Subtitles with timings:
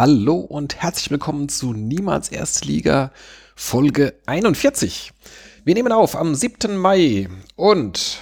[0.00, 3.10] Hallo und herzlich willkommen zu Niemals Erste Liga
[3.54, 5.12] Folge 41.
[5.66, 6.74] Wir nehmen auf am 7.
[6.74, 8.16] Mai und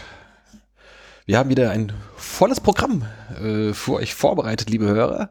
[1.25, 3.05] wir haben wieder ein volles Programm
[3.41, 5.31] äh, für euch vorbereitet, liebe Hörer.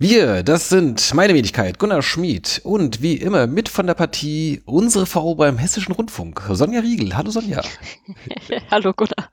[0.00, 5.06] Wir, das sind meine Wenigkeit, Gunnar Schmid und wie immer mit von der Partie unsere
[5.06, 7.16] Frau beim Hessischen Rundfunk, Sonja Riegel.
[7.16, 7.62] Hallo Sonja.
[8.72, 9.30] Hallo Gunnar.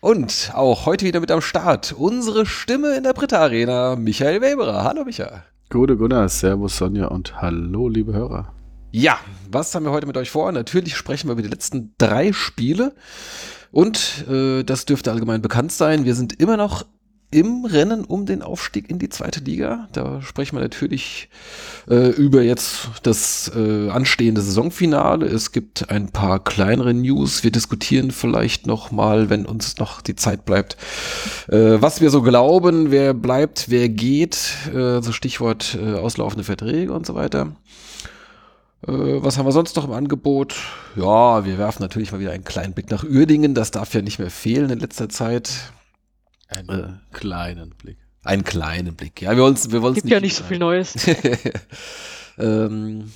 [0.00, 4.82] Und auch heute wieder mit am Start unsere Stimme in der Britta Arena, Michael Weberer.
[4.82, 5.42] Hallo Michael.
[5.70, 8.54] Gute Gunnar, Servus Sonja und hallo liebe Hörer.
[8.92, 9.18] Ja,
[9.50, 10.52] was haben wir heute mit euch vor?
[10.52, 12.94] Natürlich sprechen wir über die letzten drei Spiele.
[13.72, 16.04] Und äh, das dürfte allgemein bekannt sein.
[16.04, 16.86] Wir sind immer noch
[17.34, 19.88] im Rennen um den Aufstieg in die zweite Liga.
[19.92, 21.28] Da sprechen wir natürlich
[21.90, 25.26] äh, über jetzt das äh, anstehende Saisonfinale.
[25.26, 27.42] Es gibt ein paar kleinere News.
[27.42, 30.76] Wir diskutieren vielleicht noch mal, wenn uns noch die Zeit bleibt,
[31.48, 34.36] äh, was wir so glauben, wer bleibt, wer geht.
[34.72, 37.56] Äh, so Stichwort äh, auslaufende Verträge und so weiter.
[38.86, 40.54] Äh, was haben wir sonst noch im Angebot?
[40.94, 43.54] Ja, wir werfen natürlich mal wieder einen kleinen Blick nach Uerdingen.
[43.54, 45.50] Das darf ja nicht mehr fehlen in letzter Zeit.
[46.48, 47.98] Einen äh, kleinen Blick.
[48.22, 49.20] Einen kleinen Blick.
[49.22, 50.94] Ja, wir wollen wir wollen Gibt nicht ja nicht so viel Neues.
[52.38, 53.12] ähm,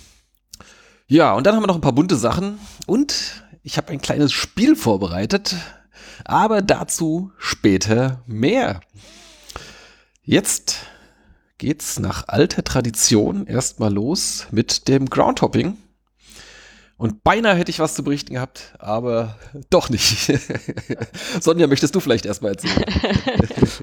[1.06, 4.32] ja, und dann haben wir noch ein paar bunte Sachen und ich habe ein kleines
[4.32, 5.56] Spiel vorbereitet,
[6.24, 8.80] aber dazu später mehr.
[10.22, 10.76] Jetzt
[11.56, 15.78] geht's nach alter Tradition erstmal los mit dem Groundhopping.
[16.98, 19.38] Und beinahe hätte ich was zu berichten gehabt, aber
[19.70, 20.32] doch nicht.
[21.40, 22.84] Sonja, möchtest du vielleicht erstmal erzählen?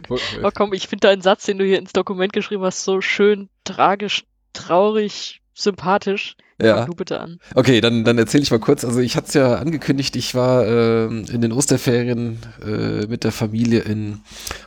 [0.44, 3.48] oh komm, ich finde deinen Satz, den du hier ins Dokument geschrieben hast, so schön
[3.64, 6.36] tragisch, traurig, sympathisch.
[6.62, 6.78] Ja.
[6.78, 7.40] Fang du bitte an.
[7.54, 8.86] Okay, dann, dann erzähle ich mal kurz.
[8.86, 13.34] Also ich hatte es ja angekündigt, ich war äh, in den Osterferien äh, mit der
[13.34, 14.22] Familie in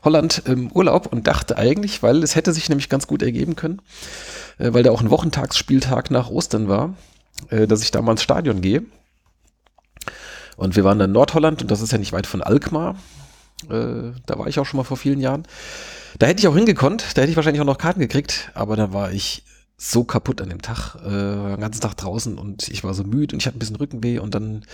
[0.04, 3.80] Holland im Urlaub und dachte eigentlich, weil es hätte sich nämlich ganz gut ergeben können,
[4.58, 6.94] äh, weil da auch ein Wochentagsspieltag nach Ostern war,
[7.50, 8.84] äh, dass ich da mal ins Stadion gehe.
[10.56, 12.96] Und wir waren in Nordholland und das ist ja nicht weit von Alkmaar.
[13.70, 15.44] Äh, da war ich auch schon mal vor vielen Jahren.
[16.18, 18.92] Da hätte ich auch hingekonnt, da hätte ich wahrscheinlich auch noch Karten gekriegt, aber da
[18.92, 19.44] war ich
[19.76, 23.34] so kaputt an dem Tag, äh, den ganzen Tag draußen und ich war so müde
[23.34, 24.64] und ich hatte ein bisschen Rückenweh und dann,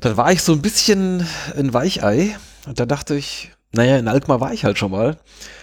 [0.00, 1.26] dann war ich so ein bisschen
[1.56, 2.36] ein Weichei
[2.66, 5.18] und da dachte ich, naja, in Alkmaar war ich halt schon mal.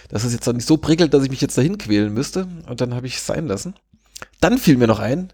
[0.08, 2.80] Das ist jetzt doch nicht so prickelt, dass ich mich jetzt dahin quälen müsste und
[2.80, 3.74] dann habe ich es sein lassen.
[4.40, 5.32] Dann fiel mir noch ein,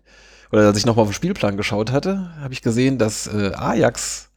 [0.52, 4.30] oder als ich nochmal auf den Spielplan geschaut hatte, habe ich gesehen, dass äh, Ajax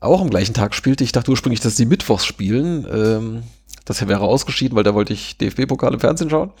[0.00, 1.04] auch am gleichen Tag spielte.
[1.04, 2.86] Ich dachte ursprünglich, dass die Mittwochs spielen.
[2.90, 3.42] Ähm,
[3.84, 6.52] das wäre ausgeschieden, weil da wollte ich DFB-Pokal im Fernsehen schauen.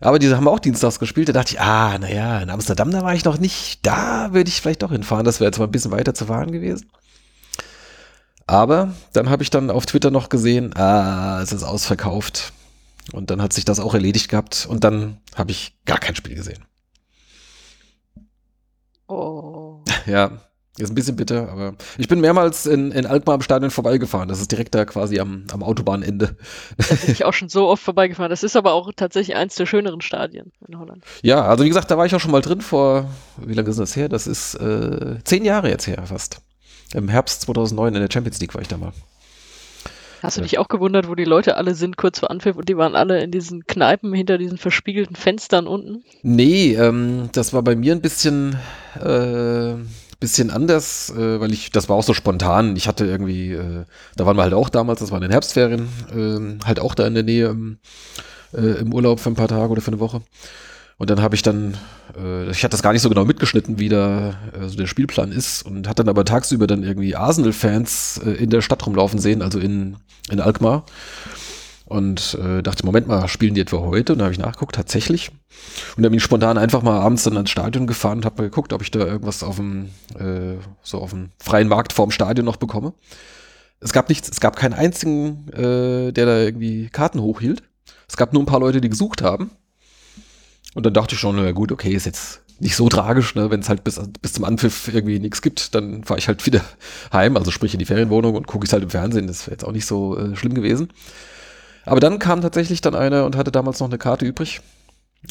[0.00, 1.28] Aber diese haben auch dienstags gespielt.
[1.28, 3.86] Da dachte ich, ah, naja, in Amsterdam, da war ich noch nicht.
[3.86, 5.24] Da würde ich vielleicht doch hinfahren.
[5.24, 6.90] Das wäre jetzt mal ein bisschen weiter zu fahren gewesen.
[8.46, 12.52] Aber dann habe ich dann auf Twitter noch gesehen, ah, es ist ausverkauft.
[13.12, 14.66] Und dann hat sich das auch erledigt gehabt.
[14.68, 16.64] Und dann habe ich gar kein Spiel gesehen.
[19.12, 19.84] Oh.
[20.06, 20.32] Ja,
[20.78, 24.28] ist ein bisschen bitter, aber ich bin mehrmals in, in Alkmaar am Stadion vorbeigefahren.
[24.28, 26.36] Das ist direkt da quasi am, am Autobahnende.
[26.78, 28.30] Da bin ich auch schon so oft vorbeigefahren.
[28.30, 31.04] Das ist aber auch tatsächlich eins der schöneren Stadien in Holland.
[31.22, 33.78] Ja, also wie gesagt, da war ich auch schon mal drin vor, wie lange ist
[33.78, 34.08] das her?
[34.08, 36.40] Das ist äh, zehn Jahre jetzt her fast.
[36.94, 38.92] Im Herbst 2009 in der Champions League war ich da mal.
[40.22, 42.76] Hast du dich auch gewundert, wo die Leute alle sind, kurz vor Anpfiff und die
[42.76, 46.04] waren alle in diesen Kneipen hinter diesen verspiegelten Fenstern unten?
[46.22, 48.56] Nee, ähm, das war bei mir ein bisschen,
[49.00, 49.74] äh,
[50.20, 52.76] bisschen anders, äh, weil ich, das war auch so spontan.
[52.76, 53.84] Ich hatte irgendwie, äh,
[54.14, 57.04] da waren wir halt auch damals, das war in den Herbstferien, äh, halt auch da
[57.04, 57.78] in der Nähe im,
[58.54, 60.22] äh, im Urlaub für ein paar Tage oder für eine Woche.
[61.02, 61.76] Und dann habe ich dann,
[62.16, 65.32] äh, ich hatte das gar nicht so genau mitgeschnitten, wie da äh, so der Spielplan
[65.32, 69.42] ist und hatte dann aber tagsüber dann irgendwie Arsenal-Fans äh, in der Stadt rumlaufen sehen,
[69.42, 69.96] also in,
[70.30, 70.84] in Alkmaar
[71.86, 74.12] und äh, dachte, Moment mal, spielen die etwa heute?
[74.12, 75.30] Und da habe ich nachgeguckt, tatsächlich.
[75.96, 78.48] Und dann bin ich spontan einfach mal abends dann ans Stadion gefahren und habe mal
[78.48, 80.54] geguckt, ob ich da irgendwas auf dem, äh,
[80.84, 82.94] so auf dem freien Markt vorm Stadion noch bekomme.
[83.80, 87.64] Es gab nichts, es gab keinen einzigen, äh, der da irgendwie Karten hochhielt.
[88.06, 89.50] Es gab nur ein paar Leute, die gesucht haben.
[90.74, 93.50] Und dann dachte ich schon, na gut, okay, ist jetzt nicht so tragisch, ne?
[93.50, 96.62] wenn es halt bis, bis zum Anpfiff irgendwie nichts gibt, dann fahre ich halt wieder
[97.12, 99.26] heim, also sprich in die Ferienwohnung und gucke ich halt im Fernsehen.
[99.26, 100.88] Das wäre jetzt auch nicht so äh, schlimm gewesen.
[101.84, 104.60] Aber dann kam tatsächlich dann einer und hatte damals noch eine Karte übrig.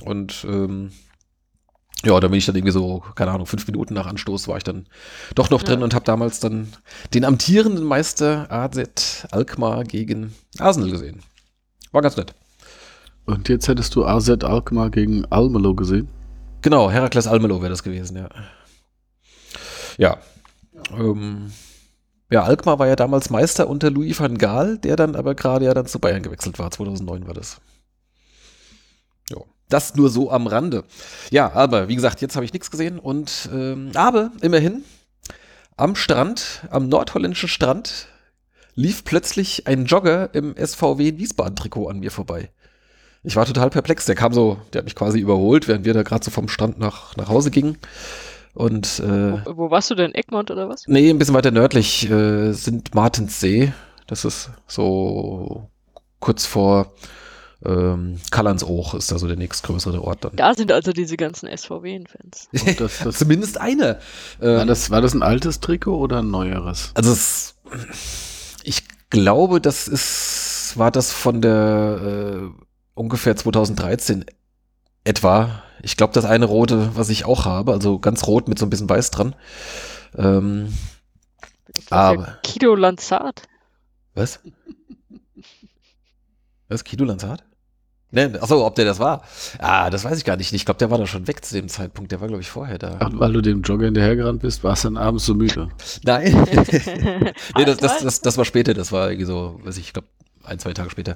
[0.04, 0.92] Und ähm,
[2.04, 4.64] ja, da bin ich dann irgendwie so, keine Ahnung, fünf Minuten nach Anstoß war ich
[4.64, 4.88] dann
[5.36, 5.86] doch noch drin ja.
[5.86, 6.74] und habe damals dann
[7.14, 11.22] den amtierenden Meister AZ Alkmaar gegen Arsenal gesehen.
[11.92, 12.34] War ganz nett.
[13.32, 16.10] Und jetzt hättest du AZ Alkmaar gegen Almelo gesehen?
[16.62, 18.28] Genau, Herakles Almelo wäre das gewesen, ja.
[19.98, 20.18] Ja.
[20.92, 21.52] Ähm,
[22.30, 25.74] ja, Alkmaar war ja damals Meister unter Louis van Gaal, der dann aber gerade ja
[25.74, 26.72] dann zu Bayern gewechselt war.
[26.72, 27.62] 2009 war das.
[29.30, 29.46] Jo.
[29.70, 30.84] Das nur so am Rande.
[31.30, 34.84] Ja, aber wie gesagt, jetzt habe ich nichts gesehen und ähm, aber immerhin
[35.78, 38.08] am Strand, am nordholländischen Strand,
[38.76, 42.52] lief plötzlich ein Jogger im SVW Wiesbaden-Trikot an mir vorbei.
[43.24, 44.06] Ich war total perplex.
[44.06, 46.80] Der kam so, der hat mich quasi überholt, während wir da gerade so vom Strand
[46.80, 47.78] nach, nach Hause gingen.
[48.54, 50.14] Und, äh, wo, wo, warst du denn?
[50.14, 50.88] Egmont oder was?
[50.88, 53.72] Nee, ein bisschen weiter nördlich äh, sind Martenssee.
[54.08, 55.70] Das ist so
[56.20, 56.92] kurz vor
[57.64, 60.36] ähm, Kallandsoog ist da so der nächstgrößere Ort dann.
[60.36, 62.50] Da sind also diese ganzen SVW-Fans.
[63.18, 64.00] Zumindest eine.
[64.42, 66.92] Ähm, war, das, war das ein altes Trikot oder ein neueres?
[66.96, 67.56] Also es,
[68.64, 74.26] ich glaube, das ist, war das von der äh, ungefähr 2013
[75.04, 75.64] etwa.
[75.82, 78.70] Ich glaube, das eine rote, was ich auch habe, also ganz rot mit so ein
[78.70, 79.36] bisschen weiß dran.
[80.16, 80.74] Ähm,
[81.90, 82.40] aber.
[82.44, 83.44] Kido Lanzat.
[84.14, 84.40] Was?
[86.68, 86.84] Was?
[86.84, 87.44] Kido Lanzat?
[88.14, 89.24] Ne, achso, ob der das war.
[89.60, 90.52] Ah, das weiß ich gar nicht.
[90.52, 92.12] Ich glaube, der war da schon weg zu dem Zeitpunkt.
[92.12, 92.98] Der war, glaube ich, vorher da.
[93.00, 95.70] Ach, weil du dem Jogger hinterhergerannt bist, warst du dann abends so müde.
[96.04, 96.34] Nein.
[97.56, 98.74] nee, das, das, das, das, war später.
[98.74, 100.10] Das war irgendwie so, weiß ich, ich glaube,
[100.44, 101.16] ein, zwei Tage später.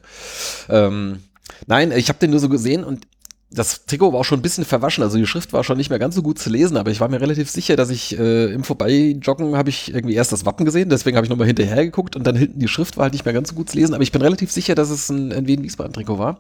[0.69, 1.21] Ähm,
[1.67, 3.07] nein, ich habe den nur so gesehen und
[3.51, 5.99] das Trikot war auch schon ein bisschen verwaschen, also die Schrift war schon nicht mehr
[5.99, 8.63] ganz so gut zu lesen, aber ich war mir relativ sicher, dass ich äh, im
[8.63, 12.25] Vorbeijoggen habe ich irgendwie erst das Wappen gesehen, deswegen habe ich nochmal hinterher geguckt und
[12.25, 14.11] dann hinten die Schrift war halt nicht mehr ganz so gut zu lesen, aber ich
[14.11, 16.39] bin relativ sicher, dass es ein, Wien-Wiesbaden-Trikot war.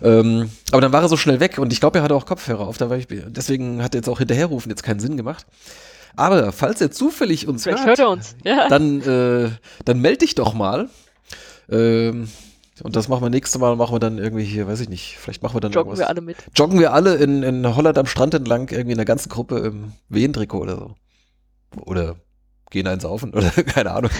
[0.00, 2.66] Ähm, aber dann war er so schnell weg und ich glaube, er hatte auch Kopfhörer
[2.66, 5.46] auf, da war ich, deswegen hat jetzt auch hinterherrufen jetzt keinen Sinn gemacht.
[6.16, 8.36] Aber falls er zufällig uns Vielleicht hört, hört er uns.
[8.44, 8.68] Ja.
[8.68, 9.50] dann, äh,
[9.84, 10.88] dann melde dich doch mal.
[11.70, 12.28] Ähm,
[12.82, 15.42] und das machen wir nächstes Mal, machen wir dann irgendwie hier, weiß ich nicht, vielleicht
[15.42, 15.98] machen wir dann Joggen irgendwas.
[15.98, 16.36] wir alle mit.
[16.54, 19.92] Joggen wir alle in, in Holland am Strand entlang, irgendwie in der ganzen Gruppe im
[20.08, 20.94] Wehentrikot oder so.
[21.82, 22.16] Oder
[22.70, 24.10] gehen eins auf oder keine Ahnung.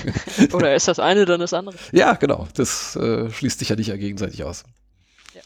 [0.53, 1.77] Oder ist das eine, dann das andere.
[1.93, 2.47] Ja, genau.
[2.55, 4.65] Das äh, schließt sich ja nicht gegenseitig aus.
[5.35, 5.41] Ja.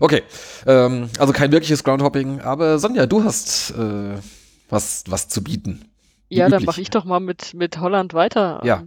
[0.00, 0.22] Okay,
[0.66, 4.16] ähm, also kein wirkliches Groundhopping, aber Sonja, du hast äh,
[4.68, 5.84] was, was zu bieten.
[6.28, 8.60] Ja, dann mache ich doch mal mit, mit Holland weiter.
[8.64, 8.84] Ja.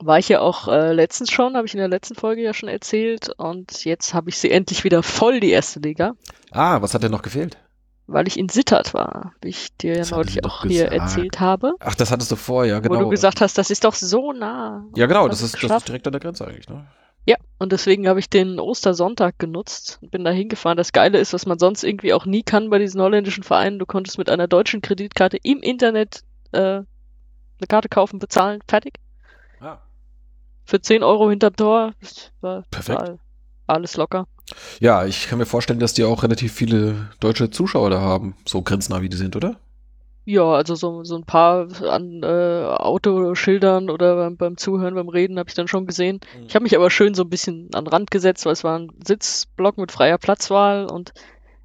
[0.00, 2.68] War ich ja auch äh, letztens schon, habe ich in der letzten Folge ja schon
[2.68, 3.30] erzählt.
[3.36, 6.14] Und jetzt habe ich sie endlich wieder voll, die erste Liga.
[6.52, 7.58] Ah, was hat denn noch gefehlt?
[8.06, 11.74] Weil ich in Sittert war, wie ich dir ja neulich auch hier erzählt habe.
[11.80, 12.94] Ach, das hattest du vor, ja, genau.
[12.94, 14.86] Wo du gesagt hast, das ist doch so nah.
[14.96, 16.86] Ja, genau, das ist, das ist direkt an der Grenze eigentlich, ne?
[17.26, 20.78] Ja, und deswegen habe ich den Ostersonntag genutzt und bin da hingefahren.
[20.78, 23.78] Das Geile ist, was man sonst irgendwie auch nie kann bei diesen holländischen Vereinen.
[23.78, 26.22] Du konntest mit einer deutschen Kreditkarte im Internet
[26.52, 26.86] äh, eine
[27.68, 28.94] Karte kaufen, bezahlen, fertig.
[30.68, 31.94] Für 10 Euro hinterm Tor.
[32.42, 33.18] War Perfekt.
[33.66, 34.26] alles locker.
[34.80, 38.60] Ja, ich kann mir vorstellen, dass die auch relativ viele deutsche Zuschauer da haben, so
[38.60, 39.56] grenznah wie die sind, oder?
[40.26, 45.38] Ja, also so, so ein paar an äh, Autoschildern oder beim, beim Zuhören, beim Reden
[45.38, 46.20] habe ich dann schon gesehen.
[46.38, 46.44] Mhm.
[46.48, 48.78] Ich habe mich aber schön so ein bisschen an den Rand gesetzt, weil es war
[48.78, 51.14] ein Sitzblock mit freier Platzwahl und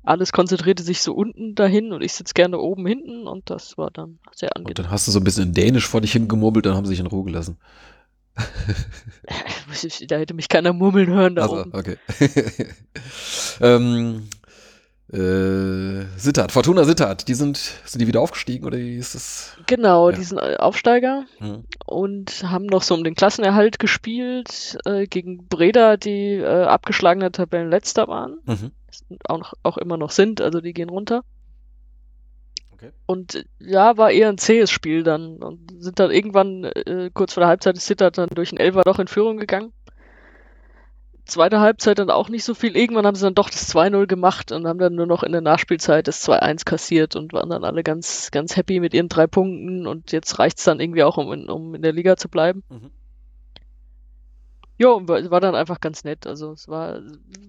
[0.05, 3.91] alles konzentrierte sich so unten dahin und ich sitze gerne oben hinten und das war
[3.91, 4.71] dann sehr angenehm.
[4.71, 6.91] Und dann hast du so ein bisschen in Dänisch vor dich hingemurmelt, dann haben sie
[6.91, 7.57] sich in Ruhe gelassen.
[10.07, 11.73] da hätte mich keiner murmeln hören da also, oben.
[11.73, 11.97] okay.
[13.61, 14.29] ähm,
[15.11, 19.55] äh, Sittard, Fortuna Sittard, die sind, sind die wieder aufgestiegen oder wie ist das?
[19.67, 20.15] Genau, ja.
[20.15, 21.65] die sind Aufsteiger mhm.
[21.85, 28.07] und haben noch so um den Klassenerhalt gespielt äh, gegen Breda, die äh, abgeschlagene Tabellenletzter
[28.07, 28.39] waren.
[28.45, 28.71] Mhm.
[29.27, 31.23] Auch, auch immer noch sind, also die gehen runter.
[32.83, 32.93] Okay.
[33.05, 35.37] Und ja, war eher ein zähes Spiel dann.
[35.37, 38.81] Und sind dann irgendwann, äh, kurz vor der Halbzeit, ist Sittard dann durch ein Elfer
[38.83, 39.71] doch in Führung gegangen.
[41.25, 42.75] Zweite Halbzeit dann auch nicht so viel.
[42.75, 45.39] Irgendwann haben sie dann doch das 2-0 gemacht und haben dann nur noch in der
[45.39, 49.87] Nachspielzeit das 2-1 kassiert und waren dann alle ganz, ganz happy mit ihren drei Punkten.
[49.87, 52.63] Und jetzt reicht es dann irgendwie auch, um in, um in der Liga zu bleiben.
[52.69, 52.91] Mhm.
[54.83, 56.27] Ja, war dann einfach ganz nett.
[56.27, 56.99] Also es war,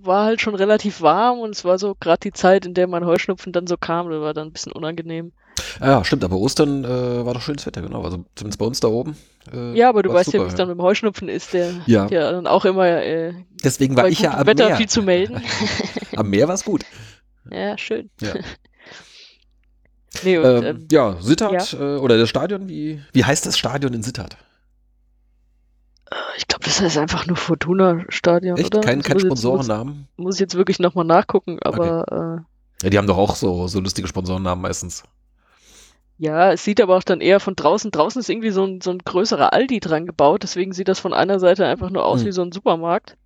[0.02, 3.04] war halt schon relativ warm und es war so gerade die Zeit, in der mein
[3.04, 5.32] Heuschnupfen dann so kam, das war dann ein bisschen unangenehm.
[5.80, 8.02] Ja, stimmt, aber Ostern äh, war doch schönes Wetter, genau.
[8.02, 9.16] Also zumindest bei uns da oben.
[9.52, 11.72] Äh, ja, aber du weißt super, ja, wie es dann mit dem Heuschnupfen ist, der
[11.86, 12.06] ja.
[12.06, 14.76] ja dann auch immer äh, Deswegen war ich ja am Wetter Meer.
[14.76, 15.42] viel zu melden.
[16.16, 16.84] am Meer war es gut.
[17.50, 18.10] Ja, schön.
[18.20, 18.34] Ja.
[20.24, 21.96] nee, und, ähm, ähm, ja, Sittard ja.
[21.96, 24.36] Äh, oder das Stadion, wie, wie heißt das Stadion in Sittard?
[26.36, 28.80] Ich glaube, das heißt einfach nur Fortuna-Stadion, oder?
[28.80, 30.08] Kein, kein Sponsorennamen?
[30.16, 32.04] Muss, muss, ich jetzt wirklich nochmal nachgucken, aber.
[32.08, 32.16] Okay.
[32.16, 35.04] Äh, ja, die haben doch auch so, so lustige Sponsorennamen meistens.
[36.18, 37.90] Ja, es sieht aber auch dann eher von draußen.
[37.90, 41.12] Draußen ist irgendwie so ein, so ein größerer Aldi dran gebaut, deswegen sieht das von
[41.12, 42.26] einer Seite einfach nur aus hm.
[42.26, 43.16] wie so ein Supermarkt.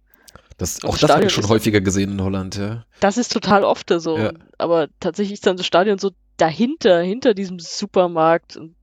[0.56, 2.84] Das, auch das, das habe ich schon häufiger gesehen in Holland, ja.
[3.00, 4.18] Das ist total oft so.
[4.18, 4.32] Ja.
[4.58, 8.56] Aber tatsächlich ist dann das Stadion so dahinter, hinter diesem Supermarkt.
[8.56, 8.74] Und,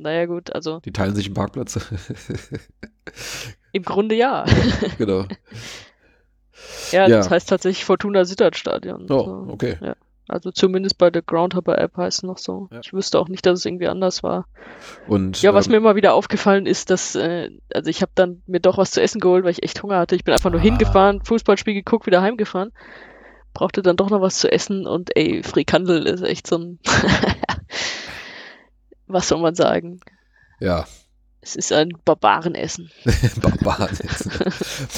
[0.00, 0.80] naja, gut, also.
[0.80, 1.78] Die teilen sich einen Parkplatz.
[3.72, 4.44] Im Grunde ja.
[4.98, 5.24] genau.
[6.92, 9.10] Ja, ja, das heißt tatsächlich Fortuna Sittard Stadion.
[9.10, 9.76] Oh, okay.
[9.80, 9.94] Ja.
[10.28, 12.68] Also zumindest bei der Groundhopper App heißt es noch so.
[12.70, 12.80] Ja.
[12.84, 14.46] Ich wüsste auch nicht, dass es irgendwie anders war.
[15.08, 18.42] Und ja, was ähm, mir immer wieder aufgefallen ist, dass äh, also ich habe dann
[18.46, 20.14] mir doch was zu essen geholt, weil ich echt Hunger hatte.
[20.14, 20.62] Ich bin einfach nur ah.
[20.62, 22.72] hingefahren, Fußballspiel geguckt, wieder heimgefahren.
[23.54, 26.78] Brauchte dann doch noch was zu essen und ey, Frikandel ist echt so ein
[29.08, 30.00] was soll man sagen?
[30.60, 30.86] Ja,
[31.42, 32.90] es ist ein Barbarenessen.
[33.40, 34.32] Barbarenessen.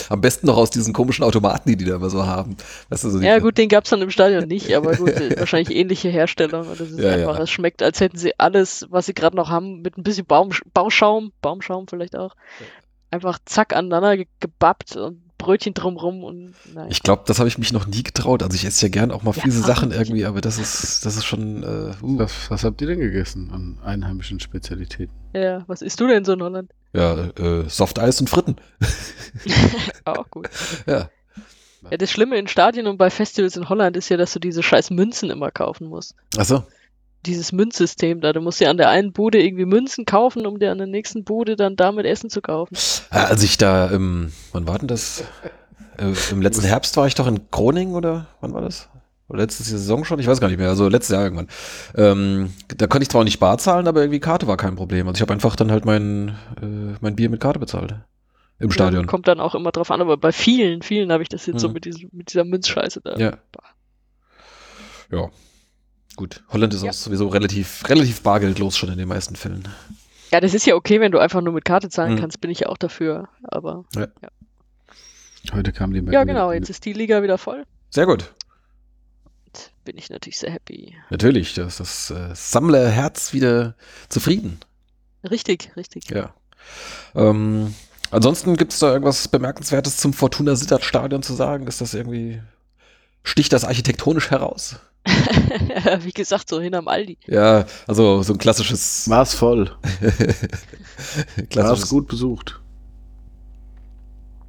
[0.09, 2.57] Am besten noch aus diesen komischen Automaten, die die da immer so haben.
[2.89, 5.77] Weißt du, so ja, gut, den gab es dann im Stadion nicht, aber gut, wahrscheinlich
[5.77, 6.67] ähnliche Herstellung.
[6.67, 7.43] Und es ist ja, einfach, ja.
[7.45, 10.51] es schmeckt, als hätten sie alles, was sie gerade noch haben, mit ein bisschen Baum,
[10.75, 12.35] Bauschaum, Baumschaum vielleicht auch,
[13.11, 16.89] einfach zack aneinander gebappt und Brötchen drumrum und nein.
[16.91, 18.43] Ich glaube, das habe ich mich noch nie getraut.
[18.43, 21.17] Also ich esse ja gern auch mal fiese ja, Sachen irgendwie, aber das ist, das
[21.17, 21.63] ist schon.
[21.63, 22.19] Äh, uh.
[22.19, 25.15] was, was habt ihr denn gegessen an einheimischen Spezialitäten?
[25.35, 26.71] Ja, was isst du denn so in Holland?
[26.93, 28.57] Ja, äh, Softeis und Fritten.
[30.05, 30.49] auch gut.
[30.87, 31.11] Ja.
[31.91, 34.63] Ja, das Schlimme in Stadien und bei Festivals in Holland ist ja, dass du diese
[34.63, 36.15] scheiß Münzen immer kaufen musst.
[36.39, 36.63] Ach so
[37.27, 38.33] dieses Münzsystem da.
[38.33, 41.25] Du musst ja an der einen Bude irgendwie Münzen kaufen, um dir an der nächsten
[41.25, 42.77] Bude dann damit Essen zu kaufen.
[43.11, 45.25] Als ich da, im, wann war denn das?
[45.99, 48.89] Äh, Im letzten Herbst war ich doch in Groningen oder wann war das?
[49.29, 50.19] Oder letzte Saison schon?
[50.19, 50.69] Ich weiß gar nicht mehr.
[50.69, 51.49] Also letztes Jahr irgendwann.
[51.95, 55.07] Ähm, da konnte ich zwar auch nicht bar zahlen, aber irgendwie Karte war kein Problem.
[55.07, 57.95] Also ich habe einfach dann halt mein, äh, mein Bier mit Karte bezahlt.
[58.59, 59.07] Im ja, Stadion.
[59.07, 61.61] Kommt dann auch immer drauf an, aber bei vielen, vielen habe ich das jetzt mhm.
[61.61, 63.17] so mit, diesem, mit dieser Münzscheiße da.
[63.17, 63.39] Ja.
[65.11, 65.31] Ja.
[66.17, 66.91] Gut, Holland ist ja.
[66.91, 69.67] auch sowieso relativ, relativ bargeldlos schon in den meisten Fällen.
[70.31, 72.21] Ja, das ist ja okay, wenn du einfach nur mit Karte zahlen mhm.
[72.21, 73.29] kannst, bin ich ja auch dafür.
[73.43, 74.09] Aber ja.
[74.23, 74.29] ja.
[75.53, 77.65] Heute kam die Ja, genau, jetzt ist die Liga wieder voll.
[77.91, 78.33] Sehr gut.
[79.47, 80.95] Jetzt bin ich natürlich sehr happy.
[81.11, 83.75] Natürlich, das, das äh, Sammlerherz wieder
[84.09, 84.61] zufrieden.
[85.29, 86.11] Richtig, richtig.
[86.11, 86.35] Ja.
[87.15, 87.75] Ähm,
[88.11, 91.67] ansonsten gibt es da irgendwas Bemerkenswertes zum Fortuna Sittard Stadion zu sagen?
[91.67, 92.41] Ist das irgendwie,
[93.23, 94.77] sticht das architektonisch heraus?
[96.01, 97.19] Wie gesagt, so hinterm Aldi.
[97.27, 99.09] Ja, also so ein klassisches.
[99.09, 99.71] War's voll.
[101.51, 101.91] klassisches.
[101.91, 102.61] gut besucht.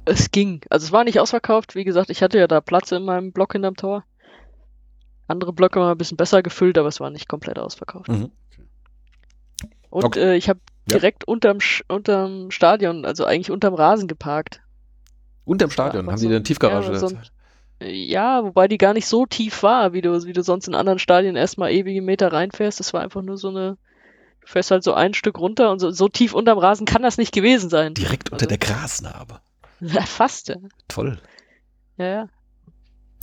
[0.04, 0.60] Es ging.
[0.70, 1.74] Also es war nicht ausverkauft.
[1.74, 4.04] Wie gesagt, ich hatte ja da Platz in meinem Block hinterm Tor.
[5.26, 8.08] Andere Blöcke waren ein bisschen besser gefüllt, aber es war nicht komplett ausverkauft.
[8.08, 8.30] Mhm.
[9.90, 10.20] Und okay.
[10.20, 11.32] äh, ich habe direkt ja.
[11.32, 11.58] unterm,
[11.88, 14.60] unterm Stadion, also eigentlich unterm Rasen geparkt.
[15.44, 16.06] Unterm Stadion?
[16.08, 16.92] Haben so, die eine Tiefgarage?
[16.92, 17.18] Ja, so ein,
[17.82, 20.98] ja, wobei die gar nicht so tief war, wie du, wie du sonst in anderen
[20.98, 22.80] Stadien erstmal ewige Meter reinfährst.
[22.80, 23.76] Das war einfach nur so eine,
[24.40, 27.18] du fährst halt so ein Stück runter und so, so tief unterm Rasen kann das
[27.18, 27.94] nicht gewesen sein.
[27.94, 29.40] Direkt unter also, der Grasnarbe.
[29.80, 30.48] Ja, fast.
[30.48, 30.56] Ja.
[30.88, 31.18] Toll.
[31.96, 32.28] Ja, ja.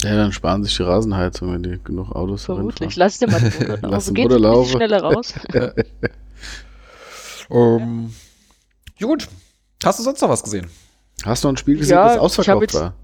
[0.03, 2.57] Ja, dann sparen sich die Rasenheizung, wenn die genug Autos haben.
[2.57, 2.95] Vermutlich.
[2.95, 3.79] Lass dir mal den.
[3.81, 4.71] Lass den Motor laufen.
[4.71, 5.33] schneller raus.
[7.49, 8.13] um,
[8.99, 9.27] gut.
[9.83, 10.69] Hast du sonst noch was gesehen?
[11.23, 12.95] Hast du noch ein Spiel gesehen, ja, das ausverkauft war?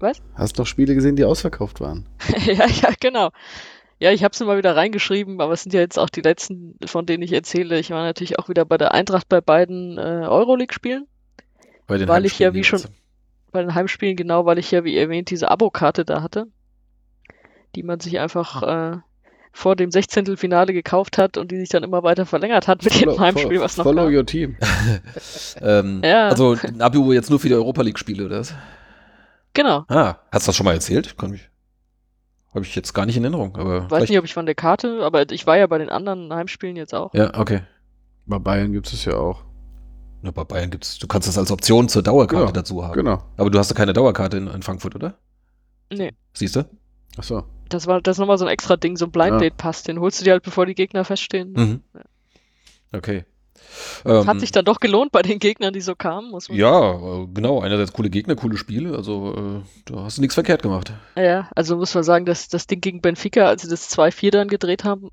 [0.00, 0.22] Was?
[0.34, 2.06] Hast du noch Spiele gesehen, die ausverkauft waren?
[2.46, 3.30] ja, ja, genau.
[3.98, 6.76] Ja, ich habe es immer wieder reingeschrieben, aber es sind ja jetzt auch die letzten,
[6.86, 7.78] von denen ich erzähle.
[7.78, 11.06] Ich war natürlich auch wieder bei der Eintracht bei beiden äh, Euroleague-Spielen.
[11.86, 12.82] Bei den weil ich ja wie schon
[13.52, 16.46] bei den Heimspielen genau, weil ich ja wie erwähnt diese Abokarte da hatte,
[17.74, 18.96] die man sich einfach äh,
[19.52, 20.36] vor dem 16.
[20.36, 23.60] Finale gekauft hat und die sich dann immer weiter verlängert hat mit follow, dem Heimspiel,
[23.60, 24.14] was noch Follow kam.
[24.14, 24.56] your team.
[25.60, 26.28] ähm, ja.
[26.28, 28.54] Also ein Abo jetzt nur für die Europa League Spiele, oder was?
[29.54, 29.84] Genau.
[29.88, 31.16] Ah, hast du das schon mal erzählt?
[31.18, 31.48] Kann mich.
[32.54, 33.56] Habe ich jetzt gar nicht in Erinnerung.
[33.56, 36.32] Aber Weiß nicht, ob ich von der Karte, aber ich war ja bei den anderen
[36.32, 37.14] Heimspielen jetzt auch.
[37.14, 37.62] Ja, okay.
[38.26, 39.44] Bei Bayern gibt es ja auch.
[40.22, 42.94] Na, bei Bayern gibt es, du kannst das als Option zur Dauerkarte ja, dazu haben.
[42.94, 43.22] Genau.
[43.36, 45.14] Aber du hast ja keine Dauerkarte in, in Frankfurt, oder?
[45.92, 46.12] Nee.
[46.34, 46.68] Siehst du?
[47.16, 47.44] Ach so.
[47.68, 50.00] Das war das ist nochmal so ein extra Ding, so ein Blind Date Pass, den
[50.00, 51.52] holst du dir halt, bevor die Gegner feststehen.
[51.52, 51.82] Mhm.
[51.94, 52.00] Ja.
[52.98, 53.24] Okay.
[54.04, 56.92] Ähm, hat sich dann doch gelohnt bei den Gegnern, die so kamen, muss man Ja,
[56.94, 57.60] äh, genau.
[57.60, 58.96] Einerseits coole Gegner, coole Spiele.
[58.96, 60.92] Also äh, da hast du nichts verkehrt gemacht.
[61.16, 64.48] Ja, also muss man sagen, dass das Ding gegen Benfica, als sie das 2-4 dann
[64.48, 65.10] gedreht haben,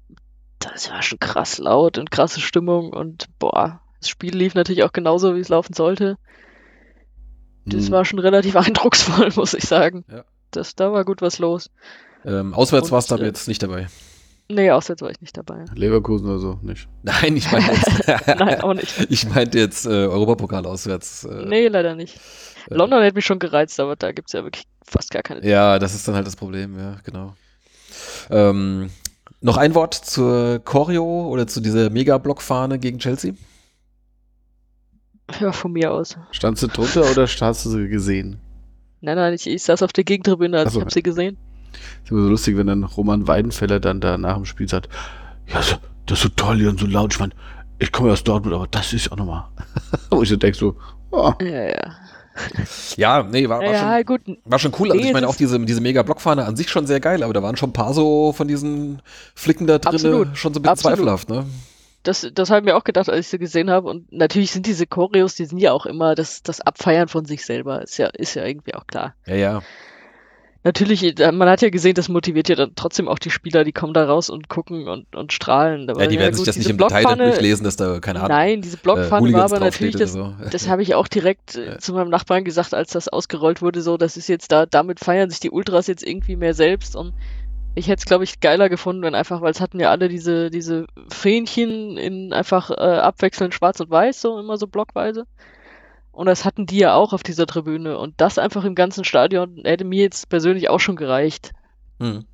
[0.60, 4.94] das war schon krass laut und krasse Stimmung und boah, das Spiel lief natürlich auch
[4.94, 6.18] genauso, wie es laufen sollte.
[7.66, 7.92] Das hm.
[7.92, 10.06] war schon relativ eindrucksvoll, muss ich sagen.
[10.10, 10.24] Ja.
[10.51, 11.70] Das, da war gut was los.
[12.25, 13.88] Ähm, auswärts warst du aber äh, jetzt nicht dabei.
[14.50, 15.66] Nee, auswärts war ich nicht dabei.
[15.75, 16.88] Leverkusen oder so, nicht?
[17.04, 18.08] Nein, ich meine jetzt.
[18.27, 18.94] Nein, auch nicht.
[19.10, 21.25] Ich meinte jetzt äh, Europapokal auswärts.
[21.25, 22.16] Äh, nee, leider nicht.
[22.70, 25.46] Äh, London hätte mich schon gereizt, aber da gibt es ja wirklich fast gar keine.
[25.46, 27.36] Ja, das ist dann halt das Problem, ja, genau.
[28.30, 28.89] Ähm,
[29.42, 33.34] noch ein Wort zur Choreo oder zu dieser Mega-Blockfahne gegen Chelsea?
[35.42, 36.18] Ja, von mir aus.
[36.32, 38.39] Standst du drunter oder hast du sie gesehen?
[39.01, 40.80] Nein, nein, ich, ich saß auf der Gegentribüne, also so.
[40.80, 41.38] ich habe sie gesehen.
[42.03, 44.89] Ist immer so lustig, wenn dann Roman Weidenfeller dann da nach dem Spiel sagt,
[45.47, 47.13] ja, so, das ist so toll hier und so laut.
[47.13, 47.33] Ich meine,
[47.79, 49.45] ich komme aus Dortmund, aber das ist auch nochmal.
[50.09, 50.75] Wo ich so denke, so,
[51.12, 51.33] oh.
[51.41, 51.95] ja, ja.
[52.97, 54.38] Ja, nee, war, war, ja, schon, gut.
[54.45, 54.91] war schon cool.
[54.91, 57.57] Also ich meine auch diese, diese Mega-Blockfahne an sich schon sehr geil, aber da waren
[57.57, 59.01] schon ein paar so von diesen
[59.33, 60.97] Flicken da drin schon so ein bisschen Absolut.
[60.97, 61.45] zweifelhaft, ne?
[62.03, 63.89] Das, das habe ich mir auch gedacht, als ich sie gesehen habe.
[63.89, 67.43] Und natürlich sind diese Choreos, die sind ja auch immer das, das Abfeiern von sich
[67.43, 67.81] selber.
[67.81, 69.15] Ist ja, ist ja irgendwie auch klar.
[69.25, 69.62] Ja, ja
[70.67, 73.71] natürlich, äh, man hat ja gesehen, das motiviert ja dann trotzdem auch die Spieler, die
[73.71, 75.88] kommen da raus und gucken und, und strahlen.
[75.88, 78.38] ja, die werden ja, sich das nicht im Detail durchlesen, dass da keine Ahnung.
[78.38, 80.33] Nein, diese Blockpfanne äh, war aber natürlich, das, so.
[80.51, 81.77] das habe ich auch direkt äh, ja.
[81.79, 85.29] zu meinem Nachbarn gesagt, als das ausgerollt wurde, so, das ist jetzt da, damit feiern
[85.29, 87.13] sich die Ultras jetzt irgendwie mehr selbst und
[87.75, 90.50] ich hätte es, glaube ich, geiler gefunden, wenn einfach, weil es hatten ja alle diese,
[90.50, 95.27] diese Fähnchen in einfach äh, abwechselnd schwarz und weiß, so immer so blockweise.
[96.17, 98.00] Und das hatten die ja auch auf dieser Tribüne.
[98.00, 101.51] Und das einfach im ganzen Stadion hätte mir jetzt persönlich auch schon gereicht.
[102.00, 102.25] Mhm.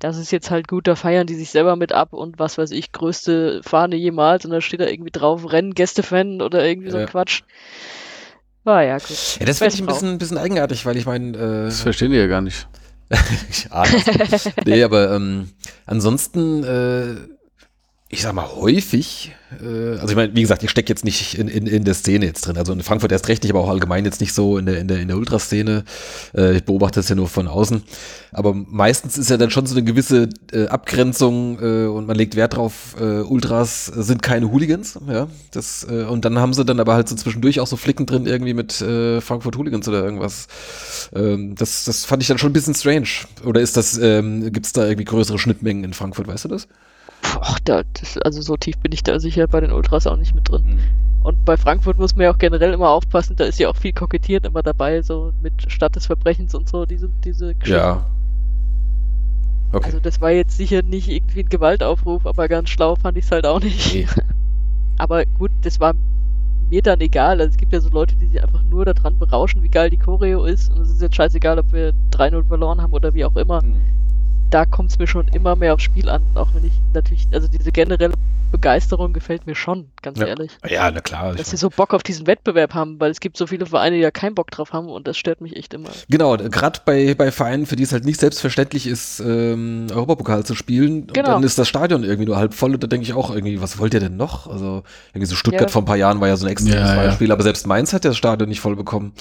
[0.00, 2.72] Das ist jetzt halt gut, da feiern die sich selber mit ab und was weiß
[2.72, 6.98] ich, größte Fahne jemals und da steht da irgendwie drauf, Rennen, Gästefan oder irgendwie so
[6.98, 7.42] ein Quatsch.
[8.64, 9.36] War ja gut.
[9.38, 11.38] Ja, das finde ich ein bisschen, ein bisschen eigenartig, weil ich meine.
[11.38, 12.66] Äh, das verstehen die ja gar nicht.
[13.48, 13.92] ich ahne
[14.66, 15.50] Nee, aber ähm,
[15.86, 16.64] ansonsten.
[16.64, 17.39] Äh,
[18.12, 21.46] ich sag mal, häufig, äh, also ich meine, wie gesagt, ich stecke jetzt nicht in,
[21.46, 22.56] in, in der Szene jetzt drin.
[22.56, 24.98] Also in Frankfurt erst recht, aber auch allgemein jetzt nicht so in der, in der,
[24.98, 25.84] in der Ultraszene.
[26.36, 27.84] Äh, ich beobachte das ja nur von außen.
[28.32, 32.34] Aber meistens ist ja dann schon so eine gewisse äh, Abgrenzung äh, und man legt
[32.34, 35.28] Wert drauf, äh, Ultras sind keine Hooligans, ja.
[35.52, 38.26] Das, äh, und dann haben sie dann aber halt so zwischendurch auch so Flicken drin
[38.26, 40.48] irgendwie mit äh, Frankfurt Hooligans oder irgendwas.
[41.14, 43.08] Ähm, das, das fand ich dann schon ein bisschen strange.
[43.44, 46.66] Oder ist das, ähm, gibt es da irgendwie größere Schnittmengen in Frankfurt, weißt du das?
[47.22, 50.34] Ach, da, das, also so tief bin ich da sicher bei den Ultras auch nicht
[50.34, 50.64] mit drin.
[50.64, 50.78] Mhm.
[51.22, 53.92] Und bei Frankfurt muss man ja auch generell immer aufpassen, da ist ja auch viel
[53.92, 57.78] kokettiert immer dabei, so mit Stadt des Verbrechens und so, diese, diese Geschichten.
[57.78, 58.06] Ja.
[59.72, 59.84] Okay.
[59.84, 63.30] Also das war jetzt sicher nicht irgendwie ein Gewaltaufruf, aber ganz schlau fand ich es
[63.30, 63.94] halt auch nicht.
[63.94, 64.06] Nee.
[64.98, 65.94] aber gut, das war
[66.70, 67.40] mir dann egal.
[67.40, 69.98] Also es gibt ja so Leute, die sich einfach nur daran berauschen, wie geil die
[69.98, 70.72] Choreo ist.
[70.72, 73.62] Und es ist jetzt scheißegal, ob wir 3-0 verloren haben oder wie auch immer.
[73.62, 73.76] Mhm
[74.50, 77.48] da kommt es mir schon immer mehr aufs Spiel an, auch wenn ich natürlich, also
[77.48, 78.14] diese generelle
[78.50, 80.26] Begeisterung gefällt mir schon, ganz ja.
[80.26, 80.50] ehrlich.
[80.68, 81.34] Ja, na klar.
[81.34, 84.02] Dass sie so Bock auf diesen Wettbewerb haben, weil es gibt so viele Vereine, die
[84.02, 85.90] ja keinen Bock drauf haben und das stört mich echt immer.
[86.08, 90.56] Genau, gerade bei, bei Vereinen, für die es halt nicht selbstverständlich ist, ähm, Europapokal zu
[90.56, 91.28] spielen, genau.
[91.28, 93.62] und dann ist das Stadion irgendwie nur halb voll und da denke ich auch irgendwie,
[93.62, 94.48] was wollt ihr denn noch?
[94.48, 95.68] Also irgendwie so Stuttgart ja.
[95.68, 98.04] vor ein paar Jahren war ja so ein extremes ja, Beispiel, aber selbst Mainz hat
[98.04, 99.12] ja das Stadion nicht voll bekommen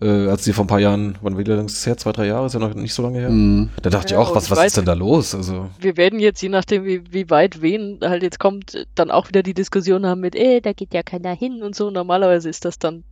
[0.00, 1.96] äh, als sie vor ein paar Jahren, wann wieder lang ist es her?
[1.96, 3.30] Zwei, drei Jahre, ist ja noch nicht so lange her.
[3.30, 3.70] Mhm.
[3.82, 5.34] Da dachte ja, ich auch, was, was weiß, ist denn da los?
[5.34, 5.70] Also.
[5.80, 9.42] Wir werden jetzt, je nachdem, wie, wie weit wen halt jetzt kommt, dann auch wieder
[9.42, 11.90] die Diskussion haben mit, eh, da geht ja keiner hin und so.
[11.90, 13.04] Normalerweise ist das dann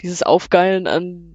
[0.00, 1.34] dieses Aufgeilen an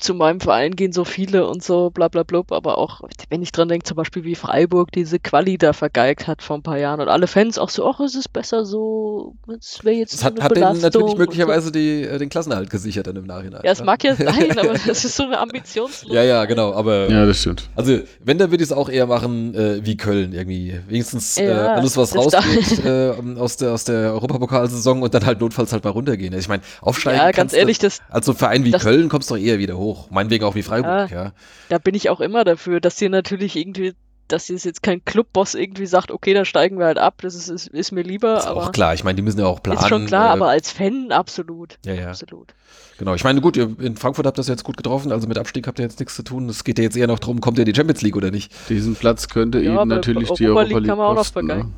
[0.00, 3.52] zu meinem Verein gehen so viele und so, bla bla blub, aber auch, wenn ich
[3.52, 7.00] dran denke, zum Beispiel wie Freiburg diese Quali da vergeigt hat vor ein paar Jahren
[7.00, 10.40] und alle Fans auch so, ach, es ist besser so, es wäre jetzt das hat,
[10.40, 11.72] hat denen natürlich möglicherweise so.
[11.72, 13.60] die, äh, den Klassenerhalt gesichert dann im Nachhinein.
[13.64, 16.14] Ja, es mag ja sein, aber das ist so eine Ambitionslose.
[16.14, 17.10] Ja, ja, genau, aber.
[17.10, 17.68] Ja, das stimmt.
[17.76, 20.80] Also, wenn, dann würde ich es auch eher machen äh, wie Köln irgendwie.
[20.88, 25.40] Wenigstens äh, ja, alles, was rausgeht äh, aus der, aus der Europapokalsaison und dann halt
[25.40, 26.36] notfalls halt mal runtergehen.
[26.38, 27.18] Ich meine, aufsteigen.
[27.18, 28.00] Ja, ganz ehrlich, du, das.
[28.08, 30.10] Also, Verein wie Köln kommst du doch eher wieder hoch hoch.
[30.10, 31.24] Meinetwegen auch wie Freiburg, ja.
[31.24, 31.32] ja.
[31.68, 33.94] Da bin ich auch immer dafür, dass ihr natürlich irgendwie,
[34.28, 37.48] dass ihr jetzt kein Clubboss irgendwie sagt, okay, dann steigen wir halt ab, das ist,
[37.48, 38.38] ist, ist mir lieber.
[38.38, 39.80] Ist auch klar, ich meine, die müssen ja auch planen.
[39.80, 41.78] Ist schon klar, äh, aber als Fan absolut.
[41.84, 42.08] Ja, ja.
[42.08, 42.54] Absolut.
[42.98, 45.66] Genau, ich meine, gut, ihr in Frankfurt habt das jetzt gut getroffen, also mit Abstieg
[45.66, 46.48] habt ihr jetzt nichts zu tun.
[46.48, 48.52] Es geht ja jetzt eher noch darum, kommt ihr in die Champions League oder nicht?
[48.68, 51.68] Diesen Platz könnte ja, Ihnen natürlich die Europa League, League kann man auch noch vergeigen.
[51.68, 51.74] Ne?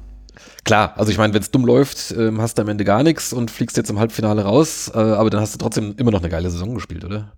[0.65, 3.33] Klar, also ich meine, wenn es dumm läuft, ähm, hast du am Ende gar nichts
[3.33, 6.29] und fliegst jetzt im Halbfinale raus, äh, aber dann hast du trotzdem immer noch eine
[6.29, 7.33] geile Saison gespielt, oder?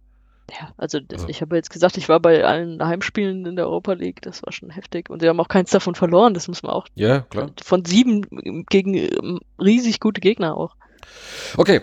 [0.50, 1.28] Ja, also, also.
[1.28, 4.52] ich habe jetzt gesagt, ich war bei allen Heimspielen in der Europa League, das war
[4.52, 5.08] schon heftig.
[5.08, 6.86] Und sie haben auch keins davon verloren, das muss man auch.
[6.94, 7.50] Ja, klar.
[7.62, 10.76] Von sieben gegen ähm, riesig gute Gegner auch.
[11.56, 11.80] Okay,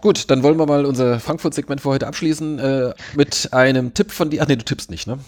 [0.00, 4.30] gut, dann wollen wir mal unser Frankfurt-Segment für heute abschließen äh, mit einem Tipp von
[4.30, 4.42] dir.
[4.42, 5.18] Ach nee, du tippst nicht, ne?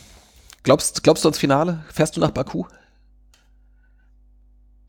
[0.62, 1.85] Glaubst, glaubst du ans Finale?
[1.92, 2.64] Fährst du nach Baku?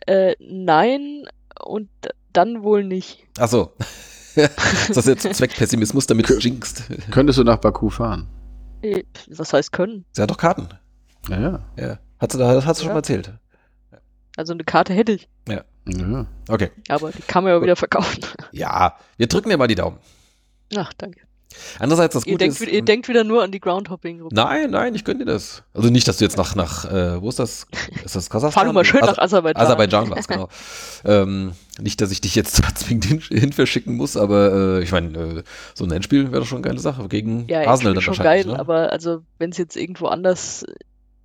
[0.05, 1.27] Äh, nein,
[1.63, 1.89] und
[2.33, 3.25] dann wohl nicht.
[3.37, 3.73] Ach so.
[4.87, 6.83] das ist jetzt Zweckpessimismus, damit du jinkst.
[7.11, 8.27] Könntest du nach Baku fahren?
[8.81, 10.05] Äh, was heißt können?
[10.11, 10.69] Sie hat doch Karten.
[11.29, 11.59] Ja, ja.
[11.77, 11.99] ja.
[12.19, 12.85] Hat sie, das hast du ja.
[12.85, 13.33] schon mal erzählt.
[14.35, 15.27] Also eine Karte hätte ich.
[15.47, 15.63] Ja.
[15.87, 16.25] ja.
[16.47, 16.71] Okay.
[16.89, 18.23] Aber die kann man ja wieder verkaufen.
[18.51, 19.97] Ja, wir drücken dir mal die Daumen.
[20.75, 21.21] Ach, danke.
[21.79, 22.61] Andererseits, das Gute ist.
[22.61, 24.21] Ihr ähm, denkt wieder nur an die Groundhopping.
[24.21, 24.29] -Gruppe.
[24.31, 25.63] Nein, nein, ich gönne dir das.
[25.73, 27.67] Also nicht, dass du jetzt nach, nach äh, wo ist das?
[28.03, 28.65] Ist das Kasachstan?
[28.65, 29.65] Fahr mal schön nach Aserbaidschan.
[29.65, 30.49] Aserbaidschan war es, genau.
[31.05, 35.17] ähm, nicht, dass ich dich jetzt zwingend hin, hin verschicken muss, aber äh, ich meine,
[35.17, 37.07] äh, so ein Endspiel wäre doch schon eine geile Sache.
[37.07, 38.59] Gegen ja, Arsenal dann schon geil, ne?
[38.59, 40.65] aber also wenn es jetzt irgendwo anders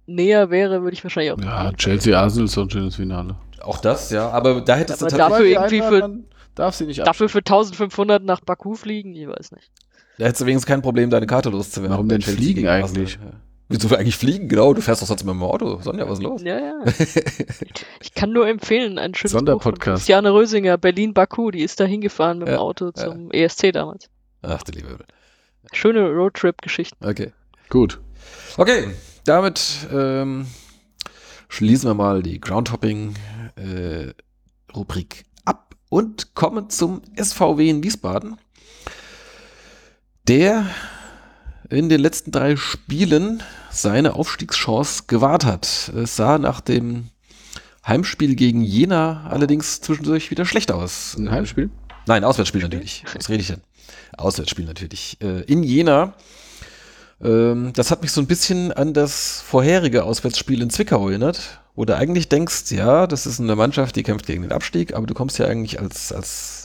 [0.06, 1.38] näher wäre, würde ich wahrscheinlich auch.
[1.38, 3.36] Ja, Chelsea Arsenal ist so ein schönes Finale.
[3.62, 4.30] Auch das, ja.
[4.30, 7.38] Aber da hättest Aber du dafür tatsächlich, irgendwie einmal, für- darf sie nicht Dafür für
[7.38, 9.70] 1500 nach Baku fliegen, ich weiß nicht.
[10.22, 11.90] Da hättest du wenigstens kein Problem, deine Karte loszuwerden.
[11.90, 13.18] Warum denn Chelsea fliegen eigentlich?
[13.20, 13.32] Ja.
[13.68, 14.48] Wieso wir eigentlich fliegen?
[14.48, 15.80] Genau, du fährst doch sonst mit dem Auto.
[15.80, 16.42] Sonja, was ist los?
[16.44, 16.74] Ja, ja.
[18.00, 20.02] Ich kann nur empfehlen, ein schönes Sonderpodcast.
[20.02, 24.10] Christiane Rösinger, Berlin-Baku, die ist da hingefahren mit dem Ja, Auto zum ESC damals.
[24.42, 24.96] Ach du liebe.
[25.72, 27.04] Schöne Roadtrip-Geschichten.
[27.04, 27.32] Okay.
[27.68, 28.00] Gut.
[28.58, 28.90] Okay,
[29.24, 30.46] damit ähm,
[31.48, 38.36] schließen wir mal die Groundhopping-Rubrik ab und kommen zum SVW in Wiesbaden,
[40.28, 40.66] der
[41.68, 45.92] in den letzten drei Spielen seine Aufstiegschance gewahrt hat.
[45.94, 47.08] Es sah nach dem
[47.86, 51.16] Heimspiel gegen Jena allerdings zwischendurch wieder schlecht aus.
[51.18, 51.70] Ein Heimspiel?
[52.06, 53.04] Nein, Auswärtsspiel natürlich.
[53.14, 53.62] Was rede ich denn?
[54.16, 55.16] Auswärtsspiel natürlich.
[55.20, 56.14] Äh, in Jena.
[57.22, 61.84] Ähm, das hat mich so ein bisschen an das vorherige Auswärtsspiel in Zwickau erinnert, wo
[61.84, 65.14] du eigentlich denkst, ja, das ist eine Mannschaft, die kämpft gegen den Abstieg, aber du
[65.14, 66.61] kommst ja eigentlich als, als,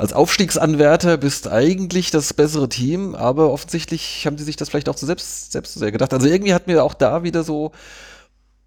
[0.00, 4.94] als Aufstiegsanwärter, bist eigentlich das bessere Team, aber offensichtlich haben die sich das vielleicht auch
[4.94, 6.14] zu selbst, selbst zu sehr gedacht.
[6.14, 7.72] Also irgendwie hat mir auch da wieder so,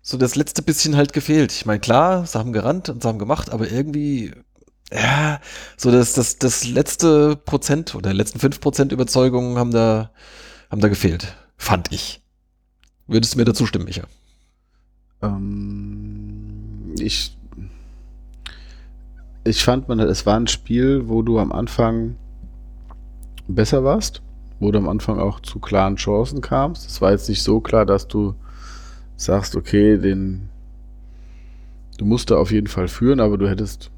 [0.03, 1.51] so das letzte bisschen halt gefehlt.
[1.51, 4.31] Ich meine, klar, sie haben gerannt und sie haben gemacht, aber irgendwie,
[4.91, 5.41] ja,
[5.75, 10.11] so das, das, das letzte Prozent oder letzten fünf Prozent Überzeugung haben da,
[10.69, 11.35] haben da gefehlt.
[11.57, 12.21] Fand ich.
[13.07, 14.03] Würdest du mir dazu stimmen, Micha?
[15.23, 17.35] Ähm, ich,
[19.43, 22.15] ich fand, man, es war ein Spiel, wo du am Anfang
[23.47, 24.21] besser warst,
[24.59, 26.89] wo du am Anfang auch zu klaren Chancen kamst.
[26.89, 28.35] Es war jetzt nicht so klar, dass du
[29.17, 30.49] sagst, okay, den
[31.97, 33.91] du musst da auf jeden Fall führen, aber du hättest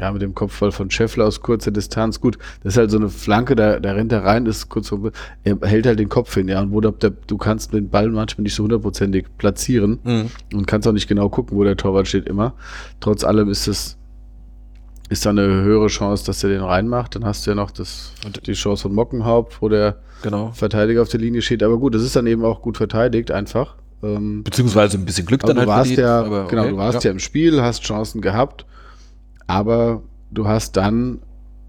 [0.00, 3.10] ja mit dem Kopfball von Scheffler aus kurzer Distanz, gut, das ist halt so eine
[3.10, 5.10] Flanke, da, da rennt er rein, ist kurz vor,
[5.44, 8.08] er hält halt den Kopf hin, ja, und wo der, der, du kannst den Ball
[8.08, 10.30] manchmal nicht so hundertprozentig platzieren Mhm.
[10.54, 12.54] und kannst auch nicht genau gucken, wo der Torwart steht immer.
[13.00, 13.98] Trotz allem ist es
[15.12, 17.14] ist da eine höhere Chance, dass er den reinmacht.
[17.14, 18.12] Dann hast du ja noch das,
[18.46, 20.52] die Chance von Mockenhaupt, wo der Genau.
[20.52, 21.62] Verteidiger auf der Linie steht.
[21.62, 23.76] Aber gut, das ist dann eben auch gut verteidigt einfach.
[24.02, 26.76] Ähm, Beziehungsweise ein bisschen Glück dann du halt warst verdient, ja, aber genau, okay, du
[26.76, 27.10] warst ja.
[27.10, 28.66] im Spiel, hast Chancen gehabt,
[29.46, 31.20] aber du hast dann,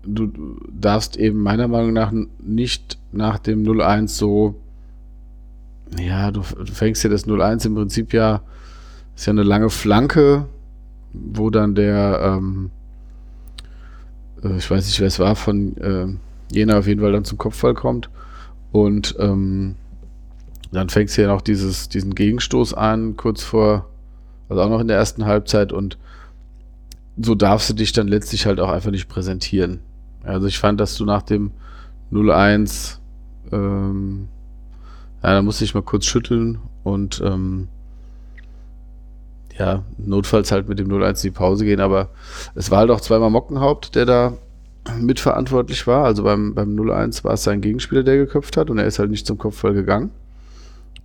[0.03, 4.56] du du darfst eben meiner Meinung nach nicht nach dem 0-1 so,
[5.99, 8.41] ja, du, du fängst ja das 0-1 im Prinzip ja,
[9.15, 10.45] ist ja eine lange Flanke,
[11.13, 12.83] wo dann der, ähm, äh,
[14.58, 16.08] ich weiß nicht, wer es war, von äh,
[16.53, 18.10] Jena auf jeden Fall dann zum Kopfball kommt.
[18.71, 19.75] Und ähm,
[20.71, 23.89] dann fängst du ja noch dieses, diesen Gegenstoß an, kurz vor,
[24.49, 25.71] also auch noch in der ersten Halbzeit.
[25.71, 25.97] Und
[27.17, 29.79] so darfst du dich dann letztlich halt auch einfach nicht präsentieren.
[30.23, 31.51] Also ich fand, dass du nach dem
[32.12, 32.97] 0-1,
[33.51, 34.27] ähm,
[35.21, 36.60] ja, da musste ich mal kurz schütteln.
[36.84, 37.67] Und ähm,
[39.58, 42.10] ja, notfalls halt mit dem 0-1 in die Pause gehen, aber
[42.56, 44.34] es war halt auch zweimal Mockenhaupt, der da
[45.00, 46.06] mitverantwortlich war.
[46.06, 49.12] Also beim, beim 0-1 war es sein Gegenspieler, der geköpft hat und er ist halt
[49.12, 50.12] nicht zum Kopfball gegangen.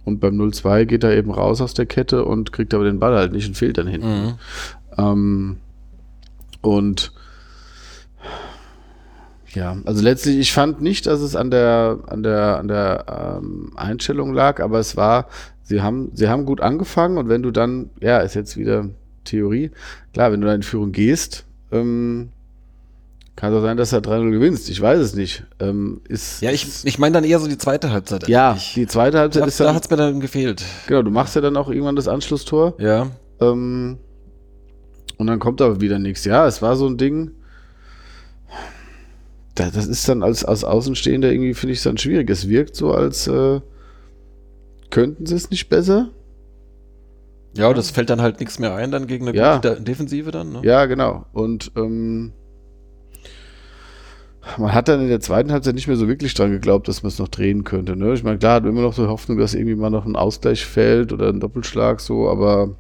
[0.05, 3.15] Und beim 0-2 geht er eben raus aus der Kette und kriegt aber den Ball
[3.15, 4.25] halt nicht und fehlt dann hinten.
[4.25, 4.35] Mhm.
[4.97, 5.57] Ähm,
[6.63, 7.13] und
[9.55, 13.73] ja, also letztlich, ich fand nicht, dass es an der, an der, an der ähm,
[13.77, 15.27] Einstellung lag, aber es war,
[15.68, 18.88] sie haben, sie haben gut angefangen und wenn du dann, ja, ist jetzt wieder
[19.24, 19.70] Theorie,
[20.14, 22.31] klar, wenn du dann in Führung gehst, ähm,
[23.37, 24.68] kann es auch sein, dass du 3-0 gewinnst.
[24.68, 25.44] Ich weiß es nicht.
[25.61, 28.26] Ähm, ist, Ja, ich, ich meine dann eher so die zweite Halbzeit.
[28.26, 28.74] ja, eigentlich.
[28.74, 30.64] die zweite Halbzeit da, ist da dann, hat es mir dann gefehlt.
[30.88, 32.74] genau, du machst ja dann auch irgendwann das Anschlusstor.
[32.78, 33.11] Ja.
[33.40, 33.98] Ähm,
[35.18, 36.24] und dann kommt aber wieder nichts.
[36.24, 37.33] Ja, es war so ein Ding.
[39.54, 42.31] Da, das ist dann als, als Außenstehender irgendwie, finde ich es dann schwierig.
[42.31, 43.61] Es wirkt so, als äh,
[44.90, 46.11] könnten sie es nicht besser.
[47.57, 49.59] Ja, das fällt dann halt nichts mehr ein, dann gegen eine Ja.
[49.59, 50.53] Defensive dann.
[50.53, 50.61] Ne?
[50.64, 51.24] Ja, genau.
[51.33, 52.33] Und ähm,
[54.57, 57.09] man hat dann in der zweiten Halbzeit nicht mehr so wirklich dran geglaubt, dass man
[57.09, 57.96] es noch drehen könnte.
[57.96, 58.12] Ne?
[58.14, 60.64] Ich meine, klar, hat man immer noch so Hoffnung, dass irgendwie mal noch ein Ausgleich
[60.64, 62.77] fällt oder ein Doppelschlag so, aber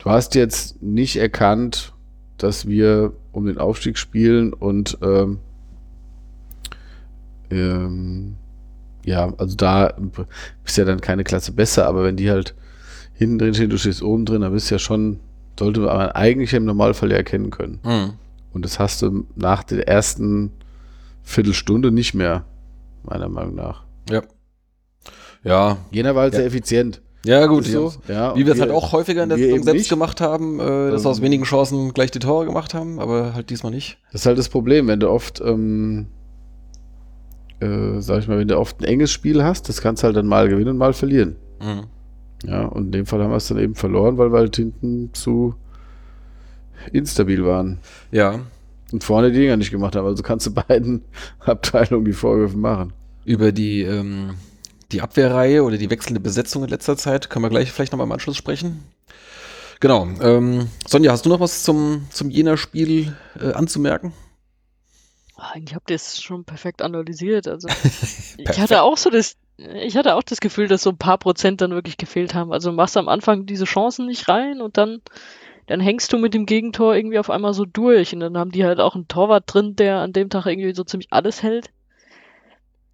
[0.00, 1.92] du hast jetzt nicht erkannt,
[2.36, 5.38] dass wir um den Aufstieg spielen und ähm,
[7.50, 8.36] ähm,
[9.04, 9.94] ja, also da
[10.64, 12.54] bist ja dann keine Klasse besser, aber wenn die halt
[13.14, 15.20] hinten drin stehen, du stehst oben drin, dann bist du ja schon,
[15.58, 17.80] sollte man eigentlich im Normalfall ja erkennen können.
[17.84, 18.12] Mhm.
[18.52, 20.52] Und das hast du nach der ersten
[21.22, 22.44] Viertelstunde nicht mehr,
[23.04, 23.84] meiner Meinung nach.
[24.08, 24.22] Ja.
[25.44, 25.78] Ja.
[25.90, 26.38] Jener war halt Ja.
[26.40, 27.00] sehr effizient.
[27.24, 27.64] Ja, gut.
[27.66, 28.34] So, ja.
[28.36, 29.88] Wie wir es halt auch häufiger in der Saison selbst nicht.
[29.90, 33.34] gemacht haben, äh, dass wir aus Ähm, wenigen Chancen gleich die Tore gemacht haben, aber
[33.34, 33.98] halt diesmal nicht.
[34.12, 36.06] Das ist halt das Problem, wenn du oft, ähm,
[37.60, 40.16] äh, sag ich mal, wenn du oft ein enges Spiel hast, das kannst du halt
[40.16, 41.36] dann mal gewinnen und mal verlieren.
[41.60, 41.84] Mhm.
[42.44, 45.10] Ja, und in dem Fall haben wir es dann eben verloren, weil wir halt hinten
[45.12, 45.54] zu,
[46.92, 47.78] instabil waren.
[48.10, 48.40] Ja.
[48.92, 50.06] Und vorne die Dinger nicht gemacht haben.
[50.06, 51.02] Also kannst du beiden
[51.40, 52.92] Abteilungen die Vorwürfe machen.
[53.24, 54.34] Über die, ähm,
[54.92, 58.12] die Abwehrreihe oder die wechselnde Besetzung in letzter Zeit können wir gleich vielleicht nochmal im
[58.12, 58.84] Anschluss sprechen.
[59.80, 60.08] Genau.
[60.20, 64.12] Ähm, Sonja, hast du noch was zum, zum Jena-Spiel äh, anzumerken?
[65.38, 67.46] Eigentlich habt ihr es schon perfekt analysiert.
[67.46, 67.68] Also
[68.38, 71.60] ich hatte auch so das, ich hatte auch das Gefühl, dass so ein paar Prozent
[71.60, 72.52] dann wirklich gefehlt haben.
[72.52, 75.00] Also machst am Anfang diese Chancen nicht rein und dann,
[75.66, 78.12] dann hängst du mit dem Gegentor irgendwie auf einmal so durch.
[78.12, 80.82] Und dann haben die halt auch einen Torwart drin, der an dem Tag irgendwie so
[80.82, 81.70] ziemlich alles hält.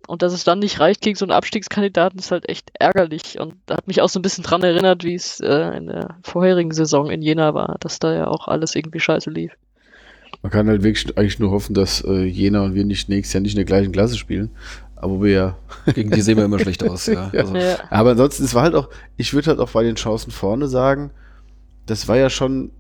[0.07, 3.41] Und dass es dann nicht reicht gegen so einen Abstiegskandidaten, ist halt echt ärgerlich.
[3.41, 6.19] Und da hat mich auch so ein bisschen dran erinnert, wie es äh, in der
[6.23, 9.57] vorherigen Saison in Jena war, dass da ja auch alles irgendwie scheiße lief.
[10.45, 13.41] Man kann halt wirklich eigentlich nur hoffen, dass äh, Jena und wir nicht nächstes Jahr
[13.41, 14.51] nicht in der gleichen Klasse spielen.
[14.95, 15.59] Aber wir ja.
[15.95, 17.31] Gegen die sehen wir immer schlecht aus, ja.
[17.33, 17.57] Also.
[17.57, 17.79] ja.
[17.89, 21.13] Aber ansonsten, es war halt auch, ich würde halt auch bei den Chancen vorne sagen,
[21.87, 22.73] das war ja schon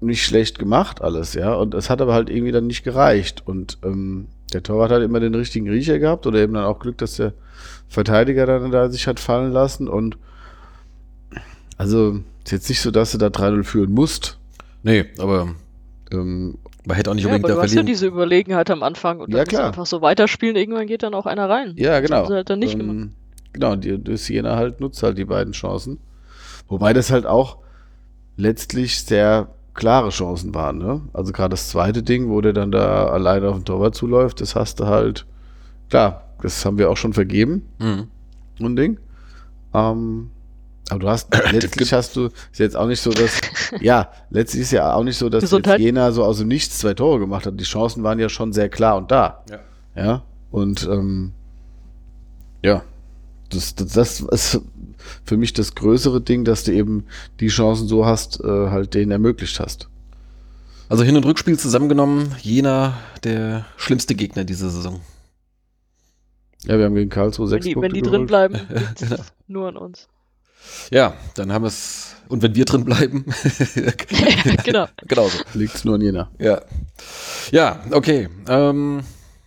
[0.00, 1.54] nicht schlecht gemacht alles, ja.
[1.54, 3.44] Und es hat aber halt irgendwie dann nicht gereicht.
[3.46, 6.98] Und ähm, der Torwart hat immer den richtigen Riecher gehabt oder eben dann auch Glück,
[6.98, 7.32] dass der
[7.86, 9.86] Verteidiger dann da sich hat fallen lassen.
[9.86, 10.18] Und
[11.78, 14.40] also ist jetzt nicht so, dass du da 3-0 führen musst.
[14.82, 15.54] Nee, aber
[16.10, 17.86] ähm, man hätte auch nicht ja, unbedingt aber da du verlieren.
[17.86, 19.66] hast ja diese Überlegenheit am Anfang und ja, klar.
[19.68, 21.74] einfach so weiterspielen, irgendwann geht dann auch einer rein.
[21.76, 22.16] Ja, genau.
[22.16, 23.08] Das haben sie halt dann nicht ähm, gemacht.
[23.52, 25.98] Genau, die, die Siena halt nutzt halt die beiden Chancen.
[26.68, 27.58] Wobei das halt auch
[28.36, 31.02] letztlich sehr klare Chancen waren, ne?
[31.12, 34.54] Also gerade das zweite Ding, wo der dann da alleine auf den Torwart zuläuft, das
[34.56, 35.26] hast du halt,
[35.90, 38.08] klar, das haben wir auch schon vergeben, Mhm.
[38.58, 38.98] so ein Ding.
[39.72, 40.30] Ähm,
[40.90, 43.40] aber du hast, letztlich hast du, ist jetzt auch nicht so, dass,
[43.80, 45.50] ja, letztlich ist ja auch nicht so, dass.
[45.78, 47.58] Jena so aus dem Nichts zwei Tore gemacht hat.
[47.58, 49.44] Die Chancen waren ja schon sehr klar und da.
[49.50, 49.58] Ja.
[49.96, 51.32] Ja, und ähm,
[52.62, 52.82] ja,
[53.50, 54.60] das, das, das ist
[55.24, 57.04] für mich das größere Ding, dass du eben
[57.40, 59.88] die Chancen so hast, äh, halt denen ermöglicht hast.
[60.88, 65.00] Also Hin- und Rückspiel zusammengenommen, Jena der schlimmste Gegner dieser Saison.
[66.64, 68.58] Ja, wir haben gegen Karlsruhe Wenn sechs die, Punkte wenn die drin bleiben,
[68.98, 69.22] Genau.
[69.46, 70.08] nur an uns.
[70.90, 72.16] Ja, dann haben wir es.
[72.28, 73.26] Und wenn wir drin bleiben.
[74.64, 74.86] genau.
[75.06, 75.38] genau so.
[75.52, 76.30] Liegt's nur an Jena.
[76.38, 76.62] Ja.
[77.50, 78.28] Ja, okay.
[78.48, 79.02] Ähm,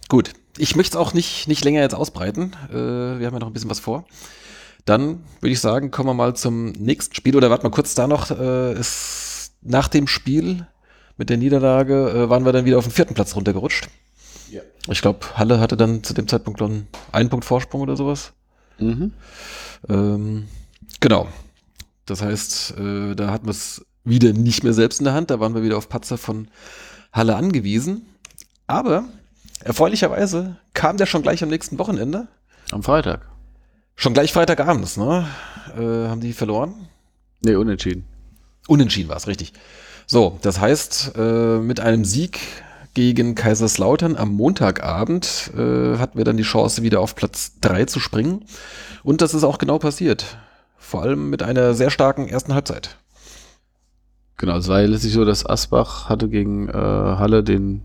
[0.10, 0.32] gut.
[0.60, 2.54] Ich möchte es auch nicht, nicht länger jetzt ausbreiten.
[2.70, 4.06] Äh, wir haben ja noch ein bisschen was vor.
[4.86, 7.36] Dann würde ich sagen, kommen wir mal zum nächsten Spiel.
[7.36, 8.32] Oder warte mal kurz da noch.
[8.32, 10.66] Äh, ist nach dem Spiel
[11.18, 13.90] mit der Niederlage äh, waren wir dann wieder auf den vierten Platz runtergerutscht.
[14.52, 14.62] Ja.
[14.90, 18.34] Ich glaube, Halle hatte dann zu dem Zeitpunkt noch einen, einen Punkt Vorsprung oder sowas.
[18.80, 19.14] Mhm.
[19.90, 20.48] Ähm,
[21.00, 21.28] genau.
[22.06, 25.30] Das heißt, äh, da hatten wir es wieder nicht mehr selbst in der Hand.
[25.30, 26.48] Da waren wir wieder auf Patzer von
[27.12, 28.06] Halle angewiesen.
[28.68, 29.06] Aber
[29.64, 32.28] erfreulicherweise kam der schon gleich am nächsten Wochenende.
[32.72, 33.28] Am Freitag.
[33.96, 35.28] Schon gleich Freitagabends, ne?
[35.76, 36.88] Äh, haben die verloren?
[37.42, 38.06] Nee, unentschieden.
[38.68, 39.54] Unentschieden war es, richtig.
[40.06, 42.40] So, das heißt, äh, mit einem Sieg
[42.94, 48.00] gegen Kaiserslautern am Montagabend äh, hatten wir dann die Chance, wieder auf Platz 3 zu
[48.00, 48.46] springen.
[49.04, 50.38] Und das ist auch genau passiert.
[50.88, 52.96] Vor allem mit einer sehr starken ersten Halbzeit.
[54.38, 57.82] Genau, es war ja letztlich so, dass Asbach hatte gegen äh, Halle den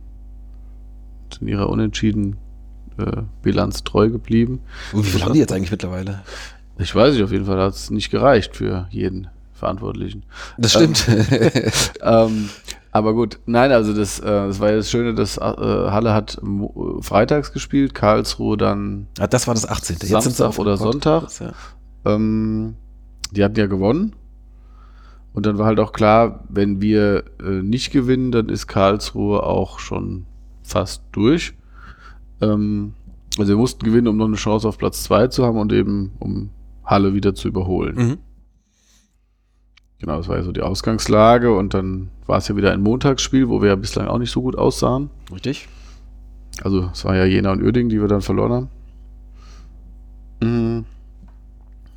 [1.40, 2.36] in ihrer unentschieden
[2.98, 4.60] äh, Bilanz treu geblieben.
[4.92, 6.22] Wie viel haben die jetzt eigentlich mittlerweile?
[6.78, 10.24] Ich weiß nicht, auf jeden Fall hat es nicht gereicht für jeden Verantwortlichen.
[10.56, 11.04] Das stimmt.
[12.02, 12.50] ähm,
[12.92, 16.40] aber gut, nein, also das, äh, das war ja das Schöne, dass äh, Halle hat
[17.00, 19.96] freitags gespielt, Karlsruhe dann ah, das war das 18.
[20.02, 20.76] Jetzt Samstag oder.
[20.76, 21.24] Sonntag.
[21.24, 21.52] Das, ja.
[22.04, 22.76] Ähm,
[23.32, 24.14] die hatten ja gewonnen.
[25.32, 29.78] Und dann war halt auch klar, wenn wir äh, nicht gewinnen, dann ist Karlsruhe auch
[29.78, 30.26] schon
[30.62, 31.54] fast durch.
[32.40, 32.94] Ähm,
[33.38, 36.12] also wir mussten gewinnen, um noch eine Chance auf Platz 2 zu haben und eben
[36.18, 36.50] um
[36.84, 37.96] Halle wieder zu überholen.
[37.96, 38.18] Mhm.
[40.00, 43.48] Genau, das war ja so die Ausgangslage und dann war es ja wieder ein Montagsspiel,
[43.48, 45.10] wo wir ja bislang auch nicht so gut aussahen.
[45.32, 45.68] Richtig.
[46.62, 48.68] Also es war ja Jena und Uerdingen, die wir dann verloren haben.
[50.42, 50.84] Mhm.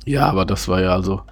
[0.06, 1.22] Ja, aber das war ja also,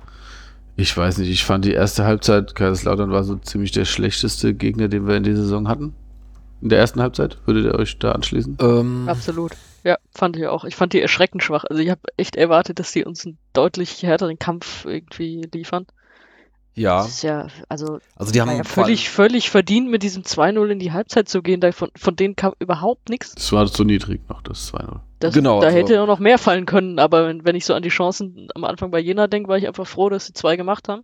[0.76, 4.88] ich weiß nicht, ich fand die erste Halbzeit, Kaiserslautern war so ziemlich der schlechteste Gegner,
[4.88, 5.94] den wir in dieser Saison hatten.
[6.60, 8.58] In der ersten Halbzeit, würdet ihr euch da anschließen?
[8.60, 9.52] Ähm, Absolut.
[9.84, 10.64] Ja, fand ich auch.
[10.64, 11.64] Ich fand die erschreckend schwach.
[11.68, 15.86] Also ich habe echt erwartet, dass die uns einen deutlich härteren Kampf irgendwie liefern.
[16.74, 20.68] Ja, Das ist ja, also also die haben ja völlig, völlig verdient, mit diesem 2-0
[20.70, 21.60] in die Halbzeit zu gehen.
[21.60, 23.34] Da von, von denen kam überhaupt nichts.
[23.34, 25.00] Das war zu niedrig noch, das 2-0.
[25.20, 27.74] Das, Genau, da also- hätte auch noch mehr fallen können, aber wenn, wenn ich so
[27.74, 30.56] an die Chancen am Anfang bei Jena denke, war ich einfach froh, dass sie zwei
[30.56, 31.02] gemacht haben.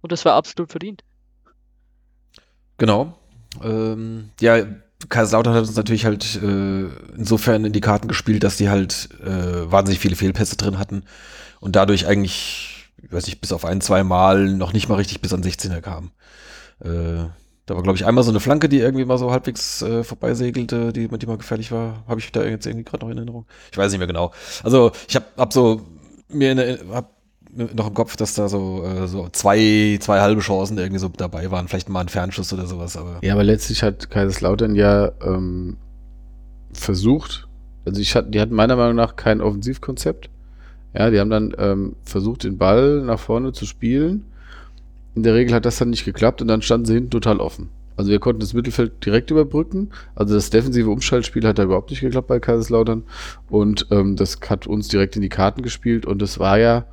[0.00, 1.02] Und das war absolut verdient.
[2.78, 3.18] Genau.
[3.62, 4.64] Ähm, ja,
[5.08, 9.70] Kaiserslautern hat uns natürlich halt äh, insofern in die Karten gespielt, dass die halt äh,
[9.70, 11.04] wahnsinnig viele Fehlpässe drin hatten
[11.60, 12.77] und dadurch eigentlich, ich
[13.10, 16.10] weiß nicht, bis auf ein, zwei Mal noch nicht mal richtig bis an 16er kamen.
[16.80, 17.28] Äh,
[17.66, 20.92] Da war, glaube ich, einmal so eine Flanke, die irgendwie mal so halbwegs äh, vorbeisegelte,
[20.92, 22.02] die, die mal gefährlich war.
[22.08, 23.46] Habe ich da jetzt irgendwie gerade noch in Erinnerung?
[23.70, 24.32] Ich weiß nicht mehr genau.
[24.62, 25.82] Also ich habe hab so
[26.28, 27.12] mir eine, hab
[27.50, 31.50] noch im Kopf, dass da so, äh, so zwei, zwei halbe Chancen irgendwie so dabei
[31.50, 31.68] waren.
[31.68, 32.96] Vielleicht mal ein Fernschuss oder sowas.
[32.96, 35.76] Aber ja, aber letztlich hat Kaiserslautern ja ähm,
[36.72, 37.48] versucht,
[37.84, 40.30] also ich hatte, die hatten meiner Meinung nach kein Offensivkonzept.
[40.98, 44.24] Ja, die haben dann ähm, versucht, den Ball nach vorne zu spielen.
[45.14, 47.68] In der Regel hat das dann nicht geklappt und dann standen sie hinten total offen.
[47.96, 49.90] Also wir konnten das Mittelfeld direkt überbrücken.
[50.16, 53.04] Also das defensive Umschaltspiel hat da überhaupt nicht geklappt bei Kaiserslautern.
[53.48, 56.04] Und ähm, das hat uns direkt in die Karten gespielt.
[56.04, 56.84] Und es war ja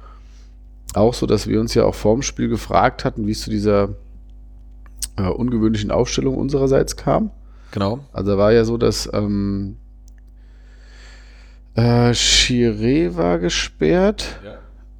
[0.93, 3.89] auch so, dass wir uns ja auch vorm Spiel gefragt hatten, wie es zu dieser
[5.17, 7.31] äh, ungewöhnlichen Aufstellung unsererseits kam.
[7.71, 7.99] Genau.
[8.13, 9.77] Also war ja so, dass ähm,
[11.75, 14.57] äh, Chiré war gesperrt ja.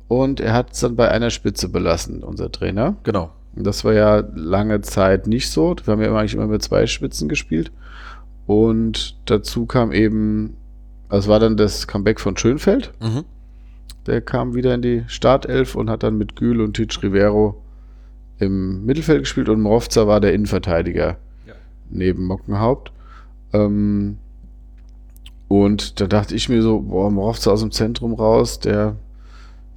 [0.08, 2.96] und er hat es dann bei einer Spitze belassen, unser Trainer.
[3.04, 3.32] Genau.
[3.56, 5.76] Das war ja lange Zeit nicht so.
[5.84, 7.72] Wir haben ja eigentlich immer mit zwei Spitzen gespielt.
[8.46, 10.58] Und dazu kam eben,
[11.08, 12.92] also war dann das Comeback von Schönfeld.
[13.02, 13.24] Mhm.
[14.06, 17.62] Der kam wieder in die Startelf und hat dann mit Gül und Titsch Rivero
[18.38, 21.54] im Mittelfeld gespielt und Mrovza war der Innenverteidiger ja.
[21.90, 22.92] neben Mockenhaupt.
[23.54, 24.18] Ähm,
[25.48, 28.96] und da dachte ich mir so, boah, Mrovza aus dem Zentrum raus, der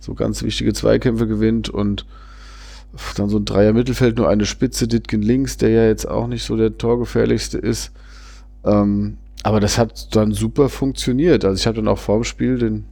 [0.01, 2.07] so ganz wichtige Zweikämpfe gewinnt und
[3.17, 6.45] dann so ein Dreier Mittelfeld, nur eine Spitze, Ditkin links, der ja jetzt auch nicht
[6.45, 7.93] so der torgefährlichste ist.
[8.65, 11.45] Ähm, aber das hat dann super funktioniert.
[11.45, 12.87] Also ich habe dann auch vorm Spiel den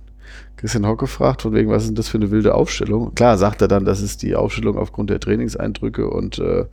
[0.57, 3.15] Christian Hock gefragt, von wegen, was ist denn das für eine wilde Aufstellung?
[3.15, 6.67] Klar, sagt er dann, das ist die Aufstellung aufgrund der Trainingseindrücke und äh,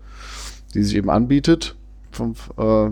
[0.73, 1.75] die sich eben anbietet.
[2.11, 2.91] Vom, äh,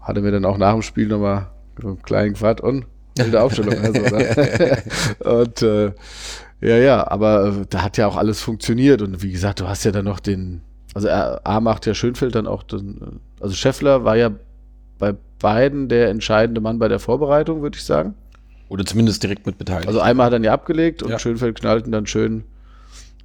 [0.00, 1.48] hat er mir dann auch nach dem Spiel nochmal
[1.80, 2.86] so einen kleinen Quad und
[3.16, 3.74] wilde Aufstellung.
[3.78, 4.82] also, ne?
[5.24, 5.92] und äh,
[6.60, 9.84] ja, ja, aber äh, da hat ja auch alles funktioniert und wie gesagt, du hast
[9.84, 10.62] ja dann noch den,
[10.94, 14.30] also A macht ja Schönfeld dann auch, den, äh, also Scheffler war ja
[14.98, 18.14] bei beiden der entscheidende Mann bei der Vorbereitung, würde ich sagen.
[18.68, 19.86] Oder zumindest direkt mit beteiligt.
[19.86, 21.18] Also einmal hat er ihn ja abgelegt und ja.
[21.18, 22.44] Schönfeld knallt ihn dann schön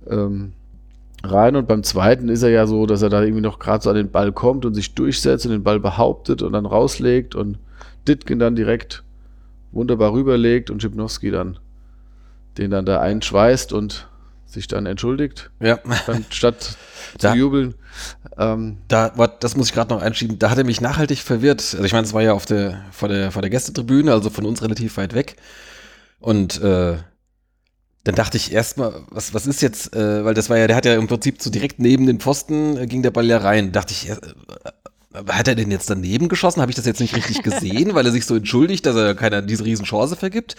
[0.10, 0.54] ähm,
[1.24, 1.56] rein.
[1.56, 3.96] Und beim zweiten ist er ja so, dass er da irgendwie noch gerade so an
[3.96, 7.58] den Ball kommt und sich durchsetzt und den Ball behauptet und dann rauslegt und
[8.08, 9.04] Ditkin dann direkt
[9.72, 11.60] wunderbar rüberlegt und Schipnowski dann
[12.58, 14.08] den dann da einschweißt und
[14.46, 15.50] sich dann entschuldigt.
[15.62, 15.80] Ja.
[16.06, 16.78] Dann, statt
[17.20, 17.76] da, zu jubeln.
[18.38, 20.40] Ähm, da, das muss ich gerade noch einschieben.
[20.40, 21.62] Da hat er mich nachhaltig verwirrt.
[21.62, 24.46] Also ich meine, es war ja auf der, vor der, vor der Gästetribüne, also von
[24.46, 25.38] uns relativ weit weg.
[26.20, 26.98] Und äh,
[28.04, 30.86] dann dachte ich erstmal, was, was ist jetzt, äh, weil das war ja, der hat
[30.86, 33.72] ja im Prinzip so direkt neben den Pfosten äh, ging der Ball ja rein.
[33.72, 34.18] Dachte ich, äh,
[35.14, 36.62] hat er den jetzt daneben geschossen?
[36.62, 39.42] Habe ich das jetzt nicht richtig gesehen, weil er sich so entschuldigt, dass er keiner
[39.42, 40.56] diese Riesenchance vergibt?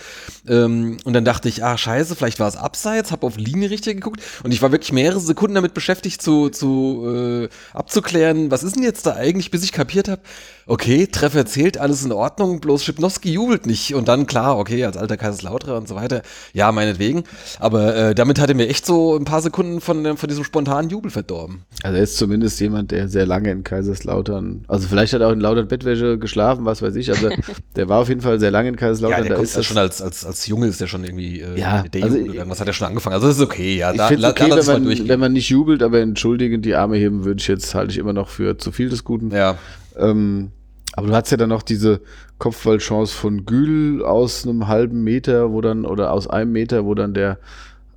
[0.47, 3.97] Ähm, und dann dachte ich, ah, scheiße, vielleicht war es abseits, habe auf Linie richtig
[3.97, 8.77] geguckt und ich war wirklich mehrere Sekunden damit beschäftigt, zu, zu äh, abzuklären, was ist
[8.77, 10.23] denn jetzt da eigentlich, bis ich kapiert habe,
[10.67, 13.95] okay, Treffer zählt, alles in Ordnung, bloß Schipnowski jubelt nicht.
[13.95, 16.23] Und dann, klar, okay, als alter Kaiserslautrer und so weiter,
[16.53, 17.25] ja, meinetwegen.
[17.59, 20.91] Aber äh, damit hat er mir echt so ein paar Sekunden von, von diesem spontanen
[20.91, 21.63] Jubel verdorben.
[21.83, 25.33] Also er ist zumindest jemand, der sehr lange in Kaiserslautern, also vielleicht hat er auch
[25.33, 27.31] in Lautern Bettwäsche geschlafen, was weiß ich, also
[27.77, 29.23] der war auf jeden Fall sehr lange in Kaiserslautern.
[29.23, 31.59] Ja, der da ist also schon als, als, als Junge ist der schon irgendwie, äh,
[31.59, 33.15] ja, der also, irgendwas hat er schon angefangen.
[33.15, 33.93] Also das ist okay, ja.
[33.93, 37.25] Da, ich finde okay, wenn man, wenn man nicht jubelt, aber entschuldigend die Arme heben
[37.25, 39.31] würde ich jetzt, halte ich immer noch für zu viel des Guten.
[39.31, 39.59] Ja.
[39.97, 40.51] Ähm,
[40.95, 42.01] aber du hast ja dann noch diese
[42.39, 47.15] Kopfballchance von Gül aus einem halben Meter, wo dann, oder aus einem Meter, wo dann
[47.15, 47.39] der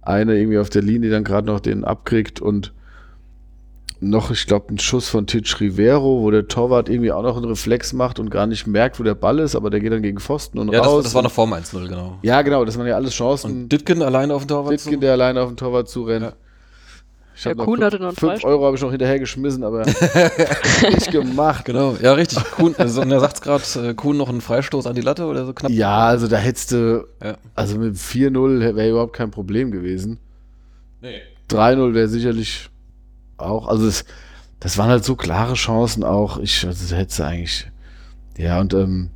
[0.02, 2.74] eine irgendwie auf der Linie dann gerade noch den abkriegt und
[4.00, 7.46] noch, ich glaube, ein Schuss von Titch Rivero, wo der Torwart irgendwie auch noch einen
[7.46, 10.20] Reflex macht und gar nicht merkt, wo der Ball ist, aber der geht dann gegen
[10.20, 10.98] Pfosten und ja, raus.
[10.98, 12.20] Das, das war noch vor 1-0, genau.
[12.22, 13.52] Ja, genau, das waren ja alles Chancen.
[13.52, 15.00] Und Ditkin alleine auf den Torwart Ditkin, zu.
[15.00, 16.26] der alleine auf den Torwart zurennt.
[16.26, 16.34] Ja.
[17.38, 19.86] Ich ja, Kuhn hatte noch einen 5 Euro habe ich noch hinterher geschmissen, aber
[20.90, 21.66] nicht gemacht.
[21.66, 22.42] Genau, ja, richtig.
[22.52, 25.46] Kuhn, also, und er sagt gerade, äh, Kuhn noch einen Freistoß an die Latte oder
[25.46, 25.70] so knapp.
[25.70, 27.36] Ja, also da hättest du, ja.
[27.54, 30.20] also mit 4-0 wäre überhaupt kein Problem gewesen.
[31.02, 31.22] Nee.
[31.50, 32.70] 3-0 wäre sicherlich
[33.38, 34.06] auch, also das,
[34.62, 36.40] das waren halt so klare Chancen auch.
[36.40, 37.70] Ich, also hättest du eigentlich,
[38.38, 39.10] ja, und ähm,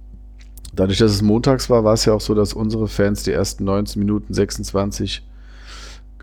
[0.73, 3.63] dadurch, dass es montags war, war es ja auch so, dass unsere Fans die ersten
[3.63, 5.23] 19 Minuten 26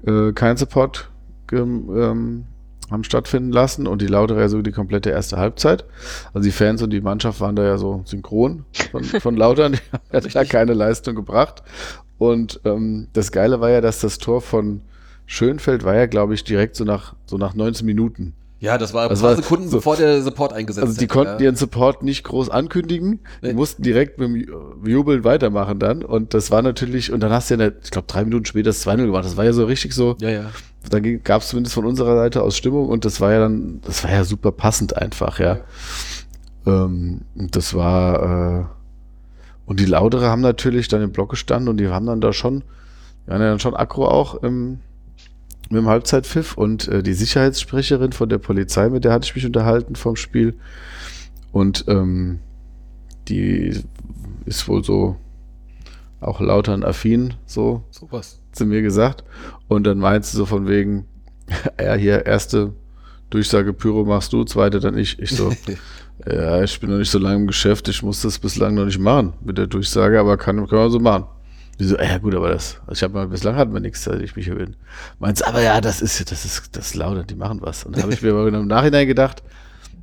[0.07, 1.11] äh, kein Support
[1.53, 2.47] ähm,
[2.91, 5.85] haben stattfinden lassen und die Lauterer ja so die komplette erste Halbzeit.
[6.33, 10.17] Also die Fans und die Mannschaft waren da ja so synchron von, von Lautern, die
[10.17, 11.63] haben ja keine Leistung gebracht.
[12.19, 14.83] Und ähm, das Geile war ja, dass das Tor von
[15.27, 18.35] Schönfeld war ja, glaube ich, direkt so nach, so nach 19 Minuten.
[18.67, 21.11] Ja, das war das ein paar Sekunden, so, bevor der Support eingesetzt Also die hat,
[21.13, 21.45] konnten ja.
[21.45, 23.21] ihren Support nicht groß ankündigen.
[23.41, 23.53] Die nee.
[23.53, 26.03] mussten direkt mit dem Jubeln weitermachen dann.
[26.03, 28.85] Und das war natürlich, und dann hast du ja, ich glaube, drei Minuten später das
[28.85, 29.25] 2-0 gemacht.
[29.25, 30.17] Das war ja so richtig so.
[30.21, 30.51] Ja, ja.
[30.91, 34.03] Dann gab es zumindest von unserer Seite aus Stimmung und das war ja dann, das
[34.03, 35.61] war ja super passend einfach, ja.
[36.67, 36.85] ja.
[36.85, 38.65] Ähm, das war, äh,
[39.67, 42.65] und die Laudere haben natürlich dann im Block gestanden und die haben dann da schon,
[43.27, 44.81] die waren ja dann schon aggro auch im,
[45.71, 49.47] mit dem Halbzeitpfiff und äh, die Sicherheitssprecherin von der Polizei, mit der hatte ich mich
[49.47, 50.55] unterhalten vom Spiel.
[51.53, 52.41] Und ähm,
[53.29, 53.81] die
[54.45, 55.17] ist wohl so
[56.21, 58.41] auch lautern affin, so, so was.
[58.53, 59.25] zu mir gesagt.
[59.69, 61.07] Und dann meinst du so von wegen,
[61.81, 62.73] ja, hier, erste
[63.31, 65.19] Durchsage Pyro machst du, zweite dann ich.
[65.19, 65.53] Ich so,
[66.27, 68.99] ja, ich bin noch nicht so lange im Geschäft, ich muss das bislang noch nicht
[68.99, 71.27] machen mit der Durchsage, aber kann, kann man so machen.
[71.79, 74.35] So, ja gut, aber das, also ich habe mal, bislang hatten wir nichts, seit ich
[74.35, 74.77] mich hier bin.
[75.19, 77.85] Meinst, aber ja, das ist, das ist, das ist lauter, die machen was.
[77.85, 79.43] Und da habe ich mir aber im Nachhinein gedacht,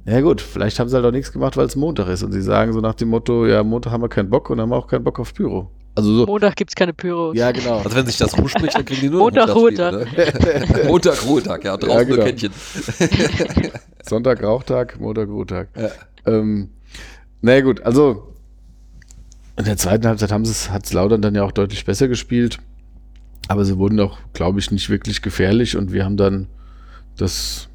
[0.05, 2.24] ja gut, vielleicht haben sie halt auch nichts gemacht, weil es Montag ist.
[2.24, 4.69] Und sie sagen so nach dem Motto, ja, Montag haben wir keinen Bock und haben
[4.69, 5.71] wir auch keinen Bock auf Pyro.
[5.95, 6.26] Also so.
[6.26, 7.38] Montag gibt es keine Pyros.
[7.38, 7.78] Ja, genau.
[7.78, 9.93] Also wenn sich das rumspricht, dann kriegen die nur Montag, Ruhetag.
[9.93, 10.86] Ne?
[10.88, 12.15] Montag, Ruhetag, ja, draußen ja, genau.
[12.15, 12.51] nur Kännchen.
[14.03, 15.69] Sonntag, Rauchtag, Montag, Ruhetag.
[15.76, 15.89] Ja.
[16.26, 16.69] Ähm,
[17.41, 18.33] naja gut, also
[19.58, 22.60] in der zweiten Halbzeit hat es Laudern dann ja auch deutlich besser gespielt.
[23.47, 26.47] Aber sie wurden auch, glaube ich, nicht wirklich gefährlich und wir haben dann
[27.18, 27.68] das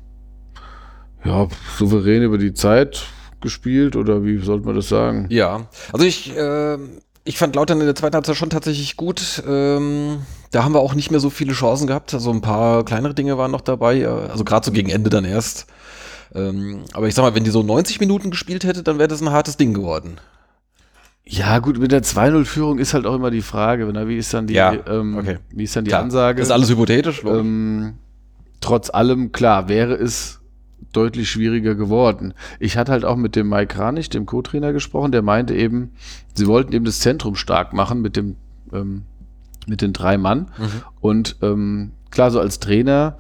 [1.24, 3.04] ja, souverän über die Zeit
[3.40, 5.26] gespielt oder wie sollte man das sagen?
[5.30, 6.78] Ja, also ich, äh,
[7.24, 9.42] ich fand Lautern in der zweiten Halbzeit schon tatsächlich gut.
[9.46, 10.20] Ähm,
[10.50, 12.14] da haben wir auch nicht mehr so viele Chancen gehabt.
[12.14, 14.08] Also ein paar kleinere Dinge waren noch dabei.
[14.08, 15.66] Also gerade so gegen Ende dann erst.
[16.34, 19.20] Ähm, aber ich sag mal, wenn die so 90 Minuten gespielt hätte, dann wäre das
[19.20, 20.18] ein hartes Ding geworden.
[21.30, 24.54] Ja, gut, mit der 2-0-Führung ist halt auch immer die Frage, wie ist dann die,
[24.54, 25.38] ja, ähm, okay.
[25.50, 26.02] wie ist dann die klar.
[26.02, 26.38] Ansage?
[26.38, 27.22] Das ist alles hypothetisch.
[27.24, 27.94] Ähm,
[28.60, 30.40] trotz allem, klar, wäre es
[30.92, 32.32] deutlich schwieriger geworden.
[32.60, 35.92] Ich hatte halt auch mit dem Mike Kranich, dem Co-Trainer, gesprochen, der meinte eben,
[36.32, 38.36] sie wollten eben das Zentrum stark machen mit dem,
[38.72, 39.02] ähm,
[39.66, 40.50] mit den drei Mann.
[40.56, 40.82] Mhm.
[41.00, 43.18] Und ähm, klar, so als Trainer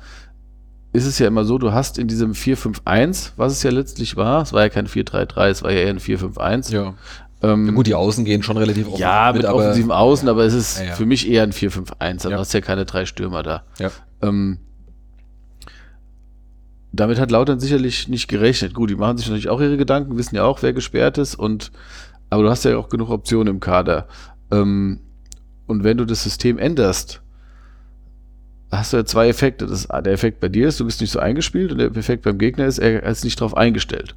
[0.94, 4.40] ist es ja immer so, du hast in diesem 4-5-1, was es ja letztlich war,
[4.40, 6.94] es war ja kein 4-3-3, es war ja eher ein 4-5-1, ja.
[7.42, 9.00] Ähm, ja gut, die Außen gehen schon relativ offen.
[9.00, 10.32] Ja, mit, mit offensivem Außen, ja.
[10.32, 12.24] aber es ist ja, für mich eher ein 4-5-1.
[12.24, 12.38] Da ja.
[12.38, 13.62] hast ja keine drei Stürmer da.
[14.22, 14.58] Ähm,
[16.92, 18.74] damit hat Lautern sicherlich nicht gerechnet.
[18.74, 21.70] Gut, die machen sich natürlich auch ihre Gedanken, wissen ja auch, wer gesperrt ist und
[22.30, 24.06] aber du hast ja auch genug Optionen im Kader.
[24.50, 25.00] Ähm,
[25.66, 27.22] und wenn du das System änderst,
[28.70, 29.66] hast du ja zwei Effekte.
[29.66, 32.38] Das, der Effekt bei dir ist, du bist nicht so eingespielt und der Effekt beim
[32.38, 34.14] Gegner ist, er ist nicht darauf eingestellt.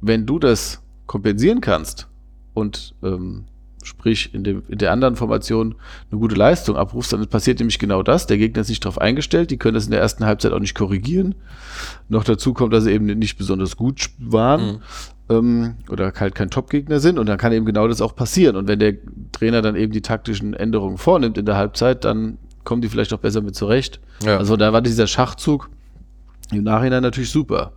[0.00, 2.08] Wenn du das kompensieren kannst
[2.54, 3.44] und ähm,
[3.82, 5.74] sprich in, dem, in der anderen Formation
[6.10, 8.26] eine gute Leistung abrufst, dann passiert nämlich genau das.
[8.26, 10.74] Der Gegner ist nicht darauf eingestellt, die können das in der ersten Halbzeit auch nicht
[10.74, 11.34] korrigieren.
[12.08, 14.80] Noch dazu kommt, dass sie eben nicht besonders gut waren mhm.
[15.28, 18.56] ähm, oder halt kein Top-Gegner sind und dann kann eben genau das auch passieren.
[18.56, 18.94] Und wenn der
[19.32, 23.18] Trainer dann eben die taktischen Änderungen vornimmt in der Halbzeit, dann kommen die vielleicht auch
[23.18, 24.00] besser mit zurecht.
[24.22, 24.38] Ja.
[24.38, 25.70] Also da war dieser Schachzug
[26.58, 27.72] im Nachhinein natürlich super.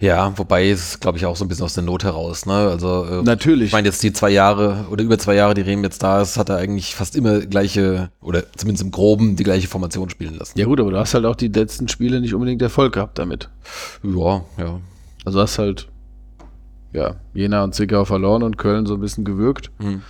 [0.00, 2.46] Ja, wobei es, glaube ich, auch so ein bisschen aus der Not heraus.
[2.46, 2.52] Ne?
[2.52, 3.68] Also äh, natürlich.
[3.68, 6.36] Ich meine jetzt die zwei Jahre oder über zwei Jahre, die Rehm jetzt da ist,
[6.36, 10.58] hat er eigentlich fast immer gleiche oder zumindest im Groben die gleiche Formation spielen lassen.
[10.58, 13.50] Ja gut, aber du hast halt auch die letzten Spiele nicht unbedingt Erfolg gehabt damit.
[14.02, 14.80] Ja, ja.
[15.24, 15.88] Also hast halt
[16.92, 19.70] ja Jena und Zwickau verloren und Köln so ein bisschen gewürgt.
[19.78, 20.02] Mhm.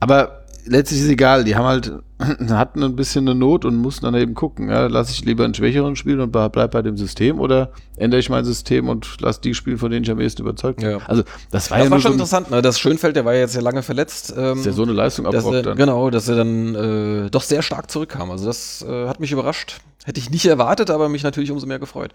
[0.00, 1.92] Aber letztlich ist egal, die haben halt,
[2.50, 5.54] hatten ein bisschen eine Not und mussten dann eben gucken, ja, lasse ich lieber einen
[5.54, 9.54] schwächeren spielen und bleib bei dem System oder ändere ich mein System und lasse die
[9.54, 10.90] spielen, von denen ich am ehesten überzeugt bin.
[10.90, 10.98] Ja.
[11.06, 12.62] Also das war das ja war schon so interessant, ne?
[12.62, 14.34] Das Schönfeld, der war ja jetzt ja lange verletzt.
[14.36, 15.76] Ähm, ist ja so eine Leistung abrockt dann.
[15.76, 18.30] Genau, dass er dann äh, doch sehr stark zurückkam.
[18.30, 19.80] Also das äh, hat mich überrascht.
[20.04, 22.12] Hätte ich nicht erwartet, aber mich natürlich umso mehr gefreut.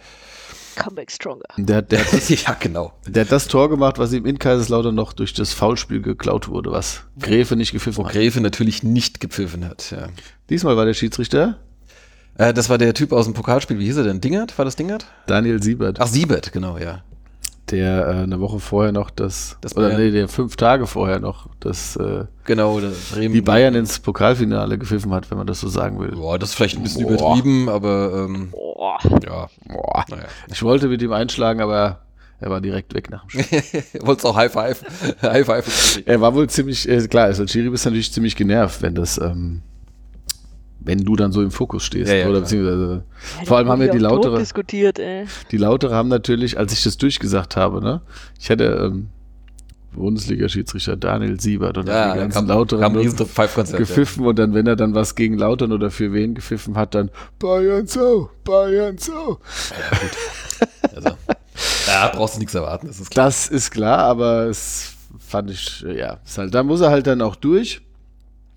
[0.77, 1.43] Comeback Stronger.
[1.57, 2.93] Der, der das, ja, genau.
[3.05, 6.71] Der hat das Tor gemacht, was ihm in Kaiserslautern noch durch das Foulspiel geklaut wurde,
[6.71, 8.13] was Gräfe nicht gepfiffen Wo hat.
[8.13, 10.07] Gräfe natürlich nicht gepfiffen hat, ja.
[10.49, 11.57] Diesmal war der Schiedsrichter.
[12.37, 14.21] Äh, das war der Typ aus dem Pokalspiel, wie hieß er denn?
[14.21, 14.57] Dingert?
[14.57, 15.07] War das Dingert?
[15.25, 15.99] Daniel Siebert.
[15.99, 17.03] Ach, Siebert, genau, ja
[17.71, 21.47] der äh, eine Woche vorher noch das, das oder nee, der fünf Tage vorher noch
[21.59, 25.67] das äh, genau das Bremen, die Bayern ins Pokalfinale gepfiffen hat, wenn man das so
[25.67, 26.11] sagen will.
[26.11, 27.13] Boah, das ist vielleicht ein bisschen Boah.
[27.13, 28.99] übertrieben, aber ähm, Boah.
[29.25, 29.47] ja.
[29.67, 30.05] Boah.
[30.09, 30.23] Naja.
[30.51, 32.01] Ich wollte mit ihm einschlagen, aber
[32.39, 33.63] er war direkt weg nach dem Spiel.
[34.01, 34.83] Wolltest auch High Five?
[35.21, 36.03] High Five.
[36.05, 39.17] Er war wohl ziemlich, äh, klar, als Chiri bist du natürlich ziemlich genervt, wenn das
[39.17, 39.61] ähm,
[40.87, 42.09] wenn du dann so im Fokus stehst.
[42.09, 43.03] Ja, ja, oder beziehungsweise
[43.39, 44.39] ja, vor allem haben wir die lautere.
[44.39, 45.25] Diskutiert, ey.
[45.51, 48.01] Die lautere haben natürlich, als ich das durchgesagt habe, ne?
[48.39, 49.09] Ich hatte ähm,
[49.97, 54.29] Bundesliga-Schiedsrichter Daniel Siebert und ja, die ganzen Lauteren gepfiffen ja.
[54.29, 57.09] und dann, wenn er dann was gegen Lautern oder für wen gepfiffen hat, dann
[57.39, 59.11] Bayern so, Bayern so.
[59.11, 60.95] Ja, gut.
[60.95, 61.17] Also,
[61.85, 63.25] da brauchst du nichts erwarten, das ist klar.
[63.25, 67.35] Das ist klar, aber es fand ich, ja, halt, da muss er halt dann auch
[67.35, 67.81] durch.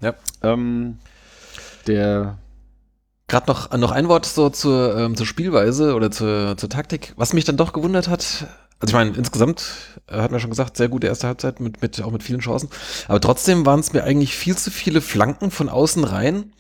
[0.01, 0.15] Ja.
[0.43, 0.99] Ähm,
[1.91, 2.39] der
[3.31, 7.13] Gerade noch, noch ein Wort so zur, ähm, zur Spielweise oder zur, zur Taktik.
[7.17, 8.49] Was mich dann doch gewundert hat,
[8.81, 9.63] also ich meine, insgesamt
[10.09, 12.71] äh, hat man schon gesagt, sehr gute erste Halbzeit mit, mit auch mit vielen Chancen.
[13.07, 16.53] Aber trotzdem waren es mir eigentlich viel zu viele Flanken von außen rein,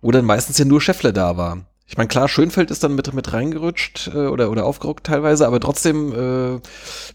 [0.00, 1.66] wo dann meistens ja nur Scheffler da war.
[1.86, 5.60] Ich meine, klar, Schönfeld ist dann mit, mit reingerutscht äh, oder, oder aufgerückt teilweise, aber
[5.60, 6.60] trotzdem äh,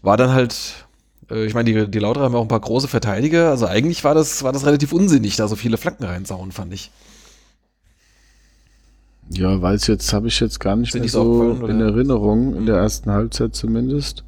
[0.02, 0.86] war dann halt,
[1.28, 4.14] äh, ich meine, die, die Lauter haben auch ein paar große Verteidiger, also eigentlich war
[4.14, 6.92] das, war das relativ unsinnig, da so viele Flanken reinsauen, fand ich.
[9.30, 12.76] Ja, weiß jetzt, habe ich jetzt gar nicht Sind mehr so in Erinnerung, in der
[12.76, 14.24] ersten Halbzeit zumindest.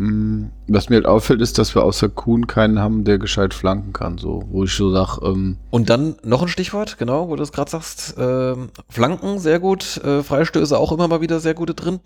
[0.00, 3.92] Mm, was mir halt auffällt, ist, dass wir außer Kuhn keinen haben, der gescheit flanken
[3.92, 5.20] kann, so, wo ich so sage.
[5.24, 8.14] Ähm Und dann noch ein Stichwort, genau, wo du es gerade sagst.
[8.18, 9.98] Ähm, Flanken, sehr gut.
[9.98, 12.00] Äh, Freistöße auch immer mal wieder sehr gute drin.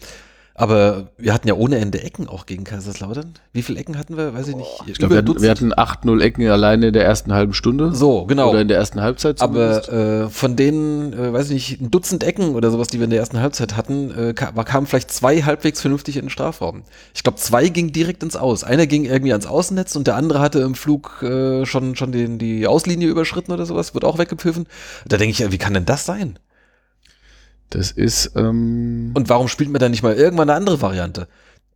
[0.56, 3.34] Aber wir hatten ja ohne Ende Ecken auch gegen Kaiserslautern.
[3.52, 4.34] Wie viele Ecken hatten wir?
[4.34, 4.70] Weiß ich nicht.
[4.86, 7.92] Ich glaube, wir, wir, hatten 8-0 Ecken alleine in der ersten halben Stunde.
[7.92, 8.50] So, genau.
[8.50, 9.88] Oder in der ersten Halbzeit zumindest.
[9.88, 13.04] Aber äh, von denen, äh, weiß ich nicht, ein Dutzend Ecken oder sowas, die wir
[13.04, 16.84] in der ersten Halbzeit hatten, äh, kam, kamen vielleicht zwei halbwegs vernünftig in den Strafraum.
[17.14, 18.62] Ich glaube, zwei gingen direkt ins Aus.
[18.62, 22.38] Einer ging irgendwie ans Außennetz und der andere hatte im Flug äh, schon, schon den,
[22.38, 24.66] die Auslinie überschritten oder sowas, wird auch weggepfiffen.
[25.04, 26.38] Da denke ich, wie kann denn das sein?
[27.70, 28.32] Das ist.
[28.36, 31.28] Ähm und warum spielt man da nicht mal irgendwann eine andere Variante?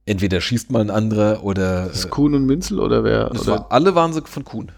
[0.06, 1.90] Entweder schießt mal ein anderer oder.
[1.90, 3.30] Ist Kuhn und Minzel oder wer?
[3.30, 3.46] Oder?
[3.46, 4.72] War, alle waren sie von Kuhn.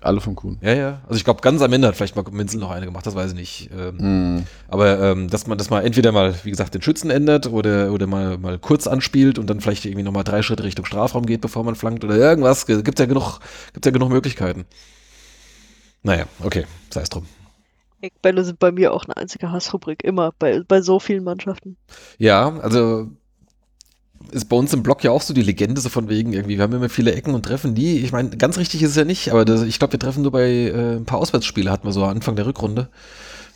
[0.00, 0.58] Alle von Kuhn.
[0.60, 1.00] Ja, ja.
[1.08, 3.32] Also ich glaube, ganz am Ende hat vielleicht mal Minzel noch eine gemacht, das weiß
[3.32, 3.70] ich nicht.
[3.76, 4.46] Ähm, mm.
[4.68, 8.06] Aber ähm, dass man das mal entweder mal, wie gesagt, den Schützen ändert oder, oder
[8.06, 11.64] mal, mal kurz anspielt und dann vielleicht irgendwie nochmal drei Schritte Richtung Strafraum geht, bevor
[11.64, 12.66] man flankt oder irgendwas.
[12.66, 13.40] Gibt ja genug,
[13.72, 14.66] gibt's ja genug Möglichkeiten.
[16.04, 17.26] Naja, okay, sei es drum.
[18.00, 21.76] Eckbälle sind bei mir auch eine einzige Hassrubrik, immer, bei, bei so vielen Mannschaften.
[22.18, 23.08] Ja, also
[24.32, 26.64] ist bei uns im Blog ja auch so die Legende so von wegen irgendwie, wir
[26.64, 27.98] haben immer viele Ecken und treffen nie.
[27.98, 30.32] Ich meine, ganz richtig ist es ja nicht, aber das, ich glaube, wir treffen nur
[30.32, 32.88] bei äh, ein paar Auswärtsspiele, hatten wir so Anfang der Rückrunde.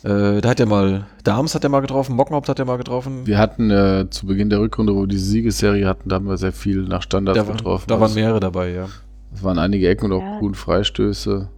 [0.03, 3.27] Äh, da hat ja mal, Dahms hat ja mal getroffen, Mockenhaupt hat ja mal getroffen.
[3.27, 6.37] Wir hatten äh, zu Beginn der Rückrunde, wo wir diese Siegesserie hatten, da haben wir
[6.37, 7.85] sehr viel nach Standards da war, getroffen.
[7.87, 8.87] Da waren mehrere dabei, ja.
[9.33, 10.39] Es waren einige Ecken und auch ja.
[10.39, 11.49] guten Freistöße.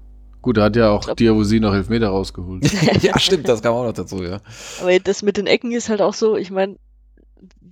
[0.43, 2.69] Gut, da hat ja auch Diawosi noch Elfmeter rausgeholt.
[3.01, 4.41] ja, stimmt, das kam auch noch dazu, ja.
[4.81, 6.75] Aber das mit den Ecken ist halt auch so, ich meine,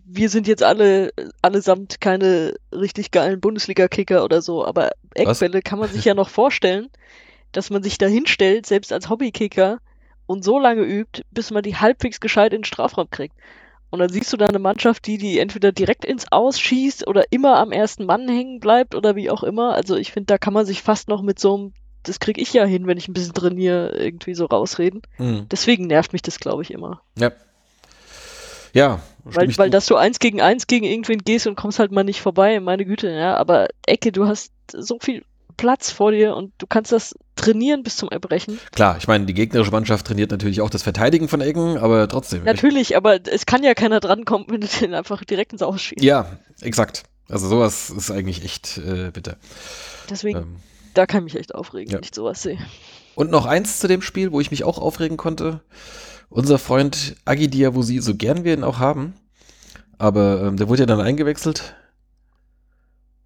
[0.05, 1.11] wir sind jetzt alle
[1.41, 5.63] allesamt keine richtig geilen Bundesliga-Kicker oder so, aber Eckbälle Was?
[5.65, 6.87] kann man sich ja noch vorstellen,
[7.51, 9.79] dass man sich da hinstellt, selbst als Hobbykicker,
[10.25, 13.35] und so lange übt, bis man die halbwegs gescheit in den Strafraum kriegt.
[13.89, 17.25] Und dann siehst du da eine Mannschaft, die die entweder direkt ins Aus schießt oder
[17.31, 19.73] immer am ersten Mann hängen bleibt oder wie auch immer.
[19.73, 22.53] Also ich finde, da kann man sich fast noch mit so einem das kriege ich
[22.53, 25.01] ja hin, wenn ich ein bisschen trainiere, irgendwie so rausreden.
[25.17, 25.47] Mhm.
[25.49, 27.01] Deswegen nervt mich das, glaube ich, immer.
[27.17, 27.31] Ja.
[28.73, 29.01] Ja.
[29.23, 32.21] Weil, weil dass du eins gegen eins gegen irgendwen gehst und kommst halt mal nicht
[32.21, 33.35] vorbei, meine Güte, ja.
[33.37, 35.23] Aber Ecke, du hast so viel
[35.57, 38.59] Platz vor dir und du kannst das trainieren bis zum Erbrechen.
[38.71, 42.43] Klar, ich meine, die gegnerische Mannschaft trainiert natürlich auch das Verteidigen von Ecken, aber trotzdem.
[42.45, 46.03] Natürlich, aber es kann ja keiner drankommen, wenn du den einfach direkt ins Ausschießt.
[46.03, 47.03] Ja, exakt.
[47.29, 49.37] Also sowas ist eigentlich echt äh, bitter.
[50.09, 50.39] Deswegen.
[50.39, 50.55] Ähm
[50.93, 51.97] da kann ich mich echt aufregen, ja.
[51.97, 52.57] wenn ich sowas sehe.
[53.15, 55.61] Und noch eins zu dem Spiel, wo ich mich auch aufregen konnte.
[56.29, 59.13] Unser Freund Agi Diawusi, so gern wir ihn auch haben,
[59.97, 61.75] aber ähm, der wurde ja dann eingewechselt.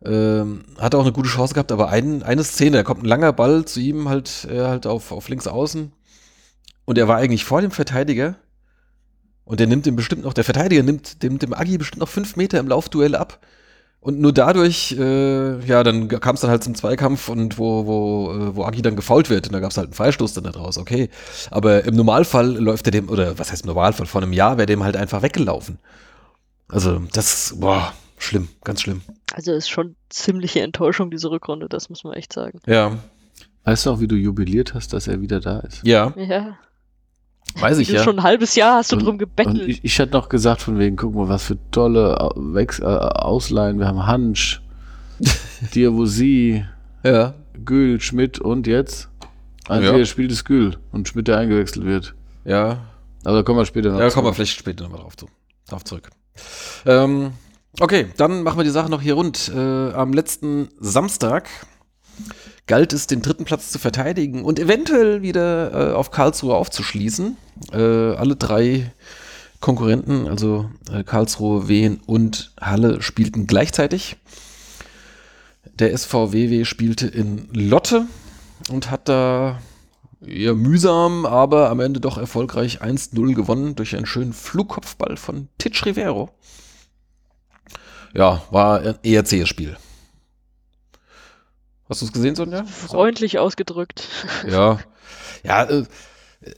[0.03, 3.34] Ähm, hat auch eine gute Chance gehabt, aber ein, eine Szene, da kommt ein langer
[3.34, 5.91] Ball zu ihm halt, äh, halt auf, auf links außen.
[6.86, 8.36] Und er war eigentlich vor dem Verteidiger.
[9.43, 12.36] Und der nimmt ihm bestimmt noch, der Verteidiger nimmt dem, dem Agi bestimmt noch fünf
[12.36, 13.39] Meter im Laufduell ab.
[14.06, 18.32] Und nur dadurch, äh, ja, dann kam es dann halt zum Zweikampf und wo, wo,
[18.34, 20.51] äh, wo Agi dann gefault wird und da gab es halt einen Freistoß dann da
[20.51, 21.10] draus, okay.
[21.49, 24.68] Aber im Normalfall läuft er dem, oder was heißt im Normalfall, vor einem Jahr wäre
[24.68, 25.80] dem halt einfach weggelaufen.
[26.68, 29.01] Also das, boah, schlimm, ganz schlimm.
[29.34, 32.60] Also ist schon ziemliche Enttäuschung, diese Rückrunde, das muss man echt sagen.
[32.68, 32.99] Ja.
[33.64, 35.82] Weißt du auch, wie du jubiliert hast, dass er wieder da ist?
[35.84, 36.14] Ja.
[36.16, 36.60] Ja.
[37.60, 38.03] Weiß ich ja.
[38.03, 39.68] Schon ein halbes Jahr hast du und, drum gebettelt.
[39.68, 43.80] Ich, ich hatte noch gesagt von wegen, guck mal, was für tolle Wex äh, Ausleihen.
[43.80, 44.62] Wir haben Hansch,
[45.74, 46.66] Diavosi,
[47.03, 47.34] ja.
[47.64, 49.10] Gül, Schmidt und jetzt?
[49.68, 50.06] Ein ja.
[50.06, 52.14] spielt es Gül und Schmidt, der eingewechselt wird.
[52.43, 52.80] Ja.
[53.24, 55.28] Aber da kommen wir später noch Ja, kommen wir vielleicht später nochmal drauf, zu,
[55.68, 56.10] drauf zurück.
[56.86, 57.32] Ähm,
[57.80, 59.51] okay, dann machen wir die Sache noch hier rund.
[59.53, 59.60] Äh,
[59.93, 61.49] am letzten Samstag
[62.68, 67.38] galt es, den dritten Platz zu verteidigen und eventuell wieder äh, auf Karlsruhe aufzuschließen.
[67.72, 68.91] Äh, alle drei
[69.59, 74.18] Konkurrenten, also äh, Karlsruhe, Wien und Halle, spielten gleichzeitig.
[75.80, 78.07] Der SVWW spielte in Lotte
[78.70, 79.59] und hat da
[80.22, 85.86] ja, mühsam, aber am Ende doch erfolgreich 1-0 gewonnen durch einen schönen Flugkopfball von Titsch
[85.86, 86.30] Rivero.
[88.13, 89.78] ja, war ein eher zähes Spiel.
[91.89, 92.63] Hast du es gesehen, Sonja?
[92.63, 94.07] Freundlich ausgedrückt.
[94.49, 94.79] Ja.
[95.43, 95.83] Ja, äh,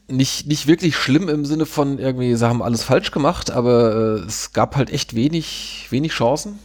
[0.07, 4.25] nicht, nicht wirklich schlimm im Sinne von irgendwie, sie haben alles falsch gemacht, aber äh,
[4.25, 6.59] es gab halt echt wenig, wenig Chancen.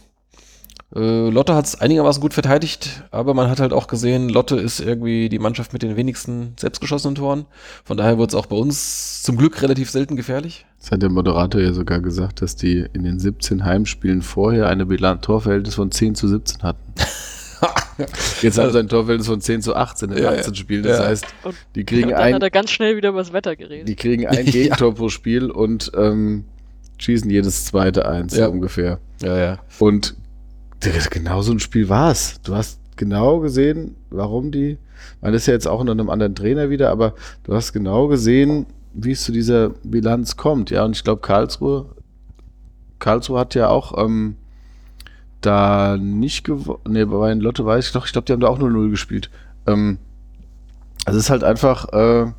[0.95, 4.79] Äh, Lotte hat es einigermaßen gut verteidigt, aber man hat halt auch gesehen, Lotte ist
[4.79, 7.45] irgendwie die Mannschaft mit den wenigsten selbstgeschossenen Toren.
[7.83, 10.65] Von daher wird es auch bei uns zum Glück relativ selten gefährlich.
[10.79, 14.85] Das hat der Moderator ja sogar gesagt, dass die in den 17 Heimspielen vorher eine
[14.85, 16.93] Bilanz-Torverhältnis von 10 zu 17 hatten.
[18.41, 20.83] Jetzt haben sie ein Torverhältnis von 10 zu 18 in ja, 18 Spielen.
[20.83, 21.05] Das ja.
[21.05, 21.25] heißt,
[21.75, 22.33] die kriegen und dann ein.
[22.35, 23.87] hat er ganz schnell wieder über das Wetter geredet.
[23.87, 24.95] Die kriegen ein Gegentor ja.
[24.95, 26.45] pro Spiel und ähm,
[26.97, 28.47] schießen jedes zweite eins ja.
[28.47, 28.99] ungefähr.
[29.21, 29.59] Ja, ja.
[29.79, 30.15] Und
[31.11, 32.41] genau so ein Spiel war es.
[32.41, 34.77] Du hast genau gesehen, warum die.
[35.21, 37.13] Man ist ja jetzt auch unter einem anderen Trainer wieder, aber
[37.43, 40.69] du hast genau gesehen, wie es zu dieser Bilanz kommt.
[40.69, 41.87] Ja, und ich glaube, Karlsruhe,
[42.99, 44.35] Karlsruhe hat ja auch ähm,
[45.45, 46.79] da nicht gewonnen.
[46.87, 49.29] Ne, bei Lotte weiß ich doch, ich glaube, die haben da auch 0-0 gespielt.
[49.67, 49.97] Ähm,
[51.05, 52.31] also es ist halt einfach äh,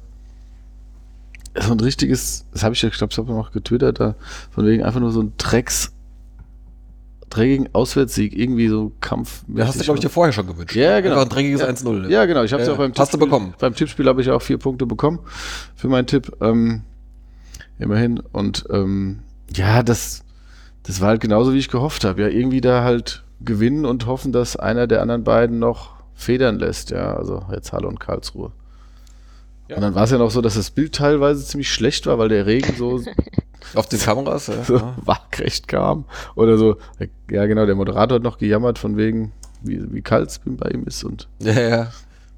[1.61, 4.15] so ein richtiges, das habe ich ja, ich glaube, ich habe noch getwittert, da,
[4.51, 5.93] von wegen einfach nur so ein Drecks
[7.31, 9.45] dreckigen Auswärtssieg, irgendwie so Kampf.
[9.49, 10.77] Ja, hast du, glaube ich, dir vorher schon gewünscht.
[10.77, 11.15] Ja, genau.
[11.15, 11.69] Einfach ein dreckiges ja.
[11.69, 12.09] 1-0.
[12.09, 12.45] Ja, genau.
[12.45, 13.55] Ich habe es ja, auch beim Hast du bekommen.
[13.59, 15.19] Beim Tippspiel habe ich auch vier Punkte bekommen
[15.75, 16.31] für meinen Tipp.
[16.41, 16.83] Ähm,
[17.79, 18.21] immerhin.
[18.33, 19.21] Und ähm,
[19.55, 20.24] ja, das,
[20.85, 22.23] das war halt genauso, wie ich gehofft habe.
[22.23, 26.91] Ja, irgendwie da halt gewinnen und hoffen, dass einer der anderen beiden noch federn lässt.
[26.91, 28.53] Ja, also jetzt Halle und Karlsruhe.
[29.69, 29.77] Ja.
[29.77, 32.29] Und dann war es ja noch so, dass das Bild teilweise ziemlich schlecht war, weil
[32.29, 33.01] der Regen so
[33.75, 34.63] auf den Kameras ja.
[34.63, 36.05] so waagrecht kam.
[36.35, 36.77] Oder so,
[37.31, 39.33] ja genau, der Moderator hat noch gejammert von wegen,
[39.63, 41.03] wie, wie kalt es bei ihm ist.
[41.03, 41.93] Und ja, ja.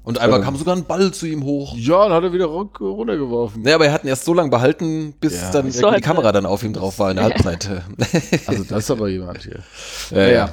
[0.07, 1.75] Und einmal ähm, kam sogar ein Ball zu ihm hoch.
[1.75, 3.61] Ja, dann hat er wieder runtergeworfen.
[3.65, 5.51] Ja, aber er hat ihn erst so lange behalten, bis ja.
[5.51, 7.69] dann so die Kamera dann auf ihm drauf war in der Halbzeit.
[8.47, 9.59] also das ist aber jemand hier.
[10.11, 10.49] Ja, ja.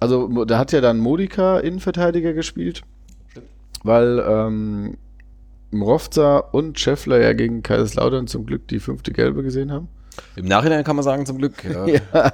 [0.00, 2.80] Also da hat ja dann Modika Innenverteidiger gespielt,
[3.84, 4.96] weil ähm,
[5.70, 9.88] Mrovza und Scheffler ja gegen Kaiserslautern zum Glück die fünfte Gelbe gesehen haben.
[10.34, 11.62] Im Nachhinein kann man sagen, zum Glück.
[11.62, 12.32] Ja, ja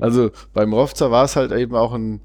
[0.00, 2.20] also beim Mrovza war es halt eben auch ein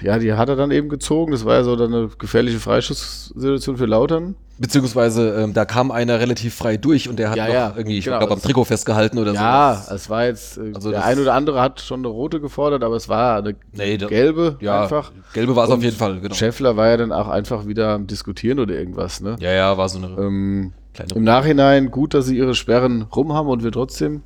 [0.00, 1.32] ja, die hat er dann eben gezogen.
[1.32, 4.34] Das war ja so dann eine gefährliche Freischusssituation für Lautern.
[4.58, 7.98] Beziehungsweise ähm, da kam einer relativ frei durch und der hat ja, noch ja, irgendwie,
[7.98, 9.36] ich genau, glaube, am Trikot festgehalten oder so.
[9.36, 12.82] Ja, es war jetzt, äh, also der ein oder andere hat schon eine rote gefordert,
[12.82, 15.12] aber es war eine nee, gelbe ja, einfach.
[15.34, 16.34] Gelbe war es auf jeden Fall, genau.
[16.34, 19.36] Scheffler war ja dann auch einfach wieder am Diskutieren oder irgendwas, ne?
[19.40, 23.34] Ja, ja, war so eine ähm, kleine Im Nachhinein gut, dass sie ihre Sperren rum
[23.34, 24.22] haben und wir trotzdem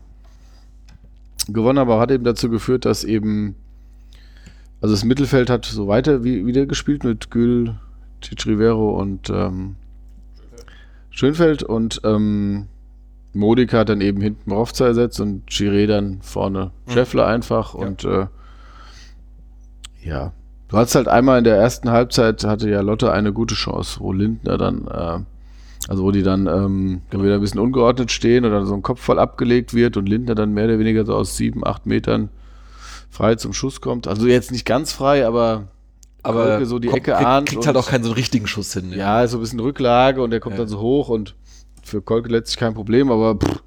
[1.48, 3.56] gewonnen haben, aber hat eben dazu geführt, dass eben
[4.80, 7.74] also das Mittelfeld hat so weiter wie, wieder gespielt mit Gül,
[8.46, 9.76] Rivero und ähm,
[11.10, 12.68] Schönfeld und ähm,
[13.32, 16.92] Modika hat dann eben hinten Rovza ersetzt und Chiré dann vorne mhm.
[16.92, 17.80] Scheffler einfach ja.
[17.80, 18.26] und äh,
[20.02, 20.32] ja.
[20.68, 24.12] Du hast halt einmal in der ersten Halbzeit hatte ja Lotte eine gute Chance, wo
[24.12, 25.18] Lindner dann, äh,
[25.88, 27.24] also wo die dann ähm, genau.
[27.24, 30.52] wieder ein bisschen ungeordnet stehen oder so ein Kopf voll abgelegt wird und Lindner dann
[30.52, 32.30] mehr oder weniger so aus sieben, acht Metern
[33.10, 34.06] frei zum Schuss kommt.
[34.06, 35.68] Also jetzt nicht ganz frei, aber
[36.22, 37.48] aber Kolke so die kommt, Ecke ahnt.
[37.48, 38.92] Kriegt halt auch keinen so richtigen Schuss hin.
[38.92, 40.60] Ja, so ein bisschen Rücklage und der kommt ja.
[40.60, 41.34] dann so hoch und
[41.82, 43.62] für Kolke letztlich kein Problem, aber pff,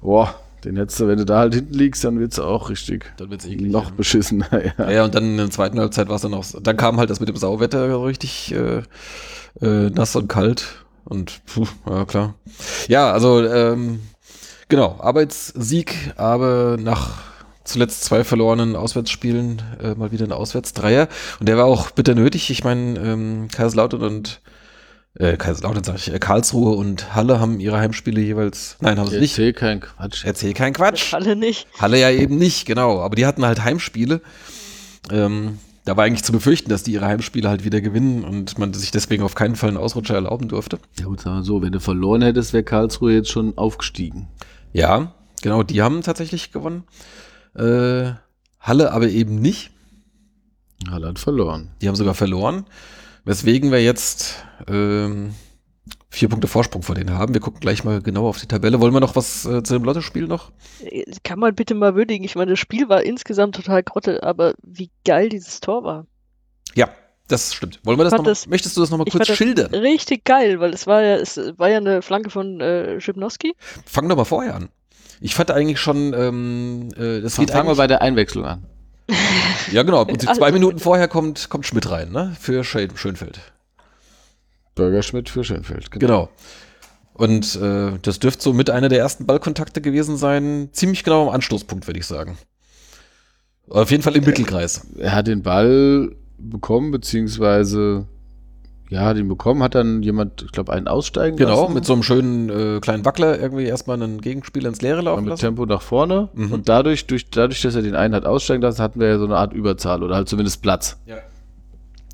[0.00, 0.34] boah,
[0.64, 3.30] den hättest du, wenn du da halt hinten liegst, dann wird es auch richtig dann
[3.30, 3.94] wird's eklig, noch ja.
[3.96, 4.44] beschissen.
[4.78, 4.90] ja.
[4.90, 7.20] ja, und dann in der zweiten Halbzeit war es dann auch, dann kam halt das
[7.20, 8.82] mit dem Sauwetter so richtig äh,
[9.60, 12.34] äh, nass und kalt und puh, ja klar.
[12.88, 14.00] Ja, also ähm,
[14.68, 17.31] genau, Arbeitssieg, aber nach
[17.64, 21.08] zuletzt zwei verlorenen Auswärtsspielen äh, mal wieder ein Auswärtsdreier.
[21.40, 22.50] Und der war auch bitter nötig.
[22.50, 24.40] Ich meine, ähm, Kaiserslautern und
[25.14, 28.76] äh, Kaiserslautern sag ich, äh, Karlsruhe und Halle haben ihre Heimspiele jeweils.
[28.80, 29.32] Nein, haben sie nicht.
[29.32, 30.24] Erzähl kein Quatsch.
[30.24, 31.12] Erzähl kein Quatsch.
[31.12, 31.66] Halle nicht.
[31.78, 33.00] Halle ja eben nicht, genau.
[33.00, 34.22] Aber die hatten halt Heimspiele.
[35.10, 38.72] Ähm, da war eigentlich zu befürchten, dass die ihre Heimspiele halt wieder gewinnen und man
[38.72, 40.78] sich deswegen auf keinen Fall einen Ausrutscher erlauben durfte.
[40.98, 44.28] Ja gut, sagen wir so, wenn du verloren hättest, wäre Karlsruhe jetzt schon aufgestiegen.
[44.72, 46.84] Ja, genau, die haben tatsächlich gewonnen.
[47.54, 48.12] Äh,
[48.60, 49.70] Halle aber eben nicht.
[50.90, 51.70] Halle hat verloren.
[51.80, 52.64] Die haben sogar verloren.
[53.24, 55.34] Weswegen wir jetzt ähm,
[56.10, 57.34] vier Punkte Vorsprung vor denen haben.
[57.34, 58.80] Wir gucken gleich mal genau auf die Tabelle.
[58.80, 60.52] Wollen wir noch was äh, zu dem Lottospiel noch?
[60.84, 62.24] Äh, kann man bitte mal würdigen.
[62.24, 66.06] Ich meine, das Spiel war insgesamt total grotte, aber wie geil dieses Tor war.
[66.74, 66.88] Ja,
[67.28, 67.80] das stimmt.
[67.84, 69.74] Wollen wir das noch das, Möchtest du das nochmal kurz schildern?
[69.74, 73.54] Richtig geil, weil es war ja, es war ja eine Flanke von äh, Schipnowski.
[73.86, 74.68] Fang doch mal vorher an.
[75.22, 78.64] Ich fand eigentlich schon, ähm, äh, das geht Fangen wir bei der Einwechslung an.
[79.70, 80.02] ja, genau.
[80.02, 82.36] Und zwei also, Minuten vorher kommt, kommt Schmidt rein, ne?
[82.40, 83.40] Für Schönfeld.
[84.74, 86.06] Bürger Schmidt für Schönfeld, genau.
[86.06, 86.28] genau.
[87.14, 90.70] Und äh, das dürfte so mit einer der ersten Ballkontakte gewesen sein.
[90.72, 92.36] Ziemlich genau am Anstoßpunkt, würde ich sagen.
[93.68, 94.86] Auf jeden Fall im Mittelkreis.
[94.98, 98.06] Er hat den Ball bekommen, beziehungsweise
[98.92, 101.72] ja, hat ihn bekommen, hat dann jemand, ich glaube, einen aussteigen Genau, lassen.
[101.72, 105.30] mit so einem schönen äh, kleinen Wackler irgendwie erstmal einen Gegenspieler ins Leere laufen mit
[105.30, 105.40] lassen.
[105.40, 106.28] Tempo nach vorne.
[106.34, 106.52] Mhm.
[106.52, 109.24] Und dadurch, durch, dadurch, dass er den einen hat aussteigen lassen, hatten wir ja so
[109.24, 110.98] eine Art Überzahl oder halt zumindest Platz.
[111.06, 111.16] Ja.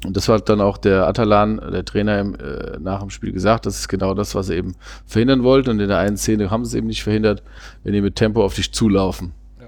[0.06, 3.66] Und das hat dann auch der Atalan, der Trainer, im, äh, nach dem Spiel gesagt.
[3.66, 5.72] Das ist genau das, was er eben verhindern wollte.
[5.72, 7.42] Und in der einen Szene haben sie es eben nicht verhindert,
[7.82, 9.32] wenn die mit Tempo auf dich zulaufen.
[9.58, 9.66] Ja.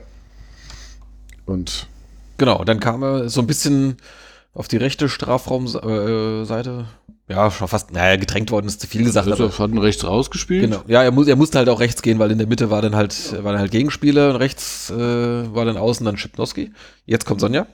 [1.47, 1.89] Und
[2.39, 3.97] genau, dann kam er so ein bisschen
[4.53, 6.87] auf die rechte Strafraumseite.
[7.29, 9.29] Äh, ja, schon fast, naja, gedrängt worden ist zu viel gesagt.
[9.29, 10.63] Also, hat ihn rechts rausgespielt?
[10.63, 10.83] Genau.
[10.89, 12.97] Ja, er, muss, er musste halt auch rechts gehen, weil in der Mitte war dann
[12.97, 14.95] halt, war dann halt Gegenspieler und rechts äh,
[15.55, 16.73] war dann außen dann Schipnowski.
[17.07, 17.67] Jetzt kommt Sonja.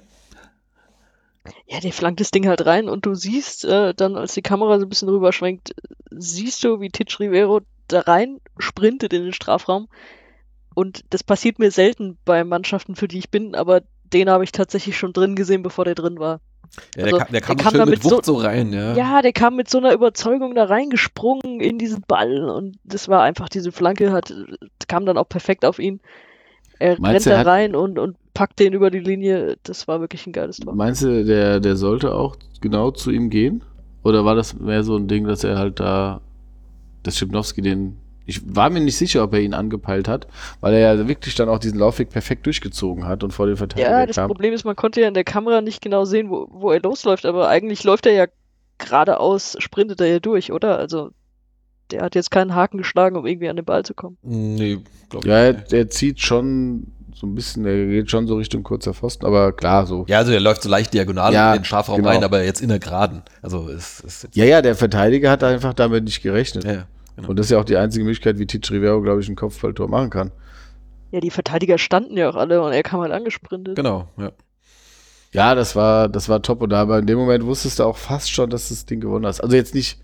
[1.67, 4.79] Ja, der flankt das Ding halt rein und du siehst äh, dann, als die Kamera
[4.79, 5.75] so ein bisschen rüberschwenkt,
[6.11, 9.89] siehst du, wie Titch Rivero da rein sprintet in den Strafraum.
[10.75, 14.53] Und das passiert mir selten bei Mannschaften, für die ich bin, aber den habe ich
[14.53, 16.41] tatsächlich schon drin gesehen, bevor der drin war.
[16.97, 18.95] Ja, also, der, kam, der kam, der kam da mit Wucht so, so, rein, ja.
[18.95, 23.23] Ja, der kam mit so einer Überzeugung da reingesprungen in diesen Ball und das war
[23.23, 24.33] einfach, diese Flanke hat,
[24.89, 26.01] kam dann auch perfekt auf ihn.
[26.79, 29.57] Er Meinst rennt da rein und, und packt den über die Linie.
[29.63, 30.75] Das war wirklich ein geiles Tor.
[30.75, 33.65] Meinst du, der, der sollte auch genau zu ihm gehen?
[34.03, 36.21] Oder war das mehr so ein Ding, dass er halt da,
[37.03, 37.97] dass Schipnowski den.
[38.27, 40.27] Ich war mir nicht sicher, ob er ihn angepeilt hat,
[40.61, 43.91] weil er ja wirklich dann auch diesen Laufweg perfekt durchgezogen hat und vor den Verteidiger
[43.91, 44.27] Ja, das kam.
[44.27, 47.25] Problem ist, man konnte ja in der Kamera nicht genau sehen, wo, wo er losläuft,
[47.25, 48.27] aber eigentlich läuft er ja
[48.79, 50.79] geradeaus, sprintet er ja durch, oder?
[50.79, 51.11] Also
[51.91, 54.19] der hat jetzt keinen Haken geschlagen, um irgendwie an den Ball zu kommen.
[54.23, 55.31] Nee, glaube ich.
[55.31, 59.25] Ja, er, er zieht schon so ein bisschen, der geht schon so Richtung kurzer Pfosten,
[59.25, 60.05] aber klar so.
[60.07, 62.11] Ja, also er läuft so leicht diagonal ja, in den Strafraum genau.
[62.11, 63.23] rein, aber jetzt in der Geraden.
[63.41, 66.65] Also ist, ist Ja, ja, der Verteidiger hat einfach damit nicht gerechnet.
[66.65, 66.87] Ja,
[67.17, 67.29] genau.
[67.29, 69.89] Und das ist ja auch die einzige Möglichkeit, wie Titch Rivero, glaube ich, ein Kopfballtor
[69.89, 70.33] machen kann.
[71.11, 73.77] Ja, die Verteidiger standen ja auch alle und er kam halt angesprintet.
[73.77, 74.33] Genau, ja.
[75.33, 76.63] Ja, das war, das war top.
[76.63, 79.27] Und aber in dem Moment wusstest du auch fast schon, dass du das Ding gewonnen
[79.27, 79.41] hast.
[79.41, 80.01] Also jetzt nicht,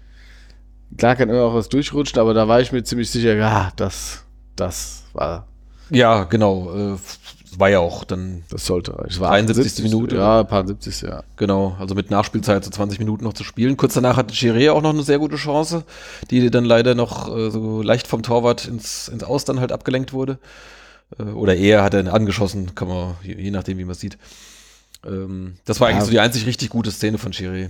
[0.98, 4.24] klar kann immer auch was durchrutschen, aber da war ich mir ziemlich sicher, ja, das,
[4.56, 5.46] das war
[5.92, 6.98] ja, genau.
[7.54, 8.42] Äh, war ja auch dann.
[8.50, 9.08] Das sollte reichen.
[9.08, 9.82] Das war 71.
[9.84, 10.16] Minute.
[10.16, 11.02] Ja, paar 70.
[11.02, 11.22] Ja.
[11.36, 13.76] Genau, also mit Nachspielzeit so 20 Minuten noch zu spielen.
[13.76, 15.84] Kurz danach hatte Chiré auch noch eine sehr gute Chance,
[16.30, 20.12] die dann leider noch äh, so leicht vom Torwart ins, ins Aus dann halt abgelenkt
[20.12, 20.38] wurde.
[21.18, 24.18] Äh, oder eher hat er angeschossen, kann man, je, je nachdem, wie man sieht.
[25.06, 25.96] Ähm, das war ja.
[25.96, 27.68] eigentlich so die einzig richtig gute Szene von Chiré.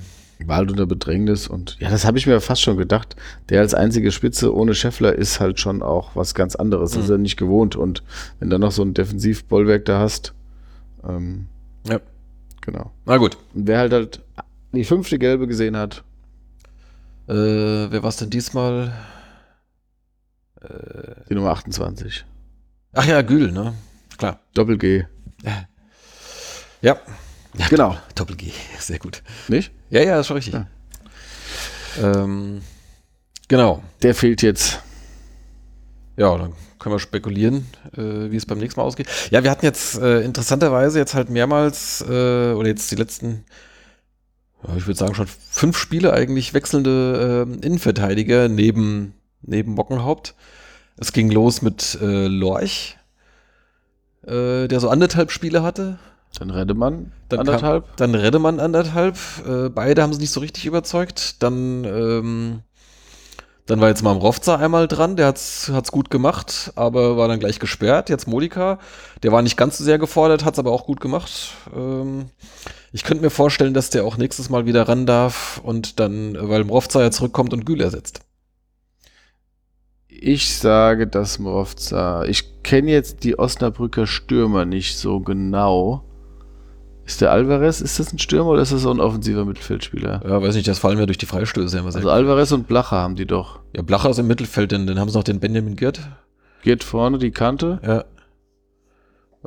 [0.49, 3.17] Halt unter Bedrängnis und ja, das habe ich mir fast schon gedacht.
[3.49, 6.93] Der als einzige Spitze ohne Scheffler ist halt schon auch was ganz anderes.
[6.93, 6.97] Mhm.
[6.97, 8.03] Das ist er nicht gewohnt und
[8.41, 10.35] wenn du noch so ein Defensivbollwerk da hast,
[11.09, 11.47] ähm,
[11.89, 12.01] ja.
[12.61, 12.93] Genau.
[13.07, 13.37] Na gut.
[13.55, 14.21] Und wer halt halt
[14.73, 16.05] die fünfte Gelbe gesehen hat.
[17.29, 18.93] Äh, wer war es denn diesmal?
[20.61, 22.25] Äh, die Nummer 28.
[22.93, 23.75] Ach ja, Gül, ne?
[24.19, 24.41] Klar.
[24.55, 25.05] Doppel G.
[26.81, 26.99] Ja.
[27.57, 27.97] Ja, genau.
[28.15, 29.23] Doppel G, sehr gut.
[29.49, 29.73] Nicht?
[29.93, 30.55] Ja, ja, ist schon richtig.
[30.55, 30.67] Ja.
[32.03, 32.63] Ähm,
[33.47, 33.83] genau.
[34.03, 34.81] Der fehlt jetzt.
[36.17, 37.67] Ja, dann können wir spekulieren,
[37.99, 39.07] äh, wie es beim nächsten Mal ausgeht.
[39.31, 43.45] Ja, wir hatten jetzt äh, interessanterweise jetzt halt mehrmals, äh, oder jetzt die letzten,
[44.79, 49.13] ich würde sagen schon fünf Spiele eigentlich wechselnde äh, Innenverteidiger neben,
[49.43, 50.35] neben Bockenhaupt.
[50.97, 52.97] Es ging los mit äh, Lorch,
[54.27, 55.99] äh, der so anderthalb Spiele hatte.
[56.39, 57.87] Dann Redemann dann anderthalb.
[57.87, 59.17] Kam, dann Redemann anderthalb.
[59.47, 61.43] Äh, beide haben es nicht so richtig überzeugt.
[61.43, 62.61] Dann, ähm,
[63.67, 67.39] dann war jetzt mal Rovza einmal dran, der hat's, hat's gut gemacht, aber war dann
[67.39, 68.09] gleich gesperrt.
[68.09, 68.79] Jetzt Modika,
[69.23, 71.31] der war nicht ganz so sehr gefordert, hat's aber auch gut gemacht.
[71.75, 72.27] Ähm,
[72.93, 76.65] ich könnte mir vorstellen, dass der auch nächstes Mal wieder ran darf und dann, weil
[76.65, 78.21] Mrovza ja zurückkommt und Gül ersetzt.
[80.09, 82.25] Ich sage, dass Mrovza.
[82.25, 86.05] Ich kenne jetzt die Osnabrücker Stürmer nicht so genau.
[87.05, 90.23] Ist der Alvarez, ist das ein Stürmer oder ist das so ein offensiver Mittelfeldspieler?
[90.25, 91.83] Ja, weiß nicht, das fallen wir durch die Freistöße.
[91.83, 93.61] Also Alvarez und Blacher haben die doch.
[93.75, 96.01] Ja, Blacher ist im Mittelfeld, denn dann haben sie noch den Benjamin Girt.
[96.63, 97.81] Girt vorne die Kante?
[97.85, 98.01] Ja.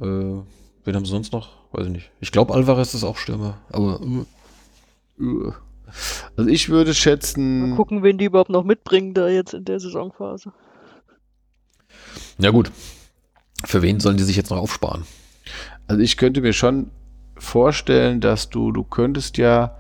[0.02, 0.42] Äh,
[0.84, 1.50] wen haben sie sonst noch?
[1.72, 2.12] Weiß ich nicht.
[2.20, 4.02] Ich glaube, Alvarez ist auch Stürmer, aber.
[5.18, 5.54] Uh.
[6.36, 7.70] Also ich würde schätzen.
[7.70, 10.52] Mal gucken, wen die überhaupt noch mitbringen da jetzt in der Saisonphase.
[12.38, 12.72] Ja gut.
[13.64, 15.06] Für wen sollen die sich jetzt noch aufsparen?
[15.88, 16.92] Also ich könnte mir schon
[17.38, 19.76] vorstellen, dass du, du könntest ja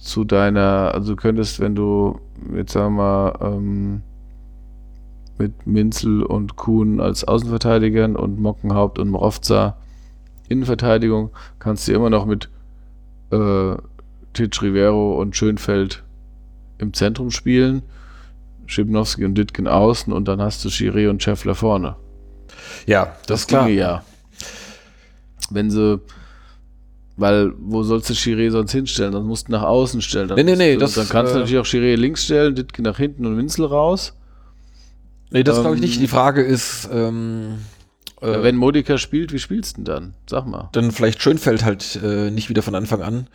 [0.00, 2.20] zu deiner, also du könntest, wenn du
[2.54, 4.02] jetzt sagen wir mal ähm,
[5.38, 9.76] mit Minzel und Kuhn als Außenverteidigern und Mockenhaupt und Mrovza
[10.48, 12.50] Innenverteidigung, kannst du immer noch mit
[13.30, 13.74] äh,
[14.34, 16.02] Titsch Rivero und Schönfeld
[16.78, 17.82] im Zentrum spielen,
[18.66, 21.96] Schibnowski und Ditken außen und dann hast du Schiri und Scheffler vorne.
[22.86, 23.68] Ja, das, das klar.
[23.68, 24.04] ja.
[25.50, 26.00] wenn sie,
[27.16, 29.12] weil wo sollst du Chiré sonst hinstellen?
[29.12, 30.28] Dann musst du nach außen stellen.
[30.28, 30.74] Dann nee, nee, nee.
[30.74, 33.36] Du, das, dann kannst äh, du natürlich auch Chiré links stellen, Ditke nach hinten und
[33.36, 34.14] Winzel raus.
[35.30, 36.00] Nee, das ähm, glaube ich nicht.
[36.00, 37.58] Die Frage ist, ähm,
[38.20, 40.14] äh, wenn Modica spielt, wie spielst du denn dann?
[40.28, 40.68] Sag mal.
[40.72, 43.28] Dann vielleicht Schönfeld halt äh, nicht wieder von Anfang an.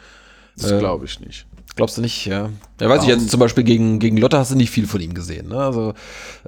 [0.57, 1.45] Das glaube ich nicht.
[1.75, 2.49] Glaubst du nicht, ja?
[2.81, 5.13] Ja, weiß ich jetzt zum Beispiel gegen, gegen Lotte hast du nicht viel von ihm
[5.13, 5.47] gesehen.
[5.47, 5.57] Ne?
[5.57, 5.93] Also,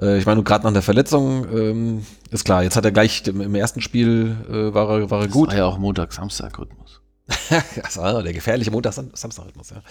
[0.00, 3.40] äh, ich meine, gerade nach der Verletzung ähm, ist klar, jetzt hat er gleich im,
[3.40, 5.48] im ersten Spiel äh, war er, war er gut.
[5.48, 7.01] Das war ja auch Montag-Samstag-Rhythmus.
[7.76, 9.82] das war der gefährliche Montag-Samstag-Rhythmus, ja.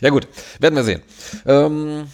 [0.00, 0.26] Ja, gut,
[0.58, 1.02] werden wir sehen.
[1.46, 2.08] Ähm,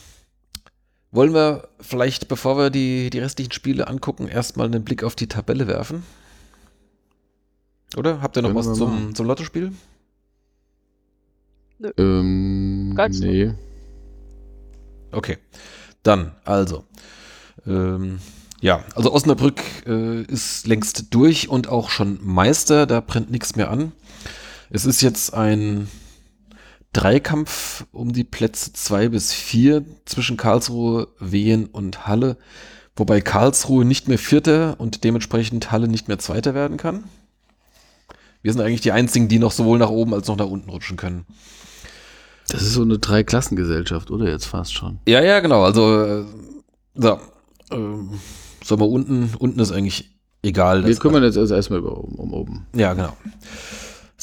[1.10, 5.28] wollen wir vielleicht, bevor wir die, die restlichen Spiele angucken, erstmal einen Blick auf die
[5.28, 6.02] Tabelle werfen?
[7.96, 8.20] Oder?
[8.20, 9.72] Habt ihr noch Können was zum, zum Lottospiel?
[11.78, 11.92] Nö.
[11.96, 13.54] Ähm, Ganz nee.
[15.12, 15.38] Okay.
[16.02, 16.84] Dann, also.
[17.66, 18.18] Ähm,
[18.60, 23.70] ja, also Osnabrück äh, ist längst durch und auch schon Meister, da brennt nichts mehr
[23.70, 23.92] an.
[24.74, 25.86] Es ist jetzt ein
[26.92, 32.36] Dreikampf um die Plätze zwei bis vier zwischen Karlsruhe, Wehen und Halle,
[32.96, 37.04] wobei Karlsruhe nicht mehr Vierter und dementsprechend Halle nicht mehr Zweiter werden kann.
[38.42, 40.96] Wir sind eigentlich die einzigen, die noch sowohl nach oben als auch nach unten rutschen
[40.96, 41.24] können.
[42.48, 44.98] Das ist so eine Dreiklassengesellschaft, oder jetzt fast schon?
[45.06, 45.62] Ja, ja, genau.
[45.62, 46.24] Also, äh,
[46.96, 47.20] so,
[47.70, 47.76] äh,
[48.64, 50.84] so mal unten, unten ist eigentlich egal.
[50.84, 52.66] Wir kümmern jetzt erstmal über um, um oben.
[52.74, 53.16] Ja, genau.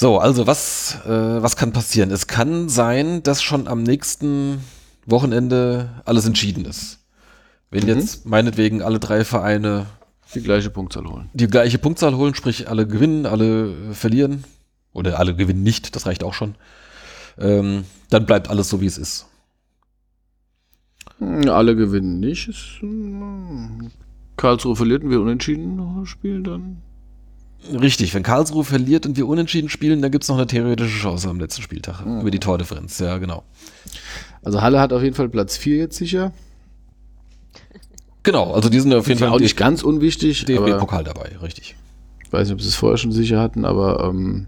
[0.02, 2.10] So, also was, äh, was kann passieren?
[2.12, 4.64] Es kann sein, dass schon am nächsten
[5.06, 7.00] Wochenende alles entschieden ist.
[7.70, 7.90] Wenn mhm.
[7.90, 9.86] jetzt meinetwegen alle drei Vereine
[10.34, 11.30] die gleiche Punktzahl holen.
[11.34, 14.44] Die gleiche Punktzahl holen, sprich alle gewinnen, alle verlieren.
[14.94, 16.56] Oder alle gewinnen nicht, das reicht auch schon
[17.38, 19.28] ähm, dann bleibt alles so, wie es ist.
[21.20, 22.50] Hm, alle gewinnen nicht.
[22.80, 23.92] Hm,
[24.38, 26.82] Karlsruhe verliert und wir unentschieden spielen dann.
[27.70, 31.30] Richtig, wenn Karlsruhe verliert und wir unentschieden spielen, dann gibt es noch eine theoretische Chance
[31.30, 32.22] am letzten Spieltag mhm.
[32.22, 32.98] über die Tordifferenz.
[33.00, 33.44] Ja, genau.
[34.44, 36.34] Also Halle hat auf jeden Fall Platz 4 jetzt sicher.
[38.24, 40.46] Genau, also die sind auf jeden Fall auch nicht ganz unwichtig.
[40.46, 41.76] DFB-Pokal dabei, richtig.
[42.24, 44.48] Ich weiß nicht, ob sie es vorher schon sicher hatten, aber ähm,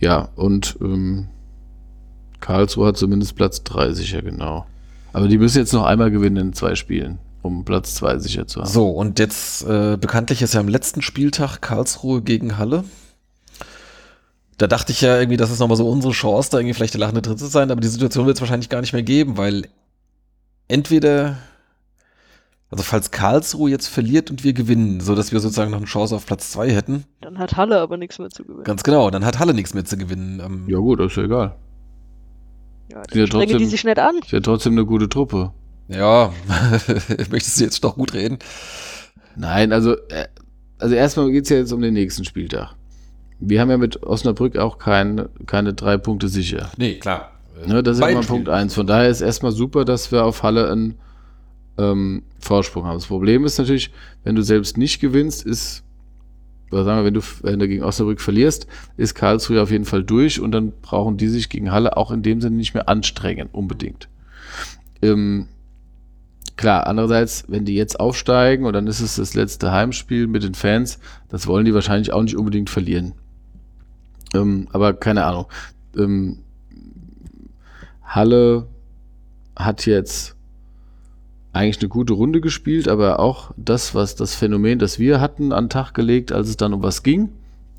[0.00, 1.28] ja, und ähm,
[2.40, 4.66] Karlsruhe hat zumindest Platz 3 sicher, genau.
[5.12, 8.60] Aber die müssen jetzt noch einmal gewinnen in zwei Spielen, um Platz 2 sicher zu
[8.60, 8.68] haben.
[8.68, 12.84] So, und jetzt äh, bekanntlich ist ja am letzten Spieltag Karlsruhe gegen Halle.
[14.56, 17.00] Da dachte ich ja irgendwie, das ist nochmal so unsere Chance, da irgendwie vielleicht der
[17.00, 19.68] lachende Dritte zu sein, aber die Situation wird es wahrscheinlich gar nicht mehr geben, weil
[20.66, 21.36] entweder
[22.70, 26.14] also falls Karlsruhe jetzt verliert und wir gewinnen, so dass wir sozusagen noch eine Chance
[26.14, 27.04] auf Platz 2 hätten.
[27.22, 28.64] Dann hat Halle aber nichts mehr zu gewinnen.
[28.64, 30.40] Ganz genau, dann hat Halle nichts mehr zu gewinnen.
[30.44, 31.56] Ähm, ja gut, das ist ja egal.
[32.92, 34.16] Ja, dann strengen die sich nicht an.
[34.18, 35.52] Ist ja trotzdem eine gute Truppe.
[35.88, 36.32] Ja,
[37.30, 38.38] möchtest du jetzt doch gut reden?
[39.36, 40.28] Nein, also, äh,
[40.78, 42.74] also erstmal geht es ja jetzt um den nächsten Spieltag.
[43.40, 46.70] Wir haben ja mit Osnabrück auch kein, keine drei Punkte sicher.
[46.76, 47.32] Nee, klar.
[47.66, 48.74] Ne, das ist immer Punkt 1.
[48.74, 50.94] Von daher ist erstmal super, dass wir auf Halle ein
[51.76, 52.94] ähm, Vorsprung haben.
[52.94, 53.90] Das Problem ist natürlich,
[54.24, 55.82] wenn du selbst nicht gewinnst, ist,
[56.70, 58.66] oder sagen wir, wenn du, wenn du gegen Osnabrück verlierst,
[58.96, 62.22] ist Karlsruhe auf jeden Fall durch und dann brauchen die sich gegen Halle auch in
[62.22, 64.08] dem Sinne nicht mehr anstrengen, unbedingt.
[65.02, 65.48] Ähm,
[66.58, 70.54] klar, andererseits, wenn die jetzt aufsteigen und dann ist es das letzte Heimspiel mit den
[70.54, 70.98] Fans,
[71.30, 73.14] das wollen die wahrscheinlich auch nicht unbedingt verlieren.
[74.34, 75.46] Ähm, aber keine Ahnung.
[75.96, 76.40] Ähm,
[78.02, 78.66] Halle
[79.56, 80.36] hat jetzt
[81.52, 85.64] eigentlich eine gute Runde gespielt, aber auch das, was das Phänomen, das wir hatten, an
[85.64, 87.30] den Tag gelegt, als es dann um was ging,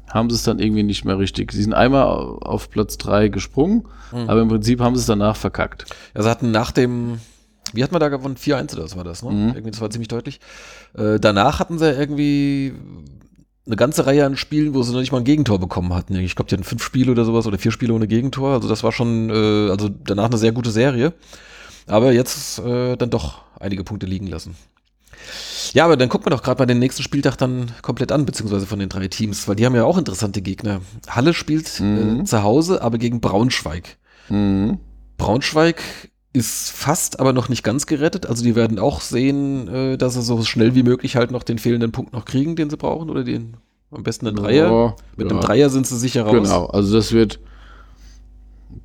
[0.08, 1.52] haben sie es dann irgendwie nicht mehr richtig.
[1.52, 4.30] Sie sind einmal auf Platz 3 gesprungen, mhm.
[4.30, 5.86] aber im Prinzip haben sie es danach verkackt.
[6.14, 7.20] Also hatten nach dem,
[7.74, 8.36] wie hat man da gewonnen?
[8.36, 9.32] 4-1 oder was war das, ne?
[9.32, 9.48] Mhm.
[9.50, 10.40] Irgendwie, das war ziemlich deutlich.
[10.98, 12.74] Äh, danach hatten sie irgendwie
[13.66, 16.16] eine ganze Reihe an Spielen, wo sie noch nicht mal ein Gegentor bekommen hatten.
[16.16, 18.54] Ich glaube, die hatten fünf Spiele oder sowas oder vier Spiele ohne Gegentor.
[18.54, 21.14] Also das war schon, äh, also danach eine sehr gute Serie.
[21.86, 24.56] Aber jetzt äh, dann doch einige Punkte liegen lassen.
[25.74, 28.66] Ja, aber dann gucken wir doch gerade mal den nächsten Spieltag dann komplett an, beziehungsweise
[28.66, 30.82] von den drei Teams, weil die haben ja auch interessante Gegner.
[31.08, 32.22] Halle spielt äh, mhm.
[32.22, 33.98] äh, zu Hause, aber gegen Braunschweig.
[34.30, 34.80] Mhm.
[35.18, 35.84] Braunschweig
[36.32, 38.26] ist fast, aber noch nicht ganz gerettet.
[38.28, 41.58] Also die werden auch sehen, äh, dass sie so schnell wie möglich halt noch den
[41.58, 43.58] fehlenden Punkt noch kriegen, den sie brauchen, oder den
[43.92, 44.72] am besten einen Dreier.
[44.72, 45.38] Ja, Mit ja.
[45.38, 46.34] einem Dreier sind sie sicher raus.
[46.34, 47.40] Genau, also das wird,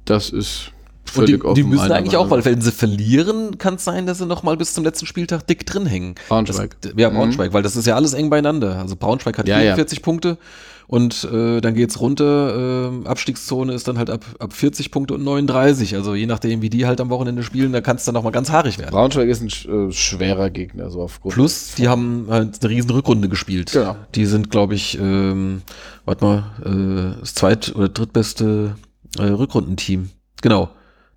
[0.07, 0.73] das ist
[1.05, 4.19] völlig und die, die müssen eigentlich auch, weil wenn sie verlieren, kann es sein, dass
[4.19, 6.15] sie noch mal bis zum letzten Spieltag dick drin hängen.
[6.29, 6.77] Braunschweig.
[6.81, 7.55] Das, ja, Braunschweig, mhm.
[7.55, 8.79] weil das ist ja alles eng beieinander.
[8.79, 10.03] Also Braunschweig hat ja, 44 ja.
[10.03, 10.39] Punkte
[10.87, 12.93] und äh, dann geht's runter.
[13.05, 15.95] Äh, Abstiegszone ist dann halt ab, ab 40 Punkte und 39.
[15.97, 18.31] Also je nachdem, wie die halt am Wochenende spielen, da kann es dann noch mal
[18.31, 18.91] ganz haarig werden.
[18.91, 21.35] Braunschweig ist ein äh, schwerer Gegner, so aufgrund.
[21.35, 23.73] Plus, die haben halt eine riesen Rückrunde gespielt.
[23.73, 23.97] Genau.
[24.15, 25.63] Die sind, glaube ich, ähm,
[26.05, 28.77] warte mal, äh, das zweit- oder drittbeste
[29.19, 30.11] äh, Rückrundenteam.
[30.43, 30.69] Genau,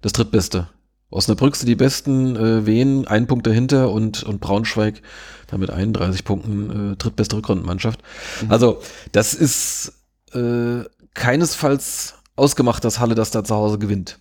[0.01, 0.67] das drittbeste.
[1.09, 5.01] Osnabrück sind die besten, äh, Wien ein Punkt dahinter und, und Braunschweig
[5.47, 8.01] da mit 31 Punkten äh, drittbeste Rückrundenmannschaft.
[8.43, 8.51] Mhm.
[8.51, 8.81] Also
[9.13, 9.93] das ist
[10.33, 10.83] äh,
[11.13, 14.19] keinesfalls ausgemacht, dass Halle das da zu Hause gewinnt.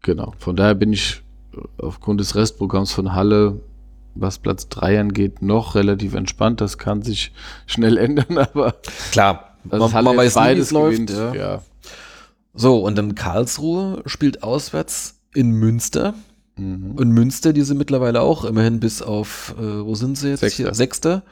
[0.00, 1.22] Genau, von daher bin ich
[1.54, 3.60] äh, aufgrund des Restprogramms von Halle,
[4.14, 6.62] was Platz 3 angeht, noch relativ entspannt.
[6.62, 7.32] Das kann sich
[7.66, 8.76] schnell ändern, aber
[9.10, 11.10] klar, man, man weiß beides läuft.
[11.10, 11.34] Ja.
[11.34, 11.62] ja.
[12.54, 16.14] So, und dann Karlsruhe spielt auswärts in Münster.
[16.56, 16.92] Mhm.
[16.92, 20.40] Und Münster, die sind mittlerweile auch immerhin bis auf, äh, wo sind sie jetzt?
[20.40, 20.64] Sechster.
[20.64, 21.22] Hier, Sechster.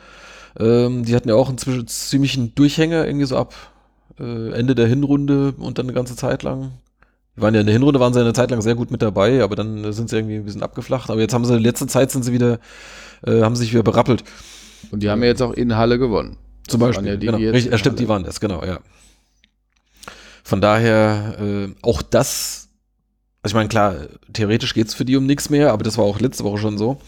[0.59, 3.55] Ähm, die hatten ja auch inzwischen ziemlichen Durchhänger, irgendwie so ab
[4.19, 6.73] äh, Ende der Hinrunde und dann eine ganze Zeit lang.
[7.37, 9.43] Die waren ja in der Hinrunde waren sie eine Zeit lang sehr gut mit dabei,
[9.43, 11.11] aber dann sind sie irgendwie ein bisschen abgeflacht.
[11.11, 12.59] Aber jetzt haben sie in letzter Zeit sind sie wieder,
[13.25, 14.25] äh, haben sich wieder berappelt.
[14.91, 16.37] Und die haben ja jetzt auch in Halle gewonnen.
[16.67, 17.07] Zum Beispiel.
[17.07, 17.39] Ja die, genau.
[17.39, 17.97] Richtig, stimmt, Halle.
[17.97, 18.81] die waren das, genau, ja.
[20.43, 22.71] Von daher, äh, auch das
[23.43, 23.95] also ich meine, klar,
[24.33, 26.99] theoretisch geht's für die um nichts mehr, aber das war auch letzte Woche schon so.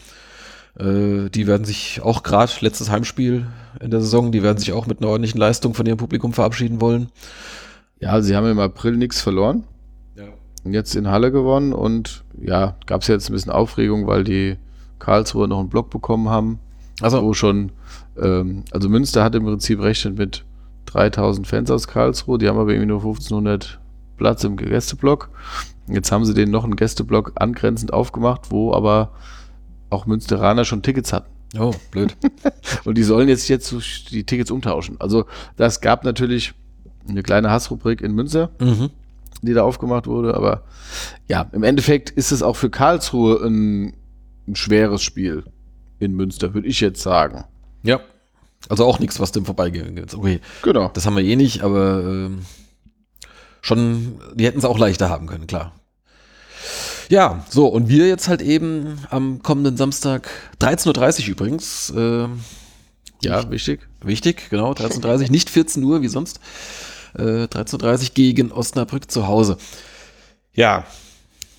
[0.79, 3.45] Äh, die werden sich auch gerade, letztes Heimspiel
[3.79, 6.81] in der Saison, die werden sich auch mit einer ordentlichen Leistung von ihrem Publikum verabschieden
[6.81, 7.09] wollen.
[7.99, 9.63] Ja, sie haben im April nichts verloren.
[10.15, 10.23] Ja.
[10.63, 14.57] Und jetzt in Halle gewonnen und ja, gab es jetzt ein bisschen Aufregung, weil die
[14.97, 16.59] Karlsruhe noch einen Block bekommen haben.
[16.99, 17.71] Also wo schon,
[18.19, 20.45] ähm, also Münster hat im Prinzip rechnet mit
[20.93, 23.79] 3000 Fans aus Karlsruhe, die haben aber irgendwie nur 1500
[24.17, 25.29] Platz im Gästeblock.
[25.87, 29.11] Jetzt haben sie den noch einen Gästeblock angrenzend aufgemacht, wo aber
[29.89, 31.29] auch Münsteraner schon Tickets hatten.
[31.57, 32.15] Oh, blöd.
[32.85, 33.73] und die sollen jetzt jetzt
[34.11, 34.97] die Tickets umtauschen.
[34.99, 35.25] Also
[35.55, 36.53] das gab natürlich
[37.07, 38.89] eine kleine Hassrubrik in Münster, mhm.
[39.41, 40.35] die da aufgemacht wurde.
[40.35, 40.63] Aber
[41.27, 43.93] ja, im Endeffekt ist es auch für Karlsruhe ein,
[44.47, 45.43] ein schweres Spiel
[45.99, 47.43] in Münster, würde ich jetzt sagen.
[47.83, 47.99] Ja.
[48.69, 50.13] Also auch nichts, was dem vorbeigehen geht.
[50.13, 50.39] Okay.
[50.61, 50.89] Genau.
[50.93, 52.45] Das haben wir eh nicht, aber ähm,
[53.61, 55.73] schon, die hätten es auch leichter haben können, klar.
[57.09, 60.29] Ja, so, und wir jetzt halt eben am kommenden Samstag,
[60.61, 61.91] 13.30 Uhr übrigens.
[61.95, 62.27] Äh,
[63.21, 63.81] ja, wichtig.
[64.01, 66.39] Wichtig, genau, 13.30 Uhr, nicht 14 Uhr wie sonst.
[67.15, 69.57] Äh, 13.30 Uhr gegen Osnabrück zu Hause.
[70.53, 70.85] Ja,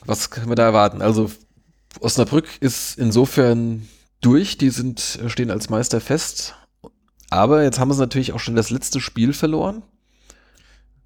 [0.07, 1.03] was können wir da erwarten?
[1.03, 1.31] Also,
[2.01, 3.89] Osnabrück ist insofern
[4.21, 6.55] durch, die sind, stehen als Meister fest.
[7.31, 9.83] Aber jetzt haben sie natürlich auch schon das letzte Spiel verloren.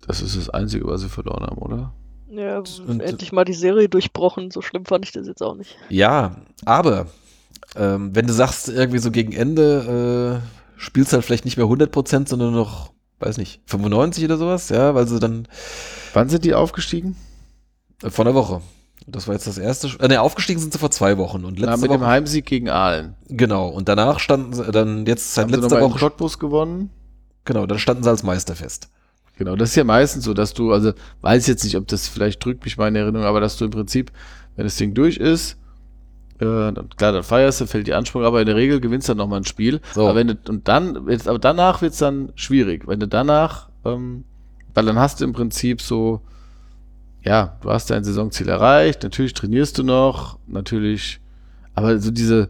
[0.06, 1.92] Das ist das Einzige, was sie verloren haben, oder?
[2.30, 4.50] Ja, und, endlich mal die Serie durchbrochen.
[4.50, 5.76] So schlimm fand ich das jetzt auch nicht.
[5.88, 7.06] Ja, aber
[7.76, 11.66] ähm, wenn du sagst, irgendwie so gegen Ende äh, spielst du halt vielleicht nicht mehr
[11.66, 15.48] 100%, sondern noch, weiß nicht, 95 oder sowas, ja, weil sie dann.
[16.12, 17.16] Wann sind die aufgestiegen?
[18.02, 18.60] Äh, vor einer Woche.
[19.10, 19.88] Das war jetzt das erste.
[20.00, 22.44] Äh, ne, aufgestiegen sind sie vor zwei Wochen und letzte Na, mit Woche, dem Heimsieg
[22.44, 23.14] gegen Aalen.
[23.28, 23.68] Genau.
[23.68, 25.98] Und danach standen sie dann jetzt seit letzter Woche.
[25.98, 26.90] Cottbus gewonnen.
[27.44, 28.90] Genau, dann standen sie als Meister fest.
[29.38, 30.92] Genau, das ist ja meistens so, dass du, also
[31.22, 34.10] weiß jetzt nicht, ob das vielleicht drückt mich meine Erinnerung, aber dass du im Prinzip,
[34.56, 35.56] wenn das Ding durch ist,
[36.40, 39.12] äh, dann, klar, dann feierst du, fällt die Ansprung, aber in der Regel gewinnst du
[39.12, 39.80] dann nochmal ein Spiel.
[39.94, 40.02] So.
[40.02, 42.86] Aber wenn du, und dann, jetzt, aber danach wird's dann schwierig.
[42.86, 44.24] Wenn du danach, ähm,
[44.74, 46.20] weil dann hast du im Prinzip so,
[47.28, 51.20] ja, du hast dein Saisonziel erreicht, natürlich trainierst du noch, natürlich,
[51.74, 52.48] aber so diese,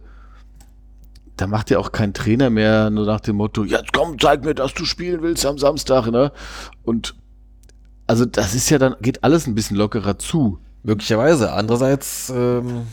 [1.35, 4.55] da macht ja auch kein Trainer mehr nur nach dem Motto, jetzt komm, zeig mir,
[4.55, 6.31] dass du spielen willst am Samstag, ne?
[6.83, 7.15] Und
[8.07, 10.59] also das ist ja dann, geht alles ein bisschen lockerer zu.
[10.81, 11.51] Möglicherweise.
[11.51, 12.87] Andererseits ähm,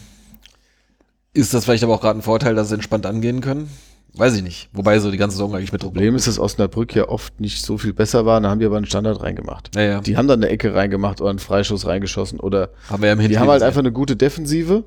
[1.33, 3.71] ist das vielleicht aber auch gerade ein Vorteil, dass sie entspannt angehen können.
[4.17, 4.71] Weiß ich nicht.
[4.73, 7.77] Wobei so die ganze Saison eigentlich mit Problem ist, dass Osnabrück ja oft nicht so
[7.77, 8.41] viel besser war.
[8.41, 9.75] Da haben die aber einen Standard reingemacht.
[9.77, 10.01] Ja, ja.
[10.01, 13.29] Die haben dann eine Ecke reingemacht oder einen Freischuss reingeschossen oder haben wir ja im
[13.29, 14.85] die haben halt einfach eine gute Defensive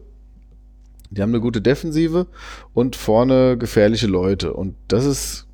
[1.12, 2.28] die haben eine gute Defensive
[2.74, 4.54] und vorne gefährliche Leute.
[4.54, 5.48] Und das ist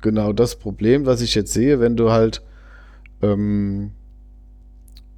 [0.00, 2.42] genau das Problem, was ich jetzt sehe, wenn du halt
[3.22, 3.90] ähm,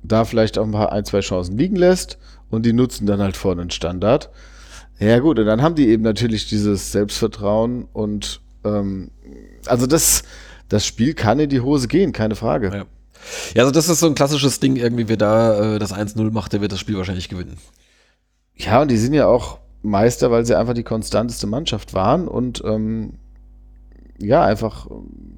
[0.02, 2.18] da vielleicht auch mal ein, zwei Chancen liegen lässt
[2.50, 4.30] und die nutzen dann halt vorne einen Standard.
[4.98, 9.10] Ja gut, und dann haben die eben natürlich dieses Selbstvertrauen und ähm,
[9.66, 10.24] also das,
[10.68, 12.68] das Spiel kann in die Hose gehen, keine Frage.
[12.68, 12.84] Ja.
[13.54, 16.52] ja, also das ist so ein klassisches Ding, irgendwie wer da äh, das 1-0 macht,
[16.52, 17.58] der wird das Spiel wahrscheinlich gewinnen.
[18.56, 22.62] Ja, und die sind ja auch Meister, weil sie einfach die konstanteste Mannschaft waren und
[22.64, 23.14] ähm,
[24.18, 24.88] ja, einfach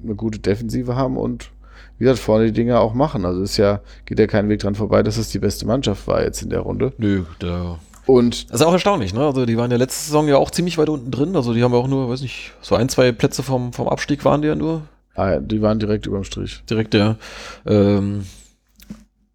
[0.03, 1.51] eine gute Defensive haben und
[1.99, 3.25] wie gesagt, vorne die Dinge auch machen.
[3.25, 6.23] Also ist ja, geht ja kein Weg dran vorbei, dass es die beste Mannschaft war
[6.23, 6.93] jetzt in der Runde.
[6.97, 7.77] Nö, da.
[8.05, 9.25] Und das ist auch erstaunlich, ne?
[9.25, 11.35] Also die waren ja letzte Saison ja auch ziemlich weit unten drin.
[11.35, 14.25] Also die haben ja auch nur, weiß nicht, so ein, zwei Plätze vom, vom Abstieg
[14.25, 14.81] waren die ja nur.
[15.15, 16.63] Ah, die waren direkt überm Strich.
[16.69, 17.17] Direkt, ja.
[17.65, 18.25] Ähm,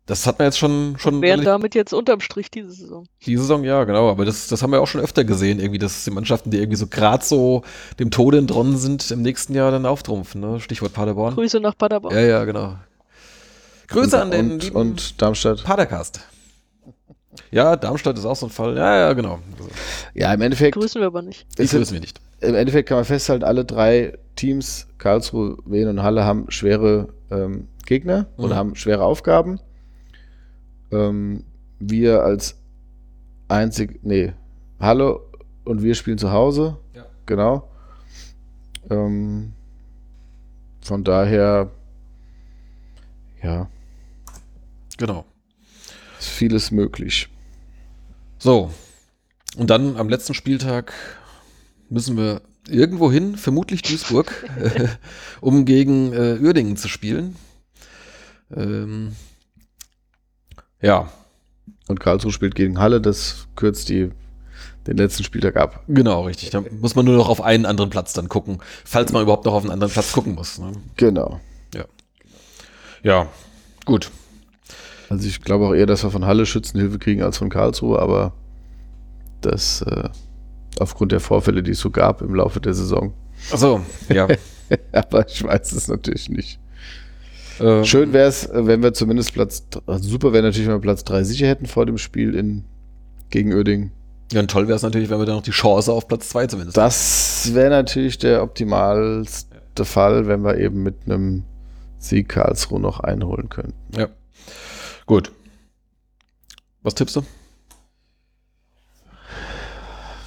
[0.07, 0.95] das hat man jetzt schon.
[0.99, 3.07] schon Wären damit jetzt unterm Strich diese Saison.
[3.27, 4.09] Diese Saison, ja, genau.
[4.09, 6.77] Aber das, das haben wir auch schon öfter gesehen, irgendwie, dass die Mannschaften, die irgendwie
[6.77, 7.63] so gerade so
[7.99, 10.41] dem Tode entronnen sind, im nächsten Jahr dann auftrumpfen.
[10.41, 10.61] Ne?
[10.61, 11.35] Stichwort Paderborn.
[11.35, 12.15] Grüße nach Paderborn.
[12.15, 12.77] Ja, ja, genau.
[13.89, 15.65] Grüße und, an den und, und Darmstadt.
[15.65, 16.21] Padercast.
[17.51, 18.77] Ja, Darmstadt ist auch so ein Fall.
[18.77, 19.39] Ja, ja, genau.
[20.15, 20.75] Ja, im Endeffekt.
[20.75, 21.47] Grüßen wir aber nicht.
[21.59, 22.21] Die grüßen wir nicht.
[22.41, 27.69] Im Endeffekt kann man festhalten, alle drei Teams, Karlsruhe, Wien und Halle, haben schwere ähm,
[27.87, 28.45] Gegner mhm.
[28.45, 29.59] oder haben schwere Aufgaben.
[30.93, 31.45] Ähm,
[31.79, 32.57] wir als
[33.49, 34.33] einzig, nee,
[34.79, 35.21] Halle
[35.65, 36.77] und wir spielen zu Hause.
[36.95, 37.07] Ja.
[37.27, 37.69] Genau.
[38.91, 39.53] Ähm,
[40.81, 41.71] von daher,
[43.43, 43.69] ja.
[44.99, 45.25] Genau.
[46.19, 47.29] Ist vieles möglich.
[48.39, 48.71] So.
[49.57, 50.93] Und dann am letzten Spieltag
[51.89, 54.33] müssen wir irgendwo hin, vermutlich Duisburg,
[55.41, 57.37] um gegen äh, Uerdingen zu spielen.
[58.55, 59.15] Ähm,
[60.81, 61.11] ja.
[61.89, 64.11] Und Karlsruhe spielt gegen Halle, das kürzt die,
[64.87, 65.85] den letzten Spieltag ab.
[65.87, 66.51] Genau, richtig.
[66.51, 69.55] Da muss man nur noch auf einen anderen Platz dann gucken, falls man überhaupt noch
[69.55, 70.59] auf einen anderen Platz gucken muss.
[70.59, 70.73] Ne?
[70.97, 71.41] Genau.
[71.75, 71.85] Ja.
[73.03, 73.29] Ja,
[73.85, 74.11] gut.
[75.09, 78.33] Also ich glaube auch eher, dass wir von Halle Schützenhilfe kriegen als von Karlsruhe, aber
[79.41, 80.09] das äh,
[80.79, 83.15] aufgrund der Vorfälle, die es so gab im Laufe der Saison.
[83.53, 84.27] Ach so, ja.
[84.93, 86.59] aber ich weiß es natürlich nicht.
[87.61, 90.81] Ähm, Schön wäre es, äh, wenn wir zumindest Platz, also super wäre natürlich, wenn wir
[90.81, 92.65] Platz 3 sicher hätten vor dem Spiel in,
[93.31, 93.93] gegen Oerding.
[94.33, 96.49] Ja, und toll wäre es natürlich, wenn wir dann noch die Chance auf Platz 2
[96.49, 99.47] zumindest Das wäre natürlich der optimalste
[99.79, 99.85] ja.
[99.85, 101.45] Fall, wenn wir eben mit einem
[101.99, 103.73] Sieg Karlsruhe noch einholen können.
[103.97, 104.09] Ja.
[105.07, 105.31] Gut.
[106.83, 107.23] Was tippst du?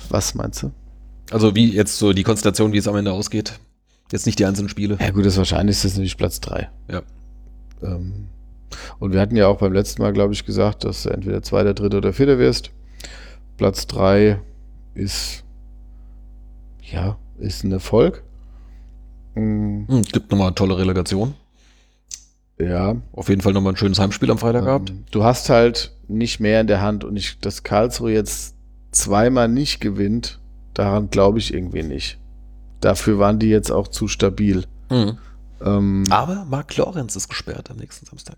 [0.09, 0.71] Was meinst du?
[1.31, 3.59] Also wie jetzt so die Konstellation, wie es am Ende ausgeht.
[4.11, 4.97] Jetzt nicht die einzelnen Spiele.
[4.99, 6.69] Ja gut, das Wahrscheinlichste ist natürlich Platz 3.
[6.89, 7.03] Ja.
[7.83, 8.27] Ähm,
[8.97, 11.73] und wir hatten ja auch beim letzten Mal, glaube ich, gesagt, dass du entweder Zweiter,
[11.73, 12.71] Dritter oder Vierter wirst.
[13.57, 14.39] Platz 3
[14.95, 15.43] ist,
[16.81, 18.23] ja, ist ein Erfolg.
[19.35, 19.85] Mhm.
[20.11, 21.35] Gibt nochmal eine tolle Relegation.
[22.61, 22.97] Ja.
[23.13, 24.93] Auf jeden Fall nochmal ein schönes Heimspiel am Freitag ähm, gehabt.
[25.11, 28.55] Du hast halt nicht mehr in der Hand und ich, dass Karlsruhe jetzt
[28.91, 30.39] zweimal nicht gewinnt,
[30.73, 32.19] daran glaube ich irgendwie nicht.
[32.81, 34.65] Dafür waren die jetzt auch zu stabil.
[34.89, 35.17] Mhm.
[35.61, 38.35] Ähm, Aber Mark Lorenz ist gesperrt am nächsten Samstag.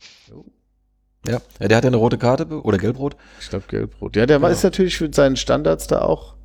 [1.28, 3.16] Ja, ja der hat ja eine rote Karte oder gelbrot.
[3.40, 4.16] Ich glaube gelbrot.
[4.16, 4.48] Ja, der ja.
[4.48, 6.36] ist natürlich für seinen Standards da auch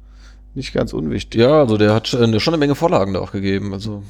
[0.55, 1.41] nicht ganz unwichtig.
[1.41, 3.73] Ja, also der hat schon eine Menge Vorlagen da auch gegeben.
[3.73, 4.03] Also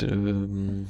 [0.00, 0.86] der, ähm,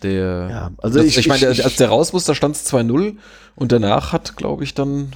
[0.00, 3.16] der ja, also das, ich, ich meine, als der raus muss, da stand es 2-0
[3.56, 5.12] und danach hat, glaube ich, dann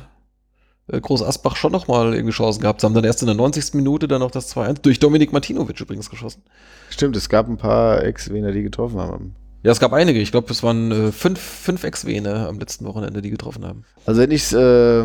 [0.88, 2.80] äh, Groß Asbach schon nochmal irgendwie Chancen gehabt.
[2.80, 3.74] Sie haben dann erst in der 90.
[3.74, 6.42] Minute dann noch das 2-1 durch Dominik Martinovic übrigens geschossen.
[6.90, 9.34] Stimmt, es gab ein paar Ex-Wener, die getroffen haben.
[9.62, 10.20] Ja, es gab einige.
[10.20, 13.84] Ich glaube, es waren äh, fünf, fünf Ex-Wener am letzten Wochenende, die getroffen haben.
[14.04, 15.04] Also wenn ich äh,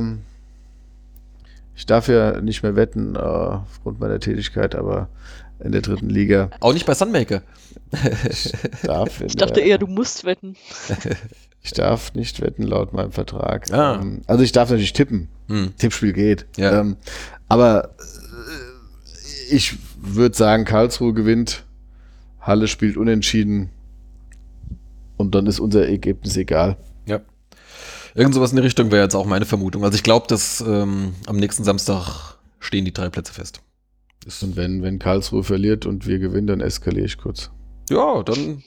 [1.79, 5.07] ich darf ja nicht mehr wetten äh, aufgrund meiner Tätigkeit, aber
[5.63, 6.49] in der dritten Liga.
[6.59, 7.41] Auch nicht bei Sunmaker.
[8.29, 8.53] ich,
[8.83, 10.55] darf ich dachte eher, du musst wetten.
[11.61, 13.71] Ich darf nicht wetten laut meinem Vertrag.
[13.73, 13.99] Ah.
[14.01, 15.27] Ähm, also ich darf natürlich tippen.
[15.49, 15.73] Hm.
[15.77, 16.45] Tippspiel geht.
[16.55, 16.79] Ja.
[16.79, 16.95] Ähm,
[17.47, 21.65] aber äh, ich würde sagen, Karlsruhe gewinnt,
[22.39, 23.69] Halle spielt unentschieden
[25.17, 26.77] und dann ist unser Ergebnis egal.
[27.05, 27.19] Ja.
[28.15, 29.83] Irgend sowas in die Richtung wäre jetzt auch meine Vermutung.
[29.83, 33.61] Also ich glaube, dass ähm, am nächsten Samstag stehen die drei Plätze fest.
[34.25, 37.51] Und wenn, wenn Karlsruhe verliert und wir gewinnen, dann eskaliere ich kurz.
[37.89, 38.63] Ja, dann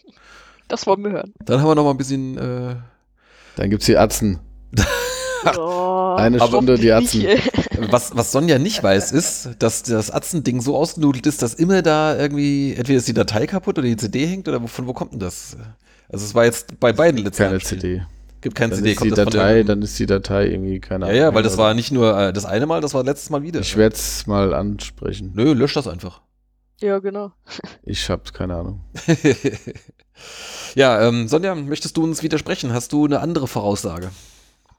[0.73, 1.35] das wollen wir hören.
[1.45, 2.39] Dann haben wir noch mal ein bisschen.
[2.39, 2.77] Äh
[3.57, 4.41] Dann gibt es die Atzen.
[5.59, 7.27] oh, Eine Stunde die Atzen.
[7.91, 12.17] was, was Sonja nicht weiß, ist, dass das Atzen-Ding so ausgenudelt ist, dass immer da
[12.17, 15.21] irgendwie, entweder ist die Datei kaputt oder die CD hängt oder von wo kommt denn
[15.21, 15.59] das?
[16.11, 18.03] Also es war jetzt bei beiden letzten Keine CD.
[18.43, 18.93] Gibt keine dann CD.
[18.93, 21.17] Ist die Datei, dann ist die Datei irgendwie keine Ahnung.
[21.17, 23.43] Ja, ja, weil das war nicht nur äh, das eine Mal, das war letztes Mal
[23.43, 23.61] wieder.
[23.61, 25.33] Ich werde es mal ansprechen.
[25.35, 26.21] Nö, lösch das einfach.
[26.81, 27.33] Ja, genau.
[27.85, 28.85] Ich hab's keine Ahnung.
[30.75, 32.73] Ja, ähm, Sonja, möchtest du uns widersprechen?
[32.73, 34.11] Hast du eine andere Voraussage?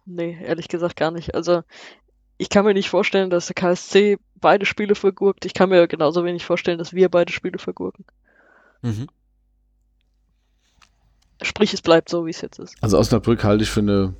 [0.06, 1.35] Nee, ehrlich gesagt gar nicht.
[1.35, 1.64] Also,
[2.38, 5.45] ich kann mir nicht vorstellen, dass der KSC beide Spiele vergurkt.
[5.45, 8.06] Ich kann mir genauso wenig vorstellen, dass wir beide Spiele vergurken.
[8.81, 9.07] Mhm.
[11.41, 12.76] Sprich, es bleibt so, wie es jetzt ist.
[12.81, 14.15] Also Osnabrück halte ich für ein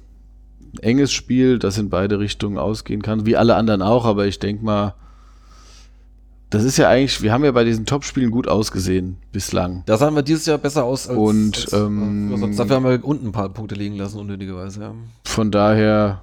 [0.82, 4.66] enges Spiel, das in beide Richtungen ausgehen kann, wie alle anderen auch, aber ich denke
[4.66, 4.96] mal,
[6.50, 9.84] das ist ja eigentlich, wir haben ja bei diesen Top-Spielen gut ausgesehen bislang.
[9.88, 11.18] Da sahen wir dieses Jahr besser aus als.
[11.18, 14.82] Und als, ähm, sonst dafür haben wir unten ein paar Punkte liegen lassen, unnötigerweise.
[14.82, 14.94] Ja.
[15.26, 16.22] Von daher.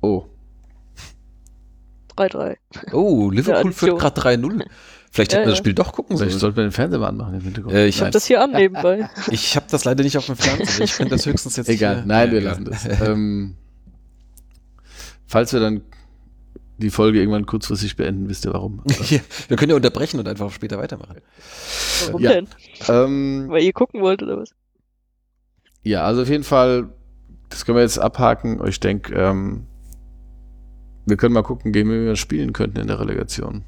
[0.00, 0.24] Oh.
[2.16, 2.56] 3-3.
[2.92, 4.64] Oh, Liverpool führt gerade 3-0.
[5.10, 6.28] Vielleicht hätten wir das Spiel doch gucken sollen.
[6.28, 7.74] Vielleicht sollten wir den Fernseher mal anmachen im Hintergrund.
[7.74, 9.08] Äh, ich habe das hier an nebenbei.
[9.30, 10.84] ich habe das leider nicht auf dem Fernseher.
[10.84, 11.68] Ich könnte das höchstens jetzt.
[11.68, 12.06] Egal, hier.
[12.06, 12.86] nein, ja, wir lassen das.
[13.00, 13.56] ähm,
[15.26, 15.82] falls wir dann
[16.78, 18.82] die Folge irgendwann kurzfristig beenden, wisst ihr warum.
[19.08, 19.18] ja,
[19.48, 21.16] wir können ja unterbrechen und einfach später weitermachen.
[22.06, 22.30] Warum ja.
[22.32, 22.48] denn?
[22.88, 24.54] Ähm, Weil ihr gucken wollt oder was?
[25.82, 26.90] Ja, also auf jeden Fall,
[27.48, 28.64] das können wir jetzt abhaken.
[28.66, 29.66] Ich denke, ähm,
[31.06, 33.64] wir können mal gucken, gegen wen wir spielen könnten in der Relegation.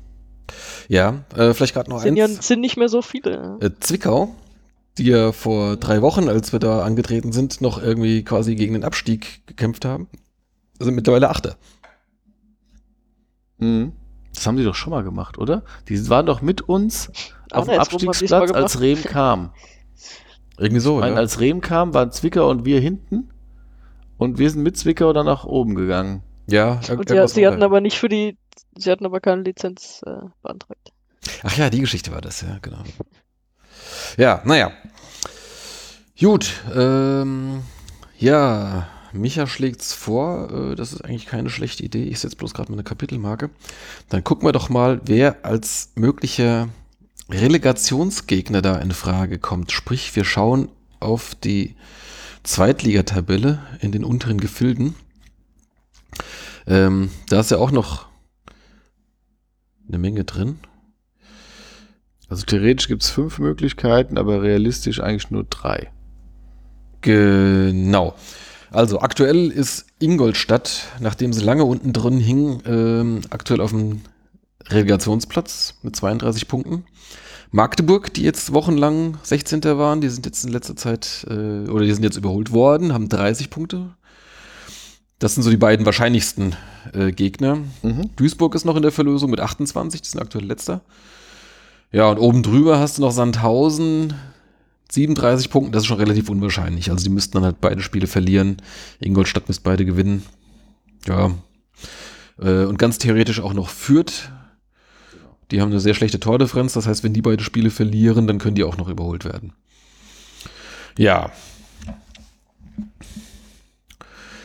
[0.88, 2.36] Ja, äh, vielleicht gerade noch sind eins.
[2.36, 3.58] Ja, sind nicht mehr so viele.
[3.60, 4.34] Äh, Zwickau,
[4.98, 8.84] die ja vor drei Wochen, als wir da angetreten sind, noch irgendwie quasi gegen den
[8.84, 10.08] Abstieg gekämpft haben,
[10.78, 11.56] sind mittlerweile Achter.
[13.58, 13.92] Mhm.
[14.34, 15.64] Das haben die doch schon mal gemacht, oder?
[15.88, 17.10] Die waren doch mit uns
[17.50, 19.50] auf dem Abstiegsplatz, als Rehm kam.
[20.58, 21.20] Irgendwie so, ich meine, ja.
[21.20, 23.30] Als Rehm kam, waren Zwickau und wir hinten.
[24.18, 26.22] Und wir sind mit Zwickau dann nach oben gegangen.
[26.46, 28.36] Ja, und sie, sie hatten aber nicht für die,
[28.76, 30.92] sie hatten aber keine Lizenz äh, beantragt.
[31.42, 32.82] Ach ja, die Geschichte war das, ja, genau.
[34.16, 34.72] Ja, naja.
[36.18, 37.62] Gut, ähm,
[38.18, 42.04] ja, Micha schlägt's vor, äh, das ist eigentlich keine schlechte Idee.
[42.04, 43.50] Ich setze bloß gerade mal eine Kapitelmarke.
[44.08, 46.68] Dann gucken wir doch mal, wer als möglicher
[47.30, 49.72] Relegationsgegner da in Frage kommt.
[49.72, 50.68] Sprich, wir schauen
[50.98, 51.76] auf die
[52.42, 54.94] Zweitligatabelle in den unteren Gefilden.
[56.66, 58.09] Ähm, da ist ja auch noch
[59.90, 60.58] eine Menge drin.
[62.28, 65.90] Also theoretisch gibt es fünf Möglichkeiten, aber realistisch eigentlich nur drei.
[67.00, 68.14] Genau.
[68.70, 74.02] Also aktuell ist Ingolstadt, nachdem sie lange unten drin hing, ähm, aktuell auf dem
[74.68, 76.84] Relegationsplatz mit 32 Punkten.
[77.50, 79.64] Magdeburg, die jetzt wochenlang 16.
[79.64, 83.08] waren, die sind jetzt in letzter Zeit, äh, oder die sind jetzt überholt worden, haben
[83.08, 83.90] 30 Punkte.
[85.20, 86.56] Das sind so die beiden wahrscheinlichsten
[86.94, 87.58] äh, Gegner.
[87.82, 88.10] Mhm.
[88.16, 90.80] Duisburg ist noch in der Verlösung mit 28, die sind aktuell letzter.
[91.92, 94.14] Ja, und oben drüber hast du noch Sandhausen,
[94.90, 96.90] 37 Punkten, das ist schon relativ unwahrscheinlich.
[96.90, 98.56] Also die müssten dann halt beide Spiele verlieren.
[98.98, 100.24] Ingolstadt müsste beide gewinnen.
[101.06, 101.32] Ja.
[102.40, 104.30] Äh, und ganz theoretisch auch noch Fürth.
[105.50, 106.72] Die haben eine sehr schlechte Tordifferenz.
[106.72, 109.52] Das heißt, wenn die beide Spiele verlieren, dann können die auch noch überholt werden.
[110.96, 111.30] Ja.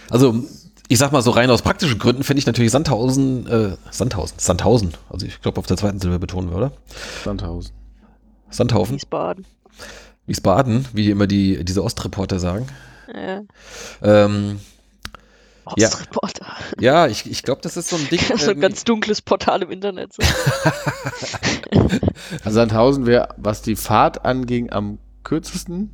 [0.09, 0.43] Also,
[0.87, 4.93] ich sag mal so rein aus praktischen Gründen finde ich natürlich Sandhausen, äh, Sandhausen, Sandhausen.
[5.09, 6.71] Also ich glaube auf der zweiten Silbe betonen wir, oder?
[7.23, 7.73] Sandhausen.
[8.49, 8.95] Sandhaufen.
[8.95, 9.45] Wiesbaden.
[10.27, 12.67] Wiesbaden, wie immer die, diese Ostreporter sagen.
[13.13, 13.41] Ja.
[14.01, 14.59] Ähm,
[15.65, 16.45] Ostreporter.
[16.79, 18.19] Ja, ja ich, ich glaube, das ist so ein Ding.
[18.37, 20.13] so ein ganz dunkles Portal im Internet.
[20.13, 20.23] So.
[22.43, 25.91] also Sandhausen wäre, was die Fahrt anging, am kürzesten.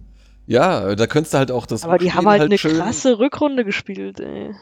[0.48, 1.84] Ja, da könntest du halt auch das.
[1.84, 4.54] Aber die haben halt, halt eine schön, krasse Rückrunde gespielt, ey.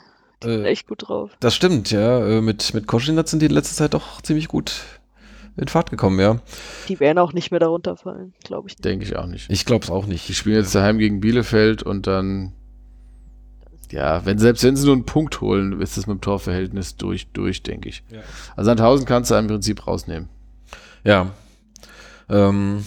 [0.44, 1.32] Die äh, echt gut drauf.
[1.40, 2.26] Das stimmt, ja.
[2.26, 4.82] Äh, mit, mit Koschinat sind die in letzter Zeit doch ziemlich gut
[5.60, 6.40] in Fahrt gekommen, ja.
[6.88, 8.76] Die werden auch nicht mehr darunter fallen, glaube ich.
[8.78, 9.50] Denke ich auch nicht.
[9.50, 10.28] Ich glaube es auch nicht.
[10.30, 12.54] Die spielen jetzt daheim gegen Bielefeld und dann,
[13.92, 17.28] ja, wenn, selbst wenn sie nur einen Punkt holen, ist das mit dem Torverhältnis durch,
[17.34, 18.04] durch, denke ich.
[18.10, 18.20] Ja.
[18.56, 20.30] Also Sandhausen kannst du im Prinzip rausnehmen.
[21.04, 21.32] Ja.
[22.30, 22.86] Ähm,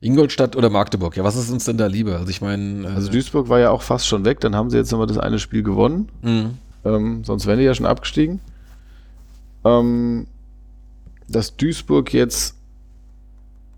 [0.00, 2.16] Ingolstadt oder Magdeburg, ja, was ist uns denn da lieber?
[2.18, 2.86] Also ich meine.
[2.86, 5.18] Äh, also Duisburg war ja auch fast schon weg, dann haben sie jetzt nochmal das
[5.18, 6.08] eine Spiel gewonnen.
[6.22, 6.58] Mhm.
[6.84, 8.40] Ähm, sonst wären die ja schon abgestiegen.
[9.64, 10.28] Ähm,
[11.28, 12.56] dass Duisburg jetzt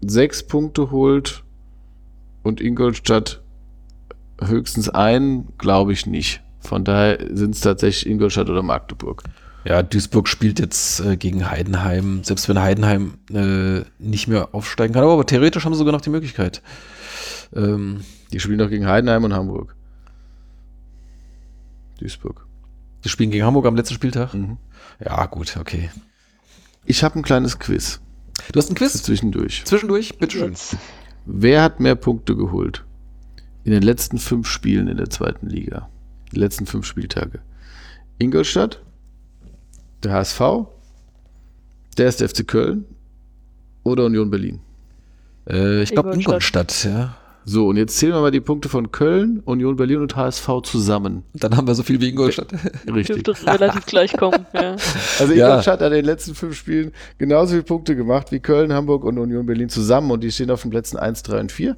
[0.03, 1.43] sechs Punkte holt
[2.43, 3.41] und Ingolstadt
[4.41, 6.43] höchstens einen, glaube ich nicht.
[6.61, 9.23] Von daher sind es tatsächlich Ingolstadt oder Magdeburg.
[9.65, 15.05] Ja, Duisburg spielt jetzt äh, gegen Heidenheim, selbst wenn Heidenheim äh, nicht mehr aufsteigen kann.
[15.05, 16.63] Aber, theoretisch haben sie sogar noch die Möglichkeit.
[17.55, 18.01] Ähm,
[18.33, 19.77] die spielen doch gegen Heidenheim und Hamburg.
[21.99, 22.47] Duisburg.
[23.05, 24.33] Die spielen gegen Hamburg am letzten Spieltag?
[24.33, 24.57] Mhm.
[25.05, 25.91] Ja, gut, okay.
[26.87, 28.01] Ich habe ein kleines Quiz.
[28.53, 29.03] Du hast ein Quiz?
[29.03, 29.63] Zwischendurch.
[29.65, 30.55] Zwischendurch, bitteschön.
[31.27, 32.85] Wer hat mehr Punkte geholt?
[33.65, 35.91] In den letzten fünf Spielen in der zweiten Liga.
[36.33, 37.41] Die letzten fünf Spieltage.
[38.19, 38.83] Ingolstadt,
[40.03, 40.41] der HSV,
[41.99, 42.85] der ist FC Köln
[43.83, 44.61] oder Union Berlin?
[45.49, 47.17] Äh, ich glaube Ingolstadt, ja.
[47.45, 51.25] So, und jetzt zählen wir mal die Punkte von Köln, Union Berlin und HSV zusammen.
[51.33, 52.53] Dann haben wir so viel wie Ingolstadt.
[52.87, 53.25] Richtig.
[53.25, 54.77] Dürfte relativ gleich kommen, ja.
[55.19, 55.87] Also Ingolstadt ja.
[55.87, 59.47] hat in den letzten fünf Spielen genauso viele Punkte gemacht wie Köln, Hamburg und Union
[59.47, 61.77] Berlin zusammen und die stehen auf den Plätzen 1, 3 und 4.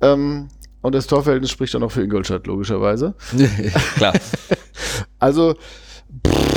[0.00, 0.48] Ähm,
[0.80, 3.14] und das Torverhältnis spricht auch noch für Ingolstadt, logischerweise.
[3.96, 4.14] Klar.
[5.18, 5.54] also,
[6.26, 6.47] pff,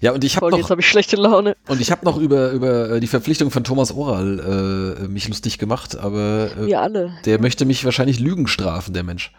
[0.00, 0.58] Ja, und ich habe noch.
[0.58, 1.56] Jetzt habe ich schlechte Laune.
[1.68, 5.58] Und ich habe noch über, über äh, die Verpflichtung von Thomas Oral äh, mich lustig
[5.58, 7.12] gemacht, aber äh, Wir alle.
[7.24, 9.32] der möchte mich wahrscheinlich Lügen strafen, der Mensch.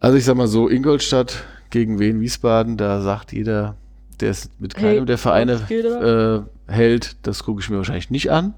[0.00, 3.76] Also ich sag mal so, Ingolstadt gegen Wien Wiesbaden, da sagt jeder,
[4.20, 8.30] der es mit keinem hey, der Vereine äh, hält, das gucke ich mir wahrscheinlich nicht
[8.30, 8.54] an.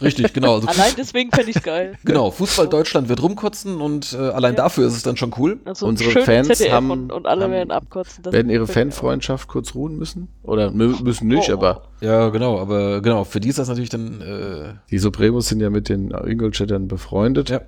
[0.00, 0.56] Richtig, genau.
[0.56, 1.98] Also allein deswegen fände ich es geil.
[2.04, 4.62] Genau, Fußball Deutschland wird rumkotzen und äh, allein ja.
[4.62, 5.58] dafür ist es dann schon cool.
[5.64, 8.24] Also Unsere Fans ZDF haben, und, und alle haben, werden abkotzen.
[8.24, 10.28] werden ihre Fanfreundschaft kurz ruhen müssen?
[10.42, 11.54] Oder müssen nicht, oh.
[11.54, 11.84] aber.
[12.00, 14.20] Ja, genau, aber genau, für die ist das natürlich dann.
[14.20, 17.50] Äh, die Supremos sind ja mit den Ingolstädtern befreundet.
[17.50, 17.62] Ja.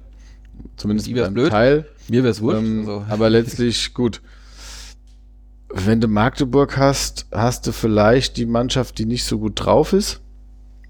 [0.76, 1.50] Zumindest beim blöd.
[1.50, 1.86] Teil.
[2.08, 2.60] Mir wäre es wurscht.
[2.60, 3.04] Ähm, also.
[3.08, 4.20] Aber letztlich gut.
[5.68, 10.20] Wenn du Magdeburg hast, hast du vielleicht die Mannschaft, die nicht so gut drauf ist.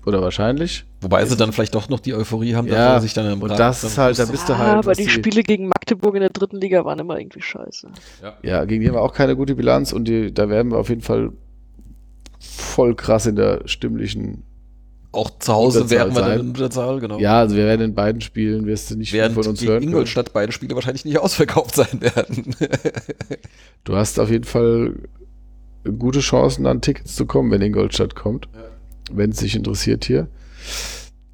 [0.05, 0.85] Oder wahrscheinlich.
[1.07, 3.59] Wobei sie dann vielleicht doch noch die Euphorie haben, ja, dass sich dann im Und
[3.59, 4.79] das ist halt, da bist du halt.
[4.79, 7.89] aber die, Spiele gegen Magdeburg in der dritten Liga waren immer irgendwie scheiße.
[8.23, 10.79] Ja, ja gegen die haben wir auch keine gute Bilanz und die, da werden wir
[10.79, 11.33] auf jeden Fall
[12.41, 14.43] voll krass in der stimmlichen.
[15.13, 17.19] Auch zu Hause werden wir dann in Unterzahl, genau.
[17.19, 19.83] Ja, also wir werden in beiden Spielen, wirst du nicht Während von uns hören.
[19.83, 22.55] Ingolstadt beide Spiele wahrscheinlich nicht ausverkauft sein werden.
[23.85, 24.95] du hast auf jeden Fall
[25.99, 28.49] gute Chancen, an Tickets zu kommen, wenn Ingolstadt kommt.
[28.55, 28.67] Ja
[29.11, 30.29] wenn es sich interessiert hier.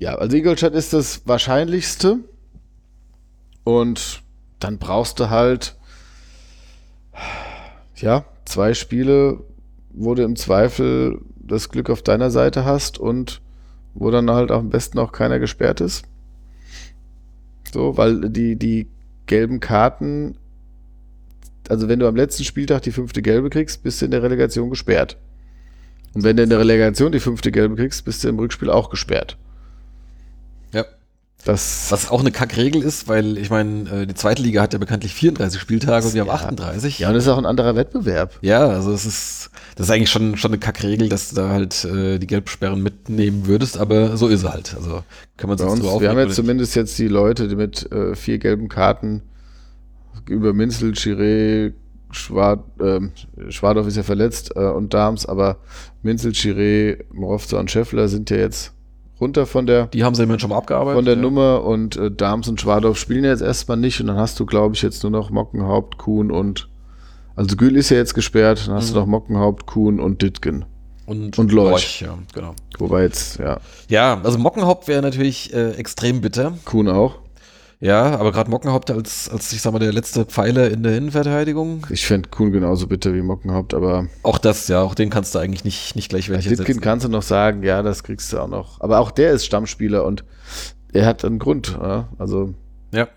[0.03, 2.19] Ja, also Ingolstadt ist das Wahrscheinlichste.
[3.62, 4.24] Und
[4.59, 5.77] dann brauchst du halt,
[7.95, 9.45] ja, zwei Spiele,
[9.91, 13.43] wo du im Zweifel das Glück auf deiner Seite hast und
[13.95, 16.05] wo dann halt am besten auch keiner gesperrt ist.
[17.73, 18.89] So, weil die, die
[19.27, 20.37] gelben Karten,
[21.69, 24.69] also wenn du am letzten Spieltag die fünfte gelbe kriegst, bist du in der Relegation
[24.69, 25.16] gesperrt.
[26.12, 28.91] Und wenn du in der Relegation die fünfte Gelbe kriegst, bist du im Rückspiel auch
[28.91, 29.39] gesperrt.
[30.73, 30.85] Ja.
[31.44, 34.78] Das Was auch eine Kackregel ist, weil ich meine, äh, die zweite Liga hat ja
[34.78, 36.35] bekanntlich 34 Spieltage und wir haben ja.
[36.35, 37.01] 38.
[37.01, 38.39] Ja, und das ist auch ein anderer Wettbewerb.
[38.43, 41.85] Ja, also es ist, das ist eigentlich schon, schon eine Kackregel, dass du da halt
[41.85, 44.77] äh, die Gelbsperren mitnehmen würdest, aber so ist es halt.
[44.77, 45.03] Also
[45.36, 48.39] kann man sich uns, Wir haben jetzt zumindest jetzt die Leute die mit äh, vier
[48.39, 49.23] gelben Karten
[50.28, 51.73] über Minzel, Chiré,
[52.12, 53.01] Schwad, äh,
[53.51, 55.59] Schwadorf ist ja verletzt äh, und Dahms, aber
[56.03, 58.73] Minzel, Chiré, Morovza und Scheffler sind ja jetzt
[59.23, 59.86] runter von der.
[59.86, 60.97] Die haben sie immerhin schon mal abgearbeitet.
[60.97, 61.20] Von der ja.
[61.20, 64.74] Nummer und äh, Dahms und Schwadorf spielen jetzt erstmal nicht und dann hast du, glaube
[64.74, 66.69] ich, jetzt nur noch Mockenhaupt, Kuhn und.
[67.35, 68.94] Also Gül ist ja jetzt gesperrt, dann hast mhm.
[68.94, 70.66] du noch Mockenhaupt, Kuhn und Dittgen.
[71.07, 71.73] Und, und Leuch.
[71.73, 72.01] Leuch.
[72.03, 72.55] ja, genau.
[72.78, 73.59] Wobei jetzt, ja.
[73.89, 76.53] Ja, also Mockenhaupt wäre natürlich äh, extrem bitter.
[76.66, 77.22] Kuhn auch.
[77.83, 81.85] Ja, aber gerade Mockenhaupt als, als, ich sag mal, der letzte Pfeiler in der Innenverteidigung.
[81.91, 84.07] Ich fände Kuhn genauso bitter wie Mockenhaupt, aber.
[84.23, 87.09] Auch das, ja, auch den kannst du eigentlich nicht, nicht gleich welche Ditkin kannst du
[87.11, 88.81] noch sagen, ja, das kriegst du auch noch.
[88.81, 90.25] Aber auch der ist Stammspieler und
[90.93, 92.09] er hat einen Grund, ja?
[92.19, 92.55] also.
[92.95, 93.09] Ja.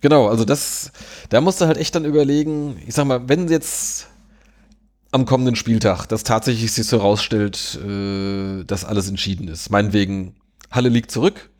[0.00, 0.90] Genau, also das,
[1.28, 4.06] da musst du halt echt dann überlegen, ich sag mal, wenn jetzt
[5.10, 9.70] am kommenden Spieltag das tatsächlich sich so rausstellt, äh, dass alles entschieden ist.
[9.70, 10.34] Meinetwegen,
[10.70, 11.50] Halle liegt zurück,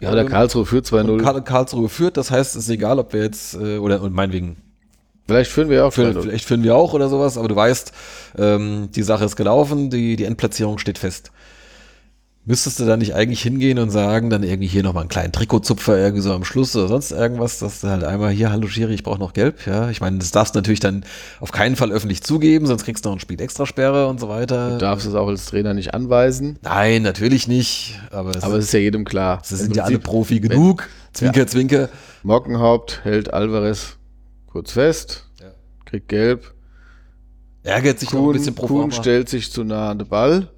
[0.00, 1.22] ja, der Karlsruhe führt 2-0.
[1.22, 4.56] Karl Karlsruhe führt, das heißt, es ist egal, ob wir jetzt, äh, oder und meinetwegen.
[5.26, 5.92] Vielleicht führen wir auch.
[5.92, 7.92] Führen, vielleicht führen wir auch oder sowas, aber du weißt,
[8.38, 11.32] ähm, die Sache ist gelaufen, die, die Endplatzierung steht fest.
[12.48, 15.98] Müsstest du da nicht eigentlich hingehen und sagen, dann irgendwie hier nochmal einen kleinen Trikotzupfer
[15.98, 19.02] irgendwie so am Schluss oder sonst irgendwas, dass du halt einmal hier, hallo Schiri, ich
[19.02, 19.90] brauche noch Gelb, ja.
[19.90, 21.04] Ich meine, das darfst du natürlich dann
[21.40, 24.70] auf keinen Fall öffentlich zugeben, sonst kriegst du noch ein Spiel Extrasperre und so weiter.
[24.70, 26.56] Du darfst es auch als Trainer nicht anweisen.
[26.62, 28.00] Nein, natürlich nicht.
[28.12, 29.40] Aber es, aber es ist ja jedem klar.
[29.42, 30.88] Sie sind ja alle Profi genug.
[31.14, 31.46] Zwinker, ja.
[31.48, 31.88] zwinker.
[32.22, 33.96] Mockenhaupt hält Alvarez
[34.46, 35.48] kurz fest, ja.
[35.84, 36.54] kriegt Gelb.
[37.64, 40.48] Ärgert sich Kuhn, noch ein bisschen pro Kuhn stellt sich zu nah an den Ball.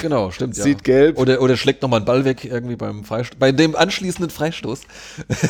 [0.00, 0.54] Genau, stimmt.
[0.54, 0.94] Sieht ja.
[0.94, 1.18] gelb.
[1.18, 3.38] Oder, oder schlägt nochmal einen Ball weg irgendwie beim Freistoß.
[3.38, 4.82] Bei dem anschließenden Freistoß.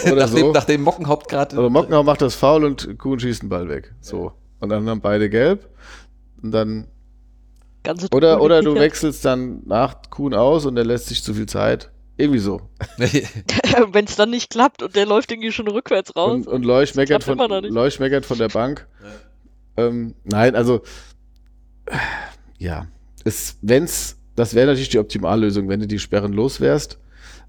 [0.04, 0.52] Oder nachdem, so.
[0.52, 1.56] nachdem Mockenhaupt gerade.
[1.56, 3.94] Aber Mockenhaupt macht das faul und Kuhn schießt den Ball weg.
[4.00, 4.32] So.
[4.60, 5.68] Und dann haben beide gelb.
[6.42, 6.86] Und dann.
[7.82, 11.46] Ganze oder oder du wechselst dann nach Kuhn aus und er lässt sich zu viel
[11.46, 11.90] Zeit.
[12.16, 12.62] Irgendwie so.
[12.96, 16.32] Wenn es dann nicht klappt und der läuft irgendwie schon rückwärts raus.
[16.32, 18.86] Und, und Leuch, meckert von, Leuch meckert von der Bank.
[19.76, 19.84] Ja.
[19.84, 20.80] Ähm, nein, also
[22.58, 22.86] ja,
[23.60, 26.98] wenn es das wäre natürlich die Optimallösung, wenn du die Sperren loswärst.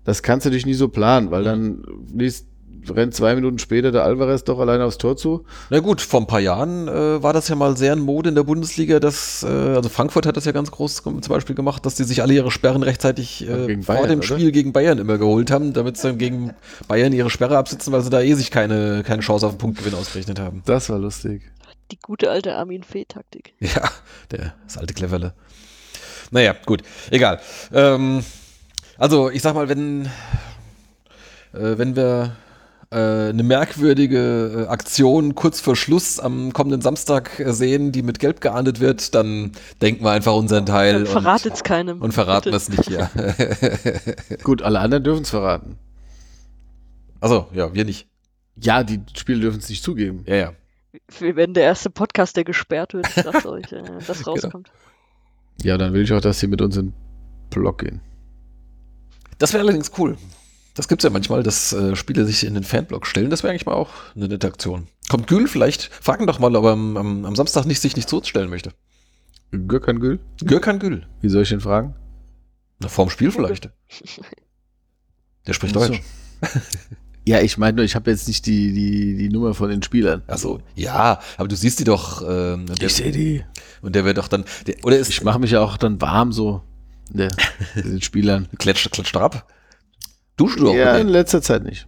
[0.04, 1.84] Das kannst du dich nie so planen, weil dann
[2.14, 2.48] liest,
[2.90, 5.44] rennt zwei Minuten später der Alvarez doch alleine aufs Tor zu.
[5.70, 8.36] Na gut, vor ein paar Jahren äh, war das ja mal sehr in Mode in
[8.36, 11.96] der Bundesliga, dass, äh, also Frankfurt hat das ja ganz groß zum Beispiel gemacht, dass
[11.96, 14.28] die sich alle ihre Sperren rechtzeitig äh, vor Bayern, dem oder?
[14.28, 16.54] Spiel gegen Bayern immer geholt haben, damit sie dann gegen
[16.88, 19.94] Bayern ihre Sperre absitzen, weil sie da eh sich keine, keine Chance auf einen Punktgewinn
[19.94, 20.62] ausgerechnet haben.
[20.66, 21.42] Das war lustig.
[21.92, 23.54] Die gute alte Armin Fee-Taktik.
[23.60, 23.90] Ja,
[24.32, 25.34] der, das alte Cleverle.
[26.32, 27.40] Naja, gut, egal.
[27.74, 28.24] Ähm,
[28.98, 30.06] also, ich sag mal, wenn,
[31.54, 32.36] äh, wenn wir
[32.90, 38.20] äh, eine merkwürdige äh, Aktion kurz vor Schluss am kommenden Samstag äh, sehen, die mit
[38.20, 39.52] Gelb geahndet wird, dann
[39.82, 41.06] denken wir einfach unseren Teil.
[41.06, 42.02] Verratet es keinem.
[42.02, 43.10] Und verraten es nicht, ja.
[44.44, 45.78] Gut, alle anderen dürfen es verraten.
[47.20, 48.08] Also ja, wir nicht.
[48.56, 50.24] Ja, die Spiele dürfen es nicht zugeben.
[50.28, 50.54] Ja, ja.
[51.20, 54.32] Wir werden der erste Podcast, der gesperrt wird, ich sag's euch, äh, das genau.
[54.32, 54.68] rauskommt.
[54.68, 54.97] Genau.
[55.64, 56.94] Ja, dann will ich auch, dass sie mit uns in
[57.50, 58.02] Blog gehen.
[59.40, 60.18] Das wäre allerdings cool.
[60.76, 63.30] Das gibt es ja manchmal, dass äh, Spiele sich in den Fanblog stellen.
[63.32, 64.88] Das wäre eigentlich mal auch eine nette Aktion.
[65.10, 65.84] Kommt Gül vielleicht?
[65.84, 68.74] Fragen doch mal, ob er am, am, am Samstag nicht, sich nicht zurückstellen möchte.
[69.52, 70.20] Gürkan Gül?
[70.44, 71.08] Gürkan Gül.
[71.22, 71.96] Wie soll ich ihn fragen?
[72.80, 73.72] Na, vorm Spiel vielleicht.
[75.48, 75.80] Der spricht so.
[75.80, 76.02] Deutsch.
[77.28, 80.22] Ja, ich meine nur, ich habe jetzt nicht die, die, die Nummer von den Spielern.
[80.28, 82.24] Achso, ja, aber du siehst die doch.
[82.26, 83.44] Ähm, ich sehe die.
[83.82, 84.46] Und der wird doch dann.
[84.66, 86.62] Der, oder ist, ich mache mich ja auch dann warm so
[87.10, 87.28] der,
[87.76, 88.48] den Spielern.
[88.58, 89.46] Klatscht, klatscht ab.
[90.38, 90.74] Duschst du auch?
[90.74, 91.86] Ja, in letzter Zeit nicht.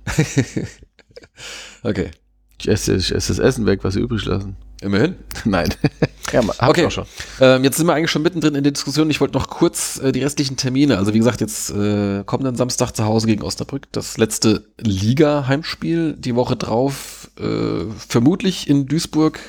[1.83, 2.11] okay.
[2.59, 4.57] Ich esse, ich esse das Essen weg, was sie übrig lassen.
[4.81, 5.15] Immerhin?
[5.45, 5.73] Nein.
[6.31, 6.85] ja, okay.
[6.85, 7.05] Auch schon.
[7.39, 9.09] Ähm, jetzt sind wir eigentlich schon mittendrin in der Diskussion.
[9.09, 10.97] Ich wollte noch kurz äh, die restlichen Termine.
[10.97, 13.91] Also wie gesagt, jetzt äh, kommenden Samstag zu Hause gegen Osnabrück.
[13.91, 16.13] Das letzte Liga-Heimspiel.
[16.17, 19.39] Die Woche drauf äh, vermutlich in Duisburg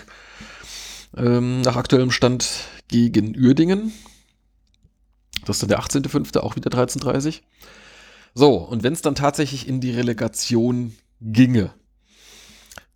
[1.16, 2.48] ähm, nach aktuellem Stand
[2.88, 3.92] gegen Uerdingen.
[5.44, 6.38] Das ist dann der 18.05.
[6.38, 7.40] auch wieder 13.30
[8.34, 11.72] so, und wenn es dann tatsächlich in die Relegation ginge,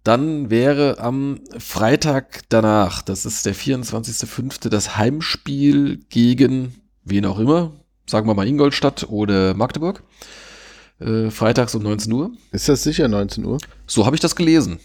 [0.04, 6.74] dann wäre am Freitag danach, das ist der 24.05., das Heimspiel gegen
[7.04, 7.72] wen auch immer,
[8.06, 10.02] sagen wir mal Ingolstadt oder Magdeburg.
[11.00, 12.30] Äh, freitags um 19 Uhr.
[12.52, 13.58] Ist das sicher 19 Uhr?
[13.86, 14.78] So habe ich das gelesen.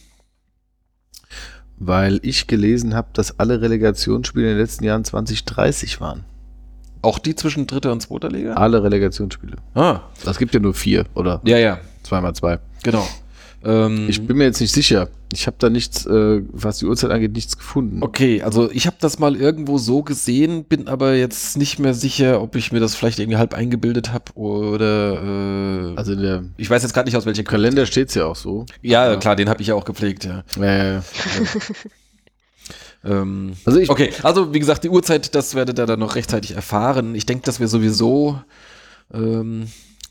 [1.77, 6.23] Weil ich gelesen habe, dass alle Relegationsspiele in den letzten Jahren 2030 waren.
[7.01, 8.53] Auch die zwischen dritter und zweiter Liga?
[8.53, 9.57] Alle Relegationsspiele.
[9.75, 10.01] Ah.
[10.23, 11.41] Das gibt ja nur vier, oder?
[11.45, 11.79] Ja, ja.
[12.03, 12.59] Zweimal zwei.
[12.83, 13.07] Genau.
[13.63, 15.09] Ähm, ich bin mir jetzt nicht sicher.
[15.33, 18.01] Ich habe da nichts, äh, was die Uhrzeit angeht, nichts gefunden.
[18.01, 22.41] Okay, also ich habe das mal irgendwo so gesehen, bin aber jetzt nicht mehr sicher,
[22.41, 25.91] ob ich mir das vielleicht irgendwie halb eingebildet habe oder.
[25.93, 26.45] Äh, also der.
[26.57, 28.65] Ich weiß jetzt gerade nicht aus welchem Kalender steht es ja auch so.
[28.81, 29.17] Ja, ja.
[29.17, 30.43] klar, den habe ich ja auch gepflegt, ja.
[30.59, 31.03] ja.
[33.03, 36.55] Ähm, also ich, okay, also wie gesagt, die Uhrzeit, das werdet ihr dann noch rechtzeitig
[36.55, 37.15] erfahren.
[37.15, 38.41] Ich denke, dass wir sowieso
[39.13, 39.67] ähm,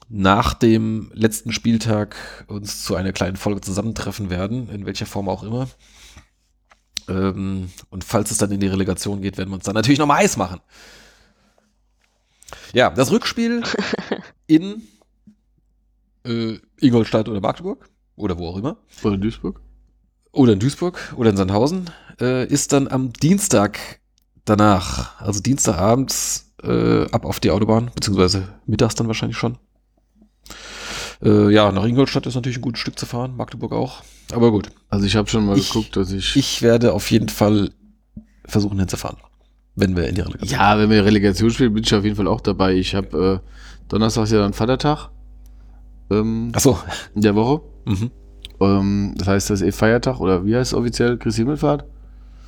[0.08, 2.16] nach dem letzten Spieltag
[2.48, 5.68] uns zu einer kleinen Folge zusammentreffen werden, in welcher Form auch immer.
[7.08, 10.18] Ähm, und falls es dann in die Relegation geht, werden wir uns dann natürlich nochmal
[10.18, 10.60] heiß machen.
[12.72, 13.62] Ja, das Rückspiel
[14.46, 14.82] in
[16.24, 18.78] äh, Ingolstadt oder Magdeburg oder wo auch immer.
[19.02, 19.60] Oder Duisburg.
[20.32, 21.90] Oder in Duisburg oder in Sandhausen
[22.20, 24.00] äh, ist dann am Dienstag
[24.44, 29.58] danach, also Dienstagabends äh, ab auf die Autobahn, beziehungsweise mittags dann wahrscheinlich schon.
[31.22, 34.02] Äh, ja, nach Ingolstadt ist natürlich ein gutes Stück zu fahren, Magdeburg auch.
[34.32, 34.70] Aber gut.
[34.88, 36.36] Also ich habe schon mal ich, geguckt, dass ich.
[36.36, 37.70] Ich werde auf jeden Fall
[38.44, 39.18] versuchen hinzufahren,
[39.74, 42.28] wenn wir in die Relegation Ja, wenn wir Relegation spielen, bin ich auf jeden Fall
[42.28, 42.74] auch dabei.
[42.74, 43.48] Ich habe äh,
[43.88, 45.10] Donnerstag ist ja dann Vatertag.
[46.10, 46.78] Ähm, Ach so.
[47.14, 47.62] In der Woche.
[47.84, 48.10] Mhm.
[48.60, 51.16] Ähm, das heißt, das ist eh Feiertag oder wie heißt es offiziell?
[51.16, 51.84] Christi Himmelfahrt?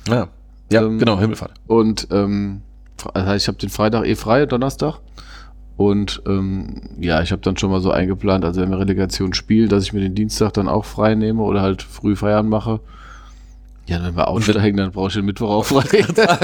[0.07, 0.29] Ja,
[0.71, 1.53] ja ähm, genau, Himmelfahrt.
[1.67, 2.61] Und ähm,
[3.13, 4.99] das heißt, ich habe den Freitag eh frei, Donnerstag.
[5.77, 9.69] Und ähm, ja, ich habe dann schon mal so eingeplant, also wenn wir Relegation spielen,
[9.69, 12.81] dass ich mir den Dienstag dann auch frei nehme oder halt früh feiern mache.
[13.87, 15.81] Ja, wenn wir aufsteigen, dann brauche ich den Mittwoch auch frei.
[16.15, 16.35] da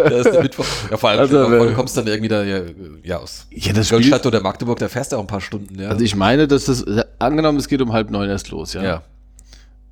[0.00, 0.64] ist der Mittwoch.
[0.90, 2.62] Ja, vor allem, also, du kommst dann irgendwie da ja,
[3.02, 5.78] ja aus ja, das Ingolstadt oder Magdeburg, da fährst du auch ein paar Stunden.
[5.78, 5.90] Ja.
[5.90, 6.84] Also ich meine, dass das,
[7.18, 8.82] angenommen, es geht um halb neun erst los, ja.
[8.82, 9.02] ja.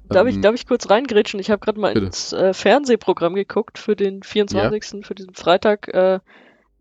[0.09, 1.39] Darf ich, ähm, darf ich kurz reingrätschen?
[1.41, 2.07] Ich habe gerade mal bitte.
[2.07, 4.93] ins äh, Fernsehprogramm geguckt für den 24.
[4.93, 5.07] Ja.
[5.07, 5.89] für diesen Freitag.
[5.89, 6.21] Äh,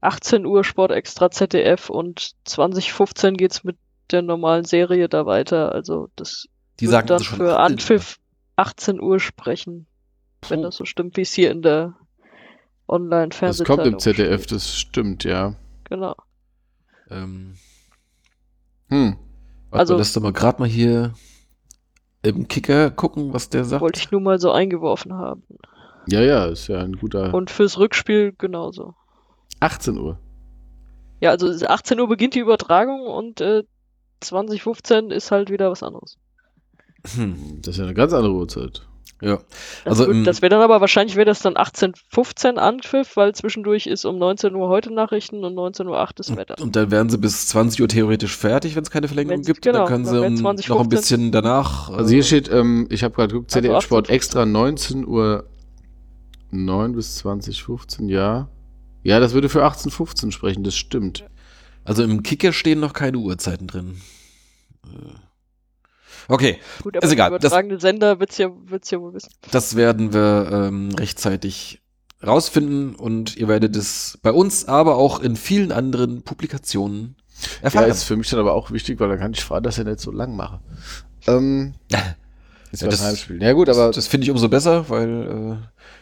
[0.02, 3.78] 18 Uhr Sport Extra ZDF und 2015 geht's mit
[4.11, 5.72] der normalen Serie da weiter.
[5.72, 6.48] Also das
[6.80, 8.18] Die sagen dann für Anpfiff
[8.56, 9.88] 18 Uhr sprechen,
[10.49, 11.95] wenn das so stimmt, wie es hier in der
[12.88, 14.52] Online-Fernsehzeitung Das kommt im ZDF, steht.
[14.52, 15.56] das stimmt, ja.
[15.86, 16.15] Genau.
[17.10, 17.56] Ähm.
[18.90, 19.18] Hm.
[19.69, 21.14] Also, lass doch mal gerade mal hier
[22.23, 23.82] im Kicker gucken, was der sagt.
[23.82, 25.44] Wollte ich nur mal so eingeworfen haben.
[26.07, 27.34] Ja, ja, ist ja ein guter.
[27.34, 28.95] Und fürs Rückspiel genauso.
[29.62, 30.20] 18 Uhr.
[31.22, 33.64] Ja, also 18 Uhr beginnt die Übertragung und äh,
[34.20, 36.18] 2015 ist halt wieder was anderes.
[37.16, 38.84] Hm, das ist ja eine ganz andere Uhrzeit.
[39.22, 39.38] Ja.
[39.86, 43.86] Das also wird, das wäre dann aber wahrscheinlich wäre das dann 18.15 Anpfiff, weil zwischendurch
[43.86, 46.56] ist um 19 Uhr heute Nachrichten und 19.08 Uhr das Wetter.
[46.60, 49.62] Und dann wären sie bis 20 Uhr theoretisch fertig, wenn es keine Verlängerung wenn's, gibt.
[49.62, 51.92] Genau, dann können dann sie um, noch ein bisschen danach.
[51.92, 55.46] Also hier steht, ähm, ich habe gerade geguckt, ZDF also Sport extra 19 Uhr
[56.50, 58.48] 9 bis 2015, ja.
[59.03, 61.26] Ja, das würde für 18.15 sprechen, das stimmt.
[61.84, 64.02] Also im Kicker stehen noch keine Uhrzeiten drin.
[64.86, 65.15] Äh.
[66.28, 67.30] Okay, Gut, aber ist egal.
[67.30, 69.32] Übertragene das, Sender wird's ja, wird's ja wohl wissen.
[69.52, 71.82] Das werden wir ähm, rechtzeitig
[72.26, 77.15] rausfinden und ihr werdet es bei uns, aber auch in vielen anderen Publikationen
[77.61, 77.88] erfahren.
[77.88, 79.86] Ja, ist für mich dann aber auch wichtig, weil dann kann ich fragen, dass ich
[79.86, 80.60] nicht so lang mache.
[81.28, 81.73] Ähm,
[82.72, 83.41] ist ja, das Heimspiel.
[83.41, 85.56] Ja gut, aber das, das finde ich umso besser, weil äh,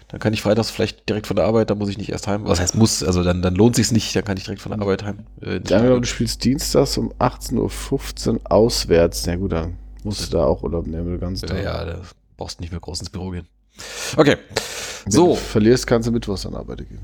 [0.10, 2.46] dann kann ich freitags vielleicht direkt von der Arbeit, dann muss ich nicht erst heim.
[2.46, 4.82] Was heißt muss, also dann, dann lohnt sich's nicht, dann kann ich direkt von der
[4.82, 5.20] Arbeit heim.
[5.42, 9.26] Äh, ja, du spielst dienstags um 18.15 Uhr auswärts.
[9.26, 12.02] Na gut, dann musst du da auch Urlaub nehmen, du ganz Ja, ja, da
[12.38, 13.48] brauchst du nicht mehr groß ins Büro gehen.
[14.16, 14.38] Okay.
[15.04, 15.28] Wenn so.
[15.28, 17.00] du verlierst, kannst du mittwochs an Arbeit gehen.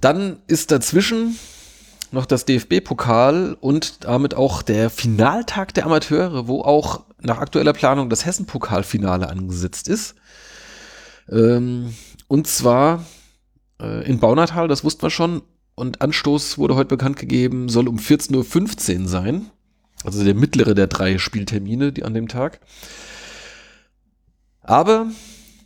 [0.00, 1.36] Dann ist dazwischen
[2.14, 8.08] noch das DFB-Pokal und damit auch der Finaltag der Amateure, wo auch nach aktueller Planung
[8.08, 10.14] das Hessen-Pokalfinale angesetzt ist.
[11.28, 11.94] Ähm,
[12.28, 13.04] und zwar
[13.80, 15.42] äh, in Baunatal, das wussten wir schon.
[15.74, 19.50] Und Anstoß wurde heute bekannt gegeben, soll um 14.15 Uhr sein.
[20.04, 22.60] Also der mittlere der drei Spieltermine die an dem Tag.
[24.60, 25.10] Aber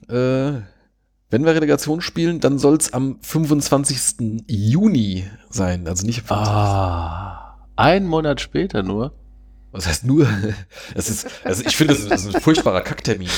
[0.08, 0.60] äh,
[1.30, 4.44] wenn wir Relegation spielen, dann soll es am 25.
[4.46, 9.12] Juni sein, also nicht am Ah, ein Monat später nur.
[9.70, 10.26] Was heißt nur?
[10.94, 13.28] Das ist, also ich finde, das ist, ein furchtbarer Kacktermin.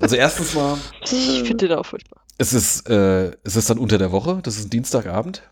[0.00, 0.78] Also erstens mal.
[1.02, 2.22] Ich finde den auch furchtbar.
[2.38, 5.42] Es ist, äh, es ist dann unter der Woche, das ist ein Dienstagabend.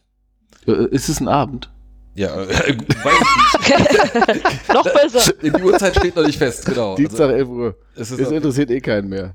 [0.67, 1.73] Äh, ist es ein Abend?
[2.15, 4.69] Ja, äh, weiß ich nicht.
[4.73, 5.33] noch besser.
[5.43, 6.95] Die Uhrzeit steht noch nicht fest, genau.
[6.95, 7.77] Dienstag 11 Uhr.
[7.97, 9.35] Es ist es interessiert eh keinen mehr.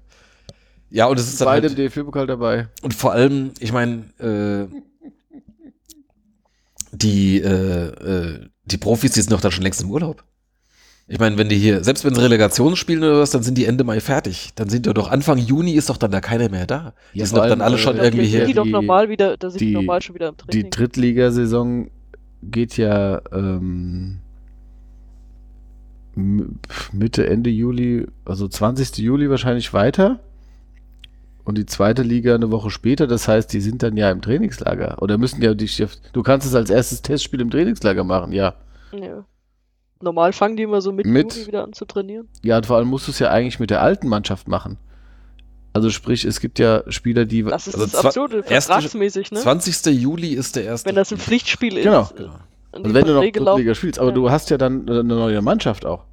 [0.91, 2.67] Ja, und es ist dann Beide halt, im DFB-Pokal dabei.
[2.81, 4.67] Und vor allem, ich meine, äh,
[6.91, 10.23] die, äh, äh, die Profis, die sind doch dann schon längst im Urlaub.
[11.07, 13.83] Ich meine, wenn die hier, selbst wenn sie Relegationsspielen oder was, dann sind die Ende
[13.83, 14.51] Mai fertig.
[14.55, 16.93] Dann sind ja doch Anfang Juni ist doch dann da keiner mehr da.
[17.13, 18.45] Die ja, sind doch dann alle schon ja, irgendwie hier.
[18.45, 20.63] Die, doch normal wieder, da sind die, normal schon wieder im Training.
[20.63, 21.89] Die Drittligasaison
[22.43, 24.19] geht ja ähm,
[26.91, 28.97] Mitte, Ende Juli, also 20.
[28.97, 30.19] Juli wahrscheinlich weiter
[31.43, 33.07] und die zweite Liga eine Woche später.
[33.07, 35.01] Das heißt, die sind dann ja im Trainingslager.
[35.01, 35.69] Oder müssen ja die
[36.13, 38.55] Du kannst es als erstes Testspiel im Trainingslager machen, ja.
[38.91, 39.25] Ja.
[40.01, 42.27] Normal fangen die immer so mit, mit Juli wieder an zu trainieren.
[42.43, 44.77] Ja, und vor allem musst du es ja eigentlich mit der alten Mannschaft machen.
[45.73, 47.43] Also sprich, es gibt ja Spieler, die.
[47.43, 49.39] Das ist also das Absurde, vertragsmäßig, ne?
[49.39, 49.85] 20.
[50.01, 50.89] Juli ist der erste.
[50.89, 51.83] Wenn das ein Pflichtspiel ist.
[51.83, 52.09] Genau.
[52.15, 52.33] genau.
[52.71, 54.15] Und wenn du noch Drittliga spielst, aber ja.
[54.15, 56.05] du hast ja dann eine neue Mannschaft auch.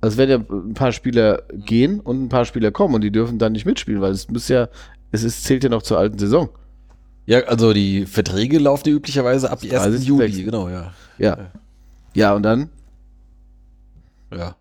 [0.00, 3.38] Also werden ja ein paar Spieler gehen und ein paar Spieler kommen und die dürfen
[3.38, 4.68] dann nicht mitspielen, weil es muss ja,
[5.10, 6.48] es ist, zählt ja noch zur alten Saison.
[7.26, 10.06] Ja, also die Verträge laufen ja üblicherweise ab 1.
[10.06, 10.92] Juli, genau, ja.
[11.18, 11.50] Ja.
[12.14, 12.70] Ja, und dann?
[14.32, 14.56] Ja.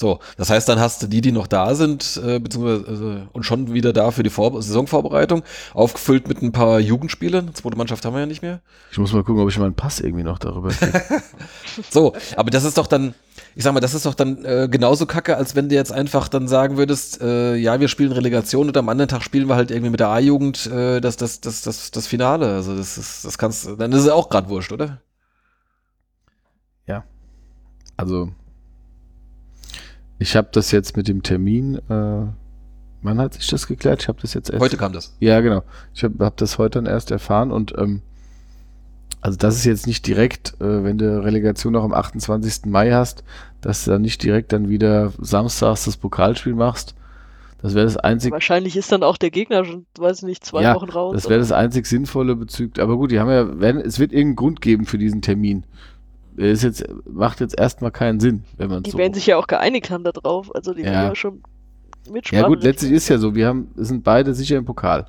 [0.00, 3.42] So, das heißt, dann hast du die, die noch da sind, äh, beziehungsweise also, und
[3.42, 5.42] schon wieder da für die Vor Saisonvorbereitung,
[5.74, 7.54] aufgefüllt mit ein paar Jugendspielern.
[7.54, 8.62] Zweite Mannschaft haben wir ja nicht mehr.
[8.90, 10.70] Ich muss mal gucken, ob ich meinen Pass irgendwie noch darüber
[11.90, 13.14] So, aber das ist doch dann,
[13.54, 16.28] ich sag mal, das ist doch dann äh, genauso kacke, als wenn du jetzt einfach
[16.28, 19.70] dann sagen würdest, äh, ja, wir spielen Relegation und am anderen Tag spielen wir halt
[19.70, 22.54] irgendwie mit der A-Jugend äh, das, das, das, das, das Finale.
[22.54, 25.00] Also das ist, das kannst, dann ist es auch gerade wurscht, oder?
[26.86, 27.04] Ja.
[27.96, 28.30] Also
[30.18, 32.26] ich habe das jetzt mit dem Termin, äh,
[33.02, 34.02] wann hat sich das geklärt?
[34.02, 34.60] Ich habe das jetzt erst.
[34.60, 35.16] Heute kam das.
[35.18, 35.62] Ja, genau.
[35.94, 38.02] Ich habe hab das heute dann erst erfahren und ähm,
[39.20, 42.66] also das ist jetzt nicht direkt, äh, wenn du Relegation noch am 28.
[42.66, 43.24] Mai hast,
[43.60, 46.94] dass du dann nicht direkt dann wieder samstags das Pokalspiel machst.
[47.62, 48.32] Das wäre das einzige.
[48.32, 51.12] Wahrscheinlich ist dann auch der Gegner schon, weiß ich nicht, zwei ja, Wochen raus.
[51.14, 52.78] Das wäre das einzig sinnvolle Bezug.
[52.78, 55.64] Aber gut, die haben ja, werden, es wird irgendeinen Grund geben für diesen Termin
[56.36, 59.46] ist jetzt, macht jetzt erstmal keinen Sinn, wenn man Die so werden sich ja auch
[59.46, 60.54] geeinigt haben darauf.
[60.54, 60.90] Also die ja.
[60.90, 61.42] werden ja schon
[62.10, 62.42] mitspannen.
[62.42, 65.06] Ja gut, letztlich ist ja so, wir haben, sind beide sicher im Pokal.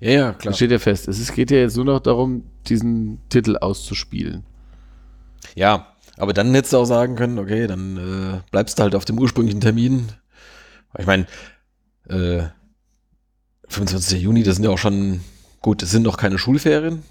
[0.00, 0.50] Ja, ja, klar.
[0.50, 1.08] Das steht ja fest.
[1.08, 4.44] Es ist, geht ja jetzt nur noch darum, diesen Titel auszuspielen.
[5.54, 9.04] Ja, aber dann hättest du auch sagen können, okay, dann äh, bleibst du halt auf
[9.04, 10.08] dem ursprünglichen Termin.
[10.98, 11.26] Ich meine,
[12.08, 12.44] äh,
[13.68, 14.22] 25.
[14.22, 15.20] Juni, das sind ja auch schon,
[15.60, 17.02] gut, das sind noch keine Schulferien.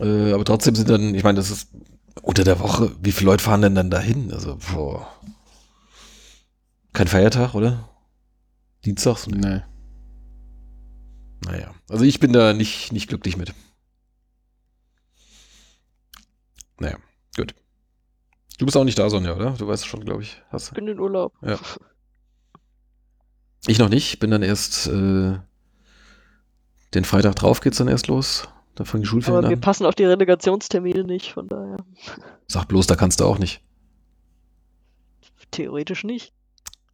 [0.00, 1.68] Äh, aber trotzdem sind dann, ich meine, das ist
[2.22, 4.32] unter der Woche, wie viele Leute fahren denn dann dahin?
[4.32, 5.06] Also, boah.
[6.92, 7.88] Kein Feiertag, oder?
[8.84, 9.26] Dienstags?
[9.26, 9.62] Nee.
[11.44, 13.52] Naja, also ich bin da nicht, nicht glücklich mit.
[16.78, 16.98] Naja,
[17.36, 17.54] gut.
[18.58, 19.50] Du bist auch nicht da, Sonja, oder?
[19.52, 20.42] Du weißt schon, glaube ich.
[20.50, 20.68] Hast...
[20.68, 21.34] Ich bin in Urlaub.
[21.42, 21.58] Ja.
[23.66, 24.18] Ich noch nicht.
[24.18, 25.38] Bin dann erst äh,
[26.94, 28.48] den Freitag drauf geht's dann erst los.
[28.74, 31.78] Da fangen die Schulferien Aber wir passen auf die Relegationstermine nicht, von daher.
[32.46, 33.62] Sag bloß, da kannst du auch nicht.
[35.50, 36.32] Theoretisch nicht.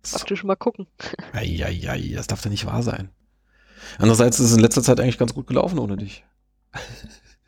[0.02, 0.86] Praktisch mal gucken.
[1.32, 3.10] Eieiei, das darf doch nicht wahr sein.
[3.98, 6.24] Andererseits ist es in letzter Zeit eigentlich ganz gut gelaufen ohne dich.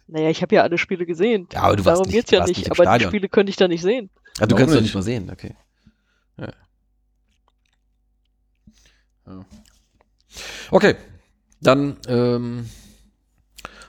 [0.06, 1.48] Naja, ich habe ja alle Spiele gesehen.
[1.52, 2.98] Ja, aber du Darum warst nicht, geht's ja nicht, aber Stadion.
[2.98, 4.11] die Spiele könnte ich da nicht sehen.
[4.39, 4.82] Ah, du Warum kannst nicht?
[4.82, 5.55] nicht mal sehen, okay.
[6.39, 6.52] Ja.
[9.27, 9.44] Ja.
[10.70, 10.97] Okay,
[11.61, 12.69] dann ähm,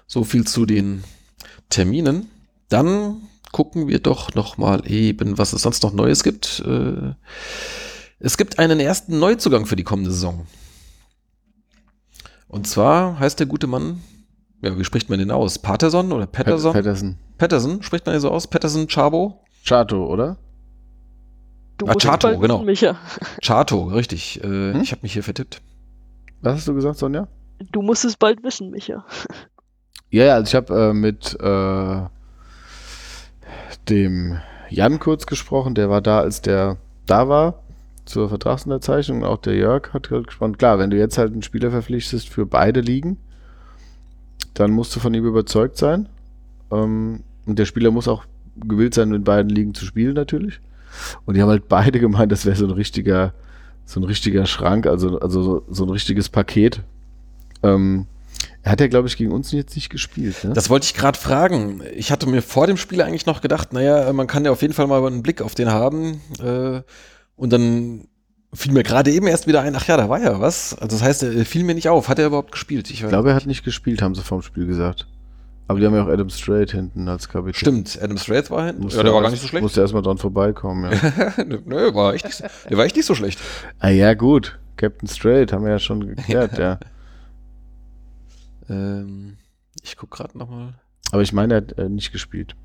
[0.08, 1.04] so viel zu den
[1.70, 2.30] Terminen.
[2.70, 6.64] Dann gucken wir doch noch mal eben, was es sonst noch Neues gibt.
[6.66, 7.14] Äh,
[8.20, 10.48] es gibt einen ersten Neuzugang für die kommende Saison.
[12.48, 14.02] Und zwar heißt der gute Mann,
[14.62, 15.60] ja, wie spricht man den aus?
[15.60, 16.74] Patterson oder Patterson?
[16.74, 17.18] Patterson.
[17.38, 18.48] Patterson, spricht man den so aus?
[18.48, 19.44] Patterson Chabo?
[19.66, 20.38] Chato, oder?
[21.78, 22.60] Du Ah, Chato, genau.
[22.64, 22.96] Micha.
[23.42, 24.42] Chato, richtig.
[24.44, 24.82] Äh, Hm?
[24.82, 25.62] Ich habe mich hier vertippt.
[26.42, 27.28] Was hast du gesagt, Sonja?
[27.72, 29.06] Du musst es bald wissen, Micha.
[30.10, 32.02] Ja, ja, also ich habe äh, mit äh,
[33.90, 34.40] dem
[34.70, 37.64] Jan kurz gesprochen, der war da, als der da war
[38.06, 39.24] zur Vertragsunterzeichnung.
[39.24, 40.58] Auch der Jörg hat halt gesprochen.
[40.58, 43.18] Klar, wenn du jetzt halt einen Spieler verpflichtest für beide Ligen,
[44.54, 46.08] dann musst du von ihm überzeugt sein.
[46.72, 48.26] Ähm, und der Spieler muss auch
[48.56, 50.60] gewillt sein, in beiden Ligen zu spielen natürlich.
[51.26, 53.34] Und die haben halt beide gemeint, das wäre so ein richtiger,
[53.86, 56.82] so ein richtiger Schrank, also, also so, so ein richtiges Paket.
[57.64, 58.08] Ähm,
[58.64, 60.44] er hat ja, glaube ich, gegen uns jetzt nicht gespielt.
[60.44, 60.54] Ne?
[60.54, 61.82] Das wollte ich gerade fragen.
[61.96, 64.74] Ich hatte mir vor dem Spiel eigentlich noch gedacht, naja, man kann ja auf jeden
[64.74, 66.22] Fall mal einen Blick auf den haben.
[66.40, 66.82] Äh,
[67.36, 68.08] und dann
[68.54, 70.74] fiel mir gerade eben erst wieder ein, ach ja, da war ja was.
[70.76, 72.08] Also das heißt, er fiel mir nicht auf.
[72.08, 72.90] Hat er überhaupt gespielt?
[72.90, 75.08] Ich Ich glaube, er hat nicht gespielt, haben sie vorm Spiel gesagt.
[75.68, 77.56] Aber die haben ja auch Adam Strait hinten als Kapitän.
[77.56, 78.84] Stimmt, Adam Straits war hinten.
[78.84, 79.64] Musste Ja, der war erst- gar nicht so schlecht.
[79.64, 81.34] Musste erstmal dran vorbeikommen, ja.
[81.66, 83.40] Nö, war echt nicht, der war echt nicht so schlecht.
[83.80, 84.60] ah ja, gut.
[84.78, 86.80] Captain Strait haben wir ja schon geklärt, ja.
[88.70, 89.38] Ähm,
[89.84, 90.74] ich guck gerade nochmal.
[91.12, 92.56] Aber ich meine, er hat äh, nicht gespielt.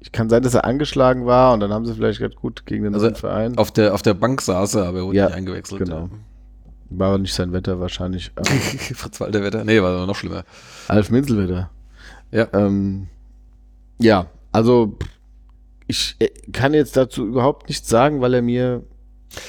[0.00, 2.84] Ich kann sein, dass er angeschlagen war und dann haben sie vielleicht gesagt, gut, gegen
[2.84, 3.58] den Also, Verein.
[3.58, 5.84] Auf der, auf der Bank saß er, aber er wurde Ja, nicht eingewechselt.
[5.84, 6.08] genau.
[6.88, 8.32] War nicht sein Wetter wahrscheinlich.
[8.94, 9.64] Fritz Walter Wetter.
[9.64, 10.44] Nee, war noch schlimmer.
[10.88, 11.70] Alf Minzelwetter.
[12.32, 12.48] Ja.
[12.52, 13.08] Ähm,
[13.98, 14.96] ja, also
[15.86, 18.82] ich äh, kann jetzt dazu überhaupt nichts sagen, weil er mir,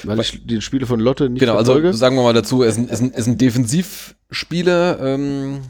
[0.04, 1.96] weil ich die Spiele von Lotte nicht Genau, also verfolge.
[1.96, 5.60] sagen wir mal dazu, er ist ein, ist ein, ist ein Defensivspieler, ähm,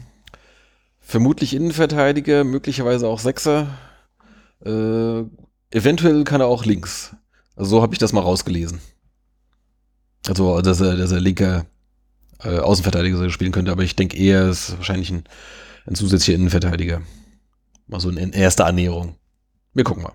[0.99, 3.67] vermutlich Innenverteidiger, möglicherweise auch Sechser.
[4.65, 5.23] Äh,
[5.71, 7.15] eventuell kann er auch links.
[7.55, 8.79] Also so habe ich das mal rausgelesen.
[10.27, 11.65] Also, dass er, dass er linker
[12.43, 15.23] äh, Außenverteidiger spielen könnte, aber ich denke eher, ist wahrscheinlich ein,
[15.85, 17.01] ein zusätzlicher Innenverteidiger.
[17.87, 19.15] Mal so in erster Annäherung.
[19.73, 20.13] Wir gucken mal.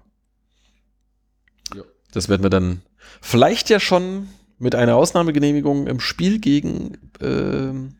[1.75, 1.83] Ja.
[2.12, 2.83] Das werden wir dann
[3.20, 7.97] vielleicht ja schon mit einer Ausnahmegenehmigung im Spiel gegen ähm,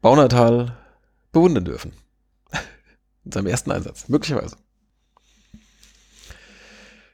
[0.00, 0.76] Baunatal
[1.32, 1.92] bewundern dürfen.
[3.24, 4.56] In seinem ersten Einsatz, möglicherweise.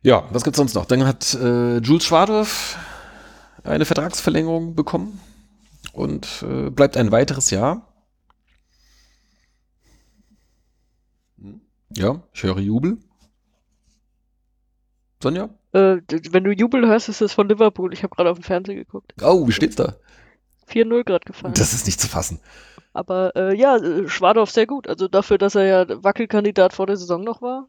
[0.03, 0.85] Ja, was gibt's sonst noch?
[0.85, 2.79] Dann hat äh, Jules Schwadorf
[3.65, 5.21] eine Vertragsverlängerung bekommen
[5.93, 7.93] und äh, bleibt ein weiteres Jahr.
[11.91, 12.99] Ja, ich höre Jubel.
[15.23, 15.49] Sonja?
[15.73, 15.97] Äh,
[16.31, 17.93] wenn du Jubel hörst, ist das von Liverpool.
[17.93, 19.15] Ich habe gerade auf dem Fernseher geguckt.
[19.23, 19.97] Oh, wie steht's da?
[20.69, 21.55] 4-0 gerade gefallen.
[21.55, 22.41] Das ist nicht zu fassen.
[22.97, 24.89] Aber äh, ja, äh, Schwadorf sehr gut.
[24.89, 27.69] Also dafür, dass er ja Wackelkandidat vor der Saison noch war,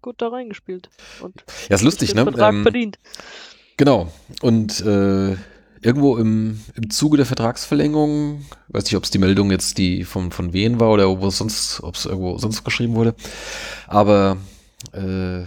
[0.00, 0.88] gut da reingespielt.
[1.20, 2.22] Und Ja, ist lustig, ne?
[2.22, 2.98] Vertrag Ähm, verdient.
[3.76, 4.12] Genau.
[4.42, 5.36] Und äh,
[5.82, 10.30] irgendwo im, im Zuge der Vertragsverlängerung, weiß nicht, ob es die Meldung jetzt die von,
[10.30, 13.14] von wen war oder wo es sonst, ob es irgendwo sonst geschrieben wurde,
[13.88, 14.36] aber
[14.92, 15.44] äh,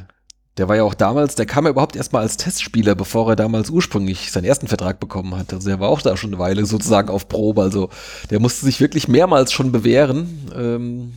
[0.58, 3.70] der war ja auch damals, der kam ja überhaupt erstmal als Testspieler, bevor er damals
[3.70, 5.52] ursprünglich seinen ersten Vertrag bekommen hat.
[5.52, 7.64] Also der war auch da schon eine Weile sozusagen auf Probe.
[7.64, 7.90] Also
[8.30, 10.52] der musste sich wirklich mehrmals schon bewähren.
[10.56, 11.14] Ähm,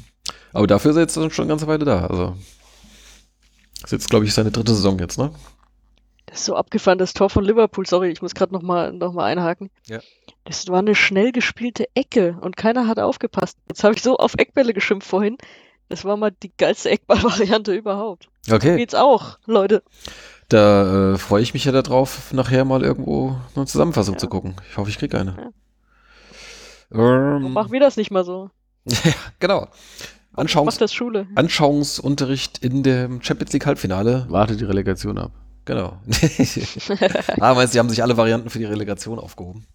[0.53, 2.07] aber dafür ist er jetzt schon eine ganze Weile da.
[2.07, 2.35] Also
[3.85, 5.31] ist jetzt, glaube ich, seine dritte Saison jetzt, ne?
[6.25, 7.87] Das ist so abgefahren, das Tor von Liverpool.
[7.87, 9.71] Sorry, ich muss gerade nochmal noch mal einhaken.
[9.87, 10.01] Ja.
[10.45, 13.59] Das war eine schnell gespielte Ecke und keiner hat aufgepasst.
[13.69, 15.37] Jetzt habe ich so auf Eckbälle geschimpft vorhin.
[15.89, 18.29] Das war mal die geilste Eckball-Variante überhaupt.
[18.51, 18.77] Okay.
[18.77, 19.83] Geht's auch, Leute.
[20.49, 24.19] Da äh, freue ich mich ja darauf, nachher mal irgendwo eine Zusammenfassung Ja.
[24.19, 24.55] zu gucken.
[24.71, 25.53] Ich hoffe, ich kriege eine.
[26.91, 28.51] Warum Ähm, machen wir das nicht mal so?
[28.87, 29.67] ja, genau.
[30.35, 31.27] Anschauungs Macht das Schule.
[31.35, 34.27] Anschauungsunterricht in dem Champions League Halbfinale.
[34.29, 35.33] Warte die Relegation ab.
[35.65, 35.99] Genau.
[37.41, 39.67] ah, meinst du, die haben sich alle Varianten für die Relegation aufgehoben?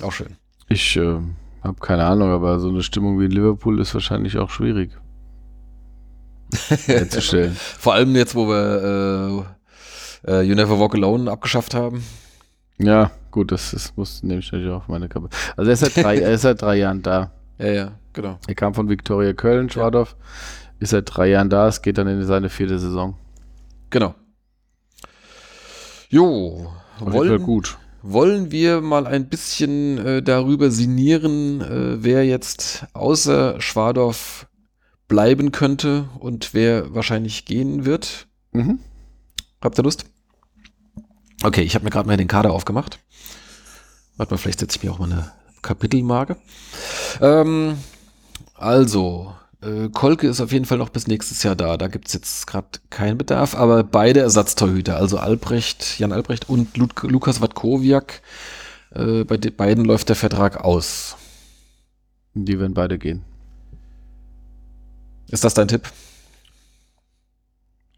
[0.00, 0.36] Auch schön.
[0.68, 1.18] Ich äh,
[1.62, 4.92] habe keine Ahnung, aber so eine Stimmung wie in Liverpool ist wahrscheinlich auch schwierig
[6.86, 7.54] herzustellen.
[7.56, 9.46] Vor allem jetzt, wo wir
[10.26, 12.04] äh, äh, You Never Walk Alone abgeschafft haben.
[12.78, 15.28] ja, gut, das, das muss nehme ich natürlich auch auf meine Kappe.
[15.56, 17.32] Also er ist seit drei, er ist seit drei Jahren da.
[17.56, 18.40] Ja, ja, genau.
[18.48, 20.16] Er kam von Viktoria Köln, Schwadorf,
[20.80, 23.16] ist seit drei Jahren da, es geht dann in seine vierte Saison.
[23.90, 24.16] Genau.
[26.08, 27.78] Jo, wollen, gut.
[28.02, 34.48] wollen wir mal ein bisschen äh, darüber sinnieren, äh, wer jetzt außer Schwadorf
[35.08, 38.26] bleiben könnte und wer wahrscheinlich gehen wird?
[38.52, 38.78] Mhm.
[39.60, 40.06] Habt ihr Lust?
[41.42, 42.98] Okay, ich habe mir gerade mal den Kader aufgemacht.
[44.16, 45.32] Warte mal, vielleicht setze ich mir auch mal eine
[45.62, 46.36] Kapitelmarke.
[47.20, 47.76] Ähm,
[48.54, 51.76] also, äh, Kolke ist auf jeden Fall noch bis nächstes Jahr da.
[51.76, 56.76] Da gibt es jetzt gerade keinen Bedarf, aber beide Ersatztorhüter, also Albrecht, Jan Albrecht und
[56.76, 58.22] Lud Lukas Watkowiak,
[58.94, 61.16] äh, bei beiden läuft der Vertrag aus.
[62.34, 63.24] Die werden beide gehen.
[65.34, 65.82] Ist das dein Tipp?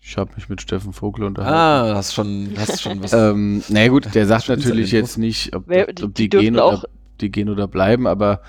[0.00, 1.92] Ich habe mich mit Steffen Vogel unterhalten.
[1.92, 3.12] Ah, hast schon, hast schon was.
[3.12, 6.38] ähm, na naja, gut, der sagt natürlich jetzt nicht, ob, Wer, die, ob die, die
[6.38, 6.84] gehen oder,
[7.20, 8.40] die gehen oder bleiben, aber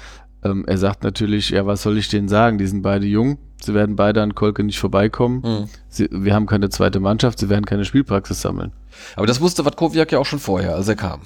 [0.42, 2.60] ähm, er sagt natürlich, ja, was soll ich denen sagen?
[2.60, 5.42] Die sind beide jung, sie werden beide an Kolke nicht vorbeikommen.
[5.42, 5.70] Mhm.
[5.90, 8.72] Sie, wir haben keine zweite Mannschaft, sie werden keine Spielpraxis sammeln.
[9.18, 11.24] Aber das wusste Watkowiak ja auch schon vorher, als er kam.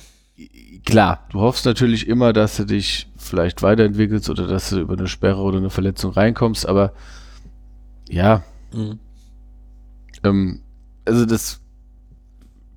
[0.84, 5.08] Klar, du hoffst natürlich immer, dass du dich vielleicht weiterentwickelst oder dass du über eine
[5.08, 6.94] Sperre oder eine Verletzung reinkommst, aber
[8.12, 8.44] ja.
[8.74, 9.00] Mhm.
[10.24, 10.62] Ähm,
[11.06, 11.62] also das,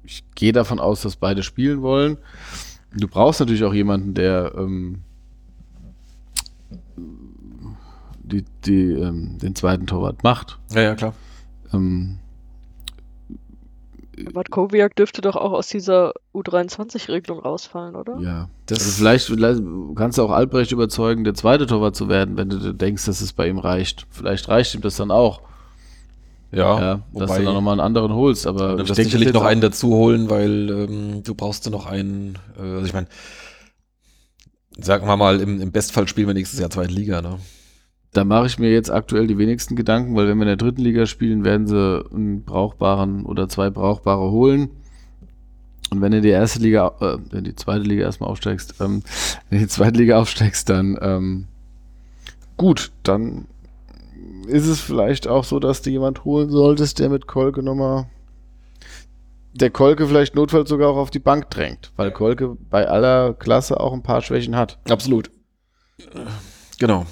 [0.04, 2.18] ich gehe davon aus, dass beide spielen wollen.
[2.96, 5.02] Du brauchst natürlich auch jemanden, der ähm,
[8.22, 10.58] die, die, ähm, den zweiten Torwart macht.
[10.70, 11.14] Ja, ja, klar.
[11.72, 12.18] Ähm,
[14.32, 18.18] Matkowiak dürfte doch auch aus dieser U23-Regelung rausfallen, oder?
[18.20, 18.48] Ja.
[18.66, 19.62] Das also vielleicht, vielleicht
[19.94, 23.32] kannst du auch Albrecht überzeugen, der zweite Torwart zu werden, wenn du denkst, dass es
[23.32, 24.06] bei ihm reicht.
[24.10, 25.42] Vielleicht reicht ihm das dann auch.
[26.52, 28.46] Ja, ja dass du dann nochmal einen anderen holst.
[28.46, 32.38] Aber du wirst sicherlich noch einen dazu holen, weil ähm, du brauchst ja noch einen.
[32.58, 33.08] Äh, also ich meine,
[34.78, 37.38] sagen wir mal, im, im Bestfall spielen wir nächstes Jahr zweite Liga, ne?
[38.14, 40.82] Da mache ich mir jetzt aktuell die wenigsten Gedanken, weil wenn wir in der dritten
[40.82, 44.70] Liga spielen, werden sie einen brauchbaren oder zwei brauchbare holen.
[45.90, 49.02] Und wenn du die erste Liga, äh, in die zweite Liga erstmal aufsteigst, ähm,
[49.50, 51.46] in die zweite Liga aufsteigst, dann ähm,
[52.56, 53.46] gut, dann
[54.46, 58.06] ist es vielleicht auch so, dass du jemand holen solltest, der mit Kolke nochmal
[59.54, 63.78] der Kolke vielleicht notfalls sogar auch auf die Bank drängt, weil Kolke bei aller Klasse
[63.80, 64.78] auch ein paar Schwächen hat.
[64.88, 65.30] Absolut.
[66.78, 67.06] Genau.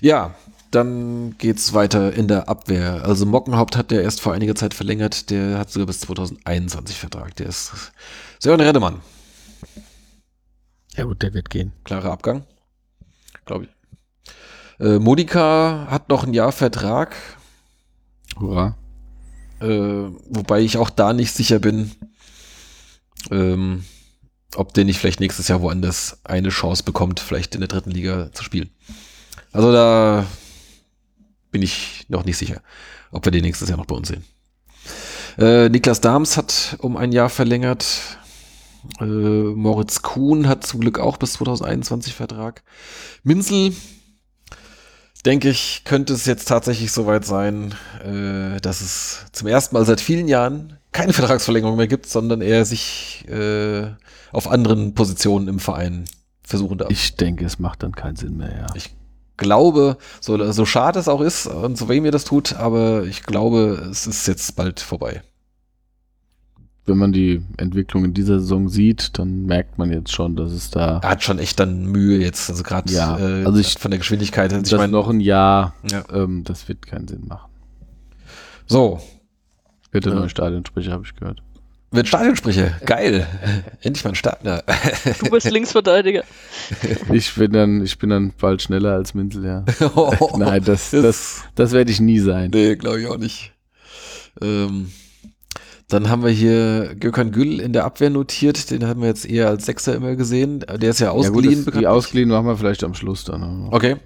[0.00, 0.34] Ja,
[0.70, 3.04] dann geht's weiter in der Abwehr.
[3.04, 7.34] Also Mockenhaupt hat der erst vor einiger Zeit verlängert, der hat sogar bis 2021 Vertrag.
[7.36, 7.92] Der ist
[8.38, 9.00] Sören Redemann.
[10.96, 11.72] Ja gut, der wird gehen.
[11.84, 12.44] Klarer Abgang,
[13.44, 14.84] glaube ich.
[14.84, 17.16] Äh, Monika hat noch ein Jahr Vertrag.
[18.38, 18.76] Hurra.
[19.60, 21.92] Äh, wobei ich auch da nicht sicher bin,
[23.30, 23.84] ähm,
[24.54, 28.30] ob der nicht vielleicht nächstes Jahr woanders eine Chance bekommt, vielleicht in der dritten Liga
[28.32, 28.70] zu spielen.
[29.56, 30.26] Also da
[31.50, 32.60] bin ich noch nicht sicher,
[33.10, 34.22] ob wir den nächstes Jahr noch bei uns sehen.
[35.38, 37.86] Äh, Niklas Dahms hat um ein Jahr verlängert.
[39.00, 42.64] Äh, Moritz Kuhn hat zum Glück auch bis 2021 Vertrag.
[43.22, 43.72] Minzel
[45.24, 47.74] denke ich, könnte es jetzt tatsächlich soweit sein,
[48.04, 52.66] äh, dass es zum ersten Mal seit vielen Jahren keine Vertragsverlängerung mehr gibt, sondern er
[52.66, 53.86] sich äh,
[54.32, 56.04] auf anderen Positionen im Verein
[56.42, 56.90] versuchen darf.
[56.90, 58.66] Ich denke, es macht dann keinen Sinn mehr, ja.
[58.74, 58.94] Ich
[59.36, 63.22] glaube, so, so schade es auch ist und so weh mir das tut, aber ich
[63.22, 65.22] glaube, es ist jetzt bald vorbei
[66.86, 70.70] wenn man die Entwicklung in dieser Saison sieht, dann merkt man jetzt schon, dass es
[70.70, 71.00] da.
[71.02, 73.98] Er hat schon echt dann Mühe jetzt, also gerade ja, äh, also ich, von der
[73.98, 74.52] Geschwindigkeit.
[74.52, 76.04] Also ich meine, noch ein Jahr, ja.
[76.12, 77.50] ähm, das wird keinen Sinn machen.
[78.66, 79.00] So.
[79.92, 80.14] Der ja.
[80.14, 81.42] neue Stadionsprecher, habe ich gehört.
[81.96, 83.26] Wird Stadionsprecher, geil.
[83.80, 84.40] Endlich mal ein Start.
[84.44, 86.24] Du bist Linksverteidiger.
[87.12, 89.64] Ich bin dann, ich bin dann bald schneller als Minzel, ja.
[89.94, 92.50] Oh, Nein, das, das, das, das werde ich nie sein.
[92.52, 93.52] Nee, glaube ich auch nicht.
[94.40, 94.92] Ähm,
[95.88, 98.70] dann haben wir hier Gökhan Gül in der Abwehr notiert.
[98.70, 100.60] Den haben wir jetzt eher als Sechser immer gesehen.
[100.60, 101.60] Der ist ja ausgeliehen.
[101.60, 103.68] Ja gut, die ausgeliehen machen wir vielleicht am Schluss dann.
[103.70, 103.96] Okay.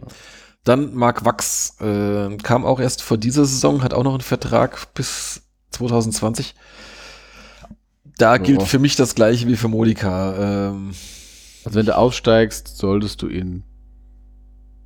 [0.65, 4.93] Dann Marc Wachs äh, kam auch erst vor dieser Saison, hat auch noch einen Vertrag
[4.93, 6.55] bis 2020.
[8.21, 8.39] Da oh.
[8.39, 10.69] gilt für mich das gleiche wie für Modika.
[10.69, 10.91] Ähm,
[11.65, 13.65] also wenn du aufsteigst, solltest du ihn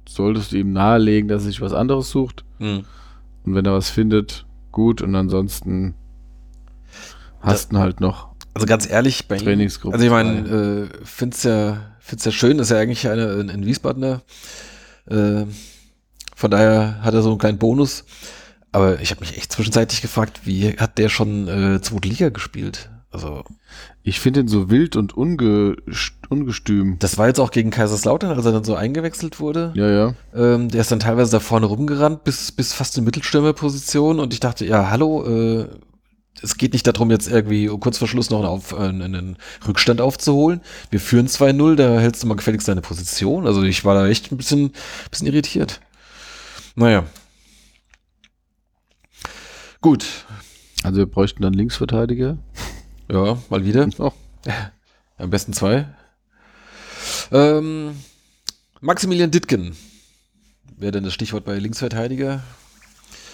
[0.06, 2.44] solltest du ihm nahelegen, dass er sich was anderes sucht.
[2.59, 2.85] Mhm.
[3.44, 5.02] Und wenn er was findet, gut.
[5.02, 5.94] Und ansonsten
[7.40, 8.28] hast du halt noch.
[8.55, 9.94] Also ganz ehrlich, bei Trainingsgruppe.
[9.94, 13.66] Also ich meine, äh, find's ja, find's ja schön, ist ja eigentlich eine in, in
[13.66, 14.23] Wiesbadener.
[15.06, 15.47] Äh,
[16.36, 18.05] von daher hat er so einen kleinen Bonus.
[18.70, 22.90] Aber ich habe mich echt zwischenzeitlich gefragt, wie hat der schon äh, zweite Liga gespielt?
[23.15, 23.45] Also
[24.03, 25.77] ich finde ihn so wild und unge
[26.28, 26.97] ungestüm.
[26.99, 29.73] Das war jetzt auch gegen Kaiserslautern, als er dann so eingewechselt wurde.
[29.77, 30.15] Ja, ja.
[30.35, 34.41] Ähm, der ist dann teilweise da vorne rumgerannt bis, bis fast in Mittelstürmerposition und ich
[34.41, 35.69] dachte, ja, hallo, äh,
[36.43, 39.36] es geht nicht darum, jetzt irgendwie kurz vor Schluss noch einen, auf, einen
[39.66, 40.61] Rückstand aufzuholen.
[40.91, 43.47] Wir führen 2-0, da hältst du mal gefälligst deine Position.
[43.47, 44.73] Also ich war da echt ein bisschen,
[45.09, 45.81] bisschen irritiert.
[46.74, 47.05] Naja.
[49.81, 50.05] Gut.
[50.82, 52.39] Also wir bräuchten dann Linksverteidiger.
[53.11, 53.89] Ja, mal wieder.
[53.99, 54.13] Oh.
[55.19, 55.87] Am besten zwei.
[57.31, 57.97] Ähm,
[58.81, 59.77] Maximilian Dittgen
[60.77, 62.43] wäre denn das Stichwort bei Linksverteidiger.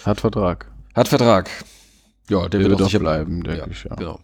[0.05, 0.67] Hat Vertrag.
[0.93, 1.49] Hat Vertrag.
[2.29, 3.83] Ja, der, der wird, wird auch bleiben, denke ja, ich.
[3.83, 3.95] Ja.
[3.95, 4.19] Genau.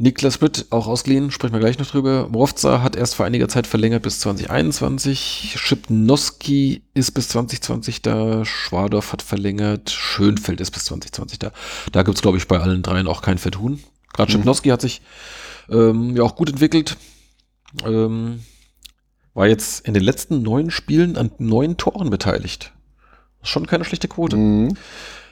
[0.00, 2.26] Niklas Britt auch ausgeliehen, sprechen wir gleich noch drüber.
[2.30, 5.56] Mrovza hat erst vor einiger Zeit verlängert bis 2021.
[5.58, 8.46] Schipnowski ist bis 2020 da.
[8.46, 9.90] Schwadorf hat verlängert.
[9.90, 11.52] Schönfeld ist bis 2020 da.
[11.92, 13.78] Da gibt's glaube ich, bei allen dreien auch kein Vertun.
[14.14, 14.38] Gerade mhm.
[14.38, 15.02] Schipnowski hat sich
[15.68, 16.96] ähm, ja auch gut entwickelt.
[17.84, 18.40] Ähm,
[19.34, 22.72] war jetzt in den letzten neun Spielen an neun Toren beteiligt.
[23.42, 24.38] Schon keine schlechte Quote.
[24.38, 24.78] Mhm.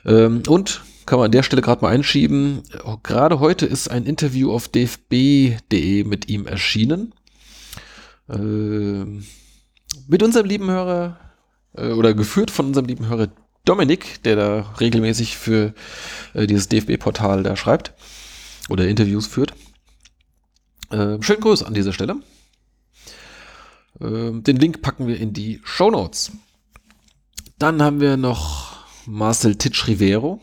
[0.05, 2.63] Ähm, und kann man an der Stelle gerade mal einschieben.
[3.03, 7.15] Gerade heute ist ein Interview auf dfb.de mit ihm erschienen.
[8.29, 9.05] Äh,
[10.07, 11.19] mit unserem lieben Hörer
[11.75, 13.29] äh, oder geführt von unserem lieben Hörer
[13.65, 15.73] Dominik, der da regelmäßig für
[16.35, 17.95] äh, dieses DFB-Portal da schreibt
[18.69, 19.55] oder Interviews führt.
[20.91, 22.17] Äh, schönen Gruß an dieser Stelle.
[23.99, 26.33] Äh, den Link packen wir in die Show Notes.
[27.59, 28.77] Dann haben wir noch
[29.07, 30.43] Marcel Titsch Rivero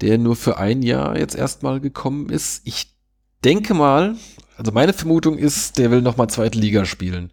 [0.00, 2.62] der nur für ein Jahr jetzt erstmal gekommen ist.
[2.66, 2.94] Ich
[3.44, 4.16] denke mal,
[4.56, 7.32] also meine Vermutung ist, der will nochmal zweite Liga spielen.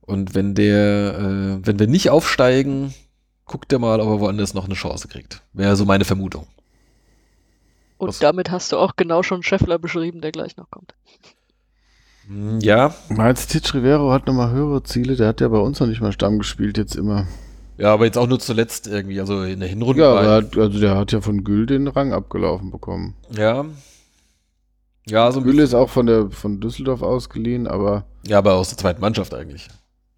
[0.00, 2.94] Und wenn der, äh, wenn wir nicht aufsteigen,
[3.44, 5.42] guckt er mal, ob er woanders noch eine Chance kriegt.
[5.52, 6.46] Wäre so meine Vermutung.
[7.98, 8.18] Und Was?
[8.18, 10.94] damit hast du auch genau schon Scheffler beschrieben, der gleich noch kommt.
[12.26, 12.94] Hm, ja.
[13.08, 16.12] Miles Titch Rivero hat nochmal höhere Ziele, der hat ja bei uns noch nicht mal
[16.12, 17.26] Stamm gespielt jetzt immer.
[17.78, 20.02] Ja, aber jetzt auch nur zuletzt irgendwie, also in der Hinrunde.
[20.02, 23.14] Ja, aber hat, also der hat ja von Gül den Rang abgelaufen bekommen.
[23.36, 23.66] Ja.
[25.08, 28.06] Ja, so Gül ist auch von der von Düsseldorf ausgeliehen, aber.
[28.26, 29.68] Ja, aber aus der zweiten Mannschaft eigentlich.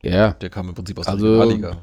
[0.02, 0.32] Ja.
[0.32, 1.78] Der kam im Prinzip aus der also, Liga.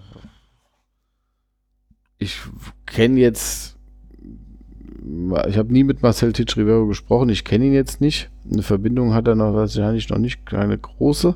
[2.18, 2.40] Ich
[2.86, 3.76] kenne jetzt.
[5.48, 7.30] Ich habe nie mit Marcel Titsch Rivero gesprochen.
[7.30, 8.32] Ich kenne ihn jetzt nicht.
[8.52, 11.36] Eine Verbindung hat er noch wahrscheinlich noch nicht, keine große.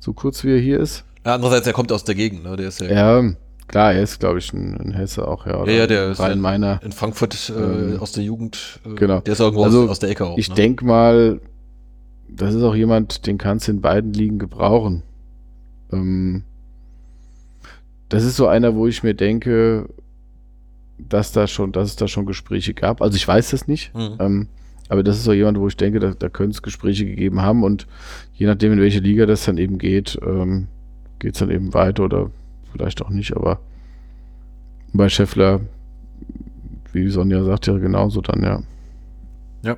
[0.00, 1.04] So kurz wie er hier ist.
[1.24, 2.56] Ja, andererseits, er kommt aus der Gegend, ne?
[2.56, 2.90] Der ist ja.
[2.90, 3.32] Ja,
[3.68, 5.64] Klar, er ist, glaube ich, ein, ein, Hesse auch, ja.
[5.66, 6.80] ja, ja, der ist in meiner.
[6.84, 8.80] In Frankfurt äh, aus der Jugend.
[8.84, 9.20] Äh, genau.
[9.20, 10.38] Der ist irgendwo also, aus, aus, der Ecke auch.
[10.38, 10.54] Ich ne?
[10.54, 11.40] denke mal,
[12.28, 15.02] das ist auch jemand, den kannst du in beiden Ligen gebrauchen.
[15.92, 16.44] Ähm,
[18.08, 19.88] das ist so einer, wo ich mir denke,
[20.98, 23.02] dass da schon, dass es da schon Gespräche gab.
[23.02, 23.94] Also ich weiß das nicht.
[23.94, 24.16] Mhm.
[24.20, 24.48] Ähm,
[24.88, 27.64] aber das ist so jemand, wo ich denke, da, da könnte es Gespräche gegeben haben
[27.64, 27.88] und
[28.34, 30.68] je nachdem, in welche Liga das dann eben geht, ähm,
[31.18, 32.30] geht es dann eben weiter oder
[32.76, 33.60] vielleicht auch nicht, aber
[34.92, 35.60] bei Scheffler,
[36.92, 38.62] wie Sonja sagt, ja genauso dann, ja.
[39.62, 39.76] Ja.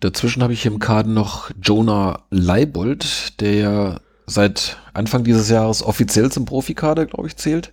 [0.00, 6.30] Dazwischen habe ich im Kader noch Jonah Leibold, der ja seit Anfang dieses Jahres offiziell
[6.30, 7.72] zum Profikader, glaube ich, zählt.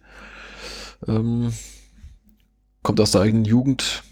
[1.07, 1.53] Ähm,
[2.81, 4.03] kommt aus der eigenen Jugend.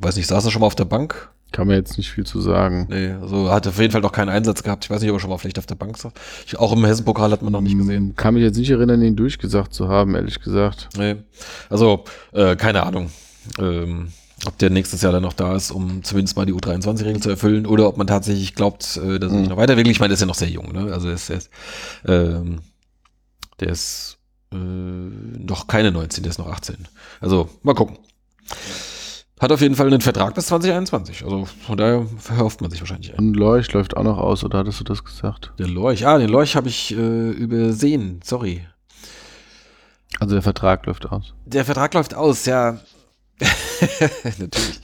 [0.00, 1.31] Weiß nicht, saß er schon mal auf der Bank?
[1.52, 2.86] Kann mir jetzt nicht viel zu sagen.
[2.88, 4.84] Nee, also hat auf jeden Fall noch keinen Einsatz gehabt.
[4.84, 6.12] Ich weiß nicht, ob er schon mal vielleicht auf der Bank saß.
[6.56, 8.16] Auch im Hessen-Pokal hat man noch nicht gesehen.
[8.16, 10.88] Kann mich jetzt nicht erinnern, ihn durchgesagt zu haben, ehrlich gesagt.
[10.96, 11.16] Nee.
[11.68, 13.10] Also, äh, keine Ahnung.
[13.58, 14.08] Ähm,
[14.46, 17.66] ob der nächstes Jahr dann noch da ist, um zumindest mal die U23-Regeln zu erfüllen,
[17.66, 19.48] oder ob man tatsächlich glaubt, äh, dass er mhm.
[19.48, 19.94] noch weiterentwickelt.
[19.94, 20.92] Ich meine, der ist ja noch sehr jung, ne?
[20.92, 21.50] Also er ist, er ist,
[22.06, 22.60] ähm,
[23.60, 24.18] der ist
[24.52, 26.88] äh, noch keine 19, der ist noch 18.
[27.20, 27.98] Also, mal gucken.
[29.42, 31.24] Hat auf jeden Fall einen Vertrag bis 2021.
[31.24, 33.12] Also von daher verhofft man sich wahrscheinlich.
[33.18, 35.52] Und Lorch läuft auch noch aus, oder hattest du das gesagt?
[35.58, 38.20] Der Lorch, ah, den Lorch habe ich äh, übersehen.
[38.22, 38.64] Sorry.
[40.20, 41.34] Also der Vertrag läuft aus.
[41.44, 42.78] Der Vertrag läuft aus, ja.
[44.38, 44.80] Natürlich.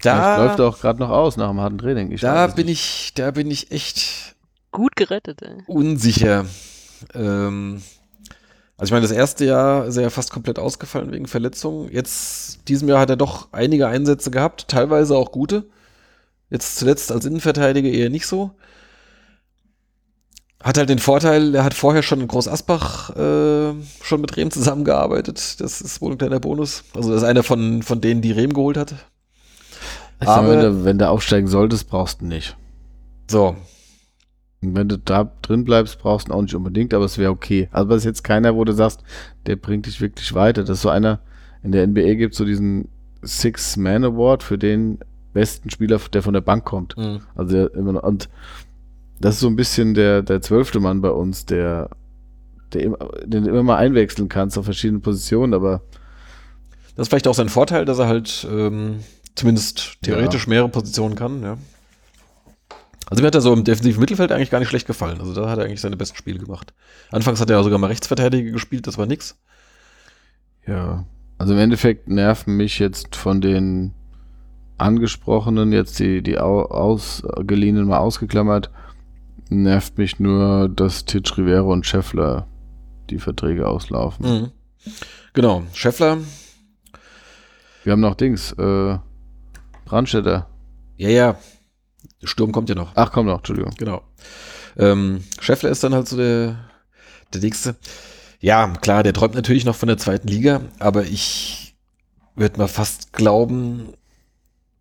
[0.00, 2.12] Da läuft er auch gerade noch aus nach dem harten Training.
[2.12, 2.80] Ich da bin nicht.
[2.80, 4.34] ich, da bin ich echt
[4.72, 5.42] gut gerettet.
[5.42, 5.62] Ey.
[5.66, 6.46] Unsicher.
[7.12, 7.82] Ähm,
[8.78, 11.90] also ich meine, das erste Jahr ist er ja fast komplett ausgefallen wegen Verletzungen.
[11.90, 15.64] Jetzt, diesem Jahr hat er doch einige Einsätze gehabt, teilweise auch gute.
[16.50, 18.50] Jetzt zuletzt als Innenverteidiger eher nicht so.
[20.62, 23.72] Hat halt den Vorteil, er hat vorher schon in Groß Asbach äh,
[24.02, 25.60] schon mit Rehm zusammengearbeitet.
[25.60, 26.84] Das ist wohl ein kleiner Bonus.
[26.94, 28.94] Also das ist einer von, von denen, die Rehm geholt hat.
[30.20, 32.56] Aber, wenn, du, wenn du aufsteigen solltest, brauchst du nicht.
[33.30, 33.56] So,
[34.60, 37.68] wenn du da drin bleibst, brauchst du ihn auch nicht unbedingt, aber es wäre okay.
[37.72, 39.02] Also das ist jetzt keiner, wo du sagst,
[39.46, 40.62] der bringt dich wirklich weiter.
[40.62, 41.20] Das ist so einer,
[41.62, 42.88] in der NBA gibt es so diesen
[43.22, 44.98] Six-Man-Award für den
[45.32, 46.96] besten Spieler, der von der Bank kommt.
[46.96, 47.20] Mhm.
[47.34, 48.28] Also immer und
[49.20, 51.90] das ist so ein bisschen der, der zwölfte Mann bei uns, der,
[52.72, 55.82] der immer, den du immer mal einwechseln kannst auf verschiedenen Positionen, aber
[56.96, 59.00] das ist vielleicht auch sein Vorteil, dass er halt ähm,
[59.34, 60.50] zumindest theoretisch ja.
[60.50, 61.58] mehrere Positionen kann, ja.
[63.08, 65.20] Also mir hat er so im defensiven Mittelfeld eigentlich gar nicht schlecht gefallen.
[65.20, 66.74] Also da hat er eigentlich seine besten Spiele gemacht.
[67.10, 69.38] Anfangs hat er sogar mal Rechtsverteidiger gespielt, das war nix.
[70.66, 71.04] Ja.
[71.38, 73.92] Also im Endeffekt nerven mich jetzt von den
[74.78, 78.70] angesprochenen, jetzt die, die ausgeliehenen mal ausgeklammert,
[79.48, 82.46] nervt mich nur, dass Titch Rivero und Scheffler
[83.10, 84.26] die Verträge auslaufen.
[84.26, 84.50] Mhm.
[85.32, 86.18] Genau, Scheffler.
[87.84, 88.98] Wir haben noch Dings, äh,
[89.84, 90.48] Brandstätter.
[90.96, 91.38] Ja, ja.
[92.22, 92.92] Sturm kommt ja noch.
[92.94, 93.72] Ach, kommt noch, Entschuldigung.
[93.76, 94.02] Genau.
[94.76, 96.56] Ähm, Scheffler ist dann halt so der,
[97.32, 97.76] der nächste.
[98.40, 101.74] Ja, klar, der träumt natürlich noch von der zweiten Liga, aber ich
[102.34, 103.94] würde mal fast glauben,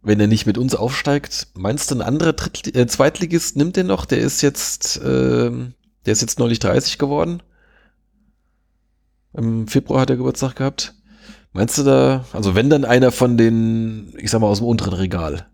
[0.02, 3.88] wenn er nicht mit uns aufsteigt, meinst du, ein anderer Dritt äh, Zweitligist nimmt den
[3.88, 4.06] noch?
[4.06, 7.42] Der ist jetzt, äh, der ist jetzt neulich 30 geworden.
[9.34, 10.94] Im Februar hat er Geburtstag gehabt.
[11.54, 14.94] Meinst du da, also wenn dann einer von den, ich sag mal, aus dem unteren
[14.94, 15.48] Regal?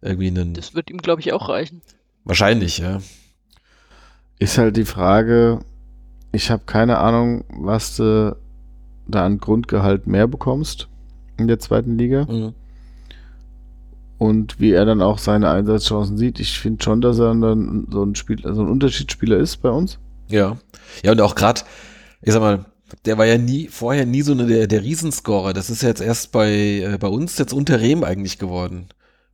[0.00, 0.54] Irgendwie einen.
[0.54, 1.82] Das wird ihm, glaube ich, auch reichen.
[2.24, 3.00] Wahrscheinlich, ja.
[4.38, 5.60] Ist halt die Frage,
[6.32, 8.36] ich habe keine Ahnung, was du
[9.06, 10.88] da an Grundgehalt mehr bekommst
[11.38, 12.24] in der zweiten Liga.
[12.24, 12.54] Mhm.
[14.18, 16.40] Und wie er dann auch seine Einsatzchancen sieht.
[16.40, 19.98] Ich finde schon, dass er dann so ein, Spiel, so ein Unterschiedsspieler ist bei uns.
[20.28, 20.58] Ja.
[21.02, 21.62] Ja, und auch gerade,
[22.22, 22.66] ich sag mal,
[23.04, 25.52] der war ja nie, vorher nie so eine, der, der Riesenscorer.
[25.52, 28.88] Das ist ja jetzt erst bei, äh, bei uns jetzt unter Rehm eigentlich geworden.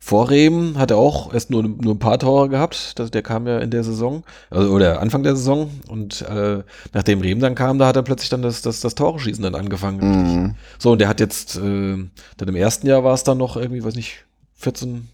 [0.07, 2.99] Vor Rehm hat er auch erst nur, nur ein paar Tore gehabt.
[2.99, 5.71] Das, der kam ja in der Saison, also, oder Anfang der Saison.
[5.89, 6.63] Und äh,
[6.93, 10.01] nachdem Rehm dann kam, da hat er plötzlich dann das, das, das Tore-Schießen dann angefangen.
[10.01, 10.55] Mhm.
[10.79, 11.97] So, und der hat jetzt, äh,
[12.37, 14.27] dann im ersten Jahr war es dann noch irgendwie, weiß nicht,
[14.57, 15.09] 14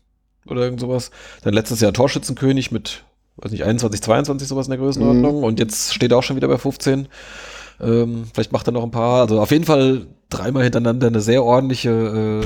[0.47, 1.13] oder irgend sowas.
[1.45, 3.05] Dann letztes Jahr Torschützenkönig mit,
[3.37, 5.39] weiß nicht, 21, 22 sowas in der Größenordnung.
[5.39, 5.45] Mhm.
[5.45, 7.07] Und jetzt steht er auch schon wieder bei 15.
[7.81, 9.21] Ähm, vielleicht macht er noch ein paar.
[9.21, 12.43] Also auf jeden Fall dreimal hintereinander eine sehr ordentliche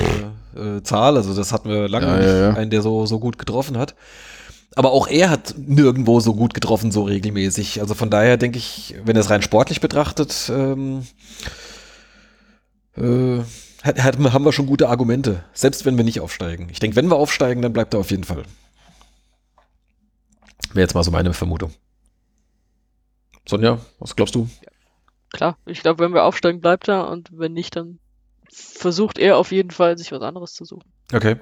[0.55, 1.17] äh, äh, Zahl.
[1.17, 2.53] Also das hatten wir lange ja, nicht, ja, ja.
[2.53, 3.95] einen, der so, so gut getroffen hat.
[4.75, 7.79] Aber auch er hat nirgendwo so gut getroffen, so regelmäßig.
[7.79, 11.07] Also von daher denke ich, wenn er es rein sportlich betrachtet, ähm,
[12.97, 13.39] äh,
[13.83, 15.43] hat, hat, haben wir schon gute Argumente.
[15.53, 16.67] Selbst wenn wir nicht aufsteigen.
[16.71, 18.43] Ich denke, wenn wir aufsteigen, dann bleibt er auf jeden Fall.
[20.73, 21.71] Wäre jetzt mal so meine Vermutung.
[23.47, 24.49] Sonja, was glaubst du?
[24.61, 24.74] Ja
[25.35, 27.99] klar, ich glaube, wenn wir aufsteigen, bleibt er und wenn nicht, dann
[28.51, 30.89] versucht er auf jeden Fall, sich was anderes zu suchen.
[31.13, 31.35] Okay.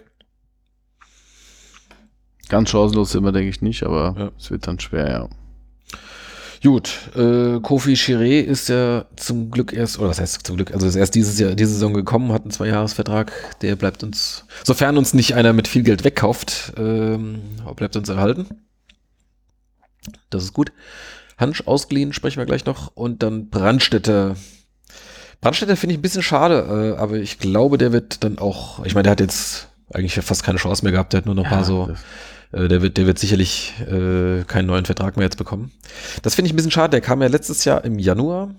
[2.49, 4.32] Ganz chancenlos sind wir, denke ich, nicht, aber ja.
[4.38, 5.30] es wird dann schwer, ja.
[6.64, 10.88] Gut, äh, Kofi Chiré ist ja zum Glück erst, oder das heißt zum Glück, also
[10.88, 15.14] ist erst dieses Jahr, diese Saison gekommen, hat einen Zweijahresvertrag, der bleibt uns, sofern uns
[15.14, 17.41] nicht einer mit viel Geld wegkauft, ähm,
[17.76, 18.48] bleibt uns erhalten.
[20.30, 20.72] Das ist gut.
[21.38, 22.91] Hansch ausgeliehen, sprechen wir gleich noch.
[22.95, 24.35] Und dann Brandstätter.
[25.41, 28.95] Brandstätter finde ich ein bisschen schade, äh, aber ich glaube, der wird dann auch, ich
[28.95, 31.51] meine, der hat jetzt eigentlich fast keine Chance mehr gehabt, der hat nur noch ein
[31.51, 31.93] ja, paar so,
[32.53, 35.72] äh, der wird, der wird sicherlich äh, keinen neuen Vertrag mehr jetzt bekommen.
[36.22, 38.55] Das finde ich ein bisschen schade, der kam ja letztes Jahr im Januar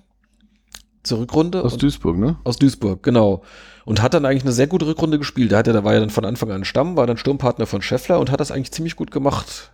[1.05, 1.63] zur Rückrunde.
[1.63, 2.37] Aus Duisburg, ne?
[2.45, 3.43] Aus Duisburg, genau.
[3.85, 5.53] Und hat dann eigentlich eine sehr gute Rückrunde gespielt.
[5.53, 7.83] Da, hat er, da war er dann von Anfang an Stamm, war dann Sturmpartner von
[7.83, 9.73] Scheffler und hat das eigentlich ziemlich gut gemacht.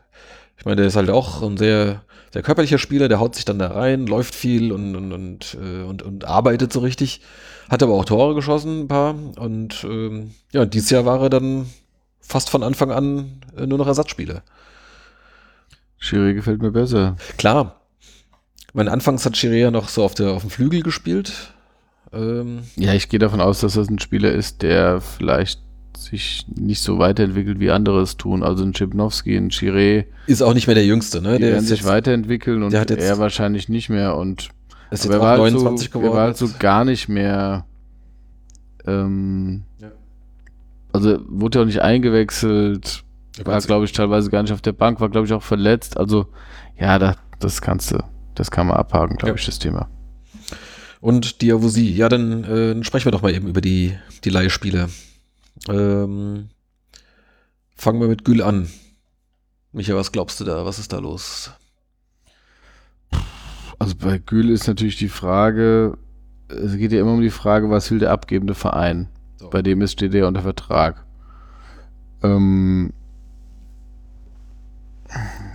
[0.61, 3.59] Ich meine, der ist halt auch ein sehr sehr körperlicher Spieler, der haut sich dann
[3.59, 7.21] da rein, läuft viel und, und, und, äh, und, und arbeitet so richtig.
[7.69, 9.15] Hat aber auch Tore geschossen, ein paar.
[9.37, 11.67] Und ähm, ja, dieses Jahr war er dann
[12.21, 14.43] fast von Anfang an äh, nur noch Ersatzspieler.
[15.99, 17.17] Schiri gefällt mir besser.
[17.37, 17.81] Klar.
[18.73, 21.53] Mein Anfangs hat Schiri ja noch so auf, der, auf dem Flügel gespielt.
[22.13, 25.61] Ähm, ja, ich gehe davon aus, dass das ein Spieler ist, der vielleicht
[25.97, 28.43] sich nicht so weiterentwickelt, wie andere es tun.
[28.43, 30.07] Also ein Chipnowski, ein Chiré.
[30.27, 31.35] Ist auch nicht mehr der Jüngste, ne?
[31.35, 34.17] Die der werden sich weiterentwickeln und er wahrscheinlich nicht mehr.
[34.17, 34.51] Und
[34.91, 36.13] ist jetzt auch 29 so, geworden.
[36.13, 37.65] Er war halt so gar nicht mehr.
[38.87, 39.91] Ähm, ja.
[40.93, 43.05] Also wurde ja auch nicht eingewechselt.
[43.45, 45.97] War, glaube ich, teilweise gar nicht auf der Bank, war, glaube ich, auch verletzt.
[45.97, 46.27] Also,
[46.79, 48.03] ja, das, das kannst du,
[48.35, 49.35] das kann man abhaken, glaube ja.
[49.37, 49.89] ich, das Thema.
[51.01, 54.89] Und Diavosi, ja, dann, äh, sprechen wir doch mal eben über die, die Leihspiele.
[55.69, 56.49] Ähm,
[57.77, 58.69] fangen wir mit Gül an.
[59.73, 60.65] Micha, was glaubst du da?
[60.65, 61.53] Was ist da los?
[63.79, 65.97] Also bei Gül ist natürlich die Frage,
[66.49, 69.09] es geht ja immer um die Frage, was will der abgebende Verein?
[69.37, 69.49] So.
[69.51, 71.05] Bei dem ist, steht er unter Vertrag.
[72.23, 72.93] Ähm,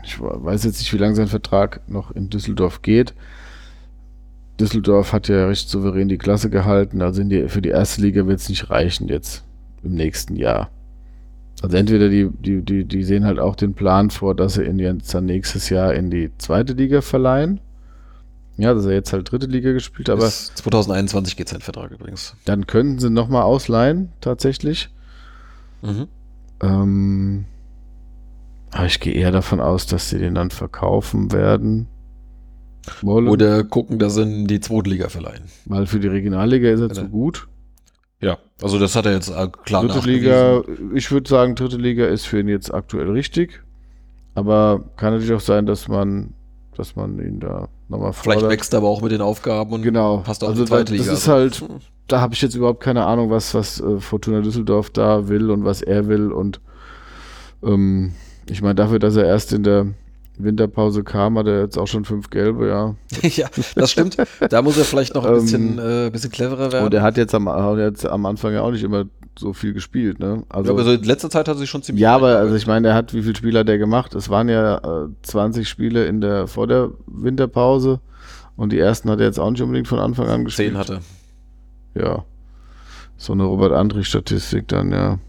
[0.03, 3.13] ich weiß jetzt nicht, wie lange sein Vertrag noch in Düsseldorf geht.
[4.59, 8.39] Düsseldorf hat ja recht souverän die Klasse gehalten, also die, für die erste Liga wird
[8.39, 9.43] es nicht reichen jetzt
[9.85, 10.69] im nächsten Jahr.
[11.61, 14.79] Also entweder die, die, die, die sehen halt auch den Plan vor, dass sie ihn
[14.79, 17.61] jetzt dann nächstes Jahr in die zweite Liga verleihen.
[18.57, 20.25] Ja, dass er jetzt halt dritte Liga gespielt, aber.
[20.25, 22.35] Bis 2021 geht sein Vertrag übrigens.
[22.45, 24.89] Dann könnten sie nochmal ausleihen, tatsächlich.
[25.81, 26.07] Mhm.
[26.61, 27.45] Ähm,
[28.71, 31.87] aber ich gehe eher davon aus, dass sie den dann verkaufen werden.
[33.01, 33.27] Wollen.
[33.27, 35.43] Oder gucken, dass sie in die zweite Liga verleihen.
[35.65, 36.95] Weil für die Regionalliga ist er Oder?
[36.95, 37.47] zu gut.
[38.21, 40.63] Ja, also das hat er jetzt äh, klar Dritte Liga,
[40.93, 43.61] ich würde sagen, dritte Liga ist für ihn jetzt aktuell richtig.
[44.33, 46.33] Aber kann natürlich auch sein, dass man,
[46.75, 48.39] dass man ihn da nochmal fordert.
[48.39, 50.17] Vielleicht wächst er aber auch mit den Aufgaben und genau.
[50.17, 51.05] passt auch also in die zweite Liga.
[51.05, 51.63] Das ist halt,
[52.07, 55.63] da habe ich jetzt überhaupt keine Ahnung, was, was äh, Fortuna Düsseldorf da will und
[55.63, 56.31] was er will.
[56.31, 56.59] Und
[57.63, 58.13] ähm,
[58.49, 59.87] ich meine, dafür, dass er erst in der
[60.37, 62.95] Winterpause kam, hat er jetzt auch schon fünf gelbe, ja.
[63.27, 64.17] ja, das stimmt.
[64.49, 66.85] Da muss er vielleicht noch ein bisschen, ähm, äh, bisschen cleverer werden.
[66.85, 67.47] Und er hat jetzt am,
[67.77, 69.05] jetzt am Anfang ja auch nicht immer
[69.37, 70.43] so viel gespielt, ne?
[70.49, 72.01] Also, ja, aber so in letzter Zeit hat er sich schon ziemlich.
[72.01, 74.15] Ja, aber also ich meine, er hat, wie viele Spiele hat er gemacht?
[74.15, 77.99] Es waren ja äh, 20 Spiele in der, vor der Winterpause
[78.55, 80.69] und die ersten hat er jetzt auch nicht unbedingt von Anfang an gespielt.
[80.69, 80.99] Zehn hatte.
[81.93, 82.23] Ja.
[83.17, 85.19] So eine Robert-Andrich-Statistik dann, ja.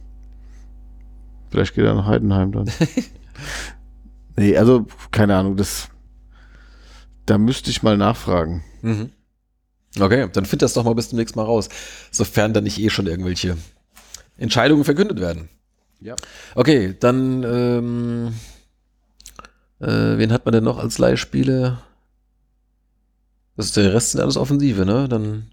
[1.51, 2.71] Vielleicht geht er nach Heidenheim dann.
[4.37, 5.89] Nee, also keine Ahnung, das
[7.27, 8.65] da müsste ich mal nachfragen.
[8.83, 9.11] Mhm.
[9.99, 11.69] Okay, dann find das doch mal bis zum nächsten Mal raus,
[12.11, 13.57] sofern da nicht eh schon irgendwelche
[14.37, 15.49] Entscheidungen verkündet werden.
[16.01, 16.15] Ja.
[16.55, 18.35] Okay, dann ähm,
[19.81, 21.83] äh, wen hat man denn noch als Leihspieler?
[23.57, 25.09] Das ist der Rest sind alles Offensive, ne?
[25.09, 25.51] Dann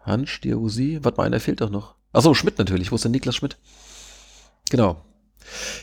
[0.00, 1.94] Hansch, Diawusi, warte mal, einer fehlt doch noch.
[2.12, 2.92] Achso, Schmidt natürlich.
[2.92, 3.56] Wo ist denn Niklas Schmidt?
[4.70, 5.02] Genau.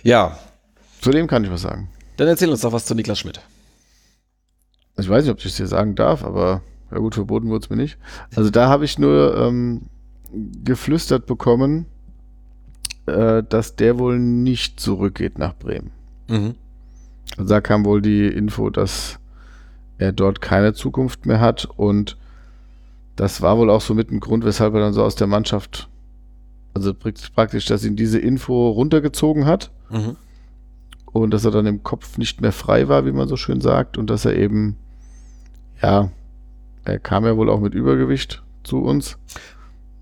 [0.04, 0.38] Ja,
[1.06, 1.88] zu dem kann ich was sagen.
[2.18, 3.40] Dann erzähl uns doch was zu Niklas Schmidt.
[4.98, 7.70] Ich weiß nicht, ob ich es dir sagen darf, aber ja gut, verboten wurde es
[7.70, 8.00] mir nicht.
[8.36, 9.84] Also da habe ich nur ähm,
[10.64, 11.86] geflüstert bekommen,
[13.06, 15.92] äh, dass der wohl nicht zurückgeht nach Bremen.
[16.28, 16.56] Mhm.
[17.38, 19.20] Also da kam wohl die Info, dass
[20.00, 22.18] er dort keine Zukunft mehr hat und
[23.16, 25.88] das war wohl auch so mit ein Grund, weshalb er dann so aus der Mannschaft,
[26.74, 29.70] also praktisch, dass ihn diese Info runtergezogen hat.
[29.92, 30.16] Mhm
[31.22, 33.98] und dass er dann im Kopf nicht mehr frei war, wie man so schön sagt,
[33.98, 34.76] und dass er eben,
[35.82, 36.12] ja,
[36.84, 39.18] er kam ja wohl auch mit Übergewicht zu uns.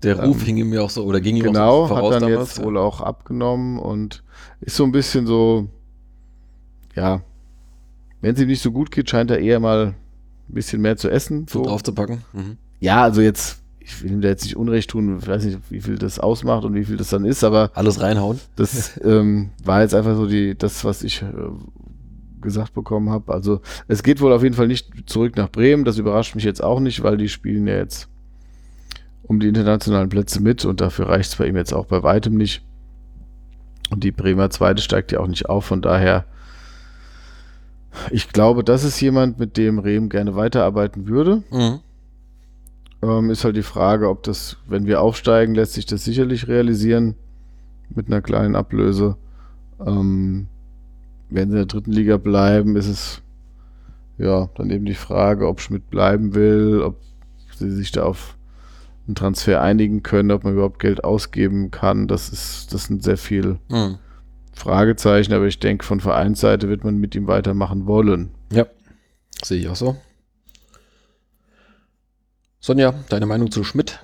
[0.02, 2.14] Der Ruf ähm, hing ihm ja auch so, oder ging ihm genau, auch so voraus
[2.14, 2.64] hat dann damals, jetzt ja.
[2.64, 4.24] wohl auch abgenommen und
[4.60, 5.68] ist so ein bisschen so,
[6.96, 7.22] ja,
[8.20, 9.94] wenn es ihm nicht so gut geht, scheint er eher mal
[10.48, 11.46] ein bisschen mehr zu essen.
[11.48, 12.24] So draufzupacken.
[12.32, 12.58] Mhm.
[12.80, 15.80] Ja, also jetzt ich will ihm da jetzt nicht Unrecht tun, ich weiß nicht, wie
[15.80, 17.70] viel das ausmacht und wie viel das dann ist, aber.
[17.74, 18.40] Alles reinhauen.
[18.56, 21.26] Das ähm, war jetzt einfach so die, das, was ich äh,
[22.40, 23.32] gesagt bekommen habe.
[23.32, 25.84] Also es geht wohl auf jeden Fall nicht zurück nach Bremen.
[25.84, 28.08] Das überrascht mich jetzt auch nicht, weil die spielen ja jetzt
[29.22, 32.36] um die internationalen Plätze mit und dafür reicht es bei ihm jetzt auch bei weitem
[32.36, 32.62] nicht.
[33.90, 36.24] Und die Bremer Zweite steigt ja auch nicht auf, von daher.
[38.10, 41.42] Ich glaube, das ist jemand, mit dem Rehm gerne weiterarbeiten würde.
[41.50, 41.80] Mhm.
[43.04, 47.16] Ähm, ist halt die Frage, ob das, wenn wir aufsteigen, lässt sich das sicherlich realisieren
[47.90, 49.16] mit einer kleinen Ablöse.
[49.84, 50.46] Ähm,
[51.28, 53.22] wenn sie in der dritten Liga bleiben, ist es
[54.16, 56.96] ja dann eben die Frage, ob Schmidt bleiben will, ob
[57.54, 58.38] sie sich da auf
[59.06, 62.08] einen Transfer einigen können, ob man überhaupt Geld ausgeben kann.
[62.08, 63.98] Das ist, das sind sehr viele mhm.
[64.54, 68.30] Fragezeichen, aber ich denke, von Vereinsseite wird man mit ihm weitermachen wollen.
[68.50, 68.66] Ja,
[69.42, 69.96] sehe ich auch so.
[72.64, 74.00] Sonja, deine Meinung zu Schmidt?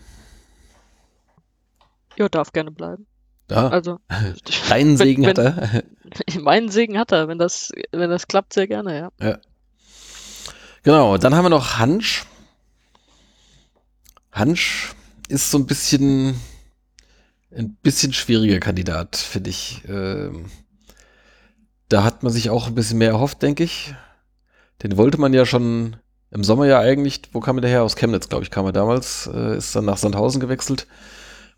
[2.19, 3.07] Ja, darf gerne bleiben.
[3.51, 3.69] Ja.
[3.69, 4.01] Also,
[4.69, 5.83] deinen Segen wenn, hat er.
[6.43, 9.27] meinen Segen hat er, wenn das, wenn das klappt, sehr gerne, ja.
[9.27, 9.39] ja.
[10.83, 12.27] Genau, dann haben wir noch Hansch.
[14.31, 14.95] Hansch
[15.29, 16.39] ist so ein bisschen
[17.57, 19.85] ein bisschen schwieriger Kandidat, finde ich.
[19.89, 20.51] Ähm,
[21.89, 23.95] da hat man sich auch ein bisschen mehr erhofft, denke ich.
[24.83, 25.97] Den wollte man ja schon
[26.31, 27.83] im Sommer ja eigentlich, wo kam er daher?
[27.83, 30.87] Aus Chemnitz, glaube ich, kam er damals, äh, ist dann nach Sandhausen gewechselt,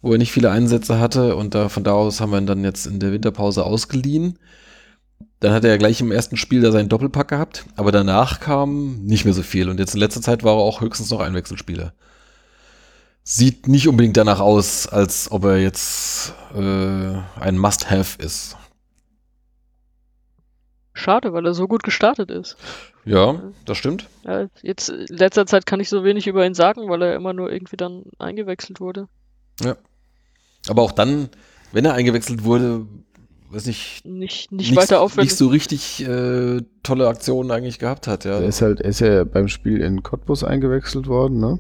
[0.01, 2.65] wo er nicht viele Einsätze hatte und da, von da aus haben wir ihn dann
[2.65, 4.39] jetzt in der Winterpause ausgeliehen.
[5.41, 9.05] Dann hat er ja gleich im ersten Spiel da seinen Doppelpack gehabt, aber danach kam
[9.05, 11.35] nicht mehr so viel und jetzt in letzter Zeit war er auch höchstens noch ein
[11.35, 11.93] Wechselspieler.
[13.25, 18.57] Sieht nicht unbedingt danach aus, als ob er jetzt äh, ein Must-Have ist.
[20.93, 22.57] Schade, weil er so gut gestartet ist.
[23.05, 24.09] Ja, das stimmt.
[24.25, 27.33] Ja, jetzt in letzter Zeit kann ich so wenig über ihn sagen, weil er immer
[27.33, 29.09] nur irgendwie dann eingewechselt wurde.
[29.61, 29.77] Ja.
[30.69, 31.29] Aber auch dann,
[31.73, 32.87] wenn er eingewechselt wurde,
[33.51, 35.31] weiß nicht, nicht, nicht, nicht weiter auffällig.
[35.31, 38.39] Nicht so richtig äh, tolle Aktionen eigentlich gehabt hat, ja.
[38.39, 41.59] Er ist halt, er ist ja beim Spiel in Cottbus eingewechselt worden, ne?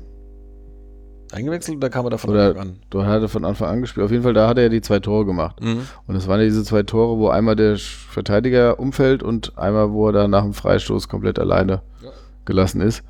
[1.32, 2.76] Eingewechselt oder kam er da von Anfang an?
[2.90, 4.04] Du hat er von Anfang an gespielt.
[4.04, 5.60] Auf jeden Fall, da hat er ja die zwei Tore gemacht.
[5.60, 5.86] Mhm.
[6.06, 10.08] Und es waren ja diese zwei Tore, wo einmal der Verteidiger umfällt und einmal, wo
[10.08, 12.10] er da nach dem Freistoß komplett alleine ja.
[12.44, 13.02] gelassen ist.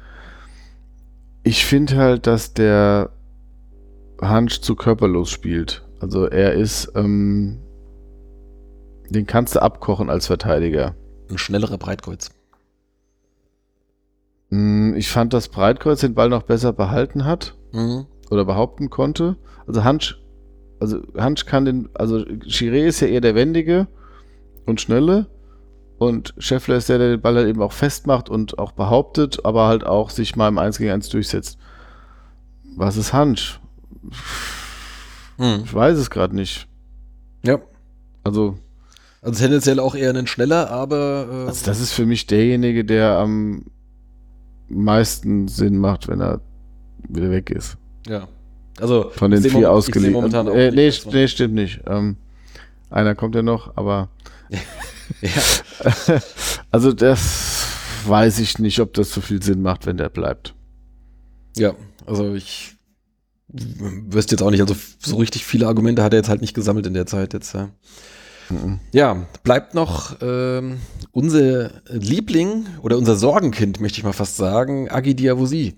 [1.42, 3.10] Ich finde halt, dass der
[4.20, 5.84] Hansch zu körperlos spielt.
[6.00, 7.58] Also er ist, ähm,
[9.10, 10.94] den kannst du abkochen als Verteidiger.
[11.28, 12.30] Ein schnellerer Breitkreuz.
[14.50, 17.54] Mm, ich fand, dass Breitkreuz den Ball noch besser behalten hat.
[17.72, 18.06] Mhm.
[18.32, 19.36] Oder behaupten konnte.
[19.66, 20.18] Also Hansch,
[20.80, 23.86] also Hansch kann den, also Chiré ist ja eher der Wendige
[24.64, 25.26] und Schnelle
[25.98, 29.68] und Scheffler ist der, der den Ball halt eben auch festmacht und auch behauptet, aber
[29.68, 31.58] halt auch sich mal im 1 gegen 1 durchsetzt.
[32.74, 33.60] Was ist Hansch?
[35.36, 35.62] Hm.
[35.64, 36.66] Ich weiß es gerade nicht.
[37.44, 37.60] Ja.
[38.24, 38.56] Also.
[39.20, 41.28] Also tendenziell auch eher ein schneller, aber.
[41.30, 43.66] Äh also das ist für mich derjenige, der am
[44.68, 46.40] meisten Sinn macht, wenn er
[47.08, 47.76] wieder weg ist.
[48.06, 48.28] Ja.
[48.80, 50.32] Also von den vier ausgeliehen.
[50.32, 51.80] Äh, nee, nee, stimmt nicht.
[51.86, 52.16] Ähm,
[52.90, 54.08] einer kommt ja noch, aber
[55.20, 56.20] ja.
[56.70, 57.66] also das
[58.06, 60.54] weiß ich nicht, ob das so viel Sinn macht, wenn der bleibt.
[61.56, 61.74] Ja,
[62.06, 62.76] also ich
[63.48, 66.86] wüsste jetzt auch nicht, also so richtig viele Argumente hat er jetzt halt nicht gesammelt
[66.86, 67.52] in der Zeit jetzt.
[67.52, 67.68] Ja.
[68.48, 68.80] Mhm.
[68.92, 70.78] Ja, bleibt noch ähm,
[71.10, 75.76] unser Liebling oder unser Sorgenkind, möchte ich mal fast sagen, Agi Diawusi.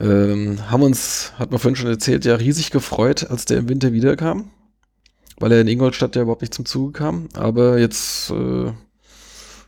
[0.00, 3.92] Ähm, haben uns, hat man vorhin schon erzählt, ja riesig gefreut, als der im Winter
[3.92, 4.50] wiederkam,
[5.38, 7.28] weil er in Ingolstadt ja überhaupt nicht zum Zuge kam.
[7.34, 8.72] Aber jetzt, äh,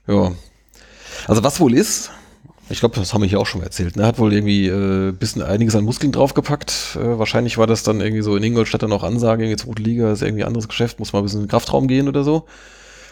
[0.07, 0.33] ja.
[1.27, 2.11] Also was wohl ist,
[2.71, 3.97] ich glaube, das haben wir hier auch schon mal erzählt.
[3.97, 4.05] Ne?
[4.05, 6.99] Hat wohl irgendwie äh, bisschen einiges an Muskeln draufgepackt.
[7.01, 10.13] Äh, wahrscheinlich war das dann irgendwie so in Ingolstadt dann auch Ansage, irgendwie zweite Liga
[10.13, 12.45] ist irgendwie ein anderes Geschäft, muss mal ein bisschen in den Kraftraum gehen oder so.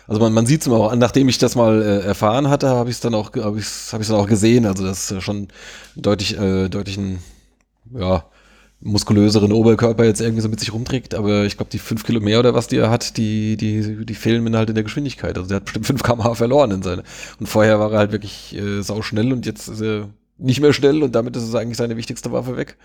[0.06, 2.68] Also man, man sieht es immer auch an, nachdem ich das mal äh, erfahren hatte,
[2.68, 4.66] habe ich es dann auch, habe ich hab ich's dann auch gesehen.
[4.66, 5.48] Also das ist schon
[5.96, 7.18] deutlich, äh, deutlich ein,
[7.92, 8.24] ja,
[8.80, 12.38] muskulöseren Oberkörper jetzt irgendwie so mit sich rumträgt, aber ich glaube, die fünf Kilo mehr
[12.38, 15.36] oder was die er hat, die, die, die fehlen mir halt in der Geschwindigkeit.
[15.36, 17.02] Also der hat bestimmt 5 km/h verloren in seine.
[17.40, 20.08] Und vorher war er halt wirklich äh, sau schnell und jetzt ist er
[20.38, 22.76] nicht mehr schnell und damit ist es eigentlich seine wichtigste Waffe weg.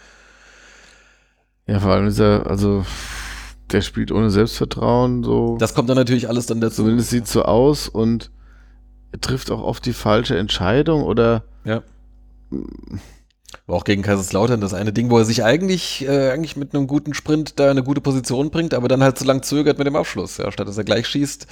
[1.67, 2.85] Ja, vor allem ist er, also
[3.73, 5.57] der spielt ohne Selbstvertrauen so.
[5.57, 6.83] Das kommt dann natürlich alles dann dazu.
[6.83, 8.31] Zumindest sieht so aus und
[9.11, 11.43] er trifft auch oft die falsche Entscheidung oder.
[11.63, 11.83] Ja.
[13.67, 16.87] War auch gegen Kaiserslautern das eine Ding, wo er sich eigentlich, äh, eigentlich mit einem
[16.87, 19.95] guten Sprint da eine gute Position bringt, aber dann halt so lang zögert mit dem
[19.95, 20.37] Abschluss.
[20.37, 21.47] Ja, statt dass er gleich schießt,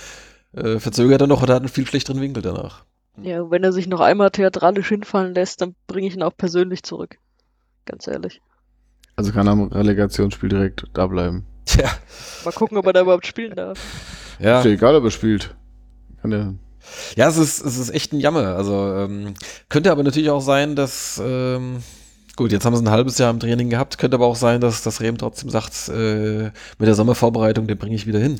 [0.54, 2.86] äh, verzögert er noch oder hat einen viel schlechteren Winkel danach.
[3.22, 6.84] Ja, wenn er sich noch einmal theatralisch hinfallen lässt, dann bringe ich ihn auch persönlich
[6.84, 7.18] zurück.
[7.86, 8.42] Ganz ehrlich.
[9.16, 11.46] Also kann er am Relegationsspiel direkt da bleiben.
[11.78, 11.90] Tja.
[12.46, 13.80] Mal gucken, ob er da überhaupt spielen darf.
[14.40, 14.60] Ja.
[14.60, 15.56] Ist ja egal, ob er spielt.
[16.22, 16.54] Kann er
[17.16, 18.56] ja, es ist, es ist echt ein Jammer.
[18.56, 19.34] Also ähm,
[19.68, 21.84] könnte aber natürlich auch sein, dass ähm,
[22.36, 24.82] gut, jetzt haben sie ein halbes Jahr im Training gehabt, könnte aber auch sein, dass
[24.82, 28.38] das Rehm trotzdem sagt, äh, mit der Sommervorbereitung, den bringe ich wieder hin.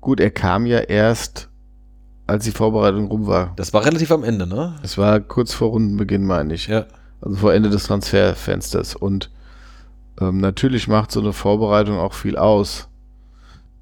[0.00, 1.48] Gut, er kam ja erst,
[2.26, 3.52] als die Vorbereitung rum war.
[3.56, 4.76] Das war relativ am Ende, ne?
[4.82, 6.68] Es war kurz vor Rundenbeginn, meine ich.
[6.68, 6.86] Ja.
[7.20, 8.94] Also vor Ende des Transferfensters.
[8.94, 9.30] Und
[10.20, 12.88] ähm, natürlich macht so eine Vorbereitung auch viel aus.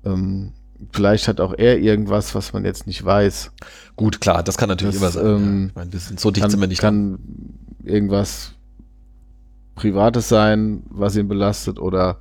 [0.04, 0.52] Ähm,
[0.92, 3.52] vielleicht hat auch er irgendwas, was man jetzt nicht weiß.
[3.96, 5.36] Gut, klar, das kann natürlich das, immer sein.
[5.36, 5.66] Ähm, ja.
[5.68, 6.80] Ich meine, wir sind so dicht kann, sind wir nicht.
[6.80, 7.18] Kann
[7.84, 8.52] irgendwas
[9.74, 12.18] Privates sein, was ihn belastet oder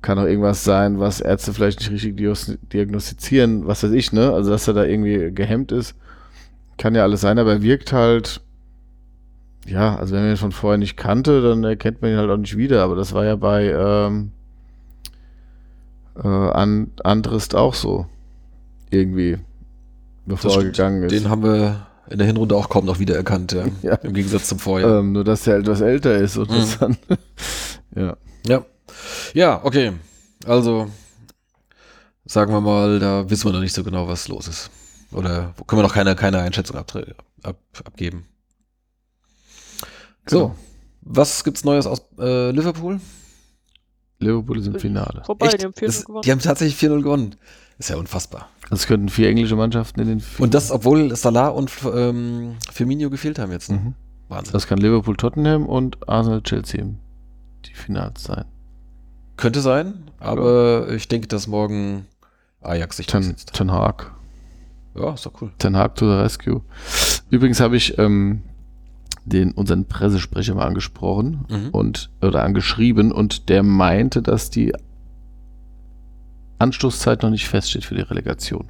[0.00, 2.16] kann auch irgendwas sein, was Ärzte vielleicht nicht richtig
[2.72, 4.32] diagnostizieren, was weiß ich, ne?
[4.32, 5.94] Also, dass er da irgendwie gehemmt ist.
[6.76, 8.40] Kann ja alles sein, aber er wirkt halt,
[9.66, 12.36] ja, also wenn man ihn von vorher nicht kannte, dann erkennt man ihn halt auch
[12.36, 14.32] nicht wieder, aber das war ja bei, ähm,
[16.16, 18.06] äh, an, Andrist auch so.
[18.90, 19.38] Irgendwie.
[20.26, 21.12] Bevor er gegangen ist.
[21.12, 23.64] Den haben wir in der Hinrunde auch kaum noch wiedererkannt, ja.
[23.82, 23.94] ja.
[23.96, 25.00] Im Gegensatz zum Vorjahr.
[25.00, 26.54] Ähm, nur, dass er etwas älter ist und mhm.
[26.54, 26.96] das dann.
[27.96, 28.16] ja.
[28.46, 28.64] Ja.
[29.32, 29.92] Ja, okay.
[30.44, 30.88] Also,
[32.24, 34.70] sagen wir mal, da wissen wir noch nicht so genau, was los ist.
[35.12, 36.92] Oder können wir noch keine, keine Einschätzung ab,
[37.42, 38.26] ab, abgeben.
[40.26, 40.40] Genau.
[40.40, 40.54] So,
[41.02, 43.00] was gibt's Neues aus äh, Liverpool?
[44.18, 45.22] Liverpool ist im Finale.
[45.24, 45.60] Vorbei, Echt?
[45.60, 46.22] die haben 4-0 gewonnen.
[46.22, 47.36] Die haben tatsächlich 4-0 gewonnen.
[47.78, 48.48] Ist ja unfassbar.
[48.70, 53.10] Es könnten vier englische Mannschaften in den vier Und das, obwohl Salah und ähm, Firmino
[53.10, 53.70] gefehlt haben jetzt.
[53.70, 53.78] Ne?
[53.78, 53.94] Mhm.
[54.28, 54.52] Wahnsinn.
[54.52, 56.84] Das kann Liverpool, Tottenham und Arsenal, Chelsea
[57.64, 58.44] die Finals sein.
[59.36, 60.94] Könnte sein, aber ja.
[60.94, 62.06] ich denke, dass morgen
[62.60, 64.12] Ajax sich Ten, Ten Hag.
[64.94, 65.50] Ja, ist doch cool.
[65.58, 66.62] Ten Hag to the rescue.
[67.30, 68.42] Übrigens habe ich ähm,
[69.24, 71.68] den unseren Pressesprecher mal angesprochen mhm.
[71.70, 74.72] und oder angeschrieben und der meinte, dass die
[76.58, 78.68] Anstoßzeit noch nicht feststeht für die Relegation.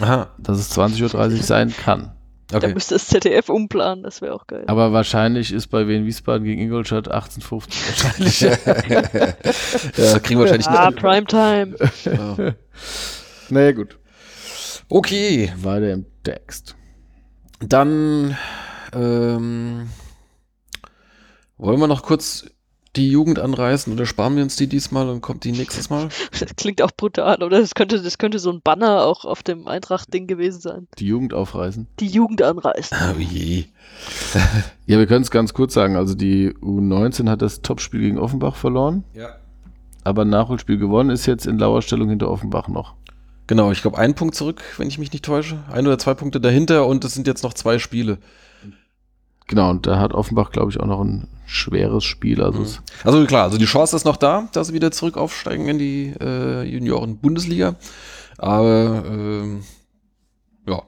[0.00, 0.28] Aha.
[0.38, 2.12] Dass es 20.30 Uhr sein kann.
[2.52, 2.68] Okay.
[2.68, 4.64] Da müsste das ZDF umplanen, das wäre auch geil.
[4.66, 7.42] Aber wahrscheinlich ist bei Wien Wiesbaden gegen Ingolstadt 18.50
[7.88, 8.40] wahrscheinlich.
[9.96, 11.74] ja, kriegen wir wahrscheinlich Ah, Primetime.
[12.06, 12.52] oh.
[13.48, 13.98] Naja, gut.
[14.88, 15.52] Okay.
[15.62, 16.76] Weiter im Text.
[17.60, 18.36] Dann
[18.94, 19.88] ähm,
[21.56, 22.46] wollen wir noch kurz
[22.96, 26.08] die Jugend anreißen oder sparen wir uns die diesmal und kommt die nächstes Mal?
[26.38, 27.60] Das klingt auch brutal, oder?
[27.60, 30.88] Das könnte, das könnte so ein Banner auch auf dem Eintracht-Ding gewesen sein.
[30.98, 31.88] Die Jugend aufreißen.
[32.00, 32.96] Die Jugend anreißen.
[33.10, 33.64] Oh je.
[34.86, 35.96] ja, wir können es ganz kurz sagen.
[35.96, 39.04] Also die U19 hat das Topspiel gegen Offenbach verloren.
[39.14, 39.36] Ja.
[40.04, 42.94] Aber ein Nachholspiel gewonnen ist jetzt in Lauerstellung hinter Offenbach noch.
[43.46, 45.58] Genau, ich glaube, ein Punkt zurück, wenn ich mich nicht täusche.
[45.70, 48.18] Ein oder zwei Punkte dahinter und es sind jetzt noch zwei Spiele.
[49.46, 52.42] Genau, und da hat Offenbach, glaube ich, auch noch ein schweres Spiel.
[52.42, 52.68] Also, mhm.
[53.04, 56.14] also klar, also die Chance ist noch da, dass sie wieder zurück aufsteigen in die
[56.20, 57.76] äh, Junioren-Bundesliga.
[58.38, 59.62] Aber ähm,
[60.66, 60.82] ja.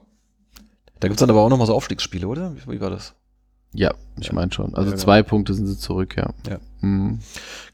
[1.00, 2.54] Da gibt es dann aber auch noch mal so Aufstiegsspiele, oder?
[2.66, 3.14] Wie, war das?
[3.72, 4.74] Ja, ich meine schon.
[4.74, 5.02] Also ja, genau.
[5.02, 6.30] zwei Punkte sind sie zurück, ja.
[6.48, 6.58] ja.
[6.80, 7.20] Mhm.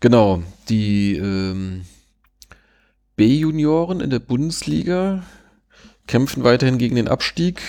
[0.00, 0.42] Genau.
[0.68, 1.84] Die ähm,
[3.14, 5.22] B-Junioren in der Bundesliga
[6.08, 7.62] kämpfen weiterhin gegen den Abstieg.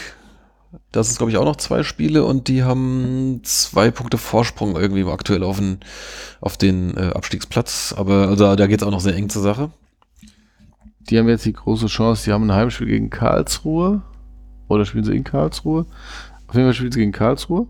[0.91, 5.03] Das ist, glaube ich, auch noch zwei Spiele und die haben zwei Punkte Vorsprung irgendwie
[5.05, 5.79] aktuell auf den,
[6.41, 7.93] auf den äh, Abstiegsplatz.
[7.97, 9.71] Aber also, da geht es auch noch sehr eng zur Sache.
[11.09, 14.01] Die haben jetzt die große Chance, die haben ein Heimspiel gegen Karlsruhe.
[14.67, 15.85] Oder spielen sie in Karlsruhe?
[16.47, 17.67] Auf jeden Fall spielen sie gegen Karlsruhe.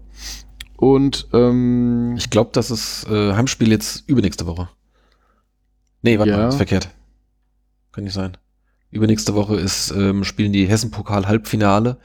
[0.78, 4.70] Und ähm, ich glaube, das ist äh, Heimspiel jetzt übernächste Woche.
[6.02, 6.38] Nee, warte ja.
[6.38, 6.90] mal, ist verkehrt.
[7.92, 8.38] Kann nicht sein.
[8.92, 11.98] Übernächste Woche ist, ähm, spielen die Hessen-Pokal-Halbfinale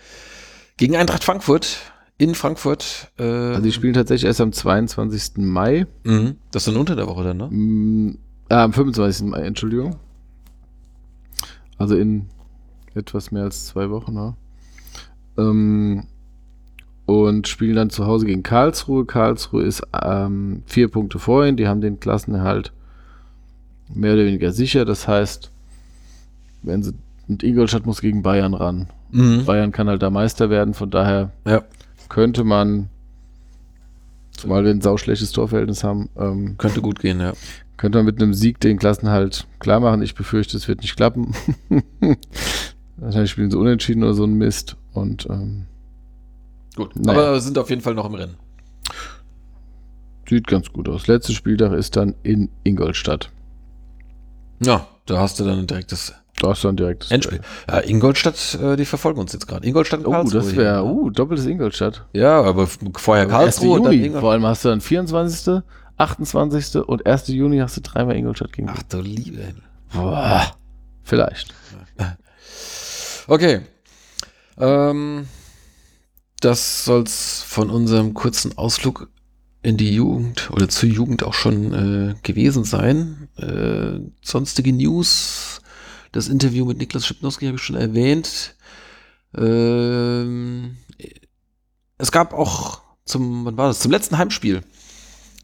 [0.78, 3.12] gegen Eintracht Frankfurt in Frankfurt.
[3.18, 5.36] Äh, also die spielen tatsächlich erst am 22.
[5.36, 5.86] Mai.
[6.04, 6.36] Mhm.
[6.50, 7.48] Das ist dann unter der Woche dann, ne?
[7.50, 8.18] Mm,
[8.48, 9.26] ah, am 25.
[9.26, 9.96] Mai, Entschuldigung.
[11.76, 12.26] Also in
[12.94, 14.34] etwas mehr als zwei Wochen, ne?
[15.36, 16.04] Ähm,
[17.06, 19.06] und spielen dann zu Hause gegen Karlsruhe.
[19.06, 22.72] Karlsruhe ist ähm, vier Punkte vorhin, die haben den Klassenerhalt
[23.88, 24.84] mehr oder weniger sicher.
[24.84, 25.50] Das heißt,
[26.62, 26.94] wenn sie
[27.28, 28.88] und Ingolstadt muss gegen Bayern ran.
[29.10, 29.44] Mhm.
[29.44, 31.62] Bayern kann halt da Meister werden, von daher ja.
[32.08, 32.88] könnte man,
[34.32, 37.32] zumal wir ein sauschlechtes Torverhältnis haben, ähm, könnte gut gehen, ja.
[37.76, 40.02] Könnte man mit einem Sieg den Klassenhalt klar machen.
[40.02, 41.32] Ich befürchte, es wird nicht klappen.
[42.96, 44.76] Wahrscheinlich spielen sie unentschieden oder so ein Mist.
[44.92, 45.66] Und ähm,
[46.74, 47.20] gut, naja.
[47.20, 48.34] aber sind auf jeden Fall noch im Rennen.
[50.28, 51.06] Sieht ganz gut aus.
[51.06, 53.30] Letztes Spieltag ist dann in Ingolstadt.
[54.60, 57.10] Ja, da hast du dann ein direktes da ist dann direkt.
[57.10, 57.40] Endspiel.
[57.68, 59.66] Ja, Ingolstadt, äh, die verfolgen uns jetzt gerade.
[59.66, 60.40] Ingolstadt und oh, Karlsruhe.
[60.40, 62.06] Oh, das wäre, uh, doppeltes Ingolstadt.
[62.12, 63.80] Ja, aber vorher Karlsruhe.
[63.80, 64.10] und Juni.
[64.10, 65.62] Vor allem hast du dann 24.,
[65.96, 66.76] 28.
[66.76, 67.28] und 1.
[67.28, 68.68] Juni hast du dreimal Ingolstadt gegen.
[68.70, 69.54] Ach du Liebe.
[69.92, 70.54] Boah.
[71.02, 71.54] Vielleicht.
[73.30, 73.60] Okay.
[74.56, 75.26] Ähm,
[76.40, 79.10] das soll's von unserem kurzen Ausflug
[79.62, 83.28] in die Jugend oder zur Jugend auch schon äh, gewesen sein.
[83.36, 85.60] Äh, sonstige News
[86.12, 88.54] das Interview mit Niklas Schipnowski habe ich schon erwähnt.
[89.36, 90.76] Ähm,
[91.98, 93.80] es gab auch zum, wann war das?
[93.80, 94.62] Zum letzten Heimspiel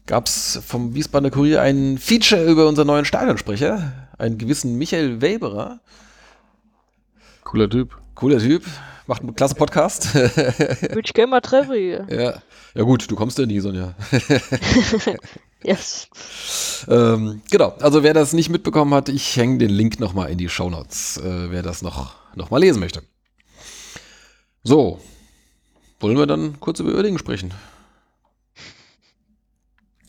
[0.05, 5.81] gab es vom Wiesbadener Kurier ein Feature über unseren neuen Stadionsprecher, einen gewissen Michael Weberer.
[7.43, 7.97] Cooler Typ.
[8.15, 8.63] Cooler Typ.
[9.07, 10.15] Macht einen klasse Podcast.
[10.15, 12.07] Würde ich gerne mal treffen hier.
[12.09, 12.41] Ja.
[12.73, 13.93] ja gut, du kommst ja nie, Sonja.
[15.65, 16.07] yes.
[16.87, 20.49] Ähm, genau, also wer das nicht mitbekommen hat, ich hänge den Link nochmal in die
[20.49, 23.01] Shownotes, äh, wer das noch, noch mal lesen möchte.
[24.63, 24.99] So,
[25.99, 27.53] wollen wir dann kurz über Oerdingen sprechen?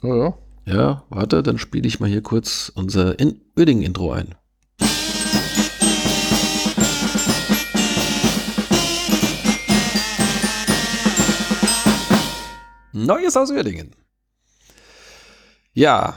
[0.02, 0.38] Ja, ja.
[0.68, 4.34] Ja, warte, dann spiele ich mal hier kurz unser in Oerdingen-Intro ein.
[12.92, 13.94] Neues aus Oerdingen.
[15.76, 16.14] Ja.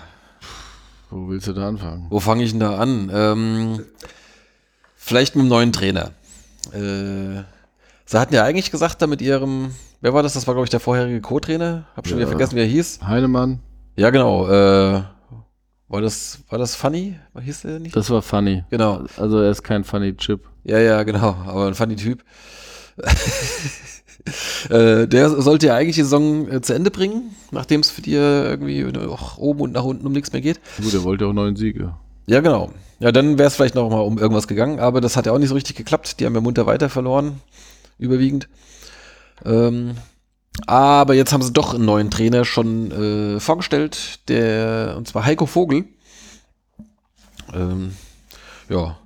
[1.10, 2.08] Wo willst du da anfangen?
[2.10, 3.12] Wo fange ich denn da an?
[3.14, 3.86] Ähm,
[4.96, 6.12] vielleicht mit dem neuen Trainer.
[6.72, 7.44] Äh,
[8.06, 10.32] sie hatten ja eigentlich gesagt, da mit ihrem, wer war das?
[10.34, 11.84] Das war, glaube ich, der vorherige Co-Trainer.
[11.94, 12.22] Hab schon ja.
[12.22, 13.02] wieder vergessen, wie er hieß.
[13.06, 13.60] Heinemann.
[13.98, 14.48] Ja, genau.
[14.48, 15.04] Äh,
[15.90, 17.20] war das, war das Funny?
[17.38, 17.94] Hieß der nicht?
[17.94, 18.64] Das war Funny.
[18.70, 19.04] Genau.
[19.18, 20.48] Also er ist kein Funny Chip.
[20.64, 21.36] Ja, ja, genau.
[21.46, 22.24] Aber ein Funny Typ.
[24.70, 28.14] Äh, der sollte ja eigentlich die Saison äh, zu Ende bringen, nachdem es für die
[28.14, 30.60] irgendwie auch oben und nach unten um nichts mehr geht.
[30.82, 31.94] Gut, er wollte auch neun Siege.
[32.28, 32.72] Ja, genau.
[33.00, 35.40] Ja, dann wäre es vielleicht noch mal um irgendwas gegangen, aber das hat ja auch
[35.40, 36.20] nicht so richtig geklappt.
[36.20, 37.42] Die haben ja munter weiter verloren,
[37.98, 38.50] überwiegend.
[39.46, 39.96] Ähm,
[40.68, 45.46] aber jetzt haben sie doch einen neuen Trainer schon äh, vorgestellt, der, und zwar Heiko
[45.46, 45.86] Vogel.
[47.54, 47.96] Ähm,
[48.68, 48.98] ja,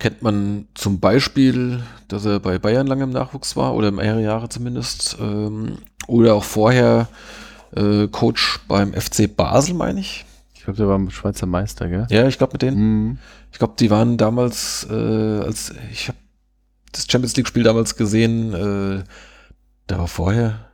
[0.00, 4.48] kennt man zum Beispiel, dass er bei Bayern lange im Nachwuchs war oder mehrere Jahre
[4.48, 5.16] zumindest.
[5.20, 5.78] Ähm,
[6.08, 7.08] oder auch vorher
[7.76, 10.24] äh, Coach beim FC Basel, meine ich.
[10.54, 12.06] Ich glaube, der war Schweizer Meister, gell?
[12.10, 12.78] Ja, ich glaube mit denen.
[12.78, 13.18] Mhm.
[13.52, 16.18] Ich glaube, die waren damals, äh, als ich habe
[16.92, 19.04] das Champions League-Spiel damals gesehen, äh,
[19.86, 20.69] da war vorher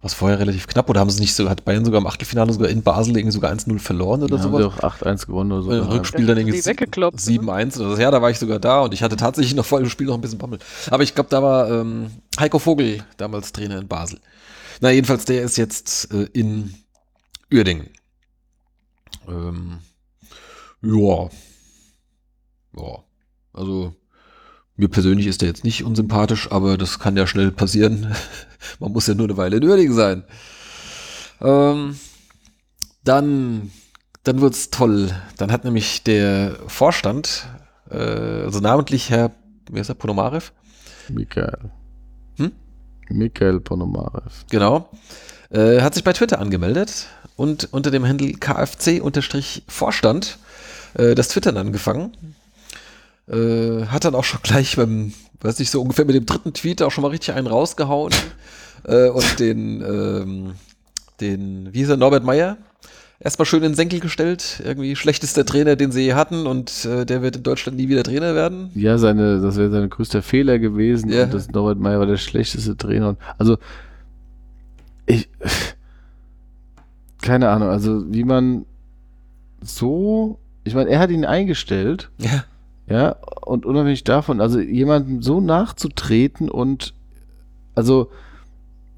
[0.00, 2.68] Was vorher relativ knapp oder haben sie nicht so, hat Bayern sogar im Achtelfinale sogar
[2.68, 4.62] in Basel irgendwie sogar 1-0 verloren oder ja, sowas?
[4.62, 5.72] Haben auch 8-1 gewonnen oder so.
[5.72, 8.00] Im Rückspiel dann irgendwie 7-1 oder so.
[8.00, 10.14] Ja, da war ich sogar da und ich hatte tatsächlich noch vor dem Spiel noch
[10.14, 10.60] ein bisschen Bammel.
[10.90, 14.20] Aber ich glaube, da war ähm, Heiko Vogel damals Trainer in Basel.
[14.80, 16.74] Na, jedenfalls, der ist jetzt äh, in
[17.52, 17.88] Uerdingen.
[19.26, 19.78] Ähm,
[20.82, 21.28] ja.
[22.76, 23.02] Ja.
[23.52, 23.94] Also,
[24.78, 28.14] mir persönlich ist der jetzt nicht unsympathisch, aber das kann ja schnell passieren.
[28.78, 30.22] Man muss ja nur eine Weile in Uerdingen sein.
[31.40, 31.98] Ähm,
[33.02, 33.72] dann,
[34.22, 35.10] dann wird's toll.
[35.36, 37.48] Dann hat nämlich der Vorstand,
[37.90, 39.32] äh, also namentlich Herr,
[39.68, 40.52] wer ist der, Ponomarev?
[41.08, 41.72] Michael.
[42.36, 42.52] Hm?
[43.08, 44.44] Michael Ponomarev.
[44.48, 44.90] Genau.
[45.50, 50.38] Äh, hat sich bei Twitter angemeldet und unter dem Handel KFC-Vorstand
[50.94, 52.12] äh, das Twittern angefangen.
[53.30, 56.82] Äh, hat dann auch schon gleich beim, weiß nicht, so ungefähr mit dem dritten Tweet
[56.82, 58.12] auch schon mal richtig einen rausgehauen.
[58.84, 60.52] äh, und den, ähm,
[61.20, 62.56] den, wie hieß er, Norbert Meyer,
[63.20, 64.62] erstmal schön in den Senkel gestellt.
[64.64, 68.02] Irgendwie schlechtester Trainer, den sie je hatten und äh, der wird in Deutschland nie wieder
[68.02, 68.70] Trainer werden.
[68.74, 71.24] Ja, seine, das wäre sein größter Fehler gewesen ja.
[71.24, 73.16] und das Norbert Meyer war der schlechteste Trainer.
[73.36, 73.58] Also,
[75.06, 75.28] ich,
[77.22, 78.64] keine Ahnung, also wie man
[79.60, 82.10] so, ich meine, er hat ihn eingestellt.
[82.18, 82.44] Ja.
[82.88, 86.94] Ja, und unabhängig davon, also jemandem so nachzutreten und
[87.74, 88.10] also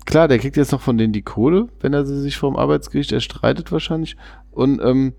[0.06, 3.10] klar, der kriegt jetzt noch von denen die Kohle, wenn er sie sich vom Arbeitsgericht
[3.10, 4.16] erstreitet wahrscheinlich.
[4.52, 5.14] Und ähm,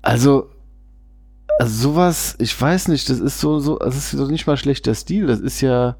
[0.00, 0.48] also,
[1.58, 4.94] also sowas, ich weiß nicht, das ist so, so, das ist doch nicht mal schlechter
[4.94, 5.96] Stil, das ist ja,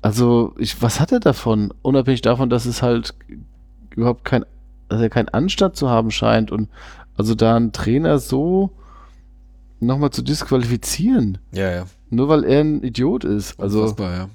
[0.00, 1.72] also, ich, was hat er davon?
[1.82, 3.14] Unabhängig davon, dass es halt
[3.90, 4.44] überhaupt kein,
[4.88, 6.68] dass er keinen Anstand zu haben scheint und
[7.16, 8.72] also da ein Trainer so
[9.86, 11.38] nochmal zu disqualifizieren.
[11.52, 11.86] Ja, ja.
[12.10, 13.58] Nur weil er ein Idiot ist.
[13.60, 14.28] Also, Unfassbar, ja.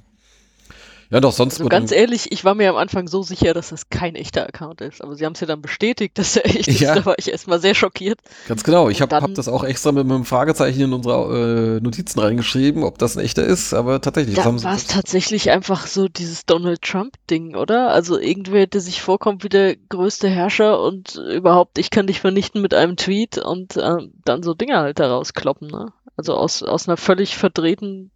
[1.09, 1.59] Ja, doch, sonst.
[1.59, 4.81] Also ganz ehrlich, ich war mir am Anfang so sicher, dass das kein echter Account
[4.81, 5.01] ist.
[5.01, 6.93] Aber sie haben es ja dann bestätigt, dass er echt ja.
[6.93, 6.99] ist.
[6.99, 8.19] Da war ich erstmal sehr schockiert.
[8.47, 8.89] Ganz genau.
[8.89, 12.97] Ich habe hab das auch extra mit einem Fragezeichen in unsere äh, Notizen reingeschrieben, ob
[12.97, 13.73] das ein echter ist.
[13.73, 14.35] Aber tatsächlich.
[14.35, 17.91] Da war es tatsächlich einfach so dieses Donald Trump-Ding, oder?
[17.91, 22.61] Also irgendwer, der sich vorkommt wie der größte Herrscher und überhaupt, ich kann dich vernichten
[22.61, 25.93] mit einem Tweet und äh, dann so Dinge halt daraus kloppen, ne?
[26.17, 28.09] Also aus, aus einer völlig verdrehten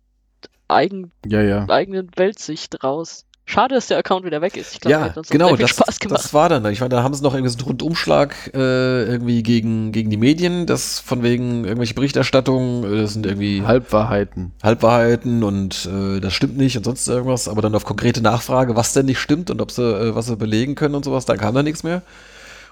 [0.71, 1.69] eigen, ja, ja.
[1.69, 3.25] eigenen Weltsicht raus.
[3.45, 4.75] Schade, dass der Account wieder weg ist.
[4.75, 6.65] Ich glaub, ja, genau, das, das war dann.
[6.71, 10.15] Ich meine, da haben sie noch irgendwie so einen Rundumschlag äh, irgendwie gegen, gegen die
[10.15, 14.53] Medien, das von wegen irgendwelche Berichterstattungen, äh, das sind irgendwie Halbwahrheiten.
[14.63, 18.93] Halbwahrheiten und äh, das stimmt nicht und sonst irgendwas, aber dann auf konkrete Nachfrage, was
[18.93, 21.53] denn nicht stimmt und ob sie, äh, was sie belegen können und sowas, da kam
[21.53, 22.03] da nichts mehr.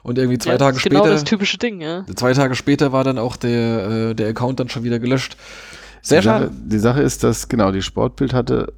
[0.01, 1.01] Und irgendwie zwei ja, Tage genau später.
[1.01, 2.05] Genau das typische Ding, ja.
[2.15, 5.35] Zwei Tage später war dann auch der, äh, der Account dann schon wieder gelöscht.
[6.01, 6.45] Sehr die schade.
[6.47, 8.73] Sache, die Sache ist, dass, genau, die Sportbild hatte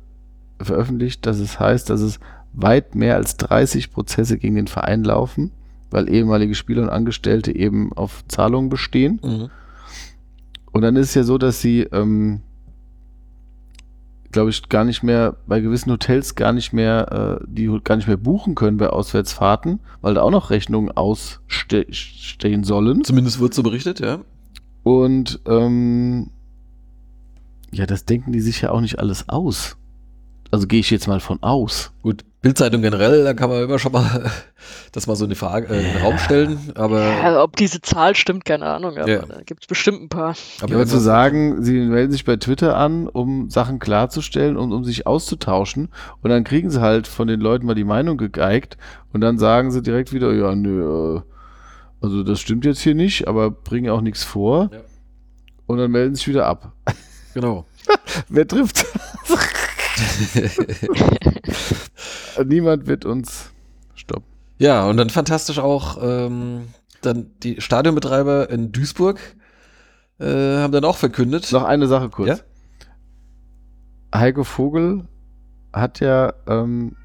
[0.59, 2.19] veröffentlicht, dass es heißt, dass es
[2.53, 5.51] weit mehr als 30 Prozesse gegen den Verein laufen,
[5.89, 9.19] weil ehemalige Spieler und Angestellte eben auf Zahlungen bestehen.
[9.23, 9.49] Mhm.
[10.71, 12.41] Und dann ist es ja so, dass sie, ähm,
[14.31, 18.07] glaube ich, gar nicht mehr, bei gewissen Hotels gar nicht mehr, äh, die gar nicht
[18.07, 23.03] mehr buchen können bei Auswärtsfahrten, weil da auch noch Rechnungen ausstehen sollen.
[23.03, 24.19] Zumindest wird so berichtet, ja.
[24.83, 26.29] Und ähm,
[27.71, 29.77] ja, das denken die sich ja auch nicht alles aus.
[30.51, 31.93] Also gehe ich jetzt mal von aus.
[32.01, 34.29] Gut, Bildzeitung generell, da kann man immer schon mal
[34.91, 36.59] das mal so eine Frage äh, in den Raum stellen.
[36.75, 38.97] Aber ja, ob diese Zahl stimmt, keine Ahnung.
[38.97, 39.21] Aber ja.
[39.21, 40.35] da gibt es bestimmt ein paar.
[40.61, 44.83] Aber, aber zu sagen, sie melden sich bei Twitter an, um Sachen klarzustellen und um
[44.83, 45.87] sich auszutauschen.
[46.21, 48.77] Und dann kriegen sie halt von den Leuten mal die Meinung gegeigt.
[49.13, 51.21] Und dann sagen sie direkt wieder, ja, nö,
[52.01, 54.69] also das stimmt jetzt hier nicht, aber bringen auch nichts vor.
[54.73, 54.79] Ja.
[55.67, 56.73] Und dann melden sie sich wieder ab.
[57.33, 57.65] Genau.
[58.29, 58.85] Wer trifft?
[62.45, 63.51] Niemand wird uns
[63.95, 64.25] stoppen.
[64.57, 66.67] Ja, und dann fantastisch auch ähm,
[67.01, 69.19] dann die Stadionbetreiber in Duisburg
[70.19, 71.51] äh, haben dann auch verkündet.
[71.51, 72.43] Noch eine Sache kurz.
[74.13, 74.19] Ja?
[74.19, 75.07] Heiko Vogel
[75.73, 76.95] hat ja ähm,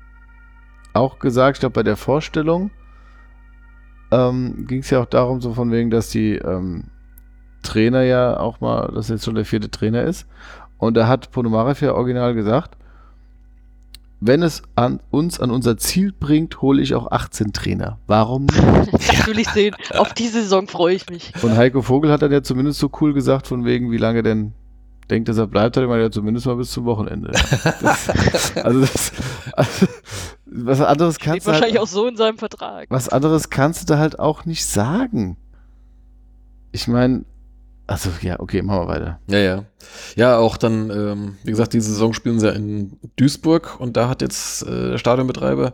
[0.92, 2.70] auch gesagt, ich glaube bei der Vorstellung
[4.10, 6.90] ähm, ging es ja auch darum, so von wegen, dass die ähm,
[7.66, 10.26] Trainer ja auch mal, dass jetzt schon der vierte Trainer ist.
[10.78, 12.76] Und da hat Ponomarev ja original gesagt,
[14.20, 17.98] wenn es an uns an unser Ziel bringt, hole ich auch 18 Trainer.
[18.06, 18.62] Warum nicht?
[18.92, 19.74] Das will ich sehen.
[19.90, 21.32] Auf diese Saison freue ich mich.
[21.42, 24.52] Und Heiko Vogel hat dann ja zumindest so cool gesagt, von wegen, wie lange denn
[25.10, 27.32] denkt, dass er bleibt, hat er ja zumindest mal bis zum Wochenende.
[27.82, 29.12] Das, also, das,
[29.52, 29.86] also,
[30.46, 31.46] was anderes kannst Steht du.
[31.48, 32.86] wahrscheinlich halt, auch so in seinem Vertrag.
[32.88, 35.36] Was anderes kannst du da halt auch nicht sagen.
[36.72, 37.24] Ich meine,
[37.86, 39.20] also ja, okay, machen wir weiter.
[39.28, 39.64] Ja, ja.
[40.16, 44.08] Ja, auch dann, ähm, wie gesagt, diese Saison spielen sie ja in Duisburg und da
[44.08, 45.72] hat jetzt äh, der Stadionbetreiber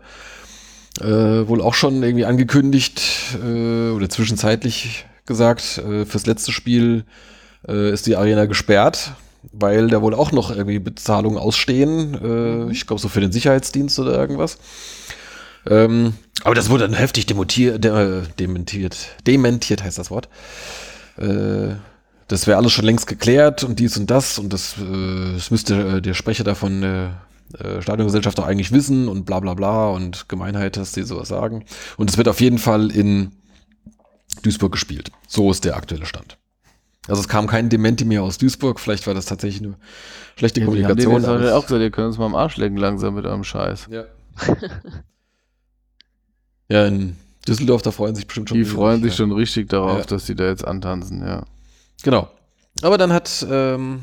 [1.01, 3.03] äh, wohl auch schon irgendwie angekündigt
[3.43, 7.05] äh, oder zwischenzeitlich gesagt, äh, fürs letzte Spiel
[7.67, 9.13] äh, ist die Arena gesperrt,
[9.53, 12.15] weil da wohl auch noch irgendwie Bezahlungen ausstehen.
[12.15, 12.71] Äh, mhm.
[12.71, 14.59] ich glaube so für den Sicherheitsdienst oder irgendwas.
[15.67, 16.15] Ähm,
[16.45, 20.29] aber das wurde dann heftig dementiert, de dementiert, dementiert heißt das Wort.
[21.17, 21.77] Äh,
[22.33, 26.01] das wäre alles schon längst geklärt und dies und das und das, äh, das müsste
[26.01, 27.21] der Sprecher davon der
[27.59, 31.67] äh, Stadiongesellschaft auch eigentlich wissen und bla bla bla und Gemeinheit, dass die sowas sagen.
[31.99, 33.33] Und es wird auf jeden Fall in
[34.43, 35.13] Duisburg gespielt.
[35.29, 36.39] So ist der aktuelle Stand.
[37.07, 39.75] Also es kam kein Dementi mehr aus Duisburg, vielleicht war das tatsächlich eine
[40.37, 41.21] schlechte ja, Kommunikation.
[41.21, 43.89] Die haben auch gesagt, ihr könnt uns mal am Arsch lecken langsam mit eurem Scheiß.
[43.91, 44.05] Ja.
[46.71, 48.57] ja, in Düsseldorf, da freuen sich bestimmt schon.
[48.57, 50.05] Die freuen sich schon richtig darauf, ja.
[50.05, 51.45] dass die da jetzt antanzen, ja.
[52.03, 52.29] Genau.
[52.83, 54.03] Aber dann hat ähm,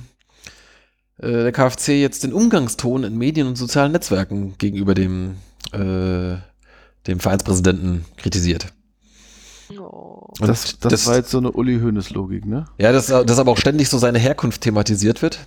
[1.18, 5.36] äh, der KfC jetzt den Umgangston in Medien und sozialen Netzwerken gegenüber dem,
[5.74, 6.38] äh,
[7.08, 8.68] dem Vereinspräsidenten kritisiert.
[9.78, 10.28] Oh.
[10.40, 12.66] Das, das, das, war jetzt so eine Uli Hoeneß-Logik, ne?
[12.80, 15.40] Ja, dass, dass aber auch ständig so seine Herkunft thematisiert wird.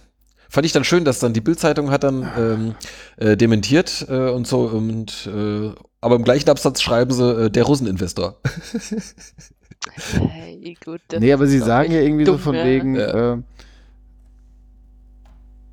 [0.48, 2.74] Fand ich dann schön, dass dann die Bildzeitung hat dann ähm,
[3.16, 5.72] äh, dementiert äh, und so und äh,
[6.02, 8.36] aber im gleichen Absatz schreiben sie äh, der Russeninvestor.
[9.94, 12.64] hey, gut, nee, aber sie sagen ja irgendwie dumm, so von ja.
[12.64, 13.34] wegen, ja.
[13.34, 13.38] Äh,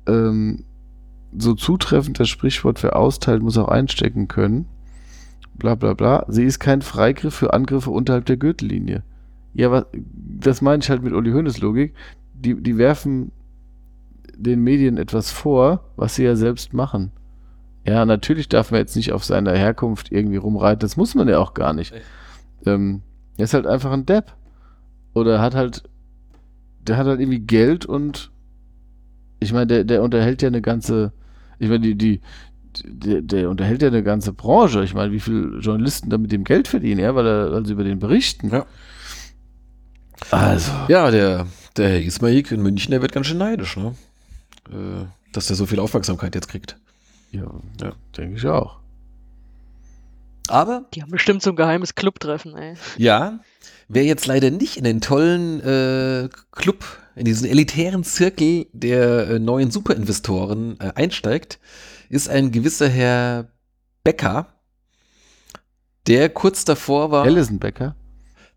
[0.06, 0.64] ähm,
[1.36, 4.66] so zutreffend das Sprichwort wer austeilt, muss auch einstecken können.
[5.54, 6.24] Bla bla bla.
[6.28, 9.02] Sie ist kein Freigriff für Angriffe unterhalb der Gürtellinie.
[9.54, 11.94] Ja, was, das meine ich halt mit Uli Hoeneß Logik.
[12.34, 13.30] Die, die werfen
[14.36, 17.12] den Medien etwas vor, was sie ja selbst machen.
[17.86, 20.80] Ja, natürlich darf man jetzt nicht auf seiner Herkunft irgendwie rumreiten.
[20.80, 21.92] Das muss man ja auch gar nicht.
[22.64, 23.02] Ähm,
[23.40, 24.32] er ist halt einfach ein Depp.
[25.14, 25.82] Oder hat halt,
[26.82, 28.30] der hat halt irgendwie Geld und
[29.40, 31.12] ich meine, der, der unterhält ja eine ganze,
[31.58, 32.20] ich meine, die, die,
[32.84, 34.84] der, der unterhält ja eine ganze Branche.
[34.84, 37.72] Ich meine, wie viele Journalisten da mit dem Geld verdienen, ja, weil, er, weil sie
[37.72, 38.50] über den berichten.
[38.50, 38.66] Ja.
[40.30, 40.70] Also.
[40.88, 41.46] Ja, der,
[41.76, 43.94] der Herr Ismaik in München, der wird ganz schön neidisch, ne?
[44.68, 46.76] Äh, dass der so viel Aufmerksamkeit jetzt kriegt.
[47.32, 47.50] Ja,
[47.80, 47.92] ja.
[48.16, 48.79] denke ich auch.
[50.50, 50.86] Aber.
[50.94, 52.74] Die haben bestimmt so ein geheimes Clubtreffen, ey.
[52.96, 53.40] Ja.
[53.88, 56.84] Wer jetzt leider nicht in den tollen äh, Club
[57.16, 61.58] in diesen elitären Zirkel der äh, neuen Superinvestoren äh, einsteigt,
[62.08, 63.48] ist ein gewisser Herr
[64.04, 64.46] Becker,
[66.06, 67.24] der kurz davor war.
[67.24, 67.94] Allison Becker?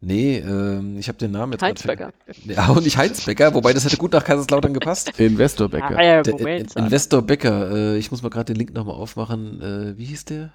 [0.05, 1.61] Nee, ähm, ich habe den Namen jetzt.
[1.61, 2.11] Heinz Becker.
[2.43, 5.11] Ja, und nicht Heinz Becker, wobei das hätte gut nach Kaiserslautern gepasst.
[5.17, 5.97] Investor Becker.
[5.97, 7.71] Ah, ja, Moment, der, Investor Becker.
[7.71, 9.61] Äh, ich muss mal gerade den Link nochmal aufmachen.
[9.61, 10.51] Äh, wie hieß der?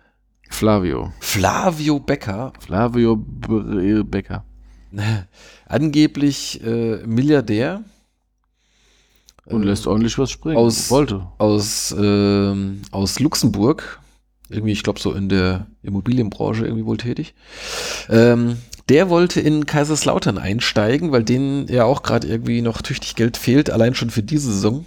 [0.49, 1.13] Flavio.
[1.21, 2.53] Flavio Becker.
[2.59, 4.45] Flavio Becker.
[5.67, 7.85] Angeblich äh, Milliardär
[9.49, 10.57] und lässt ähm, ordentlich was springen.
[10.57, 11.27] Aus, Wollte.
[11.39, 12.55] Aus, äh,
[12.91, 14.01] aus Luxemburg.
[14.51, 17.35] Irgendwie, ich glaube, so in der Immobilienbranche irgendwie wohl tätig.
[18.09, 18.57] Ähm,
[18.89, 23.69] der wollte in Kaiserslautern einsteigen, weil denen ja auch gerade irgendwie noch tüchtig Geld fehlt,
[23.69, 24.87] allein schon für diese Saison.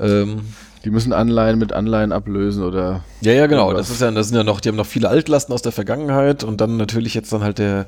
[0.00, 0.40] Ähm,
[0.84, 3.04] die müssen Anleihen mit Anleihen ablösen oder.
[3.22, 3.72] Ja, ja, genau.
[3.72, 6.44] Das ist ja, das sind ja noch, die haben noch viele Altlasten aus der Vergangenheit
[6.44, 7.86] und dann natürlich jetzt dann halt der,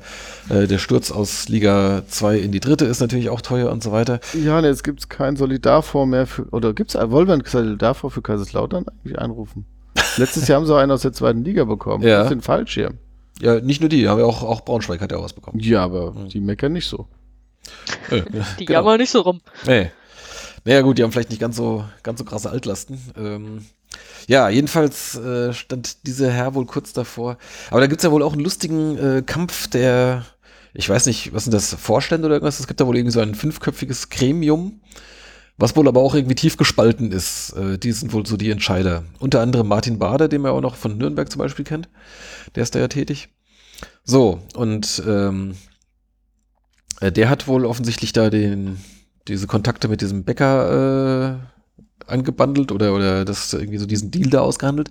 [0.49, 3.91] äh, der Sturz aus Liga 2 in die dritte ist natürlich auch teuer und so
[3.91, 4.19] weiter.
[4.33, 7.45] Ja, ne, jetzt gibt es keinen Solidarfonds mehr für, oder gibt es, wollen wir einen
[7.45, 9.65] Solidarfonds für Kaiserslautern eigentlich einrufen?
[10.17, 12.03] Letztes Jahr haben sie einen aus der zweiten Liga bekommen.
[12.03, 12.19] Ja.
[12.19, 12.97] Das sind Fallschirm.
[13.39, 15.59] Ja, nicht nur die, haben ja auch, auch Braunschweig hat ja auch was bekommen.
[15.59, 16.29] Ja, aber mhm.
[16.29, 17.07] die meckern nicht so.
[18.09, 18.23] Ja,
[18.59, 18.79] die genau.
[18.79, 19.41] jammern nicht so rum.
[19.65, 19.91] Nee.
[20.67, 22.99] Naja gut, die haben vielleicht nicht ganz so, ganz so krasse Altlasten.
[23.15, 23.65] Ähm,
[24.27, 27.37] ja, jedenfalls äh, stand dieser Herr wohl kurz davor.
[27.71, 30.25] Aber da gibt's ja wohl auch einen lustigen äh, Kampf der,
[30.73, 32.59] ich weiß nicht, was sind das, Vorstände oder irgendwas?
[32.59, 34.81] Es gibt da wohl irgendwie so ein fünfköpfiges Gremium,
[35.55, 37.53] was wohl aber auch irgendwie tief gespalten ist.
[37.53, 39.05] Äh, die sind wohl so die Entscheider.
[39.19, 41.87] Unter anderem Martin Bader, den man auch noch von Nürnberg zum Beispiel kennt.
[42.55, 43.29] Der ist da ja tätig.
[44.03, 45.55] So, und ähm,
[46.99, 48.79] äh, der hat wohl offensichtlich da den
[49.27, 54.41] diese Kontakte mit diesem Bäcker äh, angebandelt oder, oder das irgendwie so diesen Deal da
[54.41, 54.89] ausgehandelt.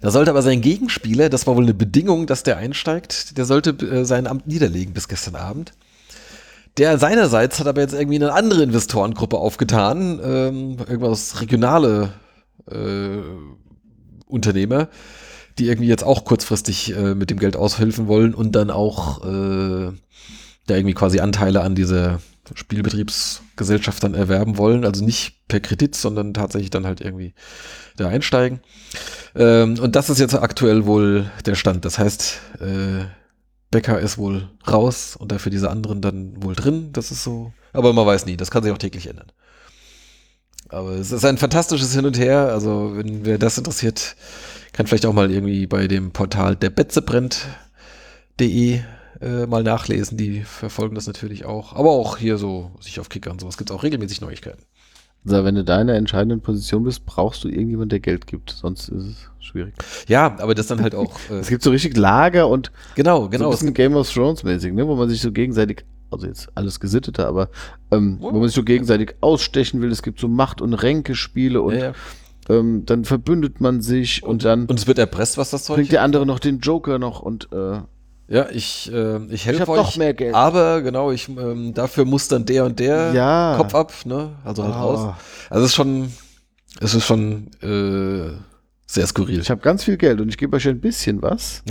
[0.00, 3.70] Da sollte aber sein Gegenspieler, das war wohl eine Bedingung, dass der einsteigt, der sollte
[3.86, 5.72] äh, sein Amt niederlegen bis gestern Abend.
[6.78, 12.14] Der seinerseits hat aber jetzt irgendwie eine andere Investorengruppe aufgetan, ähm, irgendwas regionale
[12.70, 13.18] äh,
[14.26, 14.88] Unternehmer,
[15.58, 19.92] die irgendwie jetzt auch kurzfristig äh, mit dem Geld aushelfen wollen und dann auch äh,
[20.66, 22.20] da irgendwie quasi Anteile an dieser
[22.54, 24.84] Spielbetriebsgesellschaft dann erwerben wollen.
[24.84, 27.34] Also nicht per Kredit, sondern tatsächlich dann halt irgendwie
[27.96, 28.60] da einsteigen.
[29.34, 31.84] Ähm, und das ist jetzt aktuell wohl der Stand.
[31.84, 33.04] Das heißt, äh,
[33.70, 36.90] Becker ist wohl raus und dafür diese anderen dann wohl drin.
[36.92, 37.52] Das ist so.
[37.72, 39.32] Aber man weiß nie, das kann sich auch täglich ändern.
[40.68, 42.50] Aber es ist ein fantastisches Hin und Her.
[42.52, 44.16] Also, wenn wer das interessiert,
[44.72, 48.80] kann vielleicht auch mal irgendwie bei dem Portal der Betzebrennt.de
[49.22, 50.16] äh, mal nachlesen.
[50.18, 51.74] Die verfolgen das natürlich auch.
[51.74, 54.62] Aber auch hier so, sich auf Kicker und sowas gibt es auch regelmäßig Neuigkeiten.
[55.24, 58.50] Also, wenn du da in der entscheidenden Position bist, brauchst du irgendjemanden, der Geld gibt.
[58.50, 59.74] Sonst ist es schwierig.
[60.08, 61.12] Ja, aber das dann halt auch.
[61.30, 63.44] Äh es gibt so richtig Lager und genau, genau.
[63.44, 66.48] So ein bisschen Game of Thrones mäßig, ne, wo man sich so gegenseitig, also jetzt
[66.56, 67.48] alles gesitteter, aber
[67.92, 68.32] ähm, oh.
[68.32, 69.92] wo man sich so gegenseitig ausstechen will.
[69.92, 71.92] Es gibt so Macht- und Ränkespiele und ja, ja.
[72.48, 74.66] Ähm, dann verbündet man sich und, und, dann.
[74.66, 77.52] Und es wird erpresst, was das Zeug Bringt der andere noch den Joker noch und
[77.52, 77.78] äh,
[78.28, 79.76] ja, ich, äh, ich helfe ich euch.
[79.76, 80.34] Noch mehr Geld.
[80.34, 83.54] Aber genau, ich, ähm, dafür muss dann der und der ja.
[83.56, 84.36] Kopf ab, ne?
[84.44, 84.78] Also halt oh.
[84.78, 85.14] raus.
[85.50, 86.12] Also es ist schon,
[86.80, 88.36] es ist schon äh,
[88.86, 89.40] sehr skurril.
[89.40, 91.62] Ich habe ganz viel Geld und ich gebe euch ein bisschen was,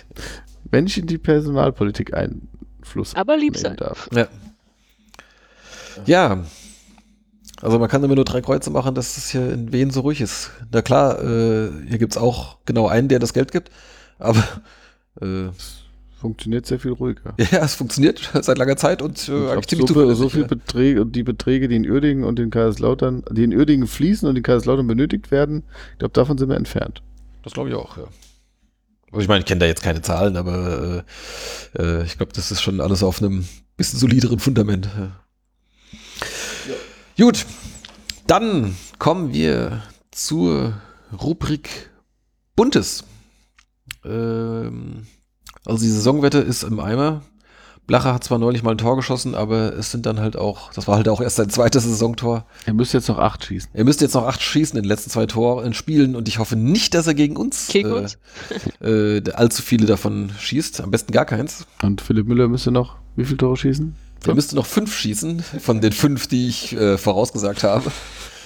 [0.70, 4.08] wenn ich in die Personalpolitik Einfluss aber lieb sein darf.
[4.14, 4.28] Ja.
[6.06, 6.44] ja.
[7.62, 10.20] Also man kann immer nur drei Kreuze machen, dass es hier in Wien so ruhig
[10.20, 10.50] ist.
[10.70, 13.70] Na klar, äh, hier gibt's auch genau einen, der das Geld gibt,
[14.18, 14.42] aber
[15.22, 15.48] äh,
[16.24, 17.34] funktioniert sehr viel ruhiger.
[17.50, 21.14] Ja, es funktioniert seit langer Zeit und äh, eigentlich ziemlich so, so viel Beträge und
[21.14, 24.86] die Beträge, die in Uerdingen und in Kaiserslautern, die in Uerdingen fließen und in Kaiserslautern
[24.86, 27.02] benötigt werden, ich glaube, davon sind wir entfernt.
[27.42, 28.04] Das glaube ich auch, ja.
[29.12, 31.04] Also ich meine, ich kenne da jetzt keine Zahlen, aber
[31.76, 33.46] äh, äh, ich glaube, das ist schon alles auf einem
[33.76, 34.88] bisschen solideren Fundament.
[34.96, 35.12] Ja.
[37.18, 37.24] Ja.
[37.26, 37.44] Gut,
[38.26, 40.72] dann kommen wir zur
[41.12, 41.90] Rubrik
[42.56, 43.04] Buntes.
[44.06, 45.06] Ähm,
[45.66, 47.22] also die Saisonwette ist im Eimer.
[47.86, 50.88] Blacher hat zwar neulich mal ein Tor geschossen, aber es sind dann halt auch, das
[50.88, 52.46] war halt auch erst sein zweites Saisontor.
[52.64, 53.70] Er müsste jetzt noch acht schießen.
[53.74, 56.56] Er müsste jetzt noch acht schießen in den letzten zwei Toren Spielen und ich hoffe
[56.56, 58.06] nicht, dass er gegen uns, äh,
[58.82, 60.80] äh, allzu viele davon schießt.
[60.80, 61.66] Am besten gar keins.
[61.82, 63.94] Und Philipp Müller müsste noch wie viele Tore schießen?
[64.26, 67.92] Er müsste noch fünf schießen von den fünf, die ich äh, vorausgesagt habe.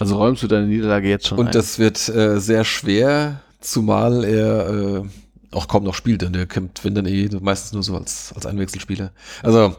[0.00, 1.52] Also räumst du deine Niederlage jetzt schon Und ein?
[1.52, 5.02] das wird äh, sehr schwer, zumal er äh,
[5.50, 8.46] auch kaum noch spielt, denn der kommt, wenn dann eh meistens nur so als, als
[8.46, 9.12] Einwechselspieler.
[9.42, 9.76] Also,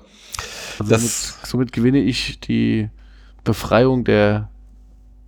[0.80, 1.02] also das.
[1.02, 2.90] Somit, somit gewinne ich die
[3.44, 4.50] Befreiung der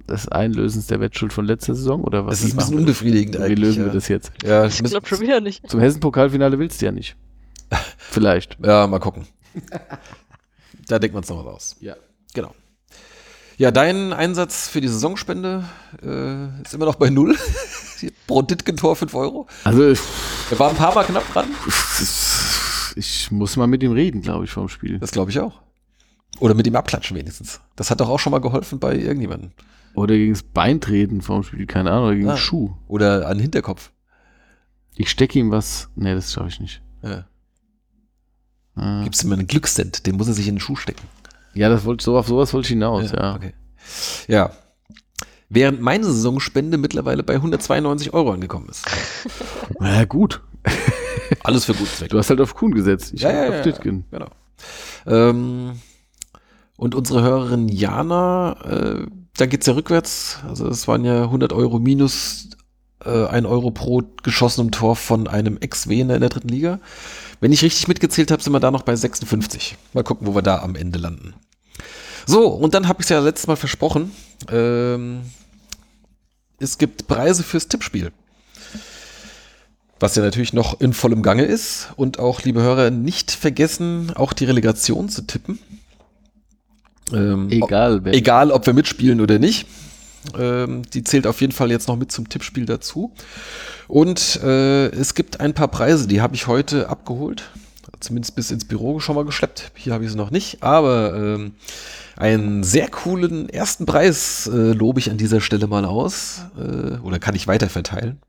[0.09, 2.39] des Einlösens der Wettschuld von letzter Saison oder was?
[2.39, 3.57] Das ist ein bisschen unbefriedigend eigentlich.
[3.57, 3.85] Wie lösen ja.
[3.87, 4.31] wir das jetzt?
[4.43, 5.69] Ja, ich glaube schon wieder nicht.
[5.69, 7.15] Zum Hessen-Pokalfinale willst du ja nicht.
[7.97, 8.57] Vielleicht.
[8.63, 9.25] Ja, mal gucken.
[10.87, 11.75] da denkt man es noch was aus.
[11.79, 11.95] Ja.
[12.33, 12.53] Genau.
[13.61, 15.65] Ja, dein Einsatz für die Saisonspende
[16.01, 17.37] äh, ist immer noch bei null.
[18.25, 19.45] Pro Ditgen-Tor 5 Euro.
[19.63, 21.45] Also, er war ein paar Mal knapp dran.
[22.95, 24.97] Ich muss mal mit ihm reden, glaube ich, vorm Spiel.
[24.97, 25.61] Das glaube ich auch.
[26.39, 27.61] Oder mit ihm abklatschen wenigstens.
[27.75, 29.51] Das hat doch auch schon mal geholfen bei irgendjemandem.
[29.93, 32.33] Oder gegen das Bein treten vorm Spiel, keine Ahnung, oder gegen ah.
[32.33, 32.71] den Schuh.
[32.87, 33.91] Oder an den Hinterkopf.
[34.95, 35.87] Ich stecke ihm was.
[35.93, 36.81] Nee, das schaffe ich nicht.
[37.03, 37.25] Ja.
[38.73, 39.03] Ah.
[39.03, 41.07] Gibst ihm einen Glückscent, den muss er sich in den Schuh stecken.
[41.53, 43.19] Ja, das wollte, so auf sowas wollte ich hinaus, ja.
[43.19, 43.35] Ja.
[43.35, 43.53] Okay.
[44.27, 44.51] ja.
[45.49, 48.85] Während meine Saisonspende mittlerweile bei 192 Euro angekommen ist.
[49.79, 50.41] Na ja, gut.
[51.43, 52.11] Alles für gute Zwecke.
[52.11, 53.11] Du hast halt auf Kuhn gesetzt.
[53.13, 54.05] Ich ja, ja, auf Ditkin.
[54.11, 54.27] Genau.
[55.05, 55.73] Ähm,
[56.77, 59.05] und unsere Hörerin Jana, äh,
[59.35, 60.39] da geht's ja rückwärts.
[60.47, 62.49] Also es waren ja 100 Euro minus
[63.03, 66.79] äh, 1 Euro pro geschossenem Tor von einem Ex-Wiener in der dritten Liga.
[67.41, 69.75] Wenn ich richtig mitgezählt habe, sind wir da noch bei 56.
[69.93, 71.33] Mal gucken, wo wir da am Ende landen.
[72.27, 74.11] So, und dann habe ich es ja letztes Mal versprochen.
[74.49, 75.21] Ähm,
[76.59, 78.11] es gibt Preise fürs Tippspiel.
[79.99, 81.89] Was ja natürlich noch in vollem Gange ist.
[81.95, 85.57] Und auch, liebe Hörer, nicht vergessen, auch die Relegation zu tippen.
[87.11, 89.67] Ähm, egal, ob, egal, ob wir mitspielen oder nicht.
[90.37, 93.13] Ähm, die zählt auf jeden Fall jetzt noch mit zum Tippspiel dazu.
[93.87, 97.49] Und äh, es gibt ein paar Preise, die habe ich heute abgeholt.
[97.99, 99.71] Zumindest bis ins Büro schon mal geschleppt.
[99.75, 100.63] Hier habe ich sie noch nicht.
[100.63, 101.55] Aber ähm,
[102.15, 106.41] einen sehr coolen ersten Preis äh, lobe ich an dieser Stelle mal aus.
[106.57, 108.19] Äh, oder kann ich weiter verteilen.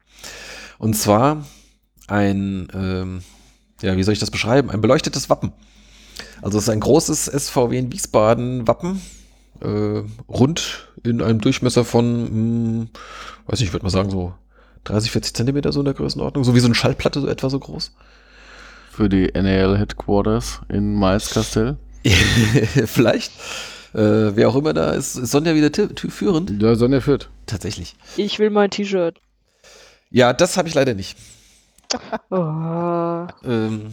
[0.79, 1.45] Und zwar
[2.09, 3.23] ein, ähm,
[3.83, 4.71] ja, wie soll ich das beschreiben?
[4.71, 5.53] Ein beleuchtetes Wappen.
[6.41, 9.01] Also es ist ein großes SVW in Wiesbaden Wappen.
[9.61, 12.89] Äh, rund in einem Durchmesser von, mh, hm,
[13.47, 14.35] weiß nicht, ich würde mal sagen so
[14.85, 17.59] 30, 40 Zentimeter so in der Größenordnung, so wie so eine Schallplatte, so etwa so
[17.59, 17.93] groß.
[18.91, 21.77] Für die NAL Headquarters in Maiscastel.
[22.87, 23.33] Vielleicht.
[23.95, 26.63] Äh, wer auch immer da ist, ist Sonja wieder führend?
[26.63, 27.29] Ja, Sonja führt.
[27.47, 27.95] Tatsächlich.
[28.17, 29.19] Ich will mein T-Shirt.
[30.11, 31.17] Ja, das habe ich leider nicht.
[32.31, 33.27] Oh.
[33.45, 33.93] Ähm,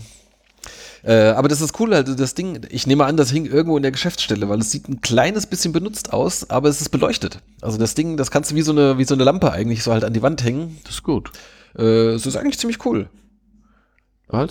[1.04, 3.84] äh, aber das ist cool, also das Ding, ich nehme an, das hing irgendwo in
[3.84, 7.40] der Geschäftsstelle, weil es sieht ein kleines bisschen benutzt aus, aber es ist beleuchtet.
[7.62, 9.92] Also das Ding, das kannst du wie so eine, wie so eine Lampe eigentlich so
[9.92, 10.78] halt an die Wand hängen.
[10.84, 11.32] Das ist gut.
[11.78, 13.10] Äh, es ist eigentlich ziemlich cool.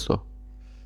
[0.07, 0.23] Doch.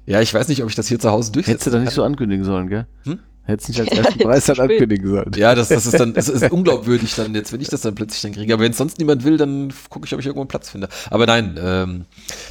[0.07, 1.53] Ja, ich weiß nicht, ob ich das hier zu Hause durchsetze.
[1.53, 2.87] Hättest du da nicht so ankündigen sollen, gell?
[3.05, 3.21] Hm?
[3.45, 5.33] Hättest nicht als ersten Preis dann ankündigen sollen.
[5.37, 8.23] Ja, das, das ist dann, das ist unglaubwürdig dann jetzt, wenn ich das dann plötzlich
[8.23, 8.55] dann kriege.
[8.55, 10.89] Aber wenn sonst niemand will, dann gucke ich, ob ich irgendwo einen Platz finde.
[11.11, 12.05] Aber nein, ähm,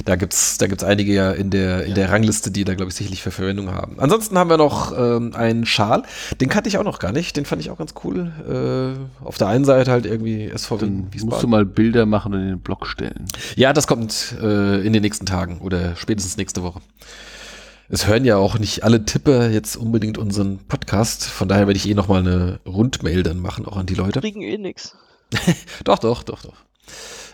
[0.04, 2.94] da gibt's, da gibt's einige ja in der, in der Rangliste, die da, glaube ich,
[2.94, 3.98] sicherlich für Verwendung haben.
[3.98, 6.02] Ansonsten haben wir noch ähm, einen Schal.
[6.40, 7.36] Den kannte ich auch noch gar nicht.
[7.36, 8.32] Den fand ich auch ganz cool.
[8.48, 12.40] Äh, auf der einen Seite halt irgendwie SVW Dann musst du mal Bilder machen und
[12.40, 13.26] in den Blog stellen.
[13.56, 16.80] Ja, das kommt äh, in den nächsten Tagen oder spätestens nächste Woche.
[17.92, 21.26] Es hören ja auch nicht alle Tipper jetzt unbedingt unseren Podcast.
[21.26, 24.20] Von daher werde ich eh nochmal eine Rundmail dann machen, auch an die Leute.
[24.20, 24.96] Kriegen eh nix.
[25.84, 26.54] doch, doch, doch, doch.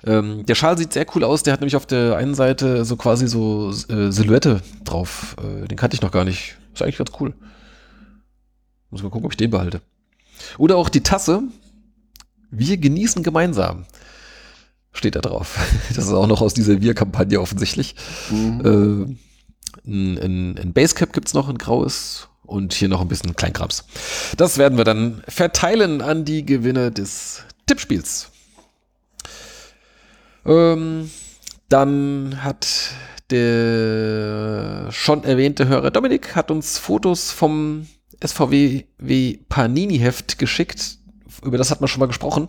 [0.05, 1.45] Ähm, der Schal sieht sehr cool aus.
[1.45, 5.37] Der hat nämlich auf der einen Seite so quasi so äh, Silhouette drauf.
[5.39, 6.57] Äh, den kannte ich noch gar nicht.
[6.75, 7.35] Ist eigentlich ganz cool.
[8.91, 9.81] Muss mal gucken, ob ich den behalte.
[10.59, 11.43] Oder auch die Tasse.
[12.51, 13.87] Wir genießen gemeinsam.
[14.91, 15.57] Steht da drauf.
[15.95, 17.95] Das ist auch noch aus dieser Wir-Kampagne offensichtlich.
[18.33, 19.15] Mhm.
[19.17, 19.28] Äh,
[19.89, 23.85] ein, ein, Basecap gibt es noch, ein graues und hier noch ein bisschen Kleinkrams.
[24.37, 28.31] Das werden wir dann verteilen an die Gewinner des Tippspiels.
[30.47, 31.11] Ähm,
[31.69, 32.93] dann hat
[33.31, 37.87] der schon erwähnte Hörer Dominik hat uns Fotos vom
[38.25, 38.85] SVW
[39.49, 40.99] Panini Heft geschickt.
[41.43, 42.49] Über das hat man schon mal gesprochen.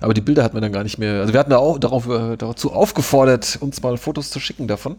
[0.00, 1.20] Aber die Bilder hat man dann gar nicht mehr.
[1.20, 4.96] Also wir hatten da auch darauf, äh, dazu aufgefordert, uns mal Fotos zu schicken davon.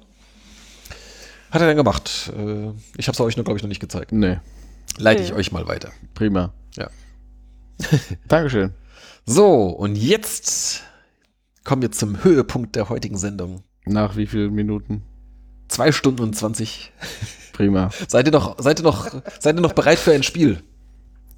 [1.54, 2.34] Hat er dann gemacht.
[2.36, 4.12] Äh, ich habe es euch noch, glaube ich, noch nicht gezeigt.
[4.12, 4.40] Nee.
[4.98, 5.92] Leite ich euch mal weiter.
[6.16, 6.52] Prima.
[6.76, 6.90] Ja.
[8.28, 8.74] Dankeschön.
[9.28, 10.82] So, und jetzt
[11.64, 13.64] kommen wir zum Höhepunkt der heutigen Sendung.
[13.86, 15.04] Nach wie vielen Minuten?
[15.68, 16.92] Zwei Stunden und 20.
[17.54, 17.92] Prima.
[18.08, 20.64] seid ihr noch, seid ihr noch, seid ihr noch bereit für ein Spiel?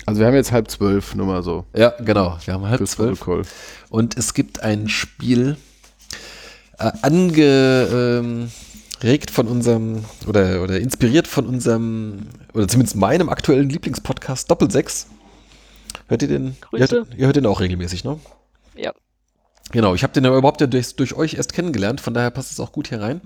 [0.06, 1.66] Also wir haben jetzt halb zwölf, nur mal so.
[1.76, 2.38] Ja, genau.
[2.46, 3.20] Wir haben halb Fürs zwölf.
[3.20, 3.42] Protokoll.
[3.90, 5.58] Und es gibt ein Spiel,
[6.80, 8.52] äh, ange, ähm,
[9.06, 15.08] regt von unserem oder, oder inspiriert von unserem oder zumindest meinem aktuellen Lieblingspodcast Doppelsechs.
[16.08, 16.58] Hört ihr den?
[16.74, 18.20] Ihr hört, ihr hört, den auch regelmäßig, ne?
[18.76, 18.92] Ja.
[19.72, 22.52] Genau, ich habe den ja überhaupt ja durch, durch euch erst kennengelernt, von daher passt
[22.52, 23.22] es auch gut hier rein.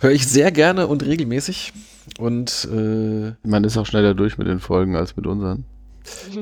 [0.00, 1.72] Höre ich sehr gerne und regelmäßig.
[2.18, 5.64] Und äh, man ist auch schneller durch mit den Folgen als mit unseren.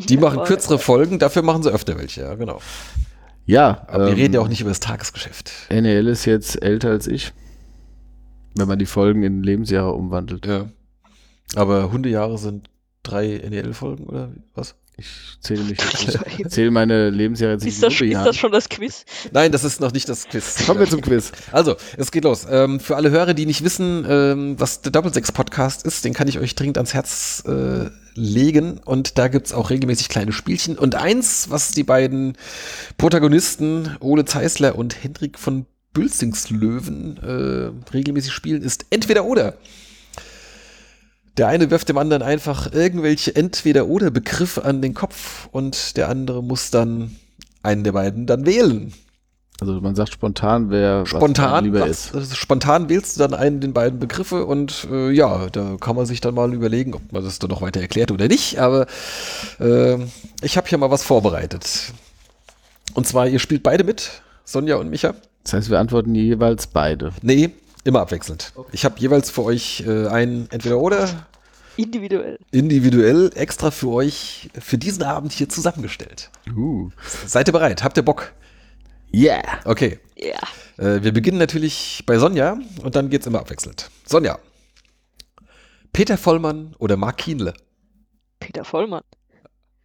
[0.08, 2.60] Die machen kürzere Folgen, dafür machen sie öfter welche, ja, genau.
[3.46, 3.86] Ja.
[3.88, 5.50] Aber ähm, wir reden ja auch nicht über das Tagesgeschäft.
[5.70, 7.32] NL ist jetzt älter als ich.
[8.54, 10.46] Wenn man die Folgen in Lebensjahre umwandelt.
[10.46, 10.68] Ja.
[11.54, 12.70] Aber Hundejahre sind
[13.02, 14.74] drei NEL-Folgen oder was?
[15.00, 17.82] Ich zähle mich jetzt zähle meine Lebensjahre jetzt ist nicht.
[17.82, 19.06] Das, ist das schon das Quiz?
[19.32, 20.66] Nein, das ist noch nicht das Quiz.
[20.66, 21.32] Kommen wir zum Quiz.
[21.52, 22.46] Also, es geht los.
[22.50, 26.38] Ähm, für alle Hörer, die nicht wissen, ähm, was der Doppelsechs-Podcast ist, den kann ich
[26.38, 28.78] euch dringend ans Herz äh, legen.
[28.84, 30.76] Und da gibt's auch regelmäßig kleine Spielchen.
[30.76, 32.36] Und eins, was die beiden
[32.98, 39.54] Protagonisten, Ole Zeisler und Hendrik von Bülzingslöwen äh, regelmäßig spielen, ist entweder oder.
[41.36, 46.70] Der eine wirft dem anderen einfach irgendwelche Entweder-Oder-Begriffe an den Kopf und der andere muss
[46.70, 47.16] dann
[47.62, 48.92] einen der beiden dann wählen.
[49.60, 52.14] Also man sagt spontan, wer spontan lieber ist.
[52.14, 56.06] Also spontan wählst du dann einen den beiden Begriffe und äh, ja, da kann man
[56.06, 58.58] sich dann mal überlegen, ob man das dann noch weiter erklärt oder nicht.
[58.58, 58.86] Aber
[59.58, 59.98] äh,
[60.42, 61.92] ich habe hier mal was vorbereitet.
[62.94, 65.14] Und zwar, ihr spielt beide mit, Sonja und Micha.
[65.44, 67.12] Das heißt, wir antworten jeweils beide.
[67.22, 67.50] Nee,
[67.84, 68.52] immer abwechselnd.
[68.54, 68.70] Okay.
[68.72, 71.26] Ich habe jeweils für euch äh, ein Entweder-Oder.
[71.76, 72.38] Individuell.
[72.50, 76.30] Individuell extra für euch für diesen Abend hier zusammengestellt.
[76.54, 76.90] Uh.
[77.26, 77.82] Seid ihr bereit?
[77.82, 78.32] Habt ihr Bock?
[79.14, 79.42] Yeah.
[79.64, 79.98] Okay.
[80.18, 80.40] Yeah.
[80.76, 83.90] Äh, wir beginnen natürlich bei Sonja und dann geht's immer abwechselnd.
[84.04, 84.38] Sonja.
[85.92, 87.54] Peter Vollmann oder Mark Kienle?
[88.38, 89.02] Peter Vollmann.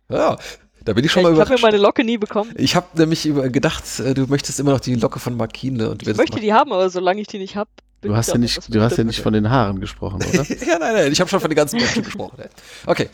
[0.09, 0.37] Ja,
[0.85, 1.51] da bin ich schon ich mal überrascht.
[1.51, 2.53] Ich habe mir meine Locke nie bekommen.
[2.55, 5.89] Ich habe nämlich gedacht, äh, du möchtest immer noch die Locke von Markine.
[5.89, 7.69] Und ich möchte die haben, aber solange ich die nicht habe.
[8.01, 10.43] Du hast ja nicht, du hast ja nicht von den Haaren gesprochen, oder?
[10.67, 12.37] ja, nein, nein, ich habe schon von den ganzen Menschen gesprochen.
[12.85, 13.09] Okay,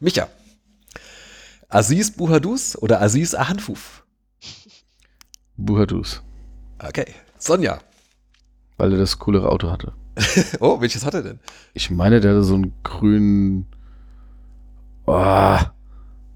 [0.00, 0.26] Micha.
[1.68, 4.04] Aziz Buhadus oder Aziz Ahanfuf?
[5.56, 6.20] Buhadus.
[6.80, 7.06] Okay,
[7.38, 7.78] Sonja.
[8.76, 9.92] Weil er das coolere Auto hatte.
[10.60, 11.40] oh, welches hat er denn?
[11.74, 13.66] Ich meine, der hatte so einen grünen.
[15.06, 15.58] Oh,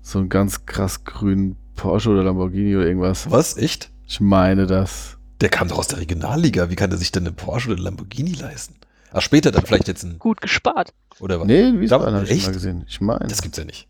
[0.08, 3.30] so einen ganz krass grünen Porsche oder Lamborghini oder irgendwas.
[3.30, 3.58] Was?
[3.58, 3.90] Echt?
[4.06, 5.18] Ich meine das.
[5.42, 6.70] Der kam doch aus der Regionalliga.
[6.70, 8.74] Wie kann der sich denn einen Porsche oder einen Lamborghini leisten?
[9.12, 10.18] Ach, später dann vielleicht jetzt ein.
[10.18, 10.94] Gut gespart.
[11.20, 11.46] Oder was?
[11.46, 12.86] Nee, in Wiesbaden habe ich mal gesehen.
[12.88, 13.26] Ich meine.
[13.26, 13.86] Das gibt's ja nicht.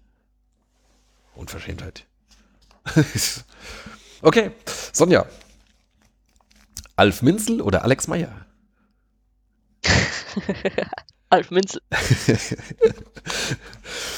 [1.36, 2.04] Unverschämtheit.
[4.22, 4.50] okay,
[4.92, 5.24] Sonja.
[6.96, 8.44] Alf Minzel oder Alex Meyer?
[11.30, 11.80] Alf Minzel.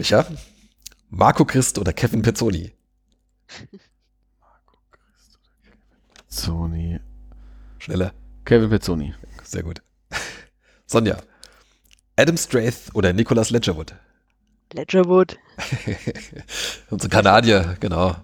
[0.00, 0.24] Micha?
[1.10, 2.72] Marco Christ oder Kevin Pezzoni?
[4.40, 5.88] Marco Christ oder Kevin
[6.26, 7.00] Pezzoni.
[7.80, 8.14] Schneller.
[8.46, 9.14] Kevin Pezzoni.
[9.44, 9.82] Sehr gut.
[10.86, 11.18] Sonja.
[12.16, 13.94] Adam Strath oder Nicholas Ledgerwood?
[14.72, 15.38] Ledgerwood.
[16.88, 18.16] Unsere Kanadier, genau.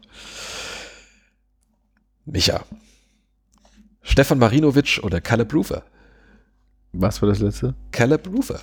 [2.25, 2.65] Micha.
[4.01, 5.85] Stefan Marinovic oder Caleb Rufer?
[6.95, 7.75] Was war das letzte?
[7.91, 8.63] Caleb Rufer.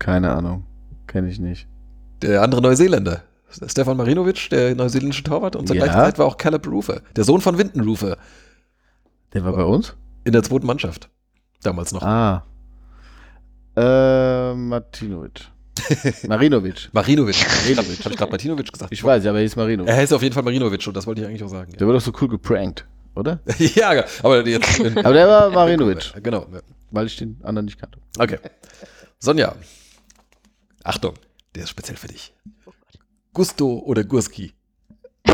[0.00, 0.66] Keine Ahnung.
[1.06, 1.66] Kenne ich nicht.
[2.22, 3.22] Der andere Neuseeländer.
[3.66, 5.84] Stefan Marinovic, der neuseeländische Torwart, und zur ja.
[5.84, 8.16] gleichen Zeit war auch Caleb Rufer, der Sohn von Winton Rufer.
[9.34, 9.94] Der war bei uns?
[10.24, 11.08] In der zweiten Mannschaft.
[11.62, 12.02] Damals noch.
[12.02, 12.44] Ah.
[13.76, 15.48] Äh, Martinovic.
[16.28, 16.90] Marinovic.
[16.92, 17.36] Marinovic.
[17.46, 17.76] Marinovic.
[18.04, 18.92] Habe ich gerade Martinovic gesagt?
[18.92, 19.90] Ich weiß, aber er hieß Marinovic.
[19.90, 21.72] Er heißt auf jeden Fall Marinovic und das wollte ich eigentlich auch sagen.
[21.72, 21.78] Ja.
[21.78, 23.40] Der wird doch so cool geprankt, oder?
[23.58, 24.80] ja, aber jetzt.
[24.80, 26.12] aber der war Marinovic.
[26.22, 26.46] Genau.
[26.90, 27.98] Weil ich den anderen nicht kannte.
[28.18, 28.38] Okay.
[29.18, 29.54] Sonja.
[30.84, 31.14] Achtung,
[31.54, 32.34] der ist speziell für dich.
[33.32, 34.52] Gusto oder Gurski?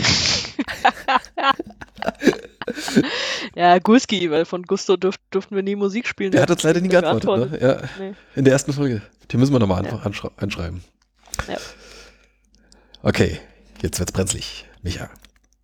[3.55, 6.33] ja, Gurski, weil von Gusto dürf, durften wir nie Musik spielen.
[6.33, 7.53] Der hat uns leider nie geantwortet.
[7.53, 7.61] Ne?
[7.61, 7.81] Ja.
[7.99, 8.15] Nee.
[8.37, 9.03] In der ersten Folge.
[9.31, 9.99] Die müssen wir nochmal ja.
[10.37, 10.85] anschreiben.
[11.49, 11.59] Ja.
[13.03, 13.41] Okay,
[13.83, 14.67] jetzt wird's brenzlig.
[14.83, 15.11] Micha.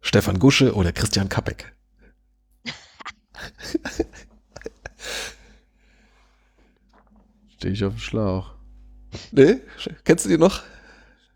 [0.01, 1.73] Stefan Gusche oder Christian Kappek?
[7.57, 8.53] Stehe ich auf dem Schlauch.
[9.33, 9.60] Nee?
[10.05, 10.62] Kennst du die noch?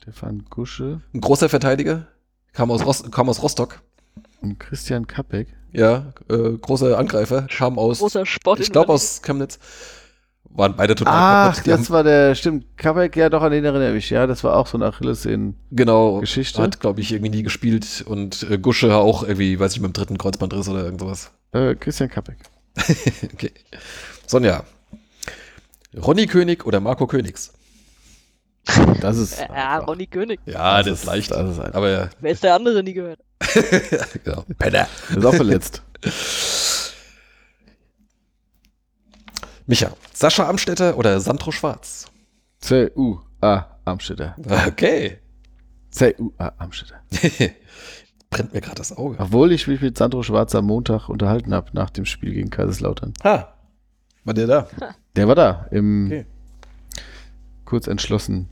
[0.00, 1.00] Stefan Gusche.
[1.12, 2.06] Ein großer Verteidiger.
[2.52, 3.82] Kam aus, Rost, kam aus Rostock.
[4.40, 5.48] Und Christian Kappek.
[5.72, 7.42] Ja, äh, großer Angreifer.
[7.42, 7.98] Kam aus.
[7.98, 8.60] Großer Sport.
[8.60, 9.58] Ich glaube aus Chemnitz.
[10.50, 11.12] Waren beide total
[11.50, 11.72] Ach, kaputt.
[11.72, 14.66] das war der, stimmt, Kappek, ja doch an den erinnere ich, ja, das war auch
[14.66, 15.56] so eine Achillessehnen.
[15.70, 16.20] Genau.
[16.20, 16.62] Geschichte.
[16.62, 19.92] Hat, glaube ich, irgendwie nie gespielt und äh, Gusche auch irgendwie, weiß ich, mit dem
[19.92, 21.30] dritten Kreuzbandriss oder irgendwas.
[21.52, 22.38] Äh, Christian Kappek.
[23.34, 23.52] okay.
[24.26, 24.64] Sonja.
[25.96, 27.52] Ronny König oder Marco Königs?
[29.00, 29.40] Das ist.
[29.40, 30.40] Ja, Ronny König.
[30.46, 31.30] Ja, das, das ist leicht.
[31.30, 32.10] Das ist aber ja.
[32.20, 33.20] Wer ist der andere nie gehört?
[34.24, 34.44] genau.
[34.58, 34.88] Penner.
[35.10, 35.82] Ist auch verletzt.
[39.66, 42.06] Micha, Sascha Amstetter oder Sandro Schwarz?
[42.60, 44.34] C-U-A Amstetter.
[44.66, 45.18] Okay.
[45.90, 47.00] C-U-A Amstetter.
[48.30, 49.16] Brennt mir gerade das Auge.
[49.18, 53.14] Obwohl ich mich mit Sandro Schwarz am Montag unterhalten habe nach dem Spiel gegen Kaiserslautern.
[53.24, 53.54] Ha.
[54.24, 54.68] War der da?
[55.16, 55.66] Der war da.
[55.70, 56.26] Im okay.
[57.64, 58.48] Kurz entschlossen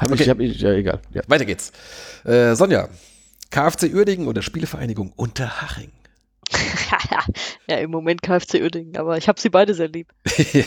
[0.00, 0.22] hab okay.
[0.22, 1.00] ich, hab ich, ja, egal.
[1.12, 1.22] Ja.
[1.26, 1.72] Weiter geht's.
[2.24, 2.88] Äh, Sonja,
[3.50, 5.90] KfC Uerdingen oder Spielevereinigung Unterhaching?
[7.68, 10.12] ja, im Moment KfC Uerdingen, aber ich habe sie beide sehr lieb.
[10.52, 10.64] ja.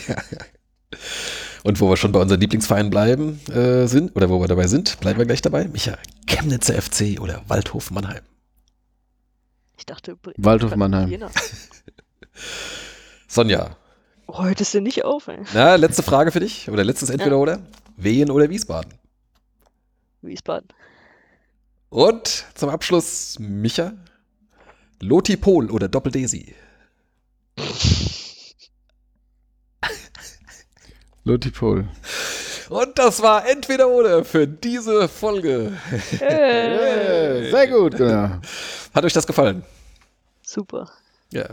[1.64, 5.00] Und wo wir schon bei unseren Lieblingsvereinen bleiben äh, sind, oder wo wir dabei sind,
[5.00, 5.66] bleiben wir gleich dabei.
[5.66, 5.98] Micha,
[6.28, 8.22] Chemnitzer FC oder Waldhof Mannheim?
[9.76, 11.28] Ich dachte, Waldhof Mannheim.
[13.26, 13.76] Sonja.
[14.28, 15.38] Oh, hörtest du nicht auf, ey.
[15.54, 17.54] Na, letzte Frage für dich, oder letztes Entweder-Oder.
[17.54, 17.62] Ja.
[17.96, 18.92] Wien oder Wiesbaden?
[20.26, 20.68] Wiesbaden.
[21.88, 23.92] Und zum Abschluss Micha.
[25.00, 26.54] Loti Pol oder Doppel-Desi?
[31.24, 31.88] Loti Pol.
[32.68, 35.72] Und das war entweder oder für diese Folge.
[36.18, 37.50] Hey.
[37.50, 38.40] Sehr gut, genau.
[38.94, 39.62] Hat euch das gefallen?
[40.42, 40.90] Super.
[41.32, 41.46] Ja.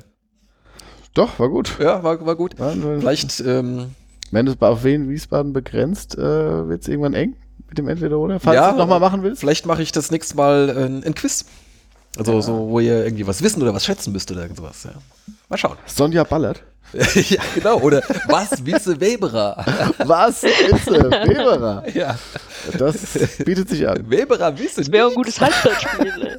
[1.14, 1.78] Doch, war gut.
[1.80, 2.58] Ja, war, war gut.
[2.60, 3.40] War, Vielleicht.
[3.42, 3.94] Ähm,
[4.32, 7.36] Wenn du es auf Wien Wiesbaden begrenzt, äh, wird es irgendwann eng
[7.74, 8.40] mit dem Entweder-Oder?
[8.40, 9.40] Falls ja, du nochmal machen willst?
[9.40, 11.46] Vielleicht mache ich das nächste Mal äh, ein Quiz.
[12.18, 12.42] Also ja.
[12.44, 14.84] so, wo ihr irgendwie was wissen oder was schätzen müsst oder irgendwas.
[14.84, 14.92] Ja.
[15.50, 15.78] Mal schauen.
[15.88, 16.62] Sonja ballert.
[16.94, 17.80] ja, genau.
[17.80, 19.66] Oder was wisse Weberer?
[20.06, 21.84] was wisse Weberer?
[21.92, 22.20] Ja.
[22.78, 24.08] Das bietet sich an.
[24.08, 26.38] Weberer wisse Das wäre ein gutes Halbzeitspiel.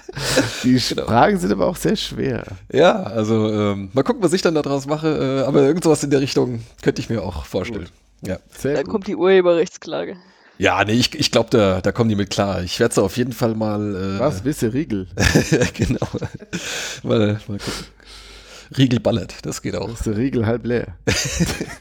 [0.62, 1.06] Die genau.
[1.06, 2.44] Fragen sind aber auch sehr schwer.
[2.72, 5.42] Ja, also ähm, mal gucken, was ich dann daraus mache.
[5.42, 7.88] Äh, aber irgendwas in der Richtung könnte ich mir auch vorstellen.
[8.20, 8.28] Gut.
[8.28, 8.38] Ja.
[8.56, 8.92] Sehr dann gut.
[8.92, 10.16] kommt die Urheberrechtsklage.
[10.58, 12.62] Ja, nee, ich, ich glaube, da, da kommen die mit klar.
[12.62, 14.16] Ich werde es auf jeden Fall mal.
[14.16, 15.08] Äh, Was, wisse Riegel?
[15.74, 16.06] genau.
[17.02, 17.86] mal, mal gucken.
[18.76, 19.92] Riegel ballert, das geht auch.
[19.92, 20.86] Ist der Riegel halb leer.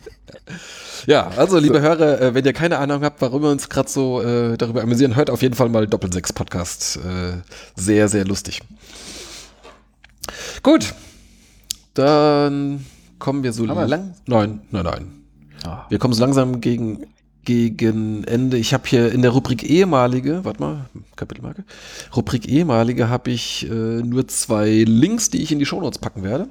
[1.05, 1.81] ja, also liebe so.
[1.81, 5.15] Hörer, äh, wenn ihr keine Ahnung habt, warum wir uns gerade so äh, darüber amüsieren,
[5.15, 6.97] hört auf jeden Fall mal Doppelsechs Podcast.
[6.97, 7.41] Äh,
[7.75, 8.61] sehr, sehr lustig.
[10.61, 10.93] Gut,
[11.93, 12.85] dann
[13.19, 14.15] kommen wir so lang.
[14.25, 15.11] Nein, nein, nein.
[15.65, 15.77] Oh.
[15.89, 17.05] Wir kommen so langsam gegen
[17.45, 18.57] gegen Ende.
[18.57, 21.63] Ich habe hier in der Rubrik ehemalige, warte mal, Kapitelmarke,
[22.15, 26.49] Rubrik ehemalige habe ich äh, nur zwei Links, die ich in die Shownotes packen werde.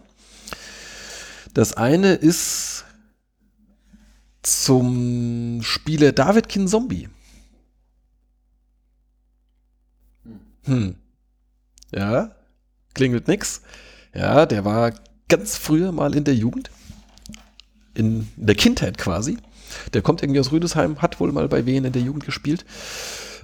[1.54, 2.84] Das eine ist
[4.42, 7.08] zum Spieler David Zombie.
[10.64, 10.96] Hm.
[11.94, 12.34] Ja,
[12.94, 13.62] klingelt nix.
[14.14, 14.92] Ja, der war
[15.28, 16.70] ganz früher mal in der Jugend.
[17.94, 19.38] In der Kindheit quasi.
[19.94, 22.64] Der kommt irgendwie aus Rüdesheim, hat wohl mal bei Wien in der Jugend gespielt.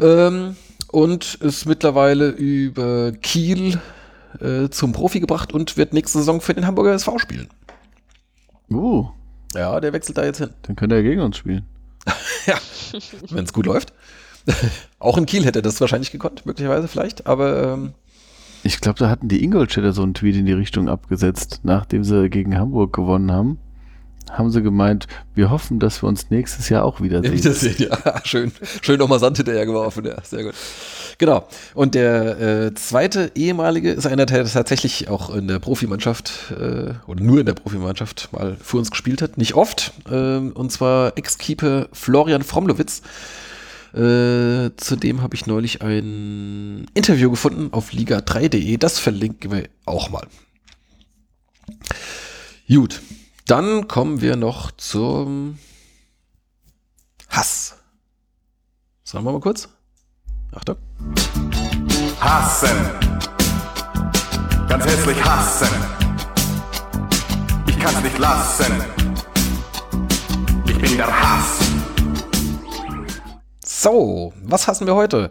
[0.00, 0.56] Ähm,
[0.90, 3.80] und ist mittlerweile über Kiel
[4.40, 7.48] äh, zum Profi gebracht und wird nächste Saison für den Hamburger SV spielen.
[8.70, 9.08] Uh.
[9.54, 10.50] Ja, der wechselt da jetzt hin.
[10.62, 11.66] Dann könnte er gegen uns spielen.
[12.46, 12.56] ja,
[13.30, 13.92] wenn es gut läuft.
[14.98, 17.74] Auch in Kiel hätte er das wahrscheinlich gekonnt, möglicherweise vielleicht, aber.
[17.74, 17.92] Ähm,
[18.62, 22.28] ich glaube, da hatten die Ingolstädter so einen Tweet in die Richtung abgesetzt, nachdem sie
[22.28, 23.58] gegen Hamburg gewonnen haben
[24.30, 27.32] haben sie gemeint, wir hoffen, dass wir uns nächstes Jahr auch wiedersehen.
[27.32, 28.52] Wiedersehen, ja, schön.
[28.82, 30.54] Schön nochmal Sand hinterher geworfen, ja, sehr gut.
[31.18, 31.48] Genau.
[31.74, 37.22] Und der äh, zweite ehemalige ist einer, der tatsächlich auch in der Profimannschaft äh, oder
[37.22, 39.38] nur in der Profimannschaft mal für uns gespielt hat.
[39.38, 39.92] Nicht oft.
[40.10, 43.02] Äh, und zwar Ex-Keeper Florian Fromlowitz.
[43.94, 48.76] Äh, zudem habe ich neulich ein Interview gefunden auf liga3.de.
[48.76, 50.26] Das verlinken wir auch mal.
[52.68, 53.00] Gut.
[53.48, 55.58] Dann kommen wir noch zum
[57.30, 57.76] Hass.
[59.04, 59.70] Sagen wir mal kurz.
[60.52, 60.76] Achtung.
[62.20, 62.76] Hassen.
[64.68, 65.68] Ganz hässlich hassen.
[67.66, 68.84] Ich kann's nicht lassen.
[70.66, 71.58] Ich bin der Hass.
[73.64, 75.30] So, was hassen wir heute?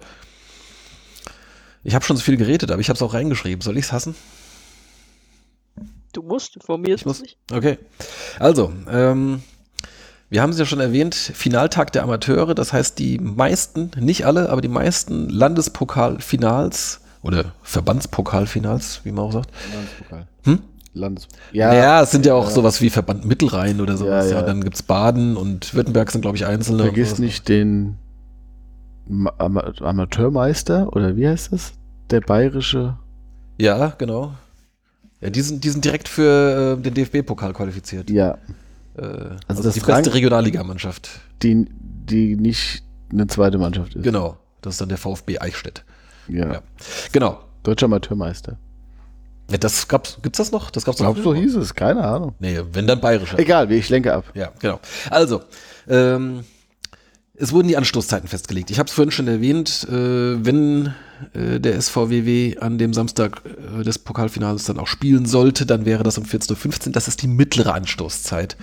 [1.83, 3.61] Ich habe schon so viel geredet, aber ich habe es auch reingeschrieben.
[3.61, 4.15] Soll ich's hassen?
[6.17, 7.21] Du musst, informiert muss.
[7.21, 7.37] Nicht.
[7.53, 7.77] Okay.
[8.39, 9.43] Also, ähm,
[10.31, 14.49] wir haben es ja schon erwähnt, Finaltag der Amateure, das heißt die meisten, nicht alle,
[14.49, 19.51] aber die meisten Landespokalfinals oder Verbandspokalfinals, wie man auch sagt.
[19.71, 20.27] Landespokal.
[20.45, 20.59] Hm?
[20.93, 22.51] Landes ja, ja, es sind ja auch ja.
[22.51, 24.25] sowas wie Verband Mittelrhein oder sowas.
[24.25, 24.39] Ja, ja.
[24.39, 26.81] ja dann gibt es Baden und Württemberg sind, glaube ich, einzelne.
[26.81, 27.97] Vergiss nicht den
[29.07, 31.73] Am Amateurmeister oder wie heißt das?
[32.09, 32.97] Der bayerische.
[33.59, 34.33] Ja, genau.
[35.21, 38.09] Ja, die sind, die sind direkt für äh, den DFB-Pokal qualifiziert.
[38.09, 38.37] Ja.
[38.95, 41.09] Äh, also, also das die beste Regionalligamannschaft.
[41.41, 44.03] Die, die nicht eine zweite Mannschaft ist.
[44.03, 44.37] Genau.
[44.61, 45.83] Das ist dann der VfB Eichstätt.
[46.27, 46.53] Ja.
[46.53, 46.61] ja.
[47.11, 47.39] Genau.
[47.63, 48.57] Deutscher Amateurmeister.
[49.49, 50.71] Ja, das gab's, gibt's das noch?
[50.71, 52.35] Das gab's Glaubst so hieß es, keine Ahnung.
[52.39, 53.39] Nee, wenn dann bayerischer.
[53.39, 54.25] Egal, ich lenke ab.
[54.33, 54.79] Ja, genau.
[55.09, 55.41] Also,
[55.87, 56.43] ähm,
[57.39, 58.71] es wurden die Anstoßzeiten festgelegt.
[58.71, 59.93] Ich habe es vorhin schon erwähnt, äh,
[60.43, 60.93] wenn
[61.33, 66.03] äh, der SVWW an dem Samstag äh, des Pokalfinales dann auch spielen sollte, dann wäre
[66.03, 66.93] das um 14.15 Uhr.
[66.93, 68.57] Das ist die mittlere Anstoßzeit.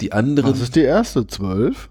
[0.00, 0.50] Die andere.
[0.50, 1.88] Das ist die erste, 12?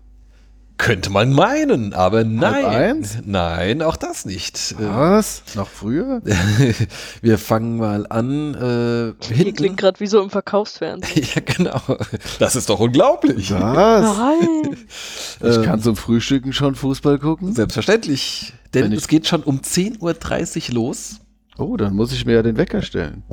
[0.82, 3.06] Könnte man meinen, aber nein.
[3.24, 4.74] Nein, auch das nicht.
[4.80, 5.44] Was?
[5.54, 6.24] Noch früher?
[7.22, 8.56] Wir fangen mal an.
[8.56, 9.54] Äh, hinten.
[9.54, 11.28] klingt gerade wie so im Verkaufsfernsehen.
[11.36, 11.80] ja, genau.
[12.40, 13.52] Das ist doch unglaublich.
[13.52, 14.18] Was?
[14.18, 14.78] Nein.
[15.44, 17.54] Ich ähm, kann zum Frühstücken schon Fußball gucken.
[17.54, 18.54] Selbstverständlich.
[18.74, 21.20] Denn es geht schon um 10.30 Uhr los.
[21.58, 23.24] Oh, dann muss ich mir ja den Wecker stellen.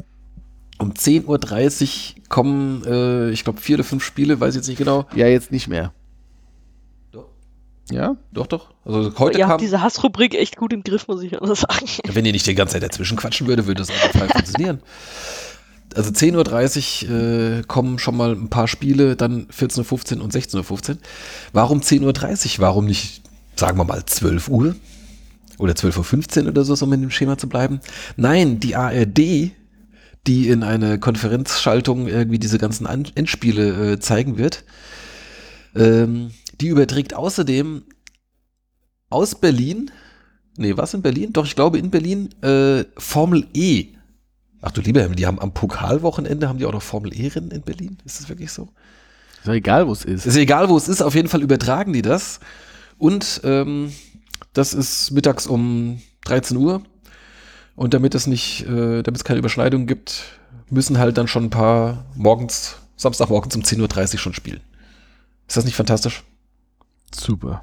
[0.79, 4.79] Um 10.30 Uhr kommen, äh, ich glaube, vier oder fünf Spiele, weiß ich jetzt nicht
[4.79, 5.07] genau.
[5.15, 5.93] Ja, jetzt nicht mehr.
[7.91, 8.69] Ja, doch, doch.
[8.85, 11.87] Also heute ihr kam, habt diese Hassrubrik echt gut im Griff, muss ich nur sagen.
[12.07, 14.81] Wenn ihr nicht die ganze Zeit dazwischen quatschen würde, würde das auf jeden Fall funktionieren.
[15.95, 20.91] Also 10.30 Uhr äh, kommen schon mal ein paar Spiele, dann 14.15 Uhr und 16.15
[20.91, 20.97] Uhr.
[21.53, 22.59] Warum 10.30 Uhr?
[22.59, 23.23] Warum nicht,
[23.57, 24.77] sagen wir mal, 12 Uhr?
[25.59, 27.81] Oder 12.15 Uhr oder so, um in dem Schema zu bleiben?
[28.17, 29.19] Nein, die ARD,
[30.27, 34.65] die in eine Konferenzschaltung irgendwie diese ganzen Endspiele äh, zeigen wird,
[35.75, 36.31] ähm,
[36.61, 37.85] die überträgt außerdem
[39.11, 39.91] aus Berlin,
[40.57, 41.33] nee, was in Berlin?
[41.33, 43.89] Doch, ich glaube in Berlin, äh, Formel E.
[44.61, 47.63] Ach du lieber Himmel, die haben am Pokalwochenende, haben die auch noch Formel E-Rennen in
[47.63, 47.99] Berlin?
[48.05, 48.69] Ist das wirklich so?
[49.39, 50.27] Ist doch egal, wo es ist.
[50.27, 52.41] Ist egal, wo es ist, auf jeden Fall übertragen die das.
[52.99, 53.93] Und ähm,
[54.53, 56.83] das ist mittags um 13 Uhr.
[57.77, 60.25] Und damit es nicht, äh, damit es keine Überschneidung gibt,
[60.69, 64.61] müssen halt dann schon ein paar morgens, Samstagmorgens um 10.30 Uhr schon spielen.
[65.47, 66.25] Ist das nicht fantastisch?
[67.15, 67.63] Super.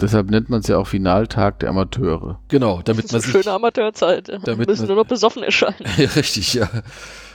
[0.00, 2.40] Deshalb nennt man es ja auch Finaltag der Amateure.
[2.48, 3.30] Genau, damit man sich.
[3.30, 4.30] Schöne Amateurzeit.
[4.44, 5.76] Damit müssen nur noch besoffen erscheinen.
[5.98, 6.68] ja, richtig, ja.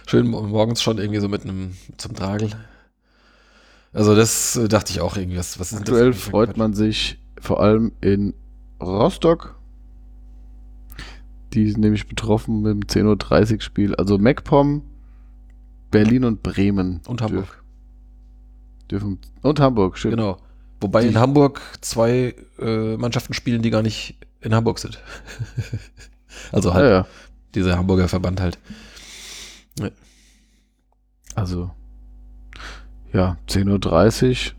[0.08, 2.50] Schön morgens schon irgendwie so mit einem zum Tragel.
[3.94, 5.38] Also das äh, dachte ich auch irgendwie.
[5.38, 8.34] Was, was ist Aktuell das freut man sich vor allem in
[8.82, 9.56] Rostock.
[11.54, 13.96] Die sind nämlich betroffen mit dem 10.30 Uhr Spiel.
[13.96, 14.82] Also MacPom,
[15.92, 17.02] Berlin und Bremen.
[17.08, 17.64] Und Hamburg.
[18.92, 20.12] Dürfen, und Hamburg, schön.
[20.12, 20.38] Genau.
[20.82, 25.00] Wobei die, in Hamburg zwei äh, Mannschaften spielen, die gar nicht in Hamburg sind.
[26.52, 27.08] also halt ja, ja.
[27.54, 28.60] dieser Hamburger Verband halt.
[29.80, 29.90] Ja.
[31.34, 31.72] Also,
[33.12, 34.56] ja, 10.30 Uhr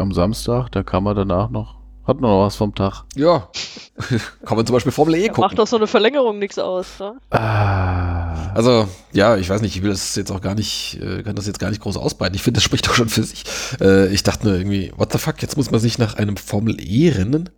[0.00, 3.04] am Samstag, da kann man danach noch hat man noch was vom Tag?
[3.16, 3.48] Ja.
[4.44, 5.42] Kann man zum Beispiel Formel E gucken.
[5.42, 7.14] Macht doch so eine Verlängerung nichts aus, ne?
[7.30, 8.52] Ah.
[8.54, 11.46] Also, ja, ich weiß nicht, ich will das jetzt auch gar nicht, äh, kann das
[11.46, 12.34] jetzt gar nicht groß ausbreiten.
[12.34, 13.44] Ich finde, das spricht doch schon für sich.
[13.80, 16.76] Äh, ich dachte nur irgendwie, what the fuck, jetzt muss man sich nach einem Formel
[16.80, 17.50] E-Rennen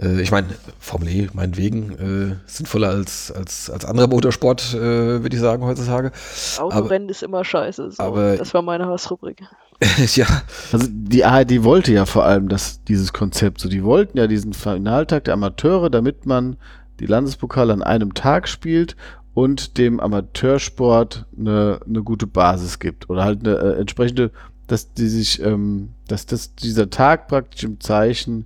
[0.00, 0.46] Äh, ich meine,
[0.78, 4.78] Formel E, meinetwegen, äh, sinnvoller als, als, als anderer Motorsport, äh,
[5.22, 6.12] würde ich sagen, heutzutage.
[6.58, 7.90] Autorennen ist immer scheiße.
[7.90, 8.02] So.
[8.02, 9.42] aber- das war meine Hassrubrik.
[10.14, 10.26] ja,
[10.72, 13.60] Also die ARD wollte ja vor allem das, dieses Konzept.
[13.60, 16.56] So, die wollten ja diesen Finaltag der Amateure, damit man
[17.00, 18.94] die Landespokale an einem Tag spielt
[19.32, 23.08] und dem Amateursport eine, eine gute Basis gibt.
[23.08, 24.32] Oder halt eine äh, entsprechende,
[24.66, 28.44] dass die sich, ähm, dass das, dieser Tag praktisch im Zeichen,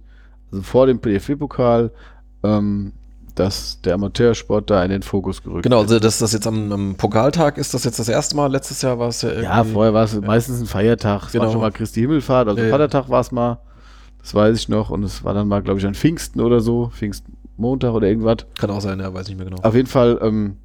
[0.52, 1.90] also vor dem DFB-Pokal,
[2.44, 2.92] ähm,
[3.34, 5.90] dass der Amateursport da in den Fokus gerückt genau, wird.
[5.90, 8.46] also dass das jetzt am, am Pokaltag ist, das jetzt das erste Mal.
[8.52, 9.44] Letztes Jahr war es ja irgendwie.
[9.46, 11.24] Ja, vorher war es meistens ein Feiertag.
[11.26, 11.44] Es Genau.
[11.44, 12.70] war schon mal Christi Himmelfahrt, also Ja.
[12.70, 13.58] Vatertag war es mal.
[14.20, 14.90] Das weiß ich noch.
[14.90, 16.90] Und es war dann mal, glaube ich, an Pfingsten oder so.
[16.94, 18.46] Pfingstmontag oder irgendwas.
[18.58, 19.60] Kann auch sein, ja, weiß nicht mehr genau.
[19.62, 20.56] Auf jeden Fall, ähm,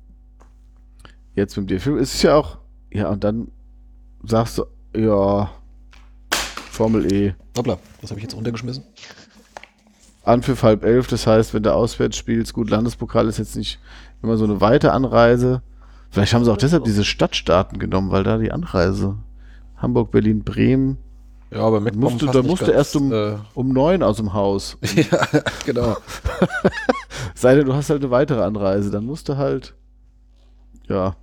[1.35, 2.57] jetzt mit dem Film ist es ja auch,
[2.91, 3.49] ja, und dann
[4.25, 4.65] sagst du,
[4.95, 5.49] ja,
[6.72, 7.33] Formel E.
[7.57, 8.83] Hoppla, was habe ich jetzt runtergeschmissen?
[10.30, 13.80] Anpfiff halb elf, das heißt, wenn du auswärts spielst, gut, Landespokal ist jetzt nicht
[14.24, 15.61] immer so eine weite Anreise.
[16.11, 19.16] Vielleicht haben sie auch deshalb diese Stadtstaaten genommen, weil da die Anreise
[19.77, 20.98] Hamburg, Berlin, Bremen
[21.51, 24.33] Ja, aber mit Musst du- da musst du erst um- Äh, um neun aus dem
[24.33, 24.77] Haus.
[24.95, 25.27] ja,
[25.66, 25.98] genau.
[27.35, 29.74] Sei denn, du hast halt eine weitere Anreise, dann musst du halt,
[30.88, 31.16] ja,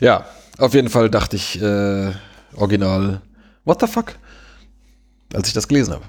[0.00, 0.24] Ja,
[0.58, 2.12] auf jeden Fall dachte ich, äh,
[2.56, 3.20] original,
[3.64, 4.14] what the fuck?
[5.34, 6.04] Als ich das gelesen habe.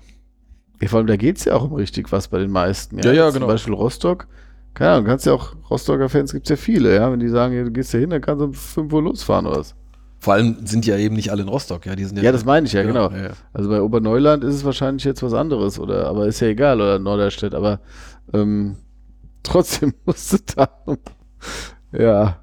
[0.82, 3.00] Ja, vor allem, da geht's ja auch um richtig was bei den meisten.
[3.00, 3.48] Ja, ja, Zum genau.
[3.48, 4.28] Beispiel Rostock.
[4.74, 7.12] Keine Ahnung, kannst ja auch, Rostocker Fans gibt's ja viele, ja.
[7.12, 9.48] Wenn die sagen, ja, du gehst ja hin, dann kannst du um 5 Uhr losfahren
[9.48, 9.76] oder was.
[10.20, 12.24] Vor allem sind ja eben nicht alle in Rostock, ja, die sind ja.
[12.24, 13.10] Ja, das meine ich ja, genau.
[13.12, 13.30] Ja, ja.
[13.54, 17.00] Also bei Oberneuland ist es wahrscheinlich jetzt was anderes, oder, aber ist ja egal, oder
[17.00, 17.80] Norderstedt, aber
[18.34, 18.78] ähm,
[19.44, 20.70] trotzdem musst du da,
[21.92, 22.38] ja.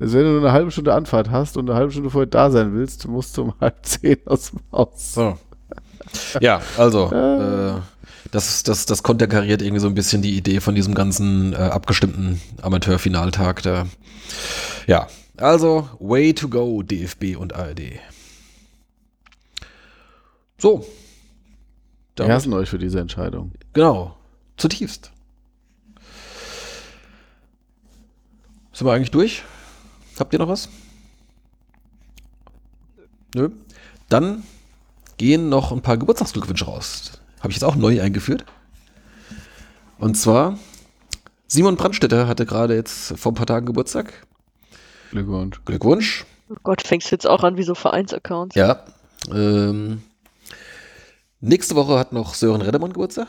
[0.00, 2.50] Also wenn du nur eine halbe Stunde Anfahrt hast und eine halbe Stunde vorher da
[2.50, 5.14] sein willst, musst du um halb zehn aus dem Haus.
[5.14, 5.36] So.
[6.40, 7.80] Ja, also, äh,
[8.30, 12.40] das, das, das konterkariert irgendwie so ein bisschen die Idee von diesem ganzen äh, abgestimmten
[12.62, 13.86] Amateurfinaltag da.
[14.86, 18.00] Ja, also, way to go, DFB und ARD.
[20.58, 20.80] So.
[20.80, 20.86] Wir
[22.24, 23.52] Damit- hassen euch für diese Entscheidung.
[23.72, 24.16] Genau,
[24.56, 25.12] zutiefst.
[28.72, 29.42] Sind wir eigentlich durch?
[30.18, 30.68] Habt ihr noch was?
[33.34, 33.50] Nö.
[34.08, 34.42] Dann
[35.18, 37.12] gehen noch ein paar Geburtstagsglückwünsche raus.
[37.40, 38.44] Habe ich jetzt auch neu eingeführt.
[39.98, 40.58] Und zwar,
[41.46, 44.12] Simon Brandstätter hatte gerade jetzt vor ein paar Tagen Geburtstag.
[45.10, 45.60] Glückwunsch.
[45.64, 46.24] Glückwunsch.
[46.50, 48.54] Oh Gott, fängst jetzt auch an wie so Vereinsaccounts.
[48.54, 48.84] Ja.
[49.32, 50.02] Ähm,
[51.40, 53.28] nächste Woche hat noch Sören Reddermann Geburtstag.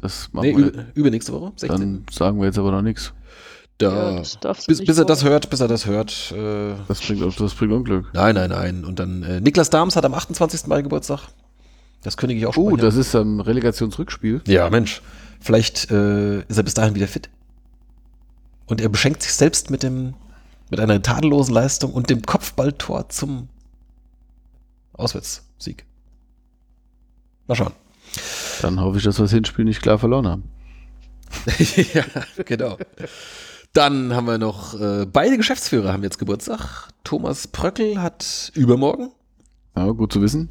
[0.00, 0.80] Das Nee, machen wir.
[0.82, 1.68] ü- übernächste Woche, 16.
[1.80, 3.12] Dann sagen wir jetzt aber noch nichts.
[3.78, 6.32] Da, Ja, bis, bis er das hört, bis er das hört.
[6.32, 8.06] Äh, Das bringt, das bringt Unglück.
[8.14, 8.84] nein, nein, nein.
[8.84, 10.66] Und dann äh, Niklas Dahms hat am 28.
[10.66, 11.28] Mai Geburtstag.
[12.02, 14.40] Das kündige ich auch schon Oh, das ist ein Relegationsrückspiel.
[14.46, 15.02] Ja, Mensch.
[15.40, 17.28] Vielleicht äh, ist er bis dahin wieder fit.
[18.66, 20.14] Und er beschenkt sich selbst mit dem
[20.70, 23.48] mit einer tadellosen Leistung und dem Kopfballtor zum
[24.94, 25.84] Auswärtssieg.
[27.46, 27.72] Mal schauen.
[28.62, 30.44] Dann hoffe ich, dass wir das Hinspiel nicht klar verloren haben.
[31.94, 32.04] ja,
[32.44, 32.78] genau.
[33.76, 36.88] Dann haben wir noch äh, beide Geschäftsführer haben jetzt Geburtstag.
[37.04, 39.10] Thomas Pröckel hat übermorgen
[39.76, 40.48] Ja, gut zu wissen.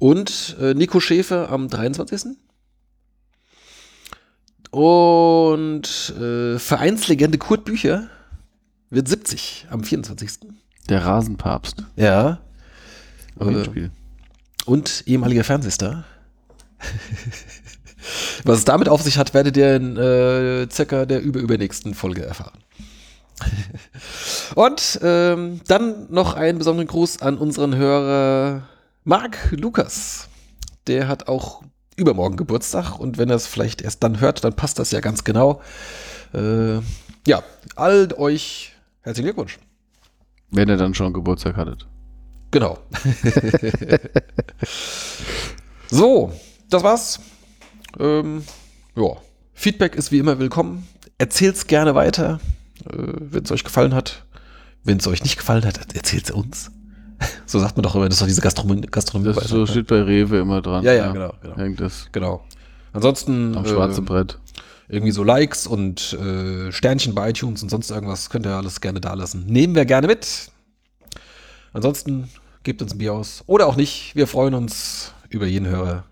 [0.00, 2.36] und äh, Nico Schäfer am 23.
[4.72, 8.08] Und äh, Vereinslegende Kurt Bücher
[8.90, 10.40] wird 70 am 24.
[10.88, 11.84] Der Rasenpapst.
[11.94, 12.40] Ja.
[13.38, 13.88] Äh,
[14.66, 16.04] und ehemaliger Fernsehstar.
[18.44, 22.58] Was es damit auf sich hat, werdet ihr in äh, circa der überübernächsten Folge erfahren.
[24.54, 28.62] und ähm, dann noch einen besonderen Gruß an unseren Hörer
[29.04, 30.28] Marc Lukas.
[30.86, 31.62] Der hat auch
[31.96, 35.24] übermorgen Geburtstag und wenn er es vielleicht erst dann hört, dann passt das ja ganz
[35.24, 35.60] genau.
[36.34, 36.76] Äh,
[37.26, 37.42] ja,
[37.76, 38.72] all euch
[39.02, 39.58] herzlichen Glückwunsch.
[40.50, 41.86] Wenn ihr dann schon Geburtstag hattet.
[42.50, 42.78] Genau.
[45.90, 46.32] so,
[46.68, 47.20] das war's.
[47.98, 48.42] Ähm,
[48.96, 49.16] ja,
[49.54, 50.86] Feedback ist wie immer willkommen.
[51.18, 52.40] Erzählt's gerne weiter,
[52.84, 54.24] äh, wenn es euch gefallen hat.
[54.84, 56.70] Wenn es euch nicht gefallen hat, erzählt's uns.
[57.46, 58.82] so sagt man doch immer, das ist doch diese Gastronomie.
[58.90, 60.84] Gastronomie Das so steht bei Rewe immer dran.
[60.84, 61.56] Ja, ja, genau, genau.
[61.56, 62.44] Hängt das Genau.
[62.92, 64.38] Ansonsten am schwarzen äh, Brett.
[64.88, 69.00] irgendwie so Likes und äh, Sternchen bei iTunes und sonst irgendwas könnt ihr alles gerne
[69.00, 69.46] da lassen.
[69.46, 70.50] Nehmen wir gerne mit.
[71.72, 72.28] Ansonsten
[72.64, 73.44] gebt uns ein Bier aus.
[73.46, 74.14] Oder auch nicht.
[74.14, 76.04] Wir freuen uns über jeden Hörer.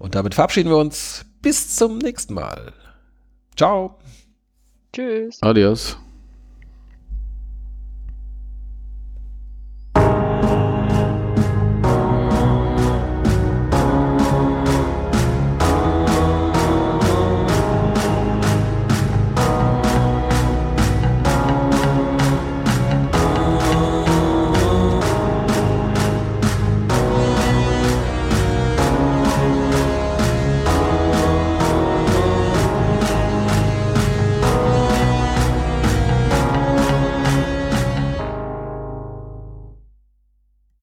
[0.00, 1.26] Und damit verabschieden wir uns.
[1.42, 2.72] Bis zum nächsten Mal.
[3.54, 3.98] Ciao.
[4.92, 5.38] Tschüss.
[5.42, 5.98] Adios.